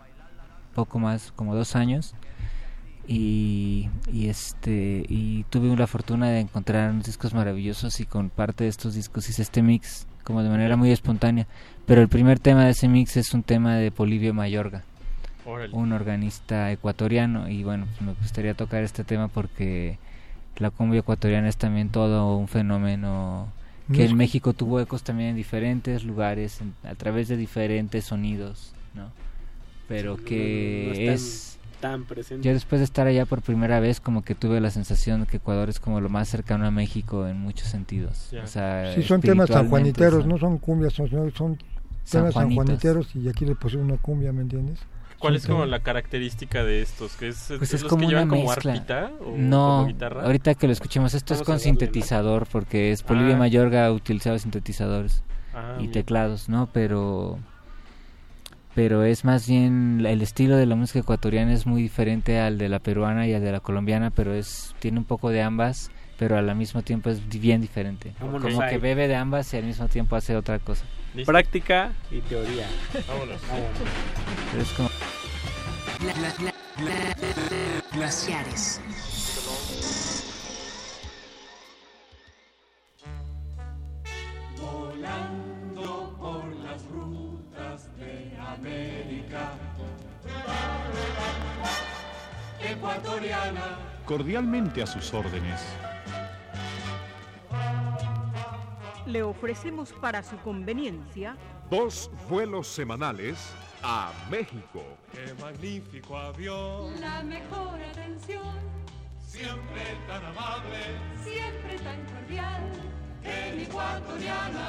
poco 0.74 0.98
más, 0.98 1.32
como 1.32 1.54
dos 1.54 1.74
años. 1.74 2.14
Y, 3.08 3.88
y 4.12 4.28
este 4.28 5.04
y 5.08 5.44
tuve 5.50 5.74
la 5.76 5.86
fortuna 5.86 6.28
de 6.30 6.40
encontrar 6.40 6.90
unos 6.90 7.06
discos 7.06 7.34
maravillosos 7.34 8.00
y 8.00 8.04
con 8.06 8.30
parte 8.30 8.64
de 8.64 8.70
estos 8.70 8.94
discos 8.94 9.28
hice 9.28 9.42
este 9.42 9.62
mix 9.62 10.06
como 10.24 10.42
de 10.42 10.48
manera 10.48 10.76
muy 10.76 10.90
espontánea. 10.90 11.46
Pero 11.86 12.02
el 12.02 12.08
primer 12.08 12.40
tema 12.40 12.64
de 12.64 12.70
ese 12.72 12.88
mix 12.88 13.16
es 13.16 13.32
un 13.32 13.44
tema 13.44 13.76
de 13.76 13.92
Polivio 13.92 14.34
Mayorga, 14.34 14.82
Órale. 15.44 15.72
un 15.72 15.92
organista 15.92 16.72
ecuatoriano. 16.72 17.48
Y 17.48 17.62
bueno, 17.62 17.86
pues 17.86 18.00
me 18.02 18.12
gustaría 18.14 18.54
tocar 18.54 18.82
este 18.82 19.04
tema 19.04 19.28
porque 19.28 19.98
la 20.58 20.70
cumbia 20.70 20.98
ecuatoriana 21.00 21.48
es 21.48 21.56
también 21.56 21.90
todo 21.90 22.36
un 22.36 22.48
fenómeno 22.48 23.46
que 23.92 24.04
en 24.06 24.16
México 24.16 24.52
tuvo 24.52 24.80
ecos 24.80 25.04
también 25.04 25.30
en 25.30 25.36
diferentes 25.36 26.02
lugares, 26.02 26.60
en- 26.60 26.74
a 26.90 26.96
través 26.96 27.28
de 27.28 27.36
diferentes 27.36 28.04
sonidos, 28.06 28.72
¿no? 28.94 29.10
Pero 29.86 30.16
no- 30.16 30.24
que 30.24 31.04
no 31.06 31.12
es... 31.12 31.55
tan 31.80 32.04
presentes. 32.04 32.44
Yo 32.44 32.52
después 32.52 32.80
de 32.80 32.84
estar 32.84 33.06
allá 33.06 33.26
por 33.26 33.42
primera 33.42 33.80
vez, 33.80 34.00
como 34.00 34.22
que 34.22 34.34
tuve 34.34 34.60
la 34.60 34.70
sensación 34.70 35.20
de 35.22 35.26
que 35.26 35.36
Ecuador 35.38 35.68
es 35.68 35.78
como 35.80 36.00
lo 36.00 36.08
más 36.08 36.28
cercano 36.28 36.66
a 36.66 36.70
México 36.70 37.26
en 37.26 37.38
muchos 37.40 37.68
sentidos. 37.68 38.32
O 38.42 38.46
sea, 38.46 38.92
Sí, 38.94 39.02
son 39.02 39.20
temas 39.20 39.48
sanjuaniteros, 39.50 40.20
son- 40.22 40.28
no 40.28 40.38
son 40.38 40.58
cumbias, 40.58 40.92
son, 40.94 41.08
son 41.34 41.58
temas 42.10 42.34
sanjuaniteros 42.34 43.14
y 43.16 43.28
aquí 43.28 43.44
le 43.44 43.54
pusieron 43.54 43.90
una 43.90 43.98
cumbia, 44.00 44.32
¿me 44.32 44.42
entiendes? 44.42 44.80
¿Cuál 45.18 45.34
es 45.36 45.46
como 45.46 45.64
la 45.64 45.80
característica 45.80 46.62
de 46.62 46.82
estos? 46.82 47.16
¿Que 47.16 47.28
es, 47.28 47.46
Pues 47.48 47.62
es 47.70 47.74
es 47.74 47.82
los 47.82 47.90
como 47.90 48.00
que 48.00 48.06
una 48.06 48.10
llevan 48.24 48.28
como 48.28 48.48
mezcla. 48.50 48.72
arpita 48.74 49.10
o 49.24 49.34
no, 49.36 49.76
como 49.78 49.86
guitarra? 49.86 50.22
ahorita 50.24 50.54
que 50.54 50.66
lo 50.66 50.72
escuchemos, 50.74 51.14
esto 51.14 51.32
es 51.32 51.40
Vamos 51.40 51.46
con 51.46 51.60
sintetizador, 51.60 52.46
porque 52.52 52.92
es 52.92 53.02
Bolivia 53.02 53.34
Ah. 53.34 53.38
Mayorga 53.38 53.86
ha 53.86 53.92
utilizado 53.92 54.38
sintetizadores 54.38 55.22
Ah, 55.54 55.78
y 55.80 55.88
teclados, 55.88 56.50
¿no? 56.50 56.68
Pero 56.70 57.38
pero 58.76 59.04
es 59.04 59.24
más 59.24 59.48
bien 59.48 60.04
el 60.06 60.20
estilo 60.20 60.54
de 60.58 60.66
la 60.66 60.76
música 60.76 60.98
ecuatoriana 60.98 61.54
es 61.54 61.64
muy 61.64 61.80
diferente 61.80 62.38
al 62.38 62.58
de 62.58 62.68
la 62.68 62.78
peruana 62.78 63.26
y 63.26 63.32
al 63.32 63.40
de 63.42 63.50
la 63.50 63.60
colombiana, 63.60 64.10
pero 64.10 64.34
es 64.34 64.74
tiene 64.80 64.98
un 64.98 65.06
poco 65.06 65.30
de 65.30 65.40
ambas, 65.40 65.90
pero 66.18 66.36
al 66.36 66.54
mismo 66.54 66.82
tiempo 66.82 67.08
es 67.08 67.26
bien 67.26 67.62
diferente. 67.62 68.12
Vámonos 68.20 68.42
Como 68.42 68.60
ahí. 68.60 68.72
que 68.72 68.78
bebe 68.78 69.08
de 69.08 69.16
ambas 69.16 69.52
y 69.54 69.56
al 69.56 69.64
mismo 69.64 69.88
tiempo 69.88 70.14
hace 70.14 70.36
otra 70.36 70.58
cosa. 70.58 70.84
Práctica 71.24 71.92
y 72.10 72.20
teoría. 72.20 72.66
Vámonos. 73.08 73.40
Pero 74.52 74.62
es 74.62 74.72
como 74.72 74.90
Glaciares. 77.94 78.82
Ecuatoriana. 92.76 93.78
Cordialmente 94.04 94.82
a 94.82 94.86
sus 94.86 95.12
órdenes. 95.14 95.60
Le 99.06 99.22
ofrecemos 99.22 99.92
para 99.92 100.22
su 100.22 100.36
conveniencia 100.38 101.36
Dos 101.70 102.10
vuelos 102.28 102.66
semanales 102.68 103.52
a 103.82 104.12
México. 104.30 104.84
Qué 105.12 105.34
magnífico 105.42 106.16
avión. 106.16 107.00
la 107.00 107.22
mejor 107.24 107.80
atención, 107.90 108.54
Siempre 109.26 109.82
tan 110.06 110.24
amable. 110.26 110.78
siempre 111.24 111.76
tan 111.80 112.00
cordial. 112.06 112.62
En 113.24 113.60
ecuatoriana. 113.60 114.66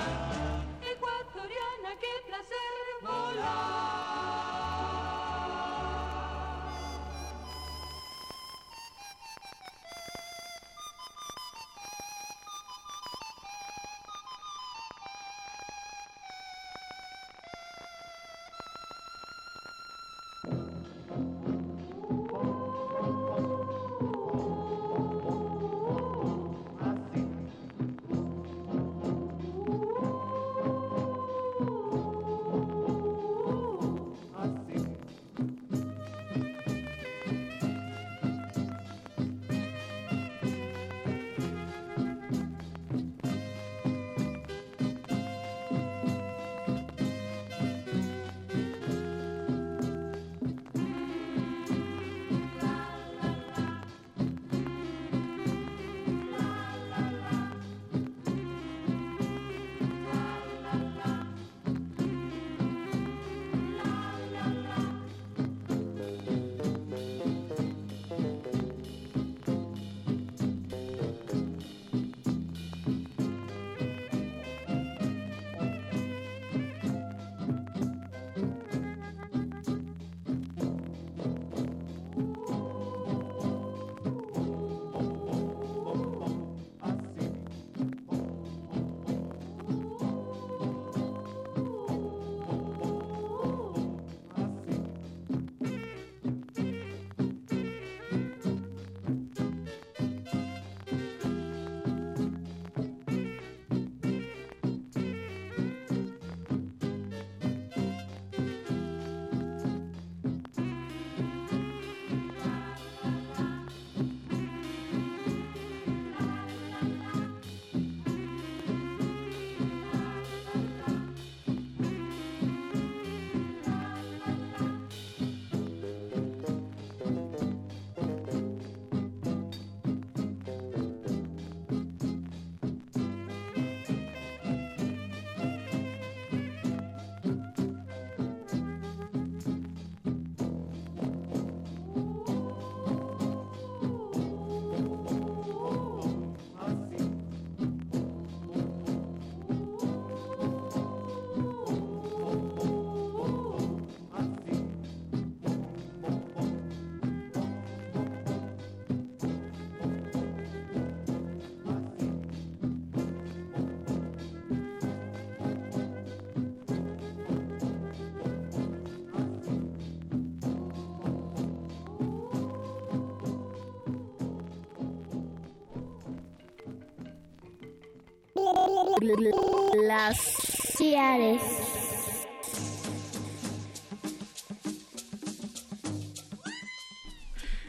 Ecuatoriana, 0.81 1.89
qué 2.01 2.13
placer 2.27 2.73
volar. 3.03 4.96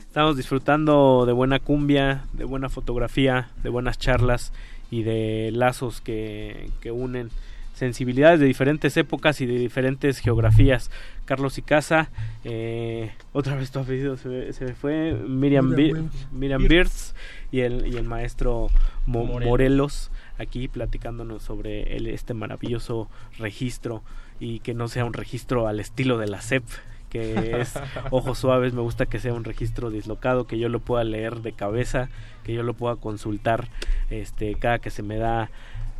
Estamos 0.01 0.37
disfrutando 0.37 1.25
de 1.27 1.33
buena 1.33 1.59
cumbia, 1.61 2.25
de 2.33 2.45
buena 2.45 2.69
fotografía, 2.69 3.49
de 3.63 3.69
buenas 3.69 3.99
charlas 3.99 4.53
y 4.91 5.03
de 5.03 5.51
lazos 5.53 6.01
que, 6.01 6.71
que 6.81 6.91
unen 6.91 7.29
sensibilidades 7.75 8.41
de 8.41 8.47
diferentes 8.47 8.97
épocas 8.97 9.41
y 9.41 9.47
de 9.47 9.59
diferentes 9.59 10.19
geografías. 10.19 10.91
Carlos 11.27 11.59
Icaza, 11.59 12.09
eh, 12.43 13.13
otra 13.33 13.55
vez 13.55 13.71
tu 13.71 13.79
apellido 13.79 14.17
se, 14.17 14.29
me- 14.29 14.53
se 14.53 14.65
me 14.65 14.75
fue, 14.75 15.13
Miriam, 15.13 15.69
Miriam. 15.69 16.11
Miriam. 16.33 16.67
Birz 16.67 17.15
y 17.53 17.61
el, 17.61 17.87
y 17.87 17.97
el 17.97 18.05
maestro 18.05 18.69
Mo- 19.07 19.25
Morelos. 19.27 20.11
Aquí 20.39 20.69
platicándonos 20.69 21.43
sobre 21.43 21.97
el- 21.97 22.07
este 22.07 22.35
maravilloso 22.35 23.09
registro 23.39 24.03
y 24.41 24.61
que 24.61 24.75
no 24.75 24.89
sea 24.89 25.05
un 25.05 25.13
registro 25.15 25.67
al 25.69 25.81
estilo 25.81 26.19
de 26.19 26.29
la 26.29 26.41
CEP 26.41 26.65
que 27.11 27.61
es 27.61 27.73
ojos 28.11 28.39
suaves, 28.39 28.75
me 28.75 28.83
gusta 28.83 29.07
que 29.07 29.19
sea 29.19 29.33
un 29.33 29.45
registro 29.45 29.91
dislocado, 29.91 30.47
que 30.47 30.59
yo 30.59 30.69
lo 30.69 30.81
pueda 30.81 31.05
leer 31.05 31.41
de 31.41 31.53
cabeza, 31.53 32.11
que 32.45 32.53
yo 32.53 32.63
lo 32.63 32.75
pueda 32.75 32.97
consultar 32.97 33.69
este 34.11 34.55
cada 34.57 34.79
que 34.79 34.91
se 34.91 35.03
me 35.03 35.17
da 35.17 35.51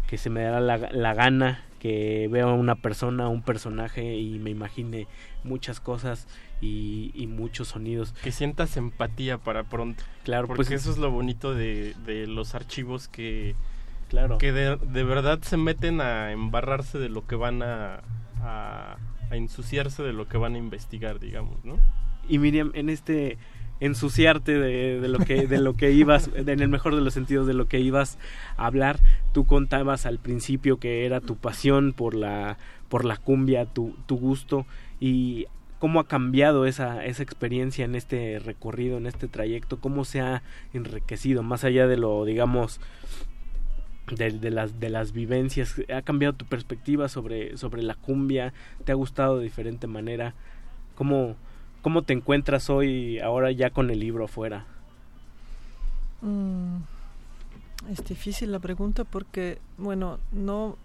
que 0.07 0.19
se 0.19 0.29
me 0.31 0.43
da 0.43 0.61
la, 0.61 0.77
la 0.77 1.15
gana 1.15 1.65
que 1.81 2.29
veo 2.31 2.49
a 2.51 2.55
una 2.55 2.75
persona, 2.75 3.29
un 3.29 3.41
personaje 3.43 4.17
y 4.17 4.39
me 4.39 4.51
imagine 4.51 5.07
muchas 5.45 5.81
cosas 5.81 6.27
y, 6.61 7.13
y 7.15 7.27
muchos 7.29 7.69
sonidos. 7.69 8.13
Que 8.23 8.33
sientas 8.33 8.77
empatía 8.77 9.39
para 9.39 9.63
pronto. 9.65 10.03
Claro, 10.25 10.47
porque 10.49 10.65
pues- 10.65 10.71
eso 10.83 10.91
es 10.91 10.99
lo 10.99 11.11
bonito 11.13 11.55
de, 11.55 11.95
de 12.05 12.27
los 12.27 12.55
archivos 12.57 13.07
que, 13.09 13.55
Claro. 14.09 14.39
que 14.39 14.53
de, 14.53 14.77
de 14.77 15.05
verdad 15.05 15.41
se 15.43 15.57
meten 15.57 16.01
a 16.01 16.33
embarrarse 16.33 16.99
de 16.99 17.09
lo 17.09 17.27
que 17.27 17.37
van 17.37 17.63
a, 17.63 18.01
a, 18.41 18.97
a 19.31 19.37
ensuciarse 19.37 20.03
de 20.03 20.13
lo 20.13 20.29
que 20.29 20.39
van 20.39 20.55
a 20.55 20.59
investigar, 20.59 21.21
digamos, 21.21 21.65
¿no? 21.65 21.79
Y 22.29 22.39
Miriam, 22.39 22.73
en 22.75 22.89
este 22.91 23.39
ensuciarte 23.81 24.59
de, 24.59 25.01
de 25.01 25.09
lo 25.09 25.19
que 25.19 25.47
de 25.47 25.59
lo 25.59 25.75
que 25.75 25.93
ibas 25.93 26.31
en 26.35 26.61
el 26.61 26.69
mejor 26.69 26.95
de 26.95 27.01
los 27.01 27.15
sentidos 27.15 27.47
de 27.47 27.55
lo 27.55 27.69
que 27.69 27.81
ibas 27.81 28.19
a 28.57 28.67
hablar 28.67 28.99
tú 29.33 29.47
contabas 29.47 30.07
al 30.07 30.19
principio 30.19 30.79
que 30.79 31.07
era 31.07 31.21
tu 31.21 31.37
pasión 31.37 31.93
por 31.93 32.15
la 32.15 32.59
por 32.89 33.05
la 33.05 33.17
cumbia 33.17 33.67
tu, 33.67 33.95
tu 34.07 34.17
gusto 34.17 34.67
y 34.99 35.47
cómo 35.79 36.01
ha 36.01 36.09
cambiado 36.09 36.67
esa 36.67 37.05
esa 37.05 37.23
experiencia 37.23 37.85
en 37.85 37.95
este 37.95 38.41
recorrido 38.41 38.99
en 38.99 39.07
este 39.07 39.29
trayecto 39.29 39.79
cómo 39.79 40.05
se 40.05 40.21
ha 40.21 40.43
enriquecido 40.73 41.45
más 41.45 41.63
allá 41.63 41.87
de 41.87 41.97
lo 41.97 42.25
digamos 42.25 42.81
de, 44.17 44.31
de 44.33 44.51
las 44.51 44.81
de 44.81 44.91
las 44.91 45.13
vivencias. 45.13 45.75
Ha 45.95 46.03
cambiado 46.03 46.35
tu 46.35 46.45
perspectiva 46.45 47.09
sobre 47.09 47.57
sobre 47.57 47.83
la 47.83 47.95
cumbia 47.95 48.53
te 48.85 48.93
ha 48.93 48.95
gustado 48.95 49.39
de 49.39 49.45
diferente 49.45 49.87
manera 49.87 50.35
cómo 50.95 51.37
cómo 51.83 52.03
te 52.03 52.13
encuentras 52.13 52.71
hoy 52.71 53.19
ahora 53.21 53.53
ya 53.53 53.71
con 53.71 53.91
el 53.91 54.01
libro 54.01 54.25
afuera 54.25 54.67
Mm, 56.21 56.79
es 57.91 58.05
difícil 58.05 58.51
la 58.51 58.59
pregunta 58.59 59.05
porque, 59.05 59.59
bueno, 59.77 60.19
no, 60.33 60.77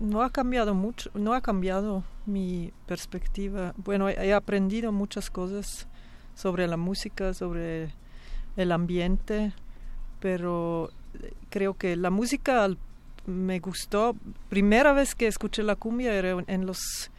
no 0.00 0.22
ha 0.22 0.30
cambiado 0.30 0.74
mucho, 0.74 1.10
no 1.14 1.34
ha 1.34 1.40
cambiado 1.40 2.02
mi 2.26 2.72
perspectiva. 2.86 3.74
Bueno, 3.76 4.08
he, 4.08 4.32
aprendido 4.32 4.92
muchas 4.92 5.30
cosas 5.30 5.86
sobre 6.34 6.66
la 6.66 6.76
música, 6.76 7.32
sobre 7.32 7.90
el 8.56 8.72
ambiente, 8.72 9.52
pero 10.20 10.90
creo 11.50 11.74
que 11.74 11.96
la 11.96 12.10
música 12.10 12.68
me 13.26 13.58
gustó. 13.60 14.14
Primera 14.48 14.92
vez 14.92 15.14
que 15.14 15.26
escuché 15.26 15.62
la 15.62 15.76
cumbia 15.76 16.12
era 16.14 16.36
en 16.46 16.66
los 16.66 17.10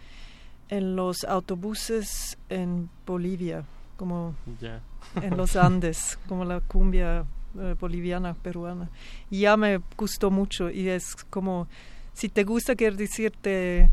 en 0.69 0.95
los 0.97 1.23
autobuses 1.23 2.37
en 2.49 2.89
Bolivia, 3.05 3.63
como 3.95 4.35
Ya. 4.59 4.81
en 5.21 5.37
los 5.37 5.55
Andes, 5.55 6.19
como 6.27 6.43
la 6.43 6.59
cumbia 6.59 7.25
eh, 7.57 7.75
boliviana, 7.79 8.33
peruana. 8.33 8.89
Y 9.29 9.41
ya 9.41 9.55
me 9.55 9.79
gustó 9.97 10.29
mucho 10.29 10.69
y 10.69 10.89
es 10.89 11.15
como, 11.29 11.67
si 12.13 12.27
te 12.27 12.43
gusta, 12.43 12.75
quiere 12.75 12.97
decir, 12.97 13.31
te, 13.39 13.89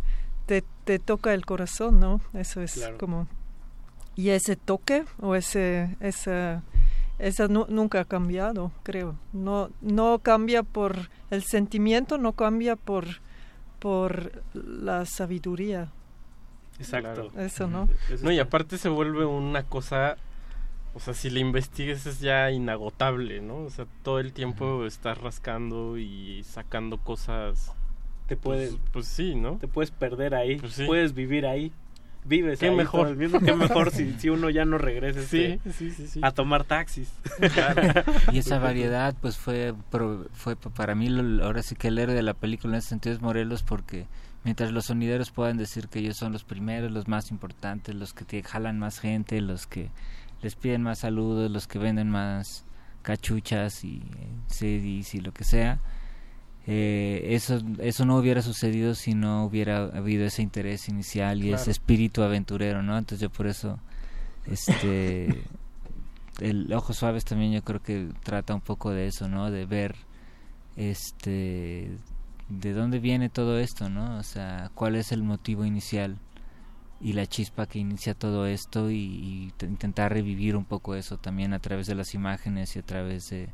te, 0.46 0.64
te 0.84 0.98
toca 0.98 1.32
el 1.32 1.46
corazón, 1.46 2.00
¿no? 2.00 2.20
Eso 2.32 2.60
es 2.60 2.72
Claro. 2.74 2.98
como... 2.98 3.28
Y 4.16 4.30
ese 4.30 4.56
toque 4.56 5.04
o 5.20 5.34
ese... 5.36 5.96
esa 6.00 6.62
esa 7.18 7.48
nu- 7.48 7.66
nunca 7.68 8.00
ha 8.00 8.04
cambiado, 8.04 8.72
creo. 8.82 9.16
No, 9.32 9.70
no 9.80 10.18
cambia 10.20 10.62
por 10.62 11.08
el 11.30 11.42
sentimiento, 11.42 12.18
no 12.18 12.32
cambia 12.32 12.76
por, 12.76 13.06
por 13.78 14.42
la 14.54 15.04
sabiduría. 15.06 15.90
Exacto. 16.78 17.30
Eso, 17.38 17.68
¿no? 17.68 17.88
No, 18.22 18.32
y 18.32 18.38
aparte 18.40 18.78
se 18.78 18.88
vuelve 18.88 19.24
una 19.24 19.62
cosa, 19.62 20.16
o 20.94 21.00
sea, 21.00 21.14
si 21.14 21.30
la 21.30 21.38
investigues 21.38 22.04
es 22.06 22.20
ya 22.20 22.50
inagotable, 22.50 23.40
¿no? 23.40 23.58
O 23.58 23.70
sea, 23.70 23.86
todo 24.02 24.18
el 24.18 24.32
tiempo 24.32 24.84
estás 24.84 25.18
rascando 25.18 25.98
y 25.98 26.42
sacando 26.44 26.98
cosas. 26.98 27.72
Te 28.26 28.36
puedes- 28.36 28.70
Pues, 28.70 28.82
pues 28.92 29.06
sí, 29.06 29.34
¿no? 29.34 29.58
te 29.58 29.68
puedes 29.68 29.90
perder 29.90 30.34
ahí 30.34 30.56
Pues 30.56 30.72
sí. 30.72 30.86
puedes 30.86 31.12
vivir 31.14 31.46
ahí 31.46 31.70
vives 32.24 32.58
Qué 32.58 32.68
ahí 32.68 32.74
mejor. 32.76 33.02
todo 33.02 33.12
el 33.12 33.18
tiempo. 33.18 33.40
qué 33.40 33.54
mejor 33.54 33.90
si, 33.90 34.14
si 34.18 34.28
uno 34.30 34.50
ya 34.50 34.64
no 34.64 34.78
regresa 34.78 35.22
Sí, 35.22 35.42
este, 35.42 35.72
sí, 35.72 35.90
sí, 35.90 36.06
sí. 36.06 36.20
a 36.22 36.30
tomar 36.30 36.64
taxis 36.64 37.12
Y 38.32 38.38
esa 38.38 38.58
variedad, 38.58 39.14
pues 39.20 39.36
fue, 39.36 39.74
pro- 39.90 40.26
fue 40.32 40.56
pa- 40.56 40.70
para 40.70 40.94
mí, 40.94 41.08
lo- 41.08 41.44
ahora 41.44 41.62
sí 41.62 41.74
que 41.74 41.88
el 41.88 41.98
héroe 41.98 42.14
de 42.14 42.22
la 42.22 42.34
película 42.34 42.74
en 42.74 42.78
ese 42.78 42.88
sentido 42.88 43.14
es 43.14 43.20
Morelos, 43.22 43.62
porque 43.62 44.06
mientras 44.44 44.72
los 44.72 44.86
sonideros 44.86 45.30
puedan 45.30 45.56
decir 45.56 45.88
que 45.88 45.98
ellos 46.00 46.16
son 46.16 46.32
los 46.32 46.44
primeros, 46.44 46.90
los 46.92 47.08
más 47.08 47.30
importantes, 47.30 47.94
los 47.94 48.12
que 48.14 48.24
te 48.24 48.42
jalan 48.42 48.78
más 48.78 48.98
gente, 49.00 49.40
los 49.40 49.66
que 49.66 49.90
les 50.42 50.56
piden 50.56 50.82
más 50.82 51.00
saludos, 51.00 51.50
los 51.50 51.66
que 51.66 51.78
venden 51.78 52.10
más 52.10 52.64
cachuchas 53.02 53.84
y 53.84 53.96
eh, 53.98 54.28
CDs 54.46 55.14
y 55.14 55.20
lo 55.20 55.32
que 55.32 55.44
sea, 55.44 55.78
eh, 56.66 57.26
eso, 57.30 57.60
eso 57.78 58.06
no 58.06 58.16
hubiera 58.16 58.40
sucedido 58.40 58.94
si 58.94 59.14
no 59.14 59.44
hubiera 59.44 59.84
habido 59.84 60.24
ese 60.24 60.42
interés 60.42 60.88
inicial 60.88 61.44
y 61.44 61.52
ese 61.52 61.70
espíritu 61.70 62.22
aventurero, 62.22 62.82
¿no? 62.82 62.96
Entonces 62.96 63.20
yo 63.20 63.30
por 63.30 63.46
eso, 63.46 63.78
este, 64.46 65.42
el 66.40 66.72
Ojos 66.72 66.96
Suaves 66.96 67.24
también 67.24 67.52
yo 67.52 67.62
creo 67.62 67.82
que 67.82 68.08
trata 68.22 68.54
un 68.54 68.62
poco 68.62 68.90
de 68.92 69.08
eso, 69.08 69.28
¿no? 69.28 69.50
De 69.50 69.66
ver, 69.66 69.94
este, 70.76 71.98
de 72.48 72.72
dónde 72.72 72.98
viene 72.98 73.28
todo 73.28 73.58
esto, 73.58 73.90
¿no? 73.90 74.16
O 74.18 74.22
sea, 74.22 74.70
cuál 74.74 74.96
es 74.96 75.12
el 75.12 75.22
motivo 75.22 75.66
inicial 75.66 76.16
y 76.98 77.12
la 77.12 77.26
chispa 77.26 77.66
que 77.66 77.78
inicia 77.78 78.14
todo 78.14 78.46
esto 78.46 78.90
y, 78.90 78.96
y 78.96 79.52
intentar 79.66 80.14
revivir 80.14 80.56
un 80.56 80.64
poco 80.64 80.94
eso 80.94 81.18
también 81.18 81.52
a 81.52 81.58
través 81.58 81.86
de 81.86 81.94
las 81.94 82.14
imágenes 82.14 82.74
y 82.76 82.78
a 82.78 82.82
través 82.82 83.28
de, 83.28 83.50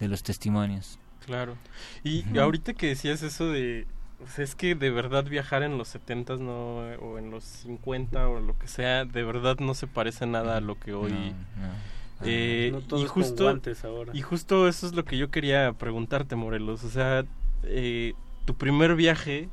de 0.00 0.08
los 0.08 0.22
testimonios. 0.22 0.98
Claro. 1.26 1.56
Y 2.02 2.20
Ujú. 2.30 2.40
ahorita 2.40 2.74
que 2.74 2.88
decías 2.88 3.22
eso 3.22 3.48
de... 3.50 3.86
o 4.24 4.28
sea, 4.28 4.44
es 4.44 4.54
que 4.54 4.74
de 4.74 4.90
verdad 4.90 5.24
viajar 5.24 5.62
en 5.62 5.78
los 5.78 5.88
70 5.88 6.36
no, 6.36 6.76
o 7.00 7.18
en 7.18 7.30
los 7.30 7.44
50 7.44 8.28
o 8.28 8.40
lo 8.40 8.58
que 8.58 8.68
sea, 8.68 9.04
de 9.04 9.22
verdad 9.24 9.56
no 9.58 9.74
se 9.74 9.86
parece 9.86 10.26
nada 10.26 10.58
a 10.58 10.60
lo 10.60 10.78
que 10.78 10.92
hoy... 10.92 11.12
no. 11.12 11.94
Eh, 12.26 12.70
No 12.72 12.80
todo 12.80 13.04
y 13.04 13.06
justo 13.08 13.42
guantes 13.44 13.84
ahora. 13.84 14.12
y 14.14 14.22
justo 14.22 14.68
eso 14.68 14.86
es 14.86 14.94
lo 14.94 15.04
que 15.04 15.18
yo 15.18 15.30
quería 15.30 15.72
preguntarte 15.72 16.36
Morelos 16.36 16.84
o 16.84 16.88
sea 16.88 17.24
eh, 17.64 18.14
tu 18.46 18.54
primer 18.54 18.94
viaje 18.94 19.48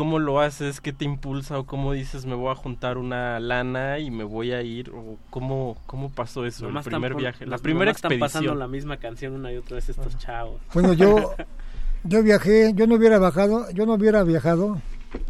cómo 0.00 0.18
lo 0.18 0.40
haces 0.40 0.80
qué 0.80 0.94
te 0.94 1.04
impulsa 1.04 1.58
o 1.58 1.66
cómo 1.66 1.92
dices 1.92 2.24
me 2.24 2.34
voy 2.34 2.50
a 2.50 2.54
juntar 2.54 2.96
una 2.96 3.38
lana 3.38 3.98
y 3.98 4.10
me 4.10 4.24
voy 4.24 4.52
a 4.52 4.62
ir 4.62 4.88
o 4.94 5.18
cómo 5.28 5.76
cómo 5.84 6.08
pasó 6.08 6.46
eso 6.46 6.64
Nomás 6.64 6.86
el 6.86 6.92
primer 6.92 7.14
viaje 7.14 7.44
la 7.46 7.58
primera 7.58 7.90
están 7.90 8.08
pasando 8.18 8.24
expedición 8.46 8.58
la 8.58 8.66
misma 8.66 8.96
canción 8.96 9.34
una 9.34 9.52
y 9.52 9.58
otra 9.58 9.74
vez 9.74 9.90
estos 9.90 10.16
chavos 10.16 10.58
Bueno, 10.72 10.94
yo, 10.94 11.32
yo 12.04 12.22
viajé, 12.22 12.72
yo 12.74 12.86
no 12.86 12.94
hubiera 12.94 13.18
bajado, 13.18 13.70
yo 13.72 13.84
no 13.84 13.92
hubiera 13.92 14.22
viajado 14.24 14.80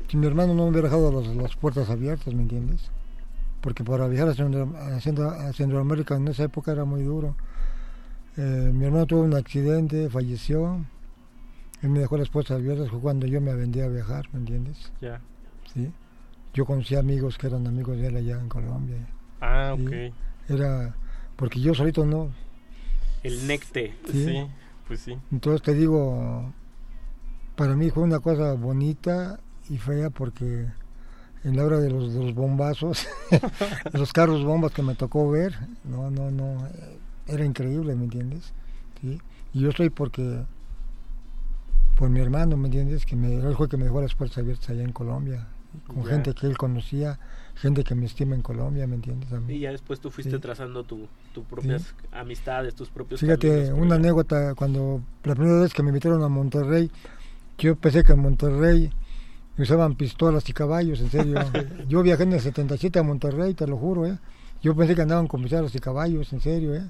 si 0.08 0.16
mi 0.16 0.28
hermano 0.28 0.54
no 0.54 0.66
hubiera 0.66 0.88
dejado 0.88 1.10
los- 1.10 1.34
las 1.34 1.56
puertas 1.56 1.90
abiertas, 1.90 2.32
¿me 2.32 2.42
entiendes? 2.42 2.92
Porque 3.62 3.82
para 3.82 4.06
viajar 4.06 4.28
a, 4.28 4.34
Centro- 4.34 4.72
a 4.76 5.00
Centro- 5.00 5.30
a 5.30 5.52
Centroamérica 5.52 6.14
en 6.14 6.28
esa 6.28 6.44
época 6.44 6.70
era 6.70 6.84
muy 6.84 7.02
duro. 7.02 7.34
Eh, 8.36 8.70
mi 8.72 8.84
hermano 8.84 9.06
tuvo 9.06 9.22
un 9.22 9.34
accidente, 9.34 10.08
falleció. 10.10 10.84
Él 11.82 11.88
me 11.90 12.00
dejó 12.00 12.16
las 12.18 12.28
puertas 12.28 12.56
abiertas 12.58 12.88
cuando 13.02 13.26
yo 13.26 13.40
me 13.40 13.54
vendí 13.54 13.80
a 13.80 13.88
viajar, 13.88 14.26
¿me 14.32 14.40
entiendes? 14.40 14.92
ya 15.00 15.20
Sí. 15.72 15.90
Yo 16.52 16.64
conocí 16.66 16.96
amigos 16.96 17.38
que 17.38 17.46
eran 17.46 17.66
amigos 17.66 17.96
de 17.96 18.08
él 18.08 18.16
allá 18.16 18.40
en 18.40 18.48
Colombia. 18.48 19.06
ah 19.40 19.74
Sí. 19.76 19.84
ok 19.86 20.14
Era 20.48 20.94
porque 21.36 21.60
yo 21.60 21.74
solito 21.74 22.04
no. 22.04 22.30
el 23.22 23.46
necte 23.46 23.94
Sí. 24.10 24.24
sí 24.26 24.46
pues 24.88 25.00
sí 25.00 25.16
Entonces 25.30 25.62
te 25.62 25.74
digo, 25.74 26.52
para 27.56 27.76
mí 27.76 27.90
fue 27.90 28.02
una 28.02 28.18
cosa 28.20 28.54
bonita 28.54 29.38
y 29.68 29.78
fea 29.78 30.10
porque 30.10 30.66
en 31.44 31.56
la 31.56 31.64
hora 31.64 31.78
de 31.78 31.88
los, 31.90 32.12
de 32.12 32.20
los 32.24 32.34
bombazos, 32.34 33.06
los 33.92 34.12
carros 34.12 34.44
bombas 34.44 34.72
que 34.72 34.82
me 34.82 34.94
tocó 34.96 35.30
ver, 35.30 35.54
no, 35.84 36.10
no, 36.10 36.30
no, 36.30 36.68
era 37.26 37.44
increíble, 37.44 37.94
¿me 37.94 38.04
entiendes? 38.04 38.52
¿Sí? 39.00 39.18
Y 39.54 39.60
yo 39.60 39.70
estoy 39.70 39.88
porque, 39.88 40.42
por 42.00 42.08
mi 42.08 42.18
hermano, 42.20 42.56
¿me 42.56 42.68
entiendes? 42.68 43.04
Que 43.04 43.14
me, 43.14 43.34
él 43.34 43.54
fue 43.54 43.68
que 43.68 43.76
me 43.76 43.84
dejó 43.84 44.00
las 44.00 44.14
puertas 44.14 44.38
abiertas 44.38 44.70
allá 44.70 44.82
en 44.82 44.92
Colombia, 44.92 45.46
con 45.86 46.02
Ya. 46.02 46.08
gente 46.12 46.32
que 46.32 46.46
él 46.46 46.56
conocía, 46.56 47.18
gente 47.56 47.84
que 47.84 47.94
me 47.94 48.06
estima 48.06 48.34
en 48.34 48.40
Colombia, 48.40 48.86
¿me 48.86 48.94
entiendes? 48.94 49.30
A 49.34 49.38
mí. 49.38 49.52
y 49.56 49.58
ya 49.60 49.70
después 49.70 50.00
tú 50.00 50.10
fuiste 50.10 50.36
Sí. 50.36 50.38
trazando 50.40 50.82
tu, 50.82 51.06
tus 51.34 51.44
propias 51.44 51.94
amistades 52.10 52.74
tus 52.74 52.88
propios 52.88 53.20
Fíjate, 53.20 53.48
caminos 53.66 53.78
una 53.78 53.96
anécdota, 53.96 54.54
cuando 54.54 55.02
la 55.24 55.34
primera 55.34 55.60
vez 55.60 55.74
que 55.74 55.82
me 55.82 55.90
invitaron 55.90 56.22
a 56.22 56.28
Monterrey, 56.30 56.90
yo 57.58 57.76
pensé 57.76 58.02
que 58.02 58.12
en 58.14 58.20
Monterrey 58.20 58.90
usaban 59.58 59.94
pistolas 59.94 60.48
y 60.48 60.54
caballos, 60.54 61.02
en 61.02 61.10
serio. 61.10 61.38
yo 61.86 62.02
viajé 62.02 62.22
en 62.22 62.32
el 62.32 62.40
77 62.40 62.98
a 62.98 63.02
Monterrey, 63.02 63.52
te 63.52 63.66
lo 63.66 63.76
juro, 63.76 64.06
¿eh? 64.06 64.18
Yo 64.62 64.74
pensé 64.74 64.94
que 64.94 65.02
andaban 65.02 65.26
con 65.26 65.42
pistolas 65.42 65.74
y 65.74 65.78
caballos, 65.80 66.32
en 66.32 66.40
serio, 66.40 66.74
¿eh? 66.74 66.88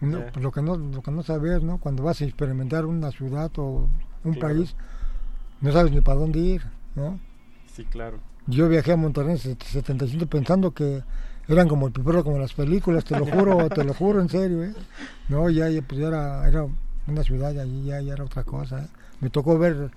No, 0.00 0.24
pues 0.32 0.42
lo 0.42 0.52
que 0.52 0.62
no 0.62 0.76
lo 0.76 1.02
que 1.02 1.10
no 1.10 1.22
sabes, 1.22 1.62
¿no? 1.62 1.76
Cuando 1.76 2.02
vas 2.02 2.22
a 2.22 2.24
experimentar 2.24 2.86
una 2.86 3.10
ciudad 3.10 3.50
o 3.58 3.88
un 4.24 4.34
Claro. 4.34 4.54
país, 4.54 4.74
no 5.60 5.72
sabes 5.72 5.92
ni 5.92 6.00
para 6.00 6.18
dónde 6.20 6.38
ir, 6.38 6.62
¿no? 6.94 7.18
sí 7.74 7.84
claro 7.84 8.18
Yo 8.46 8.68
viajé 8.68 8.92
a 8.92 8.96
Monterrey 8.96 9.30
en 9.30 9.50
el 9.50 9.58
77 9.58 10.26
pensando 10.26 10.72
que 10.72 11.02
eran 11.48 11.68
como 11.68 11.86
el 11.86 11.92
pipero, 11.92 12.24
como 12.24 12.38
las 12.38 12.52
películas, 12.52 13.04
te 13.04 13.18
lo 13.18 13.24
juro, 13.26 13.68
te 13.74 13.84
lo 13.84 13.94
juro, 13.94 14.20
en 14.20 14.28
serio, 14.28 14.62
¿eh? 14.64 14.74
No, 15.28 15.48
ya, 15.48 15.68
ya, 15.70 15.80
pues 15.82 16.00
ya 16.00 16.08
era, 16.08 16.46
era 16.48 16.66
una 17.06 17.22
ciudad, 17.22 17.58
allí 17.58 17.84
ya, 17.86 18.00
ya 18.00 18.12
era 18.14 18.24
otra 18.24 18.44
cosa. 18.44 18.80
¿eh? 18.82 18.86
Me 19.20 19.30
tocó 19.30 19.58
ver 19.58 19.90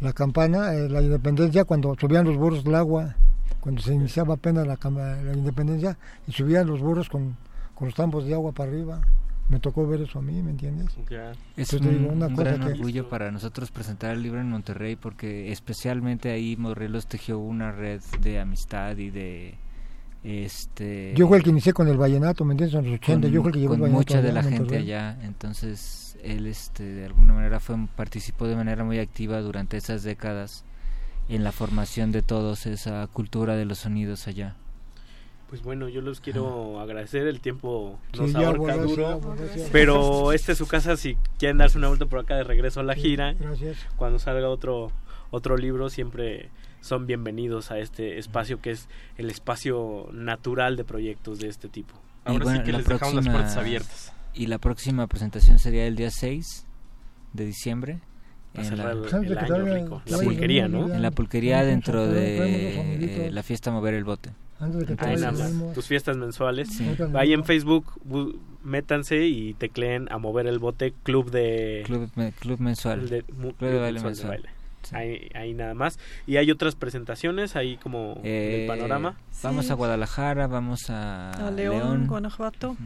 la 0.00 0.12
campana, 0.12 0.74
eh, 0.74 0.88
la 0.88 1.00
independencia, 1.02 1.64
cuando 1.64 1.94
subían 1.98 2.24
los 2.24 2.36
burros 2.36 2.64
del 2.64 2.74
agua, 2.74 3.14
cuando 3.60 3.82
se 3.82 3.94
iniciaba 3.94 4.34
apenas 4.34 4.66
la, 4.66 4.78
la 4.90 5.32
independencia, 5.32 5.96
y 6.26 6.32
subían 6.32 6.66
los 6.66 6.80
burros 6.80 7.08
con, 7.08 7.36
con 7.74 7.86
los 7.88 7.94
tambos 7.94 8.24
de 8.26 8.34
agua 8.34 8.52
para 8.52 8.70
arriba. 8.70 9.00
Me 9.48 9.60
tocó 9.60 9.86
ver 9.86 10.00
eso 10.00 10.18
a 10.18 10.22
mí, 10.22 10.42
¿me 10.42 10.50
entiendes? 10.50 10.88
Es 11.56 11.72
Entonces, 11.72 11.80
un, 11.80 11.98
digo, 11.98 12.12
una 12.12 12.26
un 12.26 12.34
cosa 12.34 12.50
gran 12.56 12.60
que- 12.66 12.72
orgullo 12.72 13.08
para 13.08 13.30
nosotros 13.30 13.70
presentar 13.70 14.12
el 14.14 14.22
libro 14.22 14.40
en 14.40 14.50
Monterrey 14.50 14.96
porque 14.96 15.52
especialmente 15.52 16.30
ahí 16.32 16.56
Morelos 16.56 17.06
tejió 17.06 17.38
una 17.38 17.70
red 17.70 18.00
de 18.22 18.40
amistad 18.40 18.96
y 18.96 19.10
de 19.10 19.54
este 20.24 21.14
Yo 21.16 21.28
fui 21.28 21.36
el 21.36 21.44
que 21.44 21.50
inicié 21.50 21.72
con 21.72 21.86
el 21.86 21.96
vallenato, 21.96 22.44
¿me 22.44 22.54
entiendes? 22.54 22.74
En 22.78 22.84
los 22.90 22.94
80, 22.98 23.26
con, 23.28 23.32
yo 23.32 23.42
fui 23.42 23.48
el 23.50 23.54
que 23.54 23.60
llevó 23.60 23.74
el 23.74 23.80
vallenato 23.82 23.98
mucha 24.00 24.22
de 24.22 24.32
la 24.32 24.42
gente 24.42 24.58
Monterrey. 24.58 24.82
allá 24.82 25.18
entonces 25.22 26.18
él 26.24 26.46
este 26.46 26.82
de 26.82 27.04
alguna 27.06 27.34
manera 27.34 27.60
fue 27.60 27.76
participó 27.94 28.48
de 28.48 28.56
manera 28.56 28.82
muy 28.82 28.98
activa 28.98 29.40
durante 29.42 29.76
esas 29.76 30.02
décadas 30.02 30.64
en 31.28 31.44
la 31.44 31.52
formación 31.52 32.10
de 32.10 32.22
todos 32.22 32.66
esa 32.66 33.06
cultura 33.06 33.54
de 33.54 33.64
los 33.64 33.78
sonidos 33.78 34.26
allá 34.26 34.56
Pues 35.48 35.62
bueno, 35.62 35.88
yo 35.88 36.00
los 36.00 36.20
quiero 36.20 36.80
agradecer, 36.80 37.26
el 37.28 37.40
tiempo 37.40 38.00
Sí, 38.12 38.20
nos 38.20 38.32
ya 38.32 38.48
ahorca 38.48 38.74
sí, 38.74 38.80
duro, 38.80 39.20
sí. 39.54 39.62
pero 39.70 40.32
esta 40.32 40.52
es 40.52 40.58
su 40.58 40.66
casa 40.66 40.96
si 40.96 41.16
quieren 41.38 41.58
darse 41.58 41.78
una 41.78 41.86
vuelta 41.88 42.06
por 42.06 42.18
acá 42.18 42.34
de 42.34 42.42
regreso 42.44 42.80
a 42.80 42.82
la 42.82 42.94
Sí, 42.94 43.02
gira. 43.02 43.32
gracias. 43.34 43.76
Cuando 43.96 44.18
salga 44.18 44.48
otro 44.48 44.90
otro 45.30 45.56
libro 45.56 45.88
siempre 45.88 46.50
son 46.80 47.06
bienvenidos 47.06 47.70
a 47.70 47.78
este 47.78 48.18
espacio 48.18 48.60
que 48.60 48.70
es 48.72 48.88
el 49.18 49.28
espacio 49.30 50.08
natural 50.12 50.76
de 50.76 50.84
proyectos 50.84 51.38
de 51.38 51.48
este 51.48 51.68
tipo. 51.68 51.94
Y 52.26 52.38
bueno, 52.38 52.60
la 52.72 52.78
próxima- 52.82 53.32
Y 54.34 54.46
la 54.46 54.58
próxima 54.58 55.06
presentación 55.06 55.58
sería 55.60 55.86
el 55.86 55.94
día 55.96 56.10
6 56.10 56.66
de 57.32 57.44
diciembre. 57.46 58.00
Para 58.56 58.68
en 58.68 58.76
la, 58.76 58.82
cerrar 58.84 58.96
el- 59.04 59.08
¿Sabes 59.10 59.28
de 59.30 59.38
año 59.38 59.74
rico? 59.74 60.02
La 60.06 60.16
Sí, 60.18 60.24
pulquería, 60.24 60.68
¿no? 60.68 60.92
En 60.94 61.02
la 61.02 61.10
pulquería 61.10 61.64
dentro 61.64 62.06
de 62.06 63.26
eh, 63.26 63.30
la 63.30 63.42
fiesta 63.42 63.70
Mover 63.70 63.94
el 63.94 64.04
Bote. 64.04 64.30
Antes 64.58 64.80
de 64.80 64.86
que 64.86 64.96
te 64.96 65.04
Ahí 65.06 65.16
nada 65.16 65.32
más, 65.32 65.74
tus 65.74 65.86
fiestas 65.86 66.16
mensuales. 66.16 66.68
Sí. 66.70 66.88
Ahí 67.14 67.34
en 67.34 67.44
Facebook 67.44 67.84
métanse 68.64 69.26
y 69.26 69.52
tecleen 69.54 70.10
a 70.10 70.18
mover 70.18 70.46
el 70.46 70.58
bote 70.58 70.92
club 71.02 71.30
de 71.30 71.82
Club, 71.84 72.10
me- 72.16 72.32
club 72.32 72.58
mensual. 72.60 73.08
de- 73.08 73.22
mu- 73.36 73.52
Club 73.52 73.70
de 73.70 73.78
baile 73.78 74.00
mensual 74.00 74.02
de 74.02 74.08
mensual. 74.08 74.28
baile. 74.30 74.50
Ahí, 74.92 75.28
ahí 75.34 75.52
nada 75.52 75.74
más. 75.74 75.98
Y 76.26 76.36
hay 76.36 76.50
otras 76.50 76.74
presentaciones 76.76 77.54
ahí 77.56 77.76
como 77.76 78.14
en 78.22 78.26
Eh, 78.26 78.60
el 78.62 78.66
panorama. 78.68 79.16
Vamos 79.42 79.70
a 79.70 79.74
Guadalajara, 79.74 80.46
vamos 80.46 80.88
a, 80.90 81.32
A 81.32 81.50
León, 81.50 82.06
Guanajuato. 82.06 82.76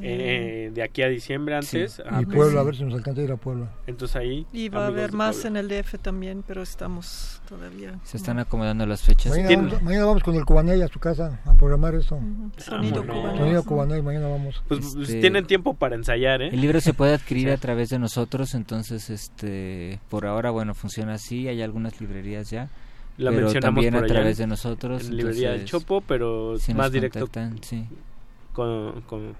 Eh, 0.00 0.70
de 0.72 0.82
aquí 0.82 1.02
a 1.02 1.08
diciembre 1.08 1.54
antes. 1.54 2.00
a- 2.00 2.22
Y 2.22 2.26
Puebla, 2.26 2.60
a 2.60 2.64
ver 2.64 2.76
si 2.76 2.82
nos 2.84 2.94
alcanza 2.94 3.20
a 3.20 3.24
ir 3.24 3.32
a 3.32 3.36
Puebla. 3.36 3.70
Entonces 3.86 4.16
ahí. 4.16 4.46
Y 4.52 4.68
va 4.70 4.84
a 4.84 4.86
haber 4.86 5.12
más 5.12 5.36
Puebla. 5.36 5.50
en 5.60 5.64
el 5.64 5.68
DF 5.68 5.98
también, 5.98 6.42
pero 6.46 6.62
estamos 6.62 7.42
todavía. 7.46 7.98
Se 8.02 8.16
están 8.16 8.38
acomodando 8.38 8.86
las 8.86 9.02
fechas. 9.02 9.32
Mañana, 9.36 9.56
vamos, 9.56 9.82
mañana 9.82 10.04
vamos 10.06 10.22
con 10.22 10.34
el 10.34 10.44
Cubaney 10.46 10.80
a 10.80 10.88
su 10.88 10.98
casa 10.98 11.40
a 11.44 11.52
programar 11.54 11.94
eso. 11.94 12.18
Sonido 12.56 13.02
Vámonos. 13.02 13.16
Cubaney. 13.22 13.38
Sonido 13.38 13.64
Cubaney, 13.64 14.02
mañana 14.02 14.28
vamos. 14.28 14.62
Pues, 14.66 14.80
pues, 14.80 14.96
Este, 15.08 15.20
tienen 15.20 15.46
tiempo 15.46 15.74
para 15.74 15.94
ensayar, 15.94 16.40
¿eh? 16.40 16.48
El 16.52 16.60
libro 16.62 16.80
se 16.80 16.94
puede 16.94 17.12
adquirir 17.14 17.50
a 17.50 17.58
través 17.58 17.90
de 17.90 17.98
nosotros, 17.98 18.54
entonces 18.54 19.10
este 19.10 20.00
por 20.08 20.26
ahora 20.26 20.50
bueno 20.50 20.74
funciona 20.74 21.14
así, 21.14 21.48
hay 21.48 21.60
algunas 21.60 22.00
librerías 22.00 22.48
ya. 22.50 22.70
La 23.18 23.30
pero 23.30 23.42
mencionamos 23.42 23.74
también 23.76 23.92
por 23.92 24.02
a 24.02 24.06
allá 24.06 24.14
través 24.14 24.38
de 24.38 24.46
nosotros. 24.46 25.06
En 25.06 25.16
librería 25.18 25.50
del 25.50 25.66
Chopo, 25.66 26.00
pero 26.00 26.58
si 26.58 26.72
más 26.72 26.90
directo 26.90 27.28
sí. 27.60 27.84
con, 28.54 29.02
con 29.02 29.34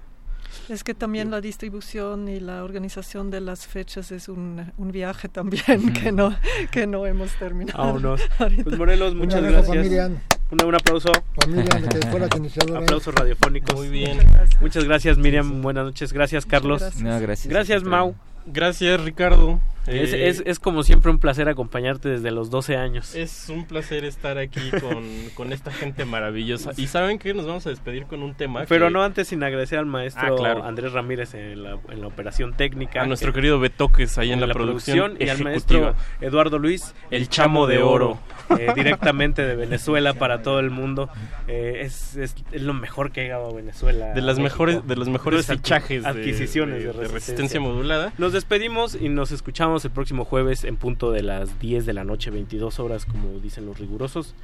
Es 0.69 0.83
que 0.83 0.93
también 0.93 1.29
la 1.31 1.41
distribución 1.41 2.27
y 2.29 2.39
la 2.39 2.63
organización 2.63 3.29
de 3.31 3.41
las 3.41 3.67
fechas 3.67 4.11
es 4.11 4.29
un, 4.29 4.71
un 4.77 4.91
viaje 4.91 5.27
también 5.29 5.91
que 5.93 6.11
no 6.11 6.35
que 6.71 6.87
no 6.87 7.05
hemos 7.05 7.31
terminado. 7.33 7.77
Vámonos. 7.83 8.21
Pues 8.63 8.77
Morelos, 8.77 9.13
muchas 9.15 9.41
Un 9.41 9.49
gracias. 9.51 10.11
Un, 10.51 10.63
un 10.65 10.75
aplauso. 10.75 11.11
Miriam, 11.47 11.87
que 11.89 12.07
fue 12.07 12.19
la 12.19 12.29
que 12.29 12.37
inició 12.37 12.63
la- 12.67 12.79
Aplausos 12.79 13.13
radiofónicos. 13.13 13.75
Muy 13.75 13.89
bien. 13.89 14.19
Muchas 14.61 14.83
gracias, 14.85 15.17
Miriam. 15.17 15.61
Buenas 15.61 15.85
noches. 15.85 16.13
Gracias, 16.13 16.45
Carlos. 16.45 16.81
gracias. 16.81 17.01
No, 17.03 17.19
gracias. 17.19 17.47
Gracias, 17.51 17.83
Mau. 17.83 18.15
Gracias, 18.45 19.01
Ricardo. 19.01 19.59
Es, 19.87 20.13
Eh, 20.13 20.27
es, 20.29 20.43
es 20.45 20.59
como 20.59 20.83
siempre 20.83 21.11
un 21.11 21.19
placer 21.19 21.49
acompañarte 21.49 22.07
desde 22.09 22.31
los 22.31 22.49
12 22.49 22.77
años. 22.77 23.15
Es 23.15 23.49
un 23.49 23.65
placer 23.65 24.05
estar 24.05 24.37
aquí 24.37 24.61
con, 24.79 25.03
con 25.35 25.51
esta 25.51 25.71
gente 25.71 26.05
maravillosa. 26.05 26.71
Y 26.77 26.87
saben 26.87 27.19
que 27.19 27.33
nos 27.33 27.45
vamos 27.45 27.65
a 27.67 27.69
despedir 27.69 28.05
con 28.05 28.23
un 28.23 28.33
tema. 28.33 28.63
Pero 28.67 28.87
que- 28.87 28.93
no 28.93 29.03
antes 29.03 29.27
sin 29.27 29.43
agradecer 29.43 29.79
al 29.79 29.85
maestro 29.85 30.33
Ah, 30.33 30.37
claro. 30.37 30.63
Andrés 30.63 30.93
Ramírez 30.93 31.33
en 31.33 31.63
la, 31.63 31.77
en 31.89 32.01
la 32.01 32.07
operación 32.07 32.53
técnica. 32.53 33.01
A 33.01 33.05
nuestro 33.05 33.31
que- 33.33 33.37
querido 33.39 33.59
Betoques 33.59 34.17
ahí 34.17 34.31
en, 34.31 34.39
la, 34.39 34.47
producción, 34.53 35.17
y 35.19 35.27
al 35.29 35.43
maestro 35.43 35.95
Eduardo 36.21 36.59
Luis, 36.59 36.93
El 37.11 37.27
Chamo 37.29 37.67
de 37.67 37.79
Oro. 37.79 38.19
eh, 38.57 38.67
directamente 38.75 39.41
de 39.45 39.55
Venezuela 39.55 40.13
para 40.13 40.41
todo 40.41 40.59
el 40.59 40.69
mundo. 40.69 41.09
Eh, 41.47 41.81
es, 41.81 42.15
es, 42.15 42.35
es 42.51 42.61
lo 42.61 42.73
mejor 42.73 43.11
que 43.11 43.21
ha 43.21 43.23
llegado 43.23 43.49
a 43.49 43.53
Venezuela. 43.53 44.13
De 44.13 44.21
las 44.21 44.37
México. 44.37 44.43
mejores, 44.65 44.87
de 44.87 44.95
los 44.95 45.09
mejores 45.09 45.47
fichajes 45.47 46.05
adquisiciones 46.05 46.75
de, 46.75 46.79
de, 46.81 46.85
de 46.85 46.91
resistencia. 46.93 47.13
resistencia 47.15 47.59
modulada. 47.59 48.13
Nos 48.17 48.31
despedimos 48.33 48.95
y 48.95 49.09
nos 49.09 49.31
escuchamos 49.31 49.72
el 49.85 49.91
próximo 49.91 50.25
jueves 50.25 50.63
en 50.63 50.77
punto 50.77 51.11
de 51.11 51.23
las 51.23 51.59
10 51.59 51.85
de 51.85 51.93
la 51.93 52.03
noche, 52.03 52.29
22 52.31 52.79
horas, 52.79 53.05
como 53.05 53.29
dicen 53.39 53.65
los 53.65 53.79
rigurosos. 53.79 54.35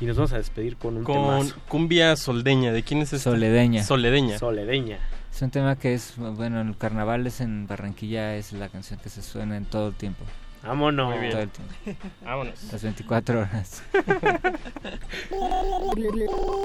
Y 0.00 0.06
nos 0.06 0.16
vamos 0.16 0.32
a 0.32 0.38
despedir 0.38 0.76
con 0.76 0.96
un 0.96 1.04
Con 1.04 1.14
temazo. 1.14 1.54
cumbia 1.68 2.16
soldeña. 2.16 2.72
¿De 2.72 2.82
quién 2.82 3.00
es 3.02 3.12
esta? 3.12 3.30
Soledeña. 3.30 3.84
Soledeña. 3.84 4.38
Soledeña. 4.38 4.98
Es 5.32 5.40
un 5.42 5.50
tema 5.50 5.76
que 5.76 5.94
es, 5.94 6.14
bueno, 6.16 6.60
en 6.60 6.74
carnavales 6.74 7.40
en 7.40 7.66
Barranquilla 7.66 8.34
es 8.36 8.52
la 8.52 8.68
canción 8.68 8.98
que 9.00 9.08
se 9.08 9.22
suena 9.22 9.56
en 9.56 9.64
todo 9.64 9.88
el 9.88 9.94
tiempo. 9.94 10.24
Vámonos. 10.64 11.10
Muy 11.10 11.18
bien. 11.18 11.30
Todo 11.32 11.42
el 11.42 11.50
tiempo. 11.50 11.74
Vámonos. 12.24 12.72
Las 12.72 12.82
24 12.82 13.40
horas. 13.40 13.82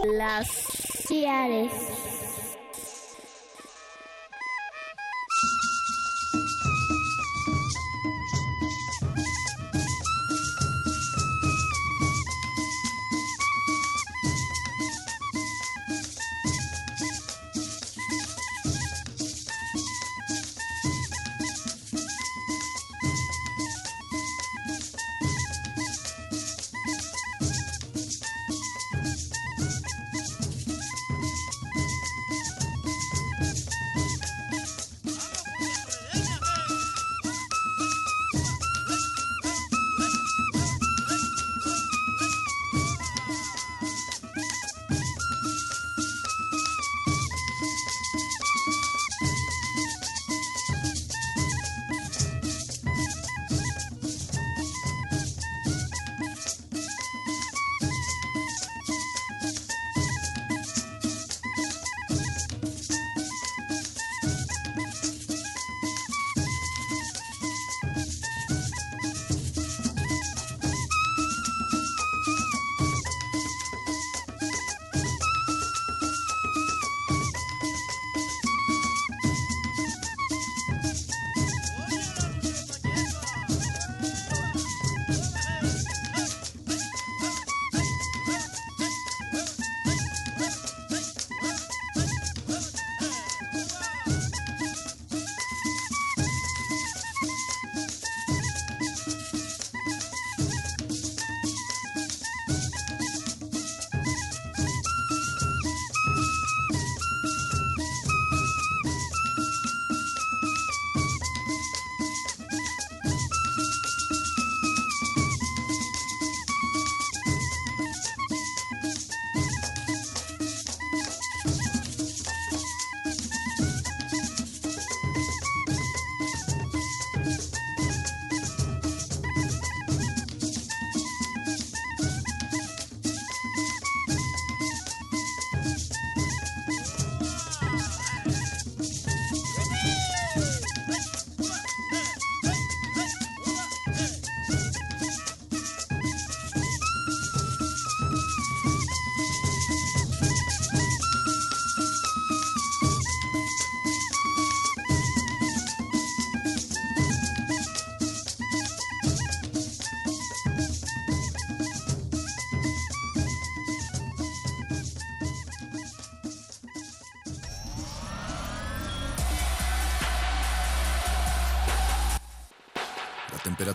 Glaciares. 0.04 1.72
La 1.72 2.47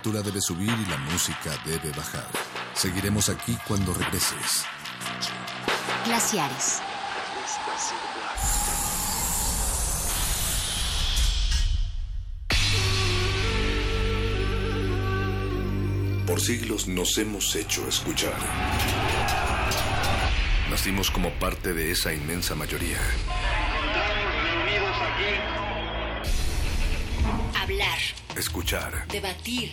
temperatura 0.03 0.23
debe 0.23 0.41
subir 0.41 0.69
y 0.69 0.91
la 0.91 0.97
música 0.99 1.51
debe 1.65 1.91
bajar. 1.93 2.27
Seguiremos 2.75 3.29
aquí 3.29 3.57
cuando 3.69 3.95
regreses. 3.95 4.65
Glaciares. 6.05 6.81
Por 16.27 16.41
siglos 16.41 16.89
nos 16.89 17.17
hemos 17.19 17.55
hecho 17.57 17.87
escuchar. 17.89 18.35
Nacimos 20.71 21.11
como 21.11 21.31
parte 21.39 21.75
de 21.75 21.91
esa 21.91 22.13
inmensa 22.13 22.55
mayoría. 22.55 22.99
Hablar, 27.61 27.99
Escuchar. 28.37 29.07
debatir, 29.09 29.73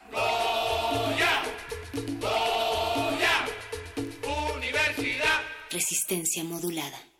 Resistencia 6.11 6.43
modulada. 6.43 7.01